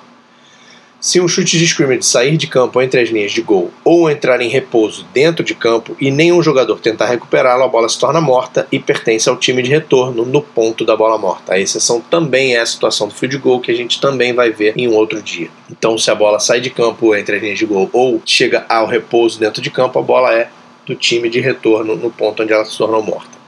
Se 0.99 1.21
um 1.21 1.27
chute 1.27 1.59
de 1.59 1.65
scrimmage 1.65 2.03
sair 2.03 2.37
de 2.37 2.47
campo 2.47 2.81
entre 2.81 3.01
as 3.01 3.09
linhas 3.09 3.31
de 3.31 3.41
gol 3.41 3.71
ou 3.83 4.09
entrar 4.09 4.41
em 4.41 4.49
repouso 4.49 5.05
dentro 5.13 5.43
de 5.43 5.53
campo 5.53 5.95
e 5.99 6.09
nenhum 6.09 6.41
jogador 6.41 6.79
tentar 6.79 7.05
recuperá-lo, 7.05 7.63
a 7.63 7.67
bola 7.67 7.87
se 7.87 7.99
torna 7.99 8.19
morta 8.19 8.67
e 8.71 8.79
pertence 8.79 9.29
ao 9.29 9.37
time 9.37 9.61
de 9.61 9.69
retorno 9.69 10.25
no 10.25 10.41
ponto 10.41 10.83
da 10.85 10.95
bola 10.95 11.19
morta. 11.19 11.53
A 11.53 11.59
exceção 11.59 12.01
também 12.01 12.55
é 12.55 12.61
a 12.61 12.65
situação 12.65 13.07
do 13.07 13.13
field 13.13 13.37
goal, 13.37 13.59
que 13.59 13.71
a 13.71 13.75
gente 13.75 14.01
também 14.01 14.33
vai 14.33 14.51
ver 14.51 14.73
em 14.75 14.87
um 14.87 14.95
outro 14.95 15.21
dia. 15.21 15.49
Então, 15.69 15.97
se 15.99 16.09
a 16.09 16.15
bola 16.15 16.39
sai 16.39 16.59
de 16.59 16.71
campo 16.71 17.15
entre 17.15 17.35
as 17.35 17.41
linhas 17.41 17.59
de 17.59 17.65
gol 17.65 17.89
ou 17.93 18.21
chega 18.25 18.65
ao 18.67 18.87
repouso 18.87 19.39
dentro 19.39 19.61
de 19.61 19.69
campo, 19.69 19.99
a 19.99 20.03
bola 20.03 20.33
é 20.33 20.49
do 20.85 20.95
time 20.95 21.29
de 21.29 21.39
retorno 21.39 21.95
no 21.95 22.09
ponto 22.09 22.41
onde 22.41 22.53
ela 22.53 22.65
se 22.65 22.77
tornou 22.77 23.03
morta. 23.03 23.40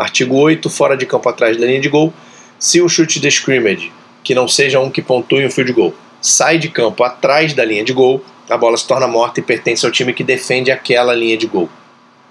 Artigo 0.00 0.36
8. 0.36 0.70
Fora 0.70 0.96
de 0.96 1.04
campo 1.04 1.28
atrás 1.28 1.56
da 1.58 1.66
linha 1.66 1.80
de 1.80 1.88
gol, 1.88 2.12
se 2.58 2.80
um 2.80 2.88
chute 2.88 3.20
de 3.20 3.28
scrimmage, 3.28 3.92
que 4.24 4.34
não 4.34 4.48
seja 4.48 4.80
um 4.80 4.90
que 4.90 5.02
pontue 5.02 5.46
um 5.46 5.50
field 5.50 5.72
goal, 5.72 5.94
sai 6.22 6.56
de 6.58 6.70
campo 6.70 7.04
atrás 7.04 7.52
da 7.52 7.64
linha 7.64 7.84
de 7.84 7.92
gol, 7.92 8.24
a 8.48 8.56
bola 8.56 8.76
se 8.76 8.86
torna 8.86 9.06
morta 9.06 9.40
e 9.40 9.42
pertence 9.42 9.84
ao 9.84 9.92
time 9.92 10.14
que 10.14 10.24
defende 10.24 10.70
aquela 10.70 11.14
linha 11.14 11.36
de 11.36 11.46
gol. 11.46 11.68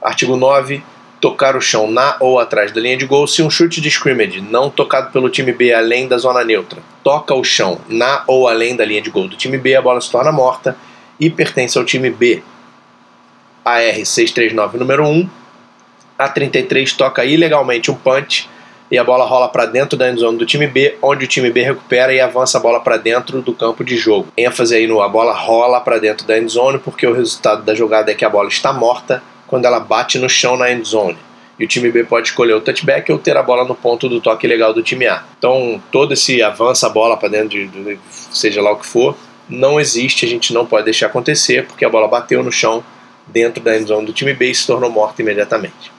Artigo 0.02 0.36
9. 0.36 0.82
Tocar 1.22 1.56
o 1.56 1.62
chão 1.62 1.92
na 1.92 2.16
ou 2.20 2.40
atrás 2.40 2.72
da 2.72 2.80
linha 2.80 2.96
de 2.96 3.06
gol 3.06 3.28
se 3.28 3.44
um 3.44 3.50
chute 3.50 3.82
de 3.82 3.90
scrimmage 3.90 4.40
não 4.40 4.70
tocado 4.70 5.12
pelo 5.12 5.30
time 5.30 5.52
B 5.52 5.74
além 5.74 6.08
da 6.08 6.18
zona 6.18 6.46
neutra 6.46 6.82
toca 7.04 7.34
o 7.34 7.44
chão 7.44 7.82
na 7.90 8.24
ou 8.26 8.48
além 8.48 8.76
da 8.76 8.86
linha 8.86 9.02
de 9.02 9.10
gol 9.10 9.28
do 9.28 9.36
time 9.36 9.58
B, 9.58 9.76
a 9.76 9.82
bola 9.82 10.00
se 10.00 10.10
torna 10.10 10.32
morta 10.32 10.78
e 11.20 11.30
pertence 11.30 11.78
ao 11.78 11.84
time 11.84 12.10
B. 12.10 12.42
AR 13.66 13.94
639 13.94 14.78
número 14.78 15.06
1. 15.06 15.39
A33 16.20 16.98
toca 16.98 17.24
ilegalmente 17.24 17.90
um 17.90 17.96
punch 17.96 18.50
e 18.92 18.98
a 18.98 19.04
bola 19.04 19.24
rola 19.24 19.48
para 19.48 19.66
dentro 19.66 19.98
da 19.98 20.10
endzone 20.10 20.38
do 20.38 20.46
time 20.46 20.68
B, 20.68 20.98
onde 21.02 21.26
o 21.26 21.28
time 21.28 21.50
B 21.50 21.62
recupera 21.62 22.14
e 22.14 22.20
avança 22.20 22.58
a 22.58 22.62
bola 22.62 22.80
para 22.80 22.98
dentro 22.98 23.42
do 23.42 23.54
campo 23.54 23.84
de 23.84 23.96
jogo. 23.96 24.28
ênfase 24.36 24.76
aí 24.76 24.88
no 24.88 25.02
a 25.02 25.08
bola 25.08 25.34
rola 25.34 25.80
para 25.80 26.00
dentro 26.00 26.26
da 26.28 26.38
endzone, 26.38 26.80
porque 26.80 27.06
o 27.06 27.14
resultado 27.14 27.64
da 27.64 27.74
jogada 27.74 28.12
é 28.12 28.16
que 28.16 28.26
a 28.26 28.30
bola 28.30 28.50
está 28.50 28.74
morta 28.74 29.24
quando 29.48 29.66
ela 29.66 29.80
bate 29.80 30.18
no 30.18 30.28
chão 30.28 30.58
na 30.58 30.72
endzone. 30.72 31.18
E 31.60 31.66
o 31.66 31.68
time 31.68 31.92
B 31.92 32.04
pode 32.04 32.30
escolher 32.30 32.54
o 32.54 32.62
touchback 32.62 33.12
ou 33.12 33.20
ter 33.20 33.36
a 33.38 33.44
bola 33.44 33.66
no 33.66 33.76
ponto 33.76 34.08
do 34.08 34.22
toque 34.22 34.48
legal 34.48 34.74
do 34.74 34.82
time 34.82 35.08
A. 35.08 35.24
Então, 35.38 35.82
todo 35.92 36.14
esse 36.14 36.42
avança 36.42 36.88
a 36.88 36.90
bola 36.90 37.18
para 37.18 37.30
dentro 37.30 37.50
de, 37.50 37.68
de 37.68 38.00
seja 38.10 38.62
lá 38.62 38.72
o 38.72 38.78
que 38.78 38.86
for, 38.86 39.16
não 39.48 39.80
existe, 39.80 40.26
a 40.26 40.30
gente 40.30 40.54
não 40.54 40.66
pode 40.66 40.86
deixar 40.86 41.08
acontecer, 41.08 41.66
porque 41.66 41.84
a 41.84 41.90
bola 41.90 42.08
bateu 42.08 42.42
no 42.42 42.52
chão 42.52 42.84
dentro 43.28 43.62
da 43.62 43.78
endzone 43.78 44.06
do 44.06 44.14
time 44.14 44.34
B 44.34 44.52
e 44.52 44.56
se 44.56 44.66
tornou 44.66 44.90
morta 44.90 45.22
imediatamente. 45.22 45.99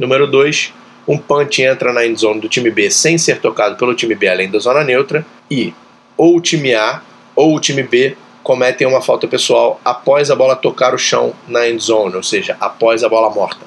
Número 0.00 0.26
2, 0.26 0.72
um 1.06 1.18
punch 1.18 1.60
entra 1.60 1.92
na 1.92 2.06
endzone 2.06 2.40
do 2.40 2.48
time 2.48 2.70
B 2.70 2.90
sem 2.90 3.18
ser 3.18 3.38
tocado 3.38 3.76
pelo 3.76 3.94
time 3.94 4.14
B 4.14 4.28
além 4.28 4.50
da 4.50 4.58
zona 4.58 4.82
neutra 4.82 5.26
e 5.50 5.74
ou 6.16 6.38
o 6.38 6.40
time 6.40 6.74
A 6.74 7.02
ou 7.36 7.54
o 7.54 7.60
time 7.60 7.82
B 7.82 8.16
cometem 8.42 8.86
uma 8.86 9.02
falta 9.02 9.28
pessoal 9.28 9.78
após 9.84 10.30
a 10.30 10.34
bola 10.34 10.56
tocar 10.56 10.94
o 10.94 10.98
chão 10.98 11.34
na 11.46 11.68
endzone, 11.68 12.16
ou 12.16 12.22
seja, 12.22 12.56
após 12.58 13.04
a 13.04 13.10
bola 13.10 13.28
morta. 13.28 13.66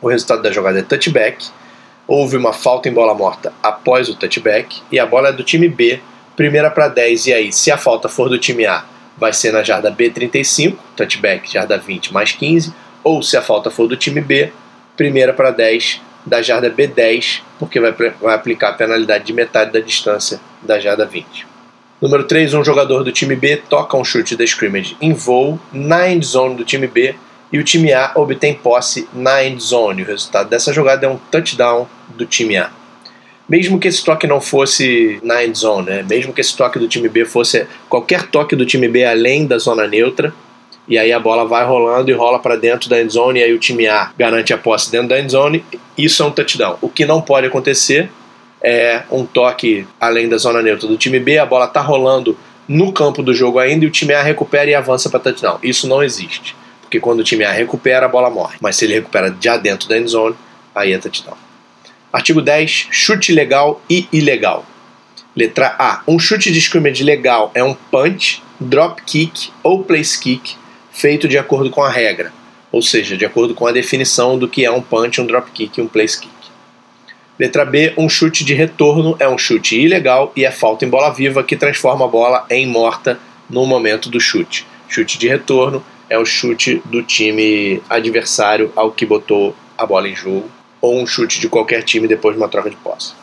O 0.00 0.08
resultado 0.08 0.40
da 0.40 0.52
jogada 0.52 0.78
é 0.78 0.82
touchback, 0.82 1.44
houve 2.06 2.36
uma 2.36 2.52
falta 2.52 2.88
em 2.88 2.92
bola 2.92 3.12
morta 3.12 3.52
após 3.60 4.08
o 4.08 4.14
touchback 4.14 4.80
e 4.92 5.00
a 5.00 5.06
bola 5.06 5.30
é 5.30 5.32
do 5.32 5.42
time 5.42 5.68
B, 5.68 6.00
primeira 6.36 6.70
para 6.70 6.86
10, 6.86 7.26
e 7.26 7.34
aí, 7.34 7.52
se 7.52 7.72
a 7.72 7.76
falta 7.76 8.08
for 8.08 8.28
do 8.28 8.38
time 8.38 8.66
A, 8.66 8.84
vai 9.18 9.32
ser 9.32 9.52
na 9.52 9.64
jarda 9.64 9.90
B35, 9.90 10.76
touchback, 10.96 11.52
jarda 11.52 11.76
20 11.76 12.12
mais 12.12 12.30
15, 12.30 12.72
ou 13.02 13.20
se 13.20 13.36
a 13.36 13.42
falta 13.42 13.68
for 13.68 13.88
do 13.88 13.96
time 13.96 14.20
B, 14.20 14.52
primeira 15.00 15.32
para 15.32 15.50
10, 15.50 15.98
da 16.26 16.42
jarda 16.42 16.70
B10, 16.70 17.40
porque 17.58 17.80
vai, 17.80 17.90
vai 17.90 18.34
aplicar 18.34 18.68
a 18.68 18.72
penalidade 18.74 19.24
de 19.24 19.32
metade 19.32 19.72
da 19.72 19.80
distância 19.80 20.38
da 20.60 20.78
jarda 20.78 21.06
20. 21.06 21.46
Número 22.02 22.24
3, 22.24 22.52
um 22.52 22.62
jogador 22.62 23.02
do 23.02 23.10
time 23.10 23.34
B 23.34 23.56
toca 23.56 23.96
um 23.96 24.04
chute 24.04 24.36
da 24.36 24.44
scrimmage 24.44 24.98
em 25.00 25.14
voo 25.14 25.58
na 25.72 26.10
end 26.10 26.26
zone 26.26 26.54
do 26.54 26.66
time 26.66 26.86
B 26.86 27.14
e 27.50 27.58
o 27.58 27.64
time 27.64 27.94
A 27.94 28.12
obtém 28.14 28.52
posse 28.52 29.08
na 29.14 29.42
end 29.42 29.62
zone. 29.62 30.02
O 30.02 30.06
resultado 30.06 30.50
dessa 30.50 30.70
jogada 30.70 31.06
é 31.06 31.08
um 31.08 31.16
touchdown 31.16 31.88
do 32.10 32.26
time 32.26 32.58
A. 32.58 32.70
Mesmo 33.48 33.80
que 33.80 33.88
esse 33.88 34.04
toque 34.04 34.26
não 34.26 34.38
fosse 34.38 35.18
na 35.22 35.42
end 35.42 35.58
zone, 35.58 35.88
né? 35.88 36.02
mesmo 36.06 36.34
que 36.34 36.42
esse 36.42 36.54
toque 36.54 36.78
do 36.78 36.86
time 36.86 37.08
B 37.08 37.24
fosse 37.24 37.66
qualquer 37.88 38.24
toque 38.24 38.54
do 38.54 38.66
time 38.66 38.86
B 38.86 39.02
além 39.02 39.46
da 39.46 39.56
zona 39.56 39.86
neutra, 39.86 40.30
e 40.90 40.98
aí 40.98 41.12
a 41.12 41.20
bola 41.20 41.46
vai 41.46 41.64
rolando 41.64 42.10
e 42.10 42.14
rola 42.14 42.40
para 42.40 42.56
dentro 42.56 42.90
da 42.90 43.00
end 43.00 43.12
zone, 43.12 43.38
e 43.38 43.44
aí 43.44 43.54
o 43.54 43.60
time 43.60 43.86
A 43.86 44.10
garante 44.18 44.52
a 44.52 44.58
posse 44.58 44.90
dentro 44.90 45.10
da 45.10 45.20
end 45.20 45.30
zone, 45.30 45.64
isso 45.96 46.20
é 46.20 46.26
um 46.26 46.32
touchdown. 46.32 46.78
O 46.82 46.88
que 46.88 47.06
não 47.06 47.22
pode 47.22 47.46
acontecer 47.46 48.10
é 48.60 49.04
um 49.08 49.24
toque 49.24 49.86
além 50.00 50.28
da 50.28 50.36
zona 50.36 50.60
neutra 50.60 50.88
do 50.88 50.96
time 50.96 51.20
B, 51.20 51.38
a 51.38 51.46
bola 51.46 51.66
está 51.66 51.80
rolando 51.80 52.36
no 52.66 52.92
campo 52.92 53.22
do 53.22 53.32
jogo 53.32 53.60
ainda 53.60 53.84
e 53.84 53.88
o 53.88 53.90
time 53.90 54.12
A 54.12 54.22
recupera 54.22 54.68
e 54.68 54.74
avança 54.74 55.08
para 55.08 55.20
touchdown. 55.20 55.60
Isso 55.62 55.86
não 55.86 56.02
existe, 56.02 56.56
porque 56.82 56.98
quando 56.98 57.20
o 57.20 57.24
time 57.24 57.44
A 57.44 57.52
recupera, 57.52 58.06
a 58.06 58.08
bola 58.08 58.28
morre. 58.28 58.58
Mas 58.60 58.74
se 58.74 58.84
ele 58.84 58.94
recupera 58.94 59.34
já 59.40 59.56
dentro 59.56 59.88
da 59.88 59.96
endzone, 59.96 60.34
aí 60.74 60.92
é 60.92 60.98
touchdown. 60.98 61.36
Artigo 62.12 62.42
10. 62.42 62.88
Chute 62.90 63.32
legal 63.32 63.80
e 63.88 64.08
ilegal. 64.12 64.66
Letra 65.36 65.76
A. 65.78 66.02
Um 66.08 66.18
chute 66.18 66.50
de 66.50 66.58
scrimmage 66.58 67.04
legal 67.04 67.52
é 67.54 67.62
um 67.62 67.74
punch, 67.74 68.42
drop 68.58 69.00
kick 69.02 69.50
ou 69.62 69.84
place 69.84 70.18
kick 70.18 70.58
feito 70.92 71.28
de 71.28 71.38
acordo 71.38 71.70
com 71.70 71.82
a 71.82 71.90
regra, 71.90 72.32
ou 72.72 72.82
seja, 72.82 73.16
de 73.16 73.24
acordo 73.24 73.54
com 73.54 73.66
a 73.66 73.72
definição 73.72 74.38
do 74.38 74.48
que 74.48 74.64
é 74.64 74.70
um 74.70 74.82
punch, 74.82 75.20
um 75.20 75.26
drop 75.26 75.50
kick 75.50 75.78
e 75.78 75.82
um 75.82 75.88
place 75.88 76.20
kick. 76.20 76.32
Letra 77.38 77.64
B, 77.64 77.94
um 77.96 78.08
chute 78.08 78.44
de 78.44 78.52
retorno 78.52 79.16
é 79.18 79.26
um 79.26 79.38
chute 79.38 79.80
ilegal 79.80 80.30
e 80.36 80.44
é 80.44 80.50
falta 80.50 80.84
em 80.84 80.90
bola 80.90 81.10
viva 81.10 81.42
que 81.42 81.56
transforma 81.56 82.04
a 82.04 82.08
bola 82.08 82.44
em 82.50 82.66
morta 82.66 83.18
no 83.48 83.64
momento 83.64 84.10
do 84.10 84.20
chute. 84.20 84.66
Chute 84.88 85.18
de 85.18 85.26
retorno 85.26 85.82
é 86.08 86.18
o 86.18 86.26
chute 86.26 86.82
do 86.84 87.02
time 87.02 87.80
adversário 87.88 88.70
ao 88.76 88.90
que 88.90 89.06
botou 89.06 89.56
a 89.78 89.86
bola 89.86 90.08
em 90.08 90.14
jogo, 90.14 90.50
ou 90.82 91.00
um 91.00 91.06
chute 91.06 91.40
de 91.40 91.48
qualquer 91.48 91.82
time 91.82 92.06
depois 92.06 92.34
de 92.34 92.42
uma 92.42 92.48
troca 92.48 92.68
de 92.68 92.76
posse. 92.76 93.14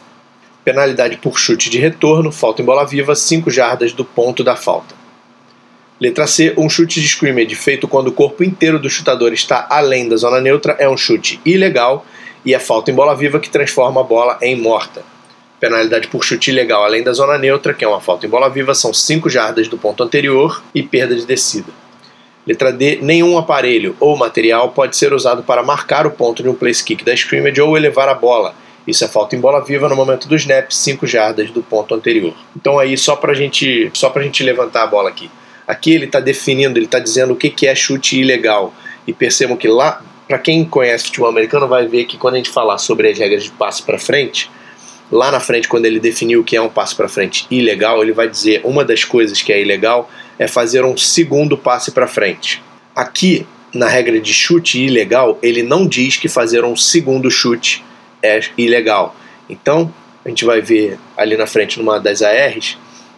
Penalidade 0.63 1.17
por 1.17 1.37
chute 1.37 1.69
de 1.69 1.77
retorno, 1.77 2.31
falta 2.31 2.61
em 2.61 2.65
bola 2.65 2.85
viva, 2.85 3.15
5 3.15 3.51
jardas 3.51 3.93
do 3.93 4.03
ponto 4.03 4.43
da 4.43 4.55
falta. 4.55 4.96
Letra 5.99 6.27
C, 6.27 6.53
um 6.55 6.69
chute 6.69 7.01
de 7.01 7.07
scrimmage 7.07 7.55
feito 7.55 7.87
quando 7.87 8.09
o 8.09 8.11
corpo 8.11 8.43
inteiro 8.43 8.77
do 8.77 8.87
chutador 8.87 9.33
está 9.33 9.65
além 9.67 10.07
da 10.07 10.15
zona 10.15 10.39
neutra 10.39 10.75
é 10.77 10.87
um 10.87 10.95
chute 10.95 11.41
ilegal 11.43 12.05
e 12.45 12.53
é 12.53 12.59
falta 12.59 12.91
em 12.91 12.93
bola 12.93 13.15
viva 13.15 13.39
que 13.39 13.49
transforma 13.49 14.01
a 14.01 14.03
bola 14.03 14.37
em 14.39 14.55
morta. 14.55 15.01
Penalidade 15.59 16.07
por 16.07 16.23
chute 16.23 16.51
ilegal 16.51 16.85
além 16.85 17.01
da 17.01 17.13
zona 17.13 17.35
neutra, 17.39 17.73
que 17.73 17.83
é 17.83 17.87
uma 17.87 17.99
falta 17.99 18.27
em 18.27 18.29
bola 18.29 18.47
viva, 18.47 18.75
são 18.75 18.93
5 18.93 19.27
jardas 19.27 19.67
do 19.67 19.75
ponto 19.75 20.03
anterior 20.03 20.61
e 20.73 20.83
perda 20.83 21.15
de 21.15 21.25
descida. 21.25 21.73
Letra 22.45 22.71
D. 22.71 22.99
Nenhum 23.01 23.35
aparelho 23.35 23.95
ou 23.99 24.15
material 24.15 24.69
pode 24.69 24.95
ser 24.95 25.13
usado 25.13 25.41
para 25.41 25.63
marcar 25.63 26.05
o 26.05 26.11
ponto 26.11 26.43
de 26.43 26.47
um 26.47 26.53
place 26.53 26.83
kick 26.83 27.03
da 27.03 27.13
scrimmage 27.15 27.59
ou 27.59 27.75
elevar 27.75 28.07
a 28.07 28.13
bola. 28.13 28.53
Isso 28.85 29.03
é 29.03 29.07
falta 29.07 29.35
em 29.35 29.39
bola 29.39 29.65
viva 29.65 29.89
no 29.89 29.95
momento 29.95 30.27
do 30.27 30.35
snap, 30.35 30.71
5 30.71 31.07
jardas 31.07 31.49
do 31.49 31.63
ponto 31.63 31.95
anterior. 31.95 32.35
Então 32.55 32.77
aí 32.77 32.95
só 32.95 33.15
pra 33.15 33.33
gente, 33.33 33.89
só 33.95 34.13
gente 34.21 34.43
levantar 34.43 34.83
a 34.83 34.87
bola 34.87 35.09
aqui. 35.09 35.29
Aqui 35.67 35.91
ele 35.91 36.05
está 36.05 36.19
definindo, 36.19 36.77
ele 36.77 36.85
está 36.85 36.99
dizendo 36.99 37.33
o 37.33 37.35
que, 37.35 37.49
que 37.49 37.67
é 37.67 37.75
chute 37.75 38.19
ilegal. 38.19 38.73
E 39.05 39.13
percebam 39.13 39.57
que 39.57 39.67
lá 39.67 40.01
para 40.27 40.37
quem 40.37 40.65
conhece 40.65 41.05
futebol 41.05 41.29
americano 41.29 41.67
vai 41.67 41.87
ver 41.87 42.05
que 42.05 42.17
quando 42.17 42.35
a 42.35 42.37
gente 42.37 42.49
falar 42.49 42.77
sobre 42.77 43.09
as 43.09 43.17
regras 43.17 43.43
de 43.43 43.51
passe 43.51 43.81
para 43.81 43.97
frente, 43.97 44.51
lá 45.11 45.31
na 45.31 45.39
frente 45.39 45.67
quando 45.67 45.85
ele 45.85 45.99
definiu 45.99 46.41
o 46.41 46.43
que 46.43 46.55
é 46.55 46.61
um 46.61 46.69
passe 46.69 46.95
para 46.95 47.07
frente 47.07 47.47
ilegal, 47.49 48.01
ele 48.01 48.11
vai 48.11 48.27
dizer 48.27 48.61
uma 48.63 48.83
das 48.83 49.05
coisas 49.05 49.41
que 49.41 49.53
é 49.53 49.61
ilegal 49.61 50.09
é 50.37 50.47
fazer 50.47 50.83
um 50.83 50.97
segundo 50.97 51.57
passe 51.57 51.91
para 51.91 52.07
frente. 52.07 52.61
Aqui 52.95 53.45
na 53.73 53.87
regra 53.87 54.19
de 54.19 54.33
chute 54.33 54.83
ilegal, 54.83 55.37
ele 55.41 55.63
não 55.63 55.87
diz 55.87 56.17
que 56.17 56.27
fazer 56.27 56.63
um 56.63 56.75
segundo 56.75 57.29
chute 57.29 57.83
é 58.21 58.39
ilegal. 58.57 59.15
Então, 59.49 59.93
a 60.25 60.29
gente 60.29 60.43
vai 60.43 60.61
ver 60.61 60.97
ali 61.15 61.37
na 61.37 61.47
frente 61.47 61.77
numa 61.77 61.99
das 61.99 62.21
ARs 62.21 62.77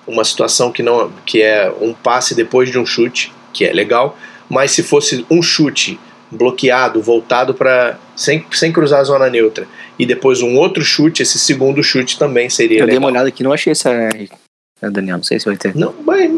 uma 0.10 0.24
situação 0.24 0.72
que 0.72 0.82
não 0.82 1.12
que 1.26 1.41
é 1.41 1.72
um 1.80 1.93
passe 1.93 2.36
depois 2.36 2.70
de 2.70 2.78
um 2.80 2.86
chute, 2.86 3.32
que 3.53 3.66
é 3.66 3.72
legal, 3.72 4.18
mas 4.49 4.72
se 4.72 4.84
fosse 4.84 5.26
um 5.30 5.41
chute 5.41 5.99
bloqueado, 6.32 7.01
voltado 7.01 7.53
para 7.53 7.97
sem, 8.16 8.45
sem 8.51 8.72
cruzar 8.72 8.99
a 8.99 9.03
zona 9.03 9.30
neutra, 9.30 9.68
e 9.97 10.05
depois 10.05 10.41
um 10.41 10.55
outro 10.57 10.84
chute, 10.84 11.24
esse 11.24 11.39
segundo 11.39 11.84
chute 11.84 12.20
também 12.20 12.49
seria. 12.49 12.80
Eu 12.80 12.86
legal. 12.86 12.89
dei 12.89 12.97
uma 12.97 13.07
olhada 13.07 13.30
aqui, 13.30 13.43
não 13.43 13.53
achei 13.53 13.72
essa 13.72 13.91
né, 13.93 14.89
Daniel, 14.89 15.18
não 15.18 15.24
sei 15.24 15.39
se 15.39 15.45
vai 15.45 15.57
ter. 15.57 15.76
Não, 15.76 15.93
mas. 16.05 16.32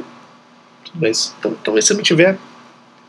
mas 0.96 1.36
então, 1.40 1.56
talvez 1.64 1.86
se 1.86 1.94
não 1.94 2.02
tiver 2.02 2.38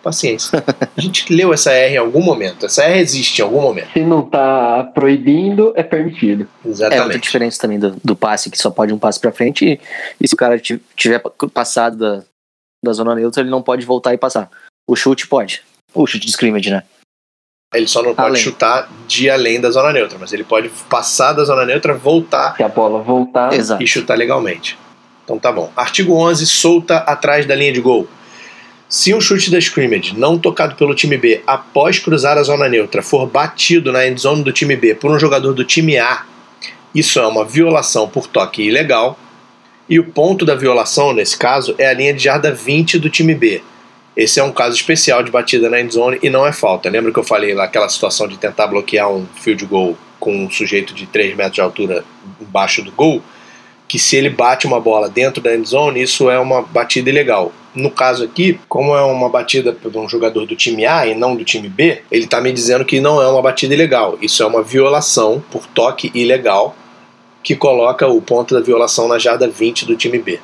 paciência. 0.03 0.63
A 0.97 1.01
gente 1.01 1.33
leu 1.33 1.53
essa 1.53 1.71
R 1.73 1.95
em 1.95 1.99
algum 1.99 2.21
momento. 2.23 2.67
Essa 2.67 2.85
R 2.85 2.99
existe 3.01 3.39
em 3.41 3.43
algum 3.45 3.61
momento. 3.61 3.93
Se 3.93 4.01
não 4.01 4.23
tá 4.23 4.91
proibindo, 4.95 5.73
é 5.77 5.83
permitido. 5.83 6.43
É 6.65 6.69
outra 6.69 6.87
Exatamente. 6.87 7.21
diferença 7.21 7.61
também 7.61 7.79
do, 7.79 7.97
do 8.05 8.17
passe, 8.17 8.51
que 8.51 8.59
só 8.59 8.71
pode 8.71 8.93
um 8.93 8.99
passe 8.99 9.19
pra 9.21 9.33
frente, 9.33 9.65
e, 9.65 9.81
e 10.21 10.29
se 10.29 10.35
o 10.35 10.37
cara 10.37 10.59
ti- 10.59 10.83
tiver 10.97 11.21
passado 11.53 11.97
da, 11.97 12.23
da 12.85 12.93
zona 12.93 13.15
neutra, 13.15 13.43
ele 13.43 13.51
não 13.51 13.63
pode 13.63 13.85
voltar 13.87 14.13
e 14.13 14.19
passar. 14.19 14.51
O 14.89 14.97
chute 14.97 15.27
pode. 15.27 15.63
O 15.95 16.07
chute 16.07 16.25
de 16.27 16.33
scrimmage, 16.33 16.71
né? 16.71 16.83
Ele 17.75 17.87
só 17.89 18.03
não 18.03 18.15
pode 18.15 18.29
Além. 18.29 18.43
chutar 18.43 18.91
de 19.09 19.31
além 19.31 19.59
da 19.59 19.71
zona 19.71 19.93
neutra, 19.93 20.19
mas 20.19 20.31
ele 20.33 20.45
pode 20.45 20.69
passar 20.91 21.33
da 21.33 21.43
zona 21.45 21.65
neutra, 21.65 21.95
voltar 21.95 22.55
Se 22.57 22.63
a 22.63 22.69
bola 22.69 23.01
voltar, 23.03 23.53
Exato. 23.55 23.83
e 23.83 23.87
chutar 23.87 24.15
legalmente. 24.19 24.79
Então 25.25 25.39
tá 25.39 25.51
bom. 25.51 25.73
Artigo 25.75 26.13
11, 26.15 26.45
solta 26.47 26.99
atrás 26.99 27.47
da 27.47 27.55
linha 27.55 27.73
de 27.73 27.81
gol. 27.81 28.07
Se 28.93 29.15
um 29.15 29.23
chute 29.23 29.51
da 29.51 29.59
scrimmage 29.59 30.15
não 30.15 30.39
tocado 30.39 30.75
pelo 30.75 30.95
time 30.95 31.17
B 31.17 31.43
após 31.47 31.99
cruzar 31.99 32.37
a 32.37 32.43
zona 32.43 32.69
neutra 32.69 33.01
for 33.01 33.27
batido 33.27 33.91
na 33.91 34.07
endzone 34.07 34.45
do 34.45 34.53
time 34.53 34.77
B 34.77 34.95
por 34.95 35.11
um 35.11 35.19
jogador 35.19 35.55
do 35.55 35.65
time 35.65 35.97
A, 35.97 36.27
isso 36.95 37.19
é 37.19 37.27
uma 37.27 37.43
violação 37.43 38.07
por 38.07 38.27
toque 38.27 38.63
ilegal. 38.65 39.19
E 39.89 39.99
o 39.99 40.05
ponto 40.05 40.45
da 40.45 40.55
violação, 40.55 41.15
nesse 41.15 41.39
caso, 41.39 41.75
é 41.79 41.87
a 41.87 41.95
linha 41.95 42.13
de 42.13 42.23
jarda 42.23 42.53
20 42.53 42.99
do 42.99 43.09
time 43.09 43.35
B. 43.35 43.63
Esse 44.15 44.41
é 44.41 44.45
um 44.45 44.53
caso 44.53 44.77
especial 44.77 45.23
de 45.23 45.31
batida 45.31 45.71
na 45.71 45.81
endzone 45.81 46.19
e 46.23 46.29
não 46.29 46.47
é 46.47 46.53
falta. 46.53 46.91
Lembra 46.91 47.11
que 47.11 47.19
eu 47.19 47.25
falei 47.25 47.55
lá 47.55 47.65
aquela 47.65 47.89
situação 47.89 48.29
de 48.29 48.37
tentar 48.37 48.67
bloquear 48.67 49.11
um 49.11 49.27
field 49.37 49.65
goal 49.65 49.97
com 50.21 50.45
um 50.45 50.51
sujeito 50.51 50.93
de 50.93 51.07
3 51.07 51.35
metros 51.35 51.55
de 51.55 51.61
altura 51.63 52.05
embaixo 52.39 52.83
do 52.83 52.93
gol? 52.93 53.23
Que 53.93 53.99
se 53.99 54.17
ele 54.17 54.31
bate 54.31 54.67
uma 54.67 54.81
bola 54.81 55.07
dentro 55.07 55.43
da 55.43 55.55
endzone, 55.55 56.01
isso 56.01 56.31
é 56.31 56.39
uma 56.39 56.63
batida 56.63 57.11
ilegal. 57.11 57.53
No 57.75 57.91
caso 57.91 58.25
aqui, 58.25 58.59
como 58.67 58.97
é 58.97 59.03
uma 59.03 59.29
batida 59.29 59.71
por 59.71 59.95
um 59.95 60.09
jogador 60.09 60.47
do 60.47 60.57
time 60.57 60.87
A 60.87 61.07
e 61.07 61.15
não 61.15 61.37
do 61.37 61.45
time 61.45 61.69
B, 61.69 62.01
ele 62.11 62.25
está 62.25 62.41
me 62.41 62.51
dizendo 62.51 62.87
que 62.87 63.03
não 63.03 63.21
é 63.21 63.29
uma 63.29 63.43
batida 63.43 63.75
ilegal. 63.75 64.17
Isso 64.23 64.43
é 64.43 64.47
uma 64.47 64.63
violação 64.63 65.45
por 65.51 65.67
toque 65.67 66.11
ilegal 66.15 66.75
que 67.43 67.55
coloca 67.55 68.09
o 68.09 68.23
ponto 68.23 68.55
da 68.55 68.63
violação 68.63 69.07
na 69.07 69.19
jarda 69.19 69.47
20 69.47 69.85
do 69.85 69.95
time 69.95 70.19
B. 70.19 70.41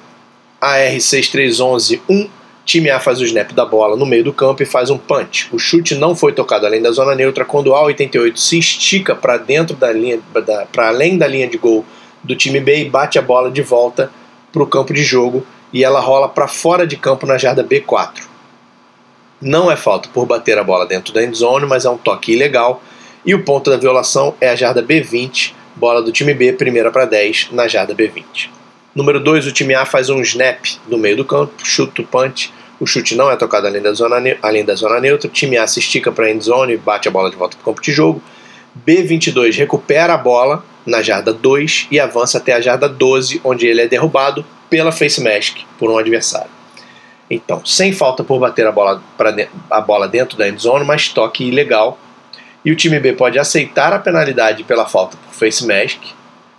AR6311-1 0.61 2.29
Time 2.67 2.91
A 2.91 3.01
faz 3.01 3.19
o 3.19 3.25
snap 3.25 3.53
da 3.53 3.65
bola 3.65 3.97
no 3.97 4.05
meio 4.05 4.25
do 4.25 4.31
campo 4.31 4.63
e 4.63 4.67
faz 4.67 4.91
um 4.91 4.99
punch. 4.99 5.49
O 5.51 5.59
chute 5.59 5.95
não 5.95 6.15
foi 6.15 6.35
tocado 6.35 6.67
além 6.67 6.83
da 6.83 6.91
zona 6.91 7.15
neutra 7.15 7.47
quando 7.47 7.69
o 7.69 7.73
A88 7.73 8.37
se 8.37 8.59
estica 8.59 9.15
para 9.17 9.39
dentro 9.39 9.75
da 9.75 9.91
linha, 9.91 10.21
para 10.71 10.89
além 10.89 11.17
da 11.17 11.27
linha 11.27 11.49
de 11.49 11.57
gol 11.57 11.83
do 12.23 12.37
time 12.37 12.61
B 12.61 12.83
e 12.83 12.91
bate 12.91 13.19
a 13.19 13.23
bola 13.23 13.51
de 13.51 13.63
volta 13.63 14.11
para 14.53 14.63
o 14.63 14.67
campo 14.67 14.93
de 14.93 15.03
jogo 15.03 15.47
e 15.73 15.85
ela 15.85 16.01
rola 16.01 16.29
para 16.29 16.49
fora 16.49 16.87
de 16.87 16.97
campo 16.97 17.27
na 17.27 17.39
jarda 17.39 17.63
B4. 17.63 18.23
Não 19.41 19.71
é 19.71 19.77
falta 19.77 20.09
por 20.09 20.27
bater 20.27 20.59
a 20.59 20.65
bola 20.65 20.87
dentro 20.87 21.13
da 21.13 21.23
endzone, 21.23 21.67
mas 21.67 21.85
é 21.85 21.91
um 21.91 21.99
toque 21.99 22.33
ilegal. 22.33 22.83
E 23.25 23.35
o 23.35 23.45
ponto 23.45 23.71
da 23.71 23.77
violação 23.77 24.35
é 24.41 24.49
a 24.49 24.57
jarda 24.57 24.83
B20, 24.83 25.53
bola 25.77 26.03
do 26.03 26.11
time 26.11 26.35
B, 26.35 26.53
primeira 26.53 26.91
para 26.91 27.05
10, 27.05 27.51
na 27.53 27.69
jarda 27.69 27.95
B20. 27.95 28.49
Número 28.95 29.21
2, 29.21 29.47
o 29.47 29.53
time 29.53 29.75
A 29.75 29.85
faz 29.85 30.11
um 30.11 30.21
snap 30.23 30.65
no 30.89 30.99
meio 30.99 31.17
do 31.17 31.25
campo, 31.25 31.53
chuta 31.63 32.03
o 32.03 32.07
punch. 32.07 32.53
O 32.81 32.87
chute 32.87 33.15
não 33.15 33.31
é 33.31 33.37
tocado 33.37 33.67
além 33.67 33.83
da 33.83 33.93
zona, 33.93 34.17
além 34.43 34.65
da 34.65 34.75
zona 34.75 35.01
neutra. 35.01 35.29
O 35.29 35.33
time 35.33 35.57
A 35.57 35.67
se 35.67 35.79
estica 35.79 36.11
para 36.11 36.27
a 36.27 36.31
endzone, 36.31 36.77
bate 36.77 37.07
a 37.09 37.11
bola 37.11 37.31
de 37.31 37.37
volta 37.37 37.57
para 37.57 37.63
o 37.63 37.65
campo 37.67 37.83
de 37.83 37.93
jogo. 37.93 38.23
B22 38.87 39.57
recupera 39.57 40.15
a 40.15 40.19
bola 40.19 40.65
na 40.89 41.03
jarda 41.03 41.33
2 41.33 41.89
e 41.91 42.01
avança 42.01 42.39
até 42.39 42.55
a 42.55 42.61
jarda 42.61 42.89
12, 42.89 43.41
onde 43.45 43.67
ele 43.67 43.83
é 43.83 43.87
derrubado 43.87 44.45
pela 44.71 44.91
face 44.91 45.23
mask 45.23 45.59
por 45.79 45.91
um 45.91 45.99
adversário. 45.99 46.51
Então, 47.31 47.65
sem 47.65 47.93
falta 47.93 48.25
por 48.25 48.41
bater 48.41 48.67
a 48.67 48.73
bola, 48.73 49.03
pra 49.17 49.35
a 49.71 49.81
bola 49.81 50.09
dentro 50.09 50.37
da 50.39 50.49
endzone, 50.49 50.85
mas 50.85 51.09
toque 51.09 51.45
ilegal. 51.45 51.99
E 52.65 52.73
o 52.73 52.77
time 52.77 52.99
B 52.99 53.13
pode 53.13 53.39
aceitar 53.39 53.93
a 53.93 53.99
penalidade 53.99 54.65
pela 54.65 54.87
falta 54.87 55.17
por 55.17 55.35
face 55.35 55.67
mask, 55.67 56.01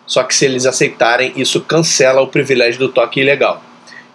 só 0.05 0.23
que 0.23 0.33
se 0.33 0.45
eles 0.45 0.65
aceitarem, 0.65 1.33
isso 1.35 1.61
cancela 1.61 2.21
o 2.21 2.27
privilégio 2.27 2.79
do 2.79 2.89
toque 2.89 3.19
ilegal. 3.19 3.61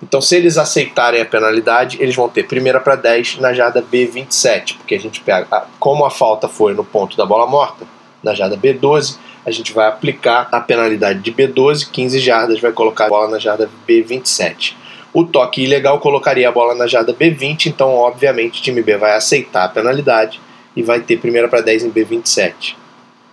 Então, 0.02 0.20
se 0.20 0.36
eles 0.36 0.58
aceitarem 0.58 1.20
a 1.20 1.24
penalidade, 1.24 1.96
eles 2.00 2.14
vão 2.14 2.28
ter 2.28 2.44
primeira 2.44 2.80
para 2.80 2.96
10 2.96 3.38
na 3.38 3.52
jarda 3.52 3.82
B27, 3.82 4.76
porque 4.76 4.94
a 4.94 5.00
gente 5.00 5.20
pega, 5.20 5.66
como 5.78 6.04
a 6.04 6.10
falta 6.10 6.48
foi 6.48 6.74
no 6.74 6.84
ponto 6.84 7.16
da 7.16 7.24
bola 7.24 7.46
morta, 7.46 7.86
na 8.24 8.34
jarda 8.34 8.56
B12, 8.56 9.16
a 9.44 9.50
gente 9.50 9.72
vai 9.72 9.86
aplicar 9.86 10.48
a 10.50 10.60
penalidade 10.60 11.20
de 11.20 11.32
B12, 11.32 11.90
15 11.90 12.18
jardas, 12.18 12.60
vai 12.60 12.72
colocar 12.72 13.06
a 13.06 13.08
bola 13.08 13.28
na 13.28 13.38
jarda 13.38 13.68
B27. 13.86 14.74
O 15.12 15.24
toque 15.24 15.62
ilegal 15.62 16.00
colocaria 16.00 16.48
a 16.48 16.52
bola 16.52 16.74
na 16.74 16.86
jarda 16.86 17.14
B20, 17.14 17.66
então, 17.66 17.90
obviamente, 17.90 18.60
o 18.60 18.62
time 18.62 18.82
B 18.82 18.96
vai 18.96 19.14
aceitar 19.14 19.64
a 19.64 19.68
penalidade 19.68 20.40
e 20.74 20.82
vai 20.82 21.00
ter 21.00 21.18
primeira 21.18 21.46
para 21.46 21.60
10 21.60 21.84
em 21.84 21.90
B27. 21.90 22.74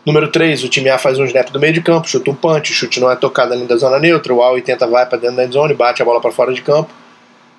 Número 0.05 0.27
3, 0.29 0.63
o 0.63 0.69
time 0.69 0.89
A 0.89 0.97
faz 0.97 1.19
um 1.19 1.25
snap 1.25 1.49
do 1.51 1.59
meio 1.59 1.73
de 1.73 1.81
campo, 1.81 2.09
chuta 2.09 2.29
um 2.31 2.35
punch, 2.35 2.71
o 2.71 2.73
chute 2.73 2.99
não 2.99 3.09
é 3.09 3.15
tocado 3.15 3.53
ali 3.53 3.65
da 3.65 3.77
zona 3.77 3.99
neutra, 3.99 4.33
o 4.33 4.37
A80 4.37 4.89
vai 4.89 5.05
para 5.05 5.17
dentro 5.17 5.37
da 5.37 5.45
endzone, 5.45 5.73
bate 5.73 6.01
a 6.01 6.05
bola 6.05 6.19
para 6.19 6.31
fora 6.31 6.53
de 6.53 6.61
campo. 6.61 6.91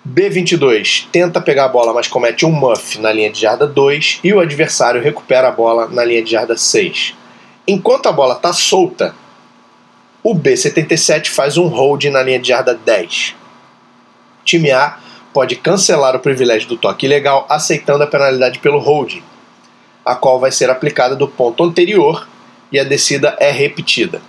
B22 0.09 1.07
tenta 1.13 1.41
pegar 1.41 1.67
a 1.67 1.69
bola, 1.69 1.95
mas 1.95 2.09
comete 2.09 2.45
um 2.45 2.51
muff 2.51 3.01
na 3.01 3.13
linha 3.13 3.31
de 3.31 3.41
jarda 3.41 3.67
2 3.67 4.21
e 4.25 4.33
o 4.35 4.41
adversário 4.41 5.01
recupera 5.01 5.49
a 5.49 5.53
bola 5.53 5.89
na 5.89 6.05
linha 6.05 6.23
de 6.23 6.33
jarda 6.33 6.57
6. 6.57 7.15
Enquanto 7.67 8.09
a 8.09 8.13
bola 8.13 8.35
está 8.35 8.53
solta, 8.53 9.15
o 10.21 10.35
B77 10.35 11.29
faz 11.29 11.57
um 11.57 11.69
hold 11.69 12.05
na 12.07 12.21
linha 12.21 12.41
de 12.41 12.49
jarda 12.49 12.75
10. 12.75 13.37
O 14.41 14.45
time 14.45 14.73
A 14.73 14.99
pode 15.33 15.55
cancelar 15.55 16.17
o 16.17 16.21
privilégio 16.21 16.69
do 16.69 16.77
toque 16.77 17.07
ilegal 17.07 17.47
aceitando 17.49 18.03
a 18.03 18.07
penalidade 18.07 18.59
pelo 18.59 18.81
holding, 18.81 19.23
a 20.05 20.17
qual 20.17 20.41
vai 20.41 20.51
ser 20.51 20.71
aplicada 20.71 21.15
do 21.15 21.29
ponto 21.29 21.63
anterior 21.63 22.27
e 22.73 22.81
a 22.81 22.85
descida 22.85 23.37
é 23.39 23.53
repetida. 23.53 24.21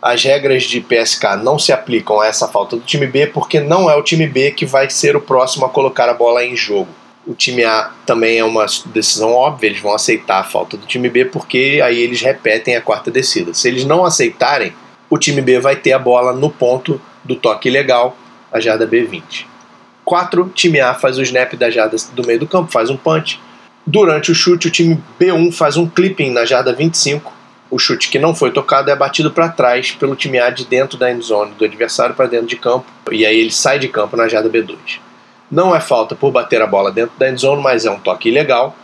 As 0.00 0.24
regras 0.24 0.62
de 0.62 0.80
PSK 0.80 1.36
não 1.42 1.58
se 1.58 1.72
aplicam 1.72 2.20
a 2.20 2.26
essa 2.26 2.48
falta 2.48 2.76
do 2.76 2.82
time 2.82 3.06
B 3.06 3.26
porque 3.26 3.60
não 3.60 3.90
é 3.90 3.96
o 3.96 4.02
time 4.02 4.26
B 4.26 4.52
que 4.52 4.64
vai 4.64 4.88
ser 4.88 5.14
o 5.14 5.20
próximo 5.20 5.66
a 5.66 5.68
colocar 5.68 6.08
a 6.08 6.14
bola 6.14 6.42
em 6.42 6.56
jogo. 6.56 6.88
O 7.28 7.34
time 7.34 7.62
A 7.62 7.90
também 8.06 8.38
é 8.38 8.44
uma 8.44 8.64
decisão 8.86 9.34
óbvia, 9.34 9.68
eles 9.68 9.80
vão 9.80 9.94
aceitar 9.94 10.38
a 10.40 10.44
falta 10.44 10.78
do 10.78 10.86
time 10.86 11.10
B 11.10 11.26
porque 11.26 11.78
aí 11.84 12.00
eles 12.00 12.22
repetem 12.22 12.74
a 12.74 12.80
quarta 12.80 13.10
descida. 13.10 13.52
Se 13.52 13.68
eles 13.68 13.84
não 13.84 14.02
aceitarem, 14.02 14.72
o 15.10 15.18
time 15.18 15.42
B 15.42 15.60
vai 15.60 15.76
ter 15.76 15.92
a 15.92 15.98
bola 15.98 16.32
no 16.32 16.48
ponto 16.48 16.98
do 17.22 17.36
toque 17.36 17.68
ilegal, 17.68 18.16
a 18.50 18.58
jarda 18.58 18.88
B20. 18.88 19.44
4, 20.06 20.50
time 20.54 20.80
A 20.80 20.94
faz 20.94 21.18
o 21.18 21.22
snap 21.22 21.52
da 21.52 21.68
jarda 21.68 21.98
do 22.14 22.26
meio 22.26 22.40
do 22.40 22.46
campo, 22.46 22.72
faz 22.72 22.88
um 22.88 22.96
punch. 22.96 23.38
Durante 23.86 24.32
o 24.32 24.34
chute, 24.34 24.68
o 24.68 24.70
time 24.70 24.98
B1 25.20 25.52
faz 25.52 25.76
um 25.76 25.86
clipping 25.86 26.30
na 26.30 26.46
jarda 26.46 26.72
25 26.72 27.36
o 27.70 27.78
chute 27.78 28.08
que 28.08 28.18
não 28.18 28.34
foi 28.34 28.50
tocado 28.50 28.90
é 28.90 28.96
batido 28.96 29.30
para 29.30 29.48
trás 29.48 29.92
pelo 29.92 30.16
time 30.16 30.38
A 30.38 30.48
de 30.48 30.64
dentro 30.64 30.96
da 30.96 31.10
endzone 31.10 31.52
do 31.52 31.64
adversário 31.66 32.14
para 32.14 32.26
dentro 32.26 32.46
de 32.46 32.56
campo 32.56 32.86
e 33.12 33.26
aí 33.26 33.38
ele 33.38 33.50
sai 33.50 33.78
de 33.78 33.88
campo 33.88 34.16
na 34.16 34.26
jarda 34.26 34.48
B2. 34.48 34.98
Não 35.50 35.74
é 35.74 35.80
falta 35.80 36.14
por 36.14 36.30
bater 36.30 36.60
a 36.60 36.66
bola 36.66 36.92
dentro 36.92 37.18
da 37.18 37.30
endzone, 37.30 37.62
mas 37.62 37.86
é 37.86 37.90
um 37.90 37.98
toque 37.98 38.28
ilegal. 38.28 38.76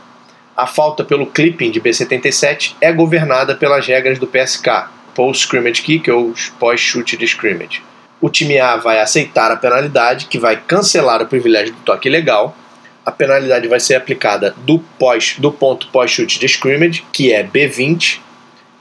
A 0.57 0.67
falta 0.67 1.05
pelo 1.05 1.27
clipping 1.27 1.71
de 1.71 1.81
B77 1.81 2.77
é 2.81 2.93
governada 2.93 3.55
pelas 3.55 3.87
regras 3.87 4.19
do 4.19 4.27
PSK, 4.27 4.89
Post 5.15 5.45
Scrimmage 5.45 5.83
Kick 5.83 6.11
ou 6.11 6.33
pós-chute 6.59 7.17
de 7.17 7.25
scrimmage. 7.25 7.83
O 8.21 8.31
time 8.31 8.59
A 8.59 8.77
vai 8.77 9.01
aceitar 9.01 9.51
a 9.51 9.57
penalidade, 9.57 10.27
que 10.27 10.39
vai 10.39 10.57
cancelar 10.57 11.21
o 11.21 11.27
privilégio 11.27 11.75
do 11.75 11.81
toque 11.81 12.09
ilegal. 12.09 12.57
A 13.05 13.13
penalidade 13.13 13.69
vai 13.69 13.81
ser 13.81 13.97
aplicada 13.97 14.55
do, 14.59 14.79
pós, 14.99 15.35
do 15.39 15.53
ponto 15.53 15.89
pós-chute 15.89 16.39
de 16.39 16.47
scrimmage, 16.47 17.05
que 17.13 17.33
é 17.33 17.45
B20, 17.45 18.21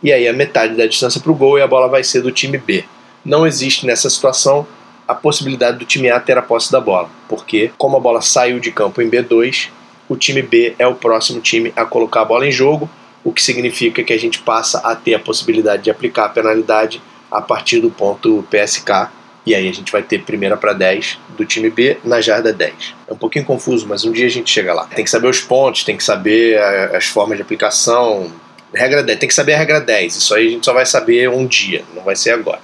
e 0.02 0.14
aí 0.14 0.28
a 0.28 0.34
metade 0.34 0.76
da 0.76 0.86
distância 0.86 1.20
para 1.20 1.32
o 1.32 1.36
gol 1.36 1.58
e 1.58 1.62
a 1.62 1.68
bola 1.68 1.90
vai 1.90 2.04
ser 2.04 2.22
do 2.22 2.32
time 2.32 2.58
B. 2.58 2.86
Não 3.26 3.48
existe 3.48 3.86
nessa 3.86 4.10
situação 4.10 4.68
a 5.08 5.16
possibilidade 5.16 5.78
do 5.78 5.86
time 5.86 6.10
A 6.10 6.20
ter 6.20 6.38
a 6.38 6.42
posse 6.42 6.72
da 6.72 6.80
bola, 6.80 7.10
porque 7.28 7.72
como 7.78 7.98
a 7.98 8.00
bola 8.00 8.22
saiu 8.22 8.60
de 8.60 8.72
campo 8.72 9.02
em 9.02 9.10
B2, 9.10 9.70
o 10.08 10.16
time 10.16 10.42
B 10.42 10.76
é 10.78 10.88
o 10.88 10.96
próximo 10.96 11.42
time 11.42 11.74
a 11.76 11.86
colocar 11.86 12.22
a 12.22 12.26
bola 12.26 12.48
em 12.48 12.52
jogo, 12.52 12.90
o 13.24 13.32
que 13.32 13.42
significa 13.42 14.04
que 14.04 14.14
a 14.14 14.20
gente 14.20 14.40
passa 14.40 14.80
a 14.80 14.96
ter 14.96 15.14
a 15.14 15.20
possibilidade 15.20 15.84
de 15.84 15.92
aplicar 15.92 16.26
a 16.26 16.30
penalidade 16.30 17.02
a 17.32 17.42
partir 17.42 17.80
do 17.80 17.90
ponto 17.90 18.46
PSK, 18.50 19.10
e 19.46 19.54
aí 19.54 19.68
a 19.68 19.74
gente 19.74 19.92
vai 19.92 20.02
ter 20.02 20.24
primeira 20.24 20.56
para 20.56 20.72
10 20.72 21.20
do 21.38 21.46
time 21.46 21.70
B 21.70 21.98
na 22.04 22.22
jarda 22.22 22.54
10. 22.54 22.96
É 23.08 23.14
um 23.14 23.18
pouquinho 23.18 23.44
confuso, 23.44 23.86
mas 23.88 24.06
um 24.06 24.12
dia 24.12 24.26
a 24.26 24.30
gente 24.30 24.50
chega 24.50 24.74
lá. 24.74 24.86
Tem 24.86 25.04
que 25.04 25.10
saber 25.10 25.28
os 25.28 25.42
pontos, 25.42 25.84
tem 25.84 25.98
que 25.98 26.04
saber 26.04 26.58
as 26.96 27.06
formas 27.06 27.38
de 27.38 27.42
aplicação, 27.42 28.32
Regra 28.74 29.04
10. 29.04 29.20
Tem 29.20 29.30
que 29.30 29.36
saber 29.36 29.54
a 29.54 29.58
regra 29.58 29.80
10. 29.80 30.16
Isso 30.16 30.34
aí 30.34 30.48
a 30.48 30.50
gente 30.50 30.66
só 30.66 30.74
vai 30.74 30.86
saber 30.86 31.30
um 31.30 31.46
dia, 31.46 31.84
não 31.94 32.04
vai 32.04 32.16
ser 32.16 32.32
agora. 32.32 32.60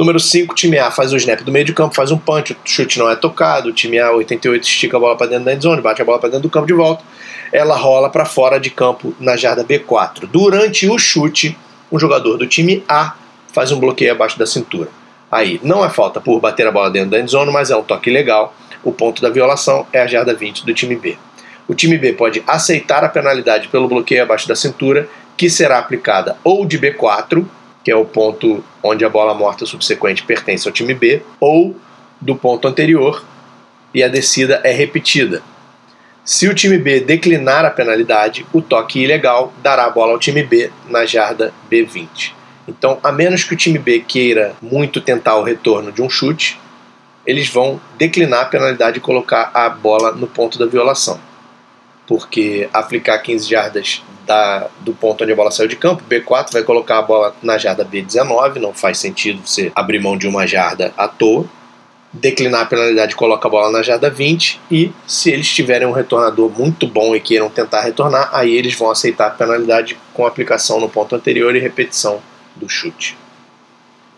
Número 0.00 0.18
5, 0.18 0.54
time 0.54 0.78
A 0.78 0.90
faz 0.90 1.12
o 1.12 1.16
snap 1.18 1.42
do 1.42 1.52
meio 1.52 1.66
de 1.66 1.74
campo, 1.74 1.94
faz 1.94 2.10
um 2.10 2.16
punch, 2.16 2.54
o 2.54 2.56
chute 2.64 2.98
não 2.98 3.10
é 3.10 3.14
tocado, 3.14 3.68
o 3.68 3.72
time 3.74 3.98
A 3.98 4.10
88 4.12 4.66
estica 4.66 4.96
a 4.96 5.00
bola 5.00 5.14
para 5.14 5.26
dentro 5.26 5.44
da 5.44 5.52
endzone, 5.52 5.82
bate 5.82 6.00
a 6.00 6.04
bola 6.06 6.18
para 6.18 6.30
dentro 6.30 6.48
do 6.48 6.50
campo 6.50 6.66
de 6.66 6.72
volta, 6.72 7.04
ela 7.52 7.76
rola 7.76 8.08
para 8.08 8.24
fora 8.24 8.58
de 8.58 8.70
campo 8.70 9.14
na 9.20 9.36
jarda 9.36 9.62
B4. 9.62 10.26
Durante 10.26 10.88
o 10.88 10.98
chute, 10.98 11.54
um 11.92 11.98
jogador 11.98 12.38
do 12.38 12.46
time 12.46 12.82
A 12.88 13.14
faz 13.52 13.72
um 13.72 13.78
bloqueio 13.78 14.12
abaixo 14.12 14.38
da 14.38 14.46
cintura. 14.46 14.88
Aí, 15.30 15.60
não 15.62 15.84
é 15.84 15.90
falta 15.90 16.18
por 16.18 16.40
bater 16.40 16.66
a 16.66 16.72
bola 16.72 16.90
dentro 16.90 17.10
da 17.10 17.20
endzone, 17.20 17.52
mas 17.52 17.70
é 17.70 17.76
um 17.76 17.82
toque 17.82 18.08
legal. 18.08 18.54
O 18.82 18.92
ponto 18.92 19.20
da 19.20 19.28
violação 19.28 19.86
é 19.92 20.00
a 20.00 20.06
jarda 20.06 20.32
20 20.32 20.64
do 20.64 20.72
time 20.72 20.96
B. 20.96 21.18
O 21.68 21.74
time 21.74 21.98
B 21.98 22.14
pode 22.14 22.42
aceitar 22.46 23.04
a 23.04 23.08
penalidade 23.10 23.68
pelo 23.68 23.86
bloqueio 23.86 24.22
abaixo 24.22 24.48
da 24.48 24.56
cintura 24.56 25.06
que 25.36 25.50
será 25.50 25.78
aplicada 25.78 26.38
ou 26.42 26.64
de 26.64 26.78
B4, 26.78 27.44
que 27.84 27.90
é 27.90 27.96
o 27.96 28.04
ponto 28.04 28.64
onde 28.82 29.04
a 29.04 29.08
bola 29.08 29.34
morta 29.34 29.66
subsequente 29.66 30.22
pertence 30.22 30.68
ao 30.68 30.72
time 30.72 30.94
B, 30.94 31.22
ou 31.38 31.76
do 32.20 32.36
ponto 32.36 32.68
anterior 32.68 33.24
e 33.94 34.02
a 34.02 34.08
descida 34.08 34.60
é 34.62 34.70
repetida. 34.72 35.42
Se 36.24 36.46
o 36.48 36.54
time 36.54 36.78
B 36.78 37.00
declinar 37.00 37.64
a 37.64 37.70
penalidade, 37.70 38.46
o 38.52 38.60
toque 38.60 39.00
ilegal 39.00 39.52
dará 39.62 39.86
a 39.86 39.90
bola 39.90 40.12
ao 40.12 40.18
time 40.18 40.42
B 40.42 40.70
na 40.88 41.04
jarda 41.06 41.52
B20. 41.70 42.32
Então, 42.68 42.98
a 43.02 43.10
menos 43.10 43.42
que 43.42 43.54
o 43.54 43.56
time 43.56 43.78
B 43.78 44.00
queira 44.06 44.54
muito 44.60 45.00
tentar 45.00 45.36
o 45.36 45.42
retorno 45.42 45.90
de 45.90 46.02
um 46.02 46.10
chute, 46.10 46.60
eles 47.26 47.48
vão 47.48 47.80
declinar 47.98 48.42
a 48.42 48.44
penalidade 48.46 48.98
e 48.98 49.00
colocar 49.00 49.50
a 49.52 49.68
bola 49.68 50.12
no 50.12 50.26
ponto 50.26 50.58
da 50.58 50.66
violação. 50.66 51.18
Porque 52.10 52.68
aplicar 52.72 53.20
15 53.20 53.48
jardas 53.48 54.02
da, 54.26 54.66
do 54.80 54.92
ponto 54.92 55.22
onde 55.22 55.32
a 55.32 55.36
bola 55.36 55.52
saiu 55.52 55.68
de 55.68 55.76
campo. 55.76 56.02
B4 56.10 56.52
vai 56.52 56.64
colocar 56.64 56.98
a 56.98 57.02
bola 57.02 57.36
na 57.40 57.56
jarda 57.56 57.84
B19, 57.84 58.56
não 58.56 58.74
faz 58.74 58.98
sentido 58.98 59.40
você 59.46 59.70
abrir 59.76 60.00
mão 60.00 60.18
de 60.18 60.26
uma 60.26 60.44
jarda 60.44 60.92
à 60.96 61.06
toa. 61.06 61.46
Declinar 62.12 62.62
a 62.62 62.66
penalidade 62.66 63.14
coloca 63.14 63.46
a 63.46 63.50
bola 63.50 63.70
na 63.70 63.80
jarda 63.80 64.10
20 64.10 64.60
e 64.68 64.90
se 65.06 65.30
eles 65.30 65.48
tiverem 65.48 65.86
um 65.86 65.92
retornador 65.92 66.50
muito 66.50 66.88
bom 66.88 67.14
e 67.14 67.20
queiram 67.20 67.48
tentar 67.48 67.82
retornar, 67.82 68.28
aí 68.32 68.52
eles 68.52 68.74
vão 68.74 68.90
aceitar 68.90 69.28
a 69.28 69.30
penalidade 69.30 69.96
com 70.12 70.26
aplicação 70.26 70.80
no 70.80 70.88
ponto 70.88 71.14
anterior 71.14 71.54
e 71.54 71.60
repetição 71.60 72.20
do 72.56 72.68
chute. 72.68 73.16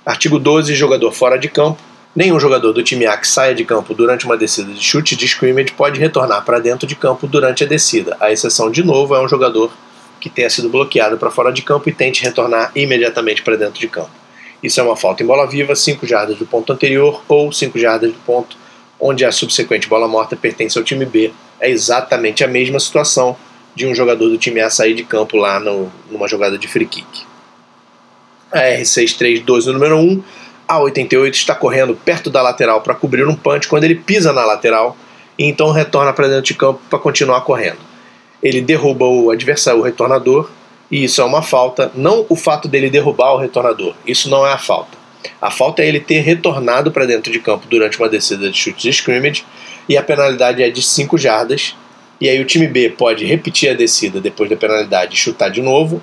Artigo 0.06 0.38
12, 0.38 0.74
jogador 0.74 1.12
fora 1.12 1.38
de 1.38 1.50
campo. 1.50 1.91
Nenhum 2.14 2.38
jogador 2.38 2.72
do 2.72 2.82
time 2.82 3.06
A 3.06 3.16
que 3.16 3.26
saia 3.26 3.54
de 3.54 3.64
campo 3.64 3.94
durante 3.94 4.26
uma 4.26 4.36
descida 4.36 4.70
de 4.70 4.82
chute 4.82 5.16
de 5.16 5.26
scrimmage 5.26 5.72
pode 5.72 5.98
retornar 5.98 6.44
para 6.44 6.58
dentro 6.58 6.86
de 6.86 6.94
campo 6.94 7.26
durante 7.26 7.64
a 7.64 7.66
descida. 7.66 8.16
A 8.20 8.30
exceção, 8.30 8.70
de 8.70 8.84
novo, 8.84 9.14
é 9.14 9.24
um 9.24 9.28
jogador 9.28 9.72
que 10.20 10.28
tenha 10.28 10.50
sido 10.50 10.68
bloqueado 10.68 11.16
para 11.16 11.30
fora 11.30 11.50
de 11.50 11.62
campo 11.62 11.88
e 11.88 11.92
tente 11.92 12.22
retornar 12.22 12.70
imediatamente 12.76 13.42
para 13.42 13.56
dentro 13.56 13.80
de 13.80 13.88
campo. 13.88 14.10
Isso 14.62 14.78
é 14.78 14.82
uma 14.82 14.94
falta 14.94 15.22
em 15.22 15.26
bola 15.26 15.48
viva, 15.48 15.74
5 15.74 16.06
jardas 16.06 16.36
do 16.36 16.44
ponto 16.46 16.70
anterior 16.70 17.22
ou 17.26 17.50
5 17.50 17.78
jardas 17.78 18.12
do 18.12 18.18
ponto 18.20 18.56
onde 19.00 19.24
a 19.24 19.32
subsequente 19.32 19.88
bola 19.88 20.06
morta 20.06 20.36
pertence 20.36 20.78
ao 20.78 20.84
time 20.84 21.06
B. 21.06 21.32
É 21.58 21.70
exatamente 21.70 22.44
a 22.44 22.46
mesma 22.46 22.78
situação 22.78 23.36
de 23.74 23.86
um 23.86 23.94
jogador 23.94 24.28
do 24.28 24.36
time 24.36 24.60
A 24.60 24.68
sair 24.68 24.94
de 24.94 25.02
campo 25.02 25.38
lá 25.38 25.58
no, 25.58 25.90
numa 26.10 26.28
jogada 26.28 26.58
de 26.58 26.68
free 26.68 26.86
kick. 26.86 27.22
A 28.52 28.60
R632 28.60 29.64
no 29.64 29.72
número 29.72 29.96
1, 29.96 30.22
a 30.72 30.80
88 30.80 31.34
está 31.34 31.54
correndo 31.54 31.94
perto 31.94 32.30
da 32.30 32.42
lateral 32.42 32.80
para 32.80 32.94
cobrir 32.94 33.26
um 33.26 33.34
punch 33.34 33.68
quando 33.68 33.84
ele 33.84 33.94
pisa 33.94 34.32
na 34.32 34.44
lateral 34.44 34.96
e 35.38 35.44
então 35.44 35.70
retorna 35.70 36.12
para 36.12 36.28
dentro 36.28 36.44
de 36.44 36.54
campo 36.54 36.80
para 36.88 36.98
continuar 36.98 37.42
correndo 37.42 37.92
ele 38.42 38.60
derruba 38.60 39.06
o 39.06 39.30
adversário, 39.30 39.80
o 39.80 39.84
retornador, 39.84 40.50
e 40.90 41.04
isso 41.04 41.20
é 41.20 41.24
uma 41.24 41.42
falta. 41.42 41.92
Não 41.94 42.26
o 42.28 42.34
fato 42.34 42.66
dele 42.66 42.90
derrubar 42.90 43.34
o 43.34 43.38
retornador, 43.38 43.94
isso 44.06 44.28
não 44.28 44.44
é 44.44 44.52
a 44.52 44.58
falta. 44.58 45.00
A 45.40 45.50
falta 45.50 45.82
é 45.82 45.86
ele 45.86 46.00
ter 46.00 46.20
retornado 46.20 46.90
para 46.90 47.06
dentro 47.06 47.32
de 47.32 47.38
campo 47.38 47.66
durante 47.68 47.98
uma 47.98 48.08
descida 48.08 48.50
de 48.50 48.58
chutes 48.58 48.82
de 48.82 48.90
scrimmage, 48.90 49.44
e 49.88 49.96
a 49.96 50.02
penalidade 50.02 50.62
é 50.62 50.70
de 50.70 50.82
5 50.82 51.16
jardas. 51.16 51.76
E 52.20 52.28
aí 52.28 52.40
o 52.40 52.44
time 52.44 52.66
B 52.66 52.90
pode 52.90 53.24
repetir 53.24 53.70
a 53.70 53.74
descida 53.74 54.20
depois 54.20 54.50
da 54.50 54.56
penalidade 54.56 55.14
e 55.14 55.18
chutar 55.18 55.48
de 55.48 55.62
novo, 55.62 56.02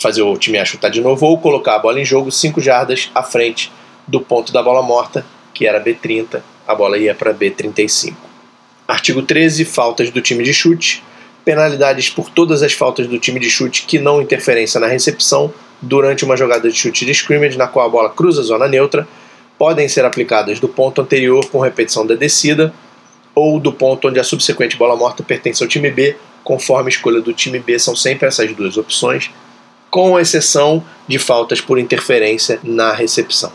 fazer 0.00 0.22
o 0.22 0.36
time 0.36 0.58
A 0.58 0.64
chutar 0.64 0.90
de 0.90 1.00
novo 1.00 1.26
ou 1.26 1.38
colocar 1.38 1.76
a 1.76 1.78
bola 1.78 2.00
em 2.00 2.04
jogo 2.04 2.30
5 2.30 2.60
jardas 2.60 3.10
à 3.14 3.22
frente 3.22 3.72
do 4.06 4.20
ponto 4.20 4.52
da 4.52 4.62
bola 4.62 4.82
morta, 4.82 5.24
que 5.52 5.66
era 5.66 5.82
B30, 5.82 6.42
a 6.66 6.74
bola 6.74 6.98
ia 6.98 7.14
para 7.14 7.34
B35. 7.34 8.14
Artigo 8.86 9.22
13, 9.22 9.64
faltas 9.64 10.10
do 10.10 10.20
time 10.20 10.44
de 10.44 10.54
chute. 10.54 11.02
Penalidades 11.44 12.10
por 12.10 12.30
todas 12.30 12.62
as 12.62 12.72
faltas 12.72 13.06
do 13.06 13.18
time 13.18 13.40
de 13.40 13.50
chute 13.50 13.84
que 13.86 13.98
não 13.98 14.20
interferência 14.20 14.80
na 14.80 14.86
recepção 14.86 15.52
durante 15.80 16.24
uma 16.24 16.36
jogada 16.36 16.68
de 16.68 16.76
chute 16.76 17.04
de 17.04 17.12
scrimmage 17.12 17.56
na 17.56 17.68
qual 17.68 17.86
a 17.86 17.88
bola 17.88 18.10
cruza 18.10 18.40
a 18.40 18.44
zona 18.44 18.66
neutra 18.66 19.06
podem 19.58 19.88
ser 19.88 20.04
aplicadas 20.04 20.60
do 20.60 20.68
ponto 20.68 21.00
anterior 21.00 21.46
com 21.46 21.60
repetição 21.60 22.06
da 22.06 22.14
descida 22.14 22.72
ou 23.34 23.60
do 23.60 23.72
ponto 23.72 24.08
onde 24.08 24.18
a 24.18 24.24
subsequente 24.24 24.76
bola 24.76 24.96
morta 24.96 25.22
pertence 25.22 25.62
ao 25.62 25.68
time 25.68 25.90
B, 25.90 26.16
conforme 26.42 26.88
a 26.88 26.94
escolha 26.94 27.20
do 27.20 27.32
time 27.32 27.58
B 27.58 27.78
são 27.78 27.94
sempre 27.94 28.26
essas 28.26 28.52
duas 28.54 28.76
opções, 28.76 29.30
com 29.90 30.18
exceção 30.18 30.82
de 31.06 31.18
faltas 31.18 31.60
por 31.60 31.78
interferência 31.78 32.58
na 32.62 32.92
recepção. 32.92 33.52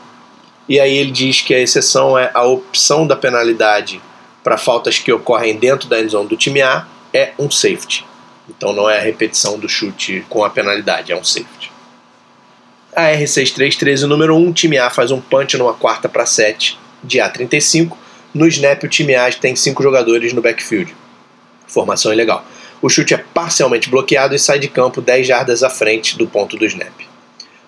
E 0.72 0.80
aí 0.80 0.96
ele 0.96 1.12
diz 1.12 1.42
que 1.42 1.54
a 1.54 1.60
exceção 1.60 2.18
é 2.18 2.32
a 2.34 2.44
opção 2.44 3.06
da 3.06 3.14
penalidade 3.14 4.02
para 4.42 4.58
faltas 4.58 4.98
que 4.98 5.12
ocorrem 5.12 5.58
dentro 5.58 5.90
da 5.90 6.00
endzone 6.00 6.30
do 6.30 6.38
time 6.38 6.62
A 6.62 6.88
é 7.14 7.34
um 7.38 7.52
safety. 7.52 8.06
Então 8.50 8.72
não 8.72 8.90
é 8.90 8.98
a 8.98 9.02
repetição 9.02 9.60
do 9.60 9.68
chute 9.68 10.26
com 10.30 10.46
a 10.46 10.50
penalidade, 10.50 11.12
é 11.12 11.16
um 11.18 11.26
safety. 11.26 11.70
A 12.96 13.12
R6313, 13.12 14.04
número 14.04 14.34
1, 14.34 14.54
time 14.54 14.78
A 14.78 14.90
faz 14.90 15.12
um 15.12 15.20
punch 15.20 15.58
numa 15.58 15.74
quarta 15.74 16.08
para 16.08 16.26
7 16.26 16.80
de 17.04 17.18
A35. 17.18 17.92
No 18.34 18.48
snap, 18.48 18.82
o 18.86 18.88
time 18.88 19.14
A 19.14 19.30
tem 19.30 19.58
5 19.58 19.84
jogadores 19.84 20.32
no 20.32 20.42
backfield. 20.42 20.96
Formação 21.68 22.14
ilegal. 22.14 22.46
O 22.82 22.88
chute 22.88 23.14
é 23.14 23.18
parcialmente 23.18 23.90
bloqueado 23.90 24.34
e 24.34 24.40
sai 24.40 24.58
de 24.58 24.70
campo 24.70 25.02
10 25.02 25.28
jardas 25.28 25.64
à 25.64 25.70
frente 25.70 26.18
do 26.18 26.26
ponto 26.26 26.56
do 26.56 26.66
snap. 26.66 27.11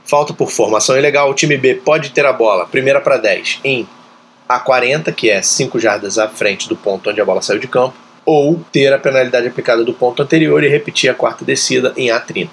Falta 0.06 0.34
por 0.34 0.52
formação 0.52 0.98
ilegal, 0.98 1.30
o 1.30 1.34
time 1.34 1.58
B 1.58 1.76
pode 1.76 2.12
ter 2.12 2.26
a 2.26 2.34
bola, 2.34 2.66
primeira 2.66 3.00
para 3.00 3.18
10, 3.18 3.62
em 3.64 3.88
A40, 4.50 5.14
que 5.14 5.30
é 5.30 5.42
5 5.42 5.80
jardas 5.80 6.18
à 6.18 6.28
frente 6.28 6.68
do 6.68 6.76
ponto 6.76 7.10
onde 7.10 7.22
a 7.22 7.26
bola 7.26 7.42
saiu 7.42 7.60
de 7.60 7.68
campo, 7.68 7.96
ou 8.26 8.60
ter 8.72 8.92
a 8.94 9.00
penalidade 9.00 9.48
aplicada 9.48 9.84
do 9.84 9.94
ponto 9.94 10.22
anterior 10.22 10.64
e 10.64 10.68
repetir 10.68 11.10
a 11.10 11.14
quarta 11.14 11.44
descida 11.44 11.94
em 11.96 12.08
A30. 12.08 12.50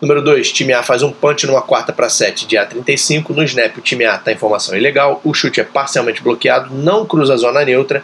Número 0.00 0.22
2, 0.22 0.50
time 0.52 0.72
A 0.72 0.82
faz 0.82 1.02
um 1.02 1.12
punch 1.12 1.46
numa 1.46 1.60
quarta 1.60 1.92
para 1.92 2.08
7 2.08 2.46
de 2.46 2.56
A35. 2.56 3.30
No 3.30 3.42
snap, 3.42 3.76
o 3.76 3.82
time 3.82 4.06
A 4.06 4.14
está 4.14 4.32
em 4.32 4.36
formação 4.36 4.74
ilegal, 4.74 5.20
o 5.22 5.34
chute 5.34 5.60
é 5.60 5.64
parcialmente 5.64 6.22
bloqueado, 6.22 6.74
não 6.74 7.04
cruza 7.04 7.34
a 7.34 7.36
zona 7.36 7.64
neutra 7.64 8.02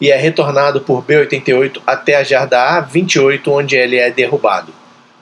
e 0.00 0.10
é 0.10 0.16
retornado 0.16 0.80
por 0.80 1.04
B88 1.04 1.82
até 1.86 2.16
a 2.16 2.24
jarda 2.24 2.58
A28, 2.58 3.46
onde 3.48 3.76
ele 3.76 3.96
é 3.96 4.10
derrubado. 4.10 4.72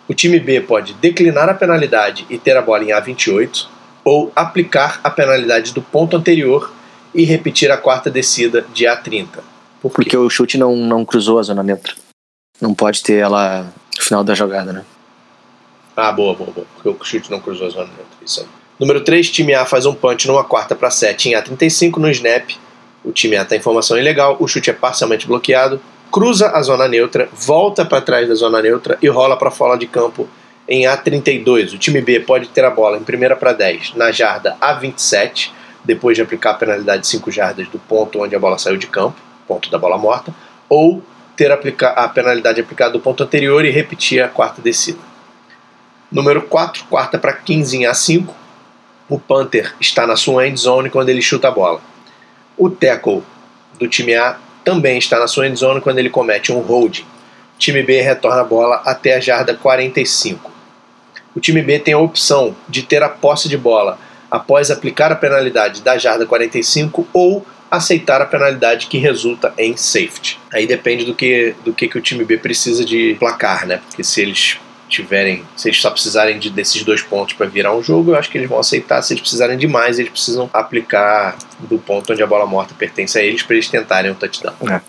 O 0.08 0.14
time 0.14 0.40
B 0.40 0.60
pode 0.60 0.94
declinar 0.94 1.48
a 1.48 1.54
penalidade 1.54 2.26
e 2.28 2.38
ter 2.38 2.56
a 2.56 2.62
bola 2.62 2.84
em 2.84 2.88
A28, 2.88 3.66
ou 4.04 4.32
aplicar 4.34 5.00
a 5.04 5.10
penalidade 5.10 5.72
do 5.72 5.80
ponto 5.80 6.16
anterior 6.16 6.72
e 7.14 7.24
repetir 7.24 7.70
a 7.70 7.76
quarta 7.76 8.10
descida 8.10 8.64
de 8.72 8.84
A30. 8.84 9.28
Por 9.80 9.90
Porque 9.90 10.16
o 10.16 10.28
chute 10.28 10.58
não, 10.58 10.76
não 10.76 11.04
cruzou 11.04 11.38
a 11.38 11.42
zona 11.42 11.62
neutra. 11.62 11.94
Não 12.60 12.74
pode 12.74 13.02
ter 13.02 13.14
ela 13.14 13.72
no 13.96 14.04
final 14.04 14.24
da 14.24 14.34
jogada, 14.34 14.72
né? 14.72 14.84
Ah, 15.96 16.10
boa, 16.10 16.34
boa, 16.34 16.50
boa. 16.50 16.66
Porque 16.74 16.88
o 16.88 17.04
chute 17.04 17.30
não 17.30 17.40
cruzou 17.40 17.66
a 17.66 17.70
zona 17.70 17.86
neutra. 17.86 18.06
Isso 18.24 18.40
aí. 18.40 18.46
Número 18.78 19.02
3, 19.02 19.30
time 19.30 19.54
A 19.54 19.64
faz 19.64 19.86
um 19.86 19.94
punch 19.94 20.26
numa 20.26 20.42
quarta 20.42 20.74
para 20.74 20.90
7 20.90 21.28
em 21.28 21.32
A35 21.32 21.98
no 21.98 22.10
snap. 22.10 22.50
O 23.04 23.12
time 23.12 23.36
A 23.36 23.42
está 23.42 23.56
em 23.56 23.60
formação 23.60 23.98
ilegal, 23.98 24.36
o 24.40 24.48
chute 24.48 24.70
é 24.70 24.72
parcialmente 24.72 25.26
bloqueado, 25.26 25.80
cruza 26.12 26.50
a 26.50 26.60
zona 26.62 26.86
neutra, 26.86 27.26
volta 27.32 27.86
para 27.86 28.02
trás 28.02 28.28
da 28.28 28.34
zona 28.34 28.60
neutra 28.60 28.98
e 29.00 29.08
rola 29.08 29.34
para 29.34 29.50
fora 29.50 29.78
de 29.78 29.86
campo 29.86 30.28
em 30.68 30.82
A32. 30.82 31.72
O 31.72 31.78
time 31.78 32.02
B 32.02 32.20
pode 32.20 32.50
ter 32.50 32.62
a 32.66 32.70
bola 32.70 32.98
em 32.98 33.02
primeira 33.02 33.34
para 33.34 33.54
10 33.54 33.94
na 33.94 34.12
jarda 34.12 34.54
A27, 34.60 35.50
depois 35.82 36.14
de 36.14 36.22
aplicar 36.22 36.50
a 36.50 36.54
penalidade 36.54 37.02
de 37.02 37.08
5 37.08 37.30
jardas 37.30 37.66
do 37.68 37.78
ponto 37.78 38.22
onde 38.22 38.36
a 38.36 38.38
bola 38.38 38.58
saiu 38.58 38.76
de 38.76 38.86
campo, 38.86 39.16
ponto 39.48 39.70
da 39.70 39.78
bola 39.78 39.96
morta, 39.96 40.34
ou 40.68 41.02
ter 41.34 41.50
a 41.50 42.08
penalidade 42.08 42.60
aplicada 42.60 42.92
do 42.92 43.00
ponto 43.00 43.22
anterior 43.22 43.64
e 43.64 43.70
repetir 43.70 44.22
a 44.22 44.28
quarta 44.28 44.60
descida. 44.60 44.98
Número 46.10 46.42
4, 46.42 46.84
quarta 46.90 47.18
para 47.18 47.32
15 47.32 47.78
em 47.78 47.82
A5. 47.84 48.28
O 49.08 49.18
Panther 49.18 49.74
está 49.80 50.06
na 50.06 50.14
sua 50.14 50.46
end 50.46 50.60
zone 50.60 50.90
quando 50.90 51.08
ele 51.08 51.22
chuta 51.22 51.48
a 51.48 51.50
bola. 51.50 51.80
O 52.56 52.68
tackle 52.68 53.22
do 53.78 53.88
time 53.88 54.14
A 54.14 54.36
também 54.64 54.98
está 54.98 55.18
na 55.18 55.26
sua 55.26 55.46
end 55.46 55.58
zone 55.58 55.80
quando 55.80 55.98
ele 55.98 56.10
comete 56.10 56.52
um 56.52 56.60
holding. 56.60 57.02
O 57.02 57.58
time 57.58 57.82
B 57.82 58.00
retorna 58.00 58.40
a 58.40 58.44
bola 58.44 58.82
até 58.84 59.16
a 59.16 59.20
jarda 59.20 59.54
45. 59.54 60.50
O 61.34 61.40
time 61.40 61.62
B 61.62 61.78
tem 61.78 61.94
a 61.94 61.98
opção 61.98 62.54
de 62.68 62.82
ter 62.82 63.02
a 63.02 63.08
posse 63.08 63.48
de 63.48 63.56
bola 63.56 63.98
após 64.30 64.70
aplicar 64.70 65.12
a 65.12 65.16
penalidade 65.16 65.82
da 65.82 65.98
jarda 65.98 66.26
45 66.26 67.06
ou 67.12 67.44
aceitar 67.70 68.20
a 68.20 68.26
penalidade 68.26 68.86
que 68.86 68.98
resulta 68.98 69.52
em 69.56 69.76
safety. 69.76 70.38
Aí 70.52 70.66
depende 70.66 71.04
do 71.04 71.14
que, 71.14 71.54
do 71.64 71.72
que, 71.72 71.88
que 71.88 71.96
o 71.96 72.02
time 72.02 72.24
B 72.24 72.36
precisa 72.36 72.84
de 72.84 73.16
placar, 73.18 73.66
né? 73.66 73.80
Porque 73.88 74.04
se 74.04 74.20
eles 74.20 74.58
tiverem, 74.92 75.42
se 75.56 75.68
eles 75.68 75.80
só 75.80 75.90
precisarem 75.90 76.38
de, 76.38 76.50
desses 76.50 76.84
dois 76.84 77.02
pontos 77.02 77.34
para 77.34 77.46
virar 77.46 77.74
um 77.74 77.82
jogo, 77.82 78.12
eu 78.12 78.16
acho 78.16 78.30
que 78.30 78.38
eles 78.38 78.48
vão 78.48 78.58
aceitar. 78.58 79.00
Se 79.02 79.14
eles 79.14 79.22
precisarem 79.22 79.56
de 79.56 79.66
mais, 79.66 79.98
eles 79.98 80.10
precisam 80.10 80.48
aplicar 80.52 81.36
do 81.60 81.78
ponto 81.78 82.12
onde 82.12 82.22
a 82.22 82.26
bola 82.26 82.46
morta 82.46 82.74
pertence 82.74 83.18
a 83.18 83.22
eles 83.22 83.42
para 83.42 83.56
eles 83.56 83.68
tentarem 83.68 84.10
um 84.10 84.14
touchdown. 84.14 84.54
É. 84.70 84.80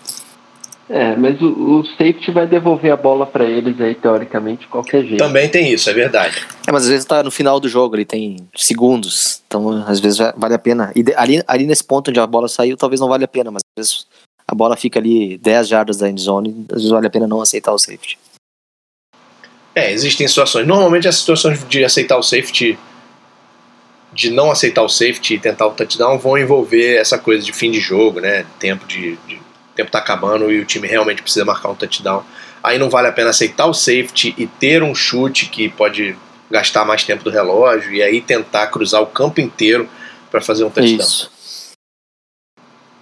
É, 0.86 1.16
mas 1.16 1.40
o, 1.40 1.80
o 1.80 1.86
safety 1.86 2.30
vai 2.30 2.46
devolver 2.46 2.92
a 2.92 2.96
bola 2.96 3.24
para 3.24 3.44
eles 3.44 3.80
aí, 3.80 3.94
teoricamente, 3.94 4.62
de 4.62 4.66
qualquer 4.66 5.02
jeito. 5.02 5.16
Também 5.16 5.48
tem 5.48 5.72
isso, 5.72 5.88
é 5.88 5.94
verdade. 5.94 6.46
É, 6.66 6.70
mas 6.70 6.82
às 6.82 6.90
vezes 6.90 7.06
tá 7.06 7.22
no 7.22 7.30
final 7.30 7.58
do 7.58 7.68
jogo, 7.68 7.96
ele 7.96 8.04
tem 8.04 8.36
segundos, 8.54 9.40
então 9.46 9.82
às 9.86 9.98
vezes 9.98 10.18
vale 10.36 10.54
a 10.54 10.58
pena. 10.58 10.92
E 10.94 11.02
ali, 11.16 11.42
ali 11.46 11.66
nesse 11.66 11.82
ponto 11.82 12.10
onde 12.10 12.20
a 12.20 12.26
bola 12.26 12.48
saiu, 12.48 12.76
talvez 12.76 13.00
não 13.00 13.08
vale 13.08 13.24
a 13.24 13.28
pena, 13.28 13.50
mas 13.50 13.62
às 13.64 13.82
vezes 13.82 14.06
a 14.46 14.54
bola 14.54 14.76
fica 14.76 14.98
ali 14.98 15.38
10 15.38 15.68
jardas 15.68 15.96
da 15.96 16.08
endzone, 16.08 16.66
às 16.68 16.76
vezes 16.76 16.90
vale 16.90 17.06
a 17.06 17.10
pena 17.10 17.26
não 17.26 17.40
aceitar 17.40 17.72
o 17.72 17.78
safety. 17.78 18.18
É, 19.74 19.92
existem 19.92 20.26
situações. 20.28 20.66
Normalmente 20.66 21.08
as 21.08 21.16
situações 21.16 21.66
de 21.68 21.84
aceitar 21.84 22.16
o 22.16 22.22
safety, 22.22 22.78
de 24.12 24.30
não 24.30 24.50
aceitar 24.50 24.82
o 24.82 24.88
safety 24.88 25.34
e 25.34 25.38
tentar 25.38 25.66
o 25.66 25.72
touchdown 25.72 26.18
vão 26.18 26.38
envolver 26.38 26.96
essa 26.96 27.18
coisa 27.18 27.44
de 27.44 27.52
fim 27.52 27.70
de 27.70 27.80
jogo, 27.80 28.20
né? 28.20 28.46
Tempo 28.58 28.86
de, 28.86 29.16
de 29.26 29.40
tempo 29.74 29.90
tá 29.90 29.98
acabando 29.98 30.50
e 30.52 30.60
o 30.60 30.64
time 30.64 30.86
realmente 30.86 31.22
precisa 31.22 31.44
marcar 31.44 31.70
um 31.70 31.74
touchdown. 31.74 32.24
Aí 32.62 32.78
não 32.78 32.88
vale 32.88 33.08
a 33.08 33.12
pena 33.12 33.30
aceitar 33.30 33.66
o 33.66 33.74
safety 33.74 34.34
e 34.38 34.46
ter 34.46 34.82
um 34.82 34.94
chute 34.94 35.46
que 35.46 35.68
pode 35.68 36.16
gastar 36.50 36.84
mais 36.84 37.02
tempo 37.02 37.24
do 37.24 37.30
relógio 37.30 37.92
e 37.92 38.02
aí 38.02 38.20
tentar 38.20 38.68
cruzar 38.68 39.02
o 39.02 39.06
campo 39.06 39.40
inteiro 39.40 39.88
para 40.30 40.40
fazer 40.40 40.64
um 40.64 40.70
touchdown. 40.70 41.00
Isso. 41.00 41.30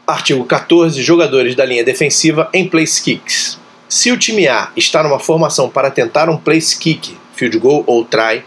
Artigo 0.07 0.45
14. 0.45 1.01
Jogadores 1.03 1.55
da 1.55 1.65
linha 1.65 1.85
defensiva 1.85 2.49
em 2.53 2.67
place 2.67 3.03
kicks. 3.03 3.59
Se 3.95 4.11
o 4.11 4.17
time 4.17 4.49
A 4.49 4.71
está 4.75 5.03
numa 5.03 5.19
formação 5.19 5.69
para 5.69 5.91
tentar 5.91 6.31
um 6.31 6.37
place 6.39 6.79
kick, 6.79 7.15
field 7.35 7.59
goal 7.59 7.85
ou 7.87 8.03
try, 8.03 8.43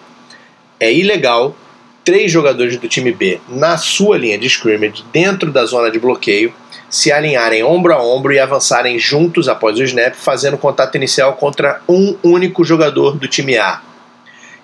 é 0.80 0.92
ilegal 0.92 1.56
três 2.04 2.32
jogadores 2.32 2.78
do 2.78 2.88
time 2.88 3.12
B 3.12 3.40
na 3.48 3.78
sua 3.78 4.18
linha 4.18 4.40
de 4.40 4.48
scrimmage, 4.48 5.06
dentro 5.14 5.52
da 5.52 5.64
zona 5.64 5.92
de 5.92 6.00
bloqueio, 6.00 6.52
se 6.90 7.12
alinharem 7.12 7.64
ombro 7.64 7.94
a 7.94 8.04
ombro 8.04 8.34
e 8.34 8.40
avançarem 8.40 8.98
juntos 8.98 9.48
após 9.48 9.78
o 9.78 9.84
snap, 9.84 10.16
fazendo 10.16 10.58
contato 10.58 10.96
inicial 10.96 11.34
contra 11.34 11.80
um 11.88 12.18
único 12.24 12.66
jogador 12.66 13.16
do 13.16 13.28
time 13.28 13.56
A. 13.56 13.84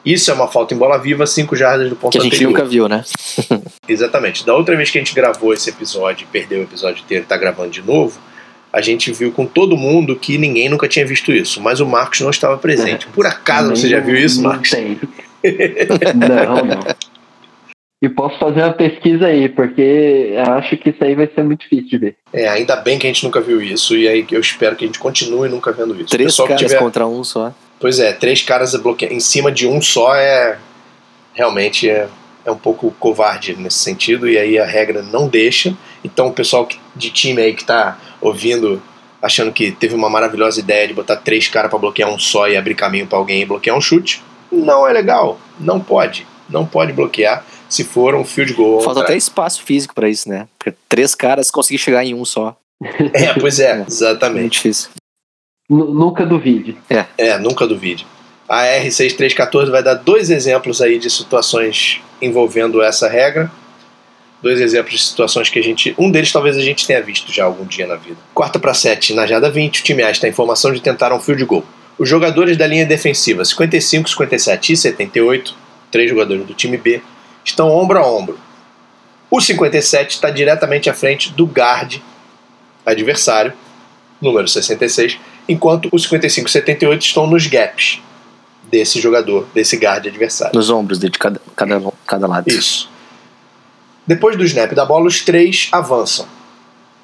Isso 0.03 0.31
é 0.31 0.33
uma 0.33 0.47
falta 0.47 0.73
em 0.73 0.77
bola 0.79 0.97
viva, 0.97 1.27
5 1.27 1.55
jardas 1.55 1.91
do 1.91 1.95
ponto 1.95 2.13
Que 2.13 2.17
a 2.17 2.21
gente 2.23 2.33
anterior. 2.33 2.53
nunca 2.53 2.65
viu, 2.65 2.89
né? 2.89 3.05
Exatamente. 3.87 4.43
Da 4.43 4.55
outra 4.55 4.75
vez 4.75 4.89
que 4.89 4.97
a 4.97 5.01
gente 5.01 5.13
gravou 5.13 5.53
esse 5.53 5.69
episódio, 5.69 6.27
perdeu 6.31 6.61
o 6.61 6.63
episódio 6.63 7.03
inteiro 7.03 7.23
e 7.23 7.27
tá 7.27 7.37
gravando 7.37 7.69
de 7.69 7.83
novo, 7.83 8.19
a 8.71 8.81
gente 8.81 9.11
viu 9.11 9.31
com 9.31 9.45
todo 9.45 9.75
mundo 9.75 10.15
que 10.15 10.37
ninguém 10.37 10.69
nunca 10.69 10.87
tinha 10.87 11.05
visto 11.05 11.31
isso, 11.31 11.61
mas 11.61 11.79
o 11.79 11.85
Marcos 11.85 12.21
não 12.21 12.29
estava 12.29 12.57
presente. 12.57 13.07
Por 13.07 13.25
acaso 13.25 13.69
você 13.69 13.89
já 13.89 13.99
viu 13.99 14.15
isso, 14.15 14.41
não 14.41 14.51
Marcos? 14.51 14.69
Tem. 14.69 14.99
não, 16.15 16.65
não. 16.65 17.11
E 18.03 18.09
posso 18.09 18.39
fazer 18.39 18.63
uma 18.63 18.73
pesquisa 18.73 19.27
aí, 19.27 19.47
porque 19.47 20.33
acho 20.57 20.75
que 20.77 20.89
isso 20.89 21.03
aí 21.03 21.13
vai 21.13 21.29
ser 21.33 21.43
muito 21.43 21.61
difícil 21.61 21.87
de 21.87 21.97
ver. 21.99 22.15
É, 22.33 22.47
ainda 22.47 22.75
bem 22.77 22.97
que 22.97 23.05
a 23.05 23.09
gente 23.09 23.23
nunca 23.23 23.39
viu 23.39 23.61
isso, 23.61 23.95
e 23.95 24.07
aí 24.07 24.25
eu 24.31 24.39
espero 24.39 24.75
que 24.75 24.83
a 24.83 24.87
gente 24.87 24.97
continue 24.97 25.47
nunca 25.49 25.71
vendo 25.71 25.95
isso. 25.95 26.09
Três 26.09 26.35
caras 26.35 26.59
tiver- 26.59 26.79
contra 26.79 27.05
um 27.05 27.23
só. 27.23 27.53
Pois 27.79 27.99
é, 27.99 28.11
três 28.13 28.41
caras 28.41 28.75
bloque... 28.75 29.05
em 29.05 29.19
cima 29.19 29.51
de 29.51 29.67
um 29.67 29.81
só 29.81 30.15
é 30.15 30.57
realmente 31.33 31.89
é, 31.89 32.07
é 32.45 32.51
um 32.51 32.57
pouco 32.57 32.91
covarde 32.99 33.55
nesse 33.55 33.79
sentido, 33.79 34.27
e 34.29 34.37
aí 34.37 34.57
a 34.57 34.65
regra 34.65 35.01
não 35.01 35.27
deixa. 35.27 35.75
Então 36.03 36.27
o 36.27 36.33
pessoal 36.33 36.65
que- 36.65 36.79
de 36.95 37.09
time 37.11 37.41
aí 37.41 37.53
que 37.53 37.63
tá 37.65 37.97
ouvindo, 38.19 38.81
achando 39.21 39.51
que 39.51 39.71
teve 39.71 39.93
uma 39.95 40.09
maravilhosa 40.09 40.59
ideia 40.59 40.87
de 40.87 40.93
botar 40.93 41.17
três 41.17 41.47
caras 41.47 41.69
para 41.69 41.79
bloquear 41.79 42.09
um 42.09 42.17
só 42.19 42.47
e 42.49 42.57
abrir 42.57 42.75
caminho 42.75 43.05
para 43.07 43.17
alguém 43.17 43.41
e 43.41 43.45
bloquear 43.45 43.77
um 43.77 43.81
chute, 43.81 44.21
não 44.51 44.87
é 44.87 44.91
legal. 44.93 45.39
Não 45.59 45.79
pode. 45.79 46.25
Não 46.49 46.65
pode 46.65 46.91
bloquear 46.91 47.45
se 47.69 47.83
for 47.83 48.13
um 48.15 48.25
field 48.25 48.53
goal. 48.53 48.81
Falta 48.81 49.01
até 49.01 49.15
espaço 49.15 49.63
físico 49.63 49.93
pra 49.95 50.09
isso, 50.09 50.27
né? 50.27 50.47
Porque 50.59 50.75
três 50.89 51.15
caras 51.15 51.49
conseguir 51.49 51.77
chegar 51.77 52.03
em 52.03 52.13
um 52.13 52.25
só. 52.25 52.57
É, 53.13 53.33
pois 53.39 53.59
é, 53.59 53.85
exatamente. 53.87 54.41
Muito 54.41 54.53
difícil. 54.53 54.89
Nu- 55.69 55.93
nunca 55.93 56.25
duvide. 56.25 56.77
É. 56.89 57.05
É, 57.17 57.37
nunca 57.37 57.65
duvide. 57.67 58.05
A 58.49 58.63
R6314 58.65 59.69
vai 59.69 59.81
dar 59.81 59.93
dois 59.93 60.29
exemplos 60.29 60.81
aí 60.81 60.99
de 60.99 61.09
situações 61.09 62.01
envolvendo 62.21 62.81
essa 62.81 63.07
regra. 63.07 63.51
Dois 64.41 64.59
exemplos 64.59 64.93
de 64.93 64.99
situações 64.99 65.49
que 65.49 65.59
a 65.59 65.61
gente. 65.61 65.93
Um 65.97 66.09
deles 66.09 66.31
talvez 66.31 66.57
a 66.57 66.61
gente 66.61 66.85
tenha 66.85 67.01
visto 67.01 67.31
já 67.31 67.45
algum 67.45 67.65
dia 67.65 67.85
na 67.85 67.95
vida. 67.95 68.17
Quarta 68.33 68.57
para 68.57 68.73
7, 68.73 69.13
na 69.13 69.27
jada 69.27 69.49
20, 69.49 69.79
o 69.79 69.83
time 69.83 70.03
A 70.03 70.09
está 70.11 70.27
em 70.27 70.31
formação 70.31 70.71
de 70.71 70.81
tentar 70.81 71.13
um 71.13 71.19
field 71.19 71.43
goal. 71.45 71.63
Os 71.97 72.09
jogadores 72.09 72.57
da 72.57 72.65
linha 72.65 72.85
defensiva 72.85 73.45
55, 73.45 74.09
57 74.09 74.73
e 74.73 74.77
78, 74.77 75.55
três 75.91 76.09
jogadores 76.09 76.45
do 76.45 76.53
time 76.53 76.77
B, 76.77 77.01
estão 77.45 77.69
ombro 77.69 77.99
a 77.99 78.07
ombro. 78.07 78.39
O 79.29 79.39
57 79.39 80.15
está 80.15 80.29
diretamente 80.29 80.89
à 80.89 80.93
frente 80.93 81.31
do 81.31 81.45
guard 81.45 81.97
adversário, 82.85 83.53
número 84.19 84.47
66, 84.47 85.17
enquanto 85.47 85.89
os 85.91 86.03
55 86.03 86.49
e 86.49 86.51
78 86.51 87.05
estão 87.05 87.27
nos 87.27 87.45
gaps 87.45 88.01
desse 88.71 88.99
jogador, 88.99 89.47
desse 89.53 89.75
guard 89.75 90.07
adversário. 90.07 90.55
Nos 90.55 90.69
ombros 90.69 90.97
de 90.97 91.09
cada, 91.11 91.41
cada, 91.55 91.81
cada 92.07 92.27
lado. 92.27 92.47
Isso. 92.47 92.89
Depois 94.07 94.37
do 94.37 94.43
snap 94.45 94.71
da 94.73 94.85
bola, 94.85 95.05
os 95.05 95.21
três 95.21 95.67
avançam. 95.71 96.25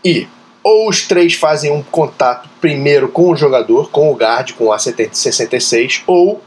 E 0.03 0.27
ou 0.63 0.89
os 0.89 1.07
três 1.07 1.33
fazem 1.33 1.71
um 1.71 1.81
contato 1.81 2.49
primeiro 2.59 3.07
com 3.07 3.31
o 3.31 3.35
jogador, 3.35 3.89
com 3.89 4.11
o 4.11 4.15
guard, 4.15 4.51
com 4.51 4.65
o 4.65 4.69
A66, 4.69 6.01
ou 6.05 6.41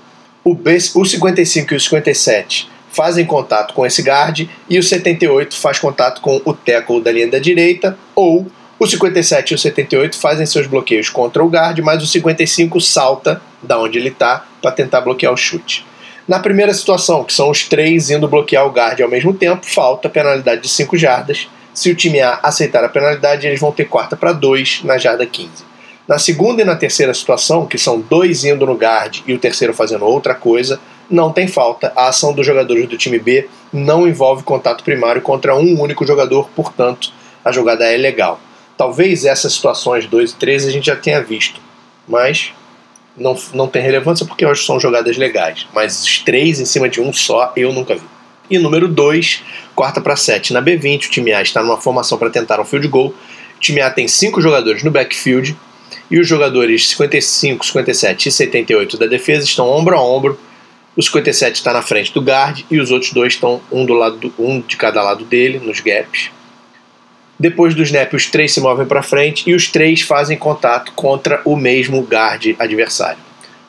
o, 0.44 0.54
B, 0.54 0.76
o 0.94 1.04
55 1.04 1.72
e 1.72 1.76
o 1.76 1.80
57 1.80 2.68
fazem 2.90 3.24
contato 3.24 3.72
com 3.72 3.86
esse 3.86 4.02
guard 4.02 4.46
e 4.68 4.78
o 4.78 4.82
78 4.82 5.56
faz 5.56 5.78
contato 5.78 6.20
com 6.20 6.40
o 6.44 6.52
tackle 6.52 7.00
da 7.00 7.12
linha 7.12 7.28
da 7.28 7.38
direita, 7.38 7.96
ou 8.14 8.46
o 8.80 8.86
57 8.86 9.50
e 9.50 9.54
o 9.54 9.58
78 9.58 10.16
fazem 10.18 10.46
seus 10.46 10.66
bloqueios 10.66 11.10
contra 11.10 11.44
o 11.44 11.48
guard, 11.48 11.78
mas 11.80 12.02
o 12.02 12.06
55 12.06 12.80
salta 12.80 13.42
da 13.62 13.78
onde 13.78 13.98
ele 13.98 14.08
está 14.08 14.46
para 14.62 14.72
tentar 14.72 15.02
bloquear 15.02 15.30
o 15.34 15.36
chute. 15.36 15.84
Na 16.26 16.38
primeira 16.38 16.72
situação, 16.72 17.22
que 17.22 17.34
são 17.34 17.50
os 17.50 17.68
três 17.68 18.08
indo 18.08 18.26
bloquear 18.26 18.66
o 18.66 18.70
guard 18.70 18.98
ao 19.02 19.10
mesmo 19.10 19.34
tempo, 19.34 19.66
falta 19.66 20.08
penalidade 20.08 20.62
de 20.62 20.68
5 20.70 20.96
jardas. 20.96 21.46
Se 21.74 21.90
o 21.90 21.94
time 21.94 22.20
A 22.20 22.40
aceitar 22.42 22.82
a 22.82 22.88
penalidade, 22.88 23.46
eles 23.46 23.60
vão 23.60 23.70
ter 23.70 23.84
quarta 23.84 24.16
para 24.16 24.32
2 24.32 24.80
na 24.84 24.96
jarda 24.96 25.26
15. 25.26 25.50
Na 26.08 26.18
segunda 26.18 26.62
e 26.62 26.64
na 26.64 26.74
terceira 26.74 27.12
situação, 27.12 27.66
que 27.66 27.76
são 27.76 28.00
dois 28.00 28.46
indo 28.46 28.64
no 28.64 28.74
guard 28.74 29.18
e 29.26 29.34
o 29.34 29.38
terceiro 29.38 29.74
fazendo 29.74 30.06
outra 30.06 30.34
coisa, 30.34 30.80
não 31.10 31.30
tem 31.30 31.46
falta. 31.46 31.92
A 31.94 32.08
ação 32.08 32.32
dos 32.32 32.46
jogadores 32.46 32.88
do 32.88 32.96
time 32.96 33.18
B 33.18 33.46
não 33.70 34.08
envolve 34.08 34.42
contato 34.42 34.82
primário 34.82 35.20
contra 35.20 35.54
um 35.54 35.78
único 35.78 36.06
jogador, 36.06 36.48
portanto, 36.56 37.12
a 37.44 37.52
jogada 37.52 37.84
é 37.84 37.98
legal. 37.98 38.40
Talvez 38.80 39.26
essas 39.26 39.52
situações 39.52 40.06
2 40.06 40.30
e 40.30 40.34
3 40.36 40.66
a 40.66 40.70
gente 40.70 40.86
já 40.86 40.96
tenha 40.96 41.22
visto, 41.22 41.60
mas 42.08 42.50
não, 43.14 43.38
não 43.52 43.68
tem 43.68 43.82
relevância 43.82 44.24
porque 44.24 44.46
hoje 44.46 44.64
são 44.64 44.80
jogadas 44.80 45.18
legais. 45.18 45.66
Mas 45.74 46.02
os 46.02 46.20
três 46.20 46.58
em 46.58 46.64
cima 46.64 46.88
de 46.88 46.98
um 46.98 47.12
só 47.12 47.52
eu 47.54 47.74
nunca 47.74 47.94
vi. 47.94 48.06
E 48.48 48.56
número 48.56 48.88
2, 48.88 49.42
quarta 49.74 50.00
para 50.00 50.16
7 50.16 50.54
na 50.54 50.62
B20, 50.62 51.08
o 51.08 51.10
time 51.10 51.30
A 51.30 51.42
está 51.42 51.62
numa 51.62 51.78
formação 51.78 52.16
para 52.16 52.30
tentar 52.30 52.58
um 52.58 52.64
field 52.64 52.88
goal. 52.88 53.08
O 53.08 53.60
time 53.60 53.82
A 53.82 53.90
tem 53.90 54.08
cinco 54.08 54.40
jogadores 54.40 54.82
no 54.82 54.90
backfield 54.90 55.54
e 56.10 56.18
os 56.18 56.26
jogadores 56.26 56.88
55, 56.88 57.66
57 57.66 58.30
e 58.30 58.32
78 58.32 58.96
da 58.96 59.04
defesa 59.04 59.44
estão 59.44 59.68
ombro 59.68 59.94
a 59.94 60.02
ombro. 60.02 60.40
O 60.96 61.02
57 61.02 61.56
está 61.56 61.74
na 61.74 61.82
frente 61.82 62.14
do 62.14 62.22
guard 62.22 62.64
e 62.70 62.80
os 62.80 62.90
outros 62.90 63.12
dois 63.12 63.34
estão 63.34 63.60
um, 63.70 63.84
do 63.84 63.92
lado 63.92 64.16
do, 64.16 64.32
um 64.38 64.58
de 64.58 64.78
cada 64.78 65.02
lado 65.02 65.26
dele, 65.26 65.58
nos 65.58 65.80
gaps. 65.80 66.30
Depois 67.40 67.74
do 67.74 67.82
snap, 67.82 68.12
os 68.12 68.26
três 68.26 68.52
se 68.52 68.60
movem 68.60 68.84
para 68.86 69.02
frente 69.02 69.48
e 69.48 69.54
os 69.54 69.66
três 69.66 70.02
fazem 70.02 70.36
contato 70.36 70.92
contra 70.94 71.40
o 71.44 71.56
mesmo 71.56 72.02
guard 72.02 72.54
adversário. 72.58 73.18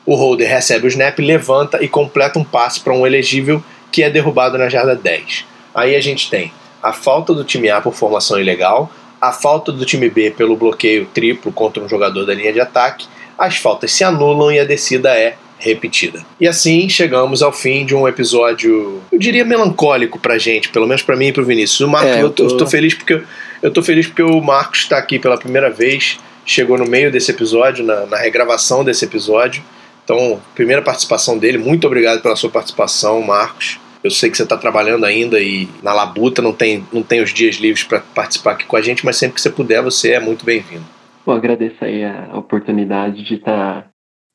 O 0.04 0.14
holder 0.14 0.46
recebe 0.48 0.86
o 0.86 0.88
snap, 0.88 1.18
levanta 1.18 1.82
e 1.82 1.88
completa 1.88 2.38
um 2.38 2.44
passe 2.44 2.80
para 2.80 2.92
um 2.92 3.06
elegível 3.06 3.64
que 3.90 4.02
é 4.02 4.10
derrubado 4.10 4.58
na 4.58 4.68
jarda 4.68 4.94
10. 4.94 5.46
Aí 5.74 5.96
a 5.96 6.00
gente 6.02 6.28
tem 6.28 6.52
a 6.82 6.92
falta 6.92 7.32
do 7.32 7.44
time 7.44 7.70
A 7.70 7.80
por 7.80 7.94
formação 7.94 8.38
ilegal, 8.38 8.92
a 9.18 9.32
falta 9.32 9.72
do 9.72 9.86
time 9.86 10.10
B 10.10 10.30
pelo 10.30 10.54
bloqueio 10.54 11.06
triplo 11.14 11.50
contra 11.50 11.82
um 11.82 11.88
jogador 11.88 12.26
da 12.26 12.34
linha 12.34 12.52
de 12.52 12.60
ataque, 12.60 13.06
as 13.38 13.56
faltas 13.56 13.90
se 13.92 14.04
anulam 14.04 14.52
e 14.52 14.58
a 14.60 14.64
descida 14.64 15.16
é 15.16 15.36
repetida. 15.58 16.22
E 16.40 16.46
assim 16.48 16.88
chegamos 16.90 17.40
ao 17.40 17.52
fim 17.52 17.86
de 17.86 17.94
um 17.94 18.06
episódio, 18.08 19.00
eu 19.12 19.18
diria 19.18 19.44
melancólico 19.44 20.18
pra 20.18 20.36
gente, 20.36 20.68
pelo 20.68 20.86
menos 20.86 21.02
pra 21.02 21.16
mim 21.16 21.28
e 21.28 21.32
pro 21.32 21.44
Vinícius. 21.44 21.80
O 21.80 21.88
Marcos, 21.88 22.10
É, 22.16 22.22
eu, 22.22 22.30
tô- 22.30 22.44
eu 22.44 22.56
tô 22.56 22.66
feliz 22.66 22.94
porque 22.94 23.22
eu 23.62 23.72
tô 23.72 23.82
feliz 23.82 24.06
porque 24.06 24.22
o 24.22 24.40
Marcos 24.40 24.80
está 24.80 24.98
aqui 24.98 25.18
pela 25.18 25.38
primeira 25.38 25.70
vez, 25.70 26.18
chegou 26.44 26.76
no 26.76 26.84
meio 26.84 27.10
desse 27.12 27.30
episódio, 27.30 27.84
na, 27.84 28.06
na 28.06 28.16
regravação 28.16 28.84
desse 28.84 29.04
episódio. 29.04 29.62
Então, 30.04 30.42
primeira 30.54 30.82
participação 30.82 31.38
dele, 31.38 31.58
muito 31.58 31.86
obrigado 31.86 32.20
pela 32.20 32.34
sua 32.34 32.50
participação, 32.50 33.22
Marcos. 33.22 33.78
Eu 34.02 34.10
sei 34.10 34.30
que 34.30 34.36
você 34.36 34.42
está 34.42 34.56
trabalhando 34.56 35.06
ainda 35.06 35.40
e 35.40 35.68
na 35.80 35.94
labuta 35.94 36.42
não 36.42 36.52
tem, 36.52 36.84
não 36.92 37.04
tem 37.04 37.22
os 37.22 37.32
dias 37.32 37.56
livres 37.56 37.84
para 37.84 38.00
participar 38.00 38.52
aqui 38.52 38.66
com 38.66 38.76
a 38.76 38.82
gente, 38.82 39.04
mas 39.04 39.16
sempre 39.16 39.36
que 39.36 39.40
você 39.40 39.50
puder, 39.50 39.80
você 39.80 40.10
é 40.10 40.20
muito 40.20 40.44
bem-vindo. 40.44 40.84
Eu 41.24 41.32
agradeço 41.32 41.84
aí 41.84 42.04
a 42.04 42.36
oportunidade 42.36 43.22
de 43.22 43.34
estar 43.34 43.88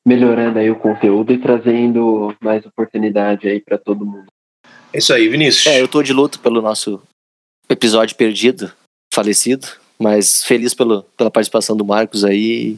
melhorando 0.08 0.58
aí 0.58 0.72
o 0.72 0.76
conteúdo 0.78 1.34
e 1.34 1.38
trazendo 1.38 2.34
mais 2.42 2.66
oportunidade 2.66 3.46
aí 3.50 3.60
para 3.60 3.78
todo 3.78 4.06
mundo. 4.06 4.28
É 4.94 5.00
isso 5.00 5.14
aí, 5.14 5.28
Vinícius. 5.28 5.68
É, 5.68 5.82
eu 5.82 5.88
tô 5.90 6.02
de 6.02 6.14
luto 6.14 6.40
pelo 6.40 6.62
nosso 6.62 7.02
episódio 7.70 8.16
perdido, 8.16 8.72
falecido, 9.18 9.68
mas 9.98 10.44
feliz 10.44 10.76
pelo, 10.76 11.02
pela 11.18 11.32
participação 11.32 11.76
do 11.76 11.84
Marcos 11.84 12.24
aí. 12.24 12.78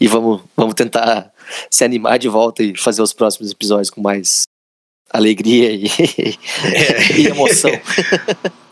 E 0.00 0.06
vamos, 0.06 0.42
vamos 0.56 0.74
tentar 0.74 1.32
se 1.68 1.84
animar 1.84 2.16
de 2.18 2.28
volta 2.28 2.62
e 2.62 2.76
fazer 2.76 3.02
os 3.02 3.12
próximos 3.12 3.50
episódios 3.50 3.90
com 3.90 4.00
mais 4.00 4.42
alegria 5.12 5.72
e, 5.72 5.84
e 7.18 7.26
emoção. 7.26 7.70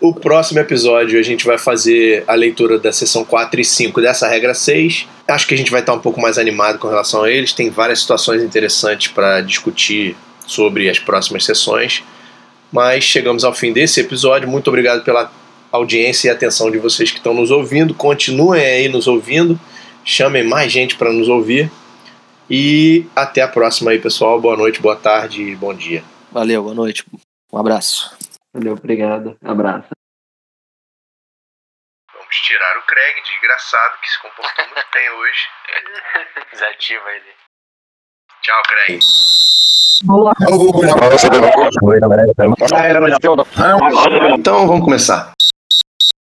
O 0.00 0.14
próximo 0.14 0.60
episódio 0.60 1.18
a 1.18 1.22
gente 1.24 1.44
vai 1.44 1.58
fazer 1.58 2.22
a 2.28 2.34
leitura 2.34 2.78
da 2.78 2.92
sessão 2.92 3.24
4 3.24 3.60
e 3.60 3.64
5 3.64 4.00
dessa 4.00 4.28
regra 4.28 4.54
6. 4.54 5.08
Acho 5.26 5.46
que 5.48 5.54
a 5.54 5.56
gente 5.56 5.72
vai 5.72 5.80
estar 5.80 5.92
um 5.92 5.98
pouco 5.98 6.20
mais 6.20 6.38
animado 6.38 6.78
com 6.78 6.86
relação 6.86 7.24
a 7.24 7.30
eles. 7.32 7.52
Tem 7.52 7.68
várias 7.68 7.98
situações 8.02 8.40
interessantes 8.40 9.08
para 9.08 9.40
discutir 9.40 10.16
sobre 10.46 10.88
as 10.88 11.00
próximas 11.00 11.44
sessões. 11.44 12.04
Mas 12.70 13.02
chegamos 13.02 13.42
ao 13.42 13.52
fim 13.52 13.72
desse 13.72 13.98
episódio. 13.98 14.48
Muito 14.48 14.68
obrigado 14.68 15.02
pela 15.02 15.32
audiência 15.70 16.28
e 16.28 16.30
atenção 16.30 16.70
de 16.70 16.78
vocês 16.78 17.10
que 17.10 17.18
estão 17.18 17.34
nos 17.34 17.50
ouvindo. 17.50 17.94
Continuem 17.94 18.64
aí 18.64 18.88
nos 18.88 19.06
ouvindo. 19.06 19.58
Chamem 20.04 20.42
mais 20.42 20.72
gente 20.72 20.96
para 20.96 21.12
nos 21.12 21.28
ouvir. 21.28 21.70
E 22.50 23.06
até 23.14 23.42
a 23.42 23.48
próxima 23.48 23.90
aí, 23.90 23.98
pessoal. 23.98 24.40
Boa 24.40 24.56
noite, 24.56 24.80
boa 24.80 24.96
tarde 24.96 25.42
e 25.42 25.54
bom 25.54 25.74
dia. 25.74 26.02
Valeu, 26.32 26.62
boa 26.62 26.74
noite. 26.74 27.04
Um 27.52 27.58
abraço. 27.58 28.16
Valeu, 28.54 28.72
obrigado. 28.72 29.36
Abraço. 29.44 29.88
Vamos 32.12 32.36
tirar 32.36 32.78
o 32.78 32.86
Craig, 32.86 33.22
desgraçado, 33.22 33.94
que 34.02 34.08
se 34.10 34.22
comportou 34.22 34.64
muito 34.66 34.86
bem 34.92 35.10
hoje. 35.10 35.40
Desativa 36.52 37.10
ele. 37.10 37.32
Tchau, 38.42 38.62
Craig. 38.68 39.00
Boa. 40.04 40.32
Então 44.38 44.66
vamos 44.66 44.84
começar. 44.84 45.32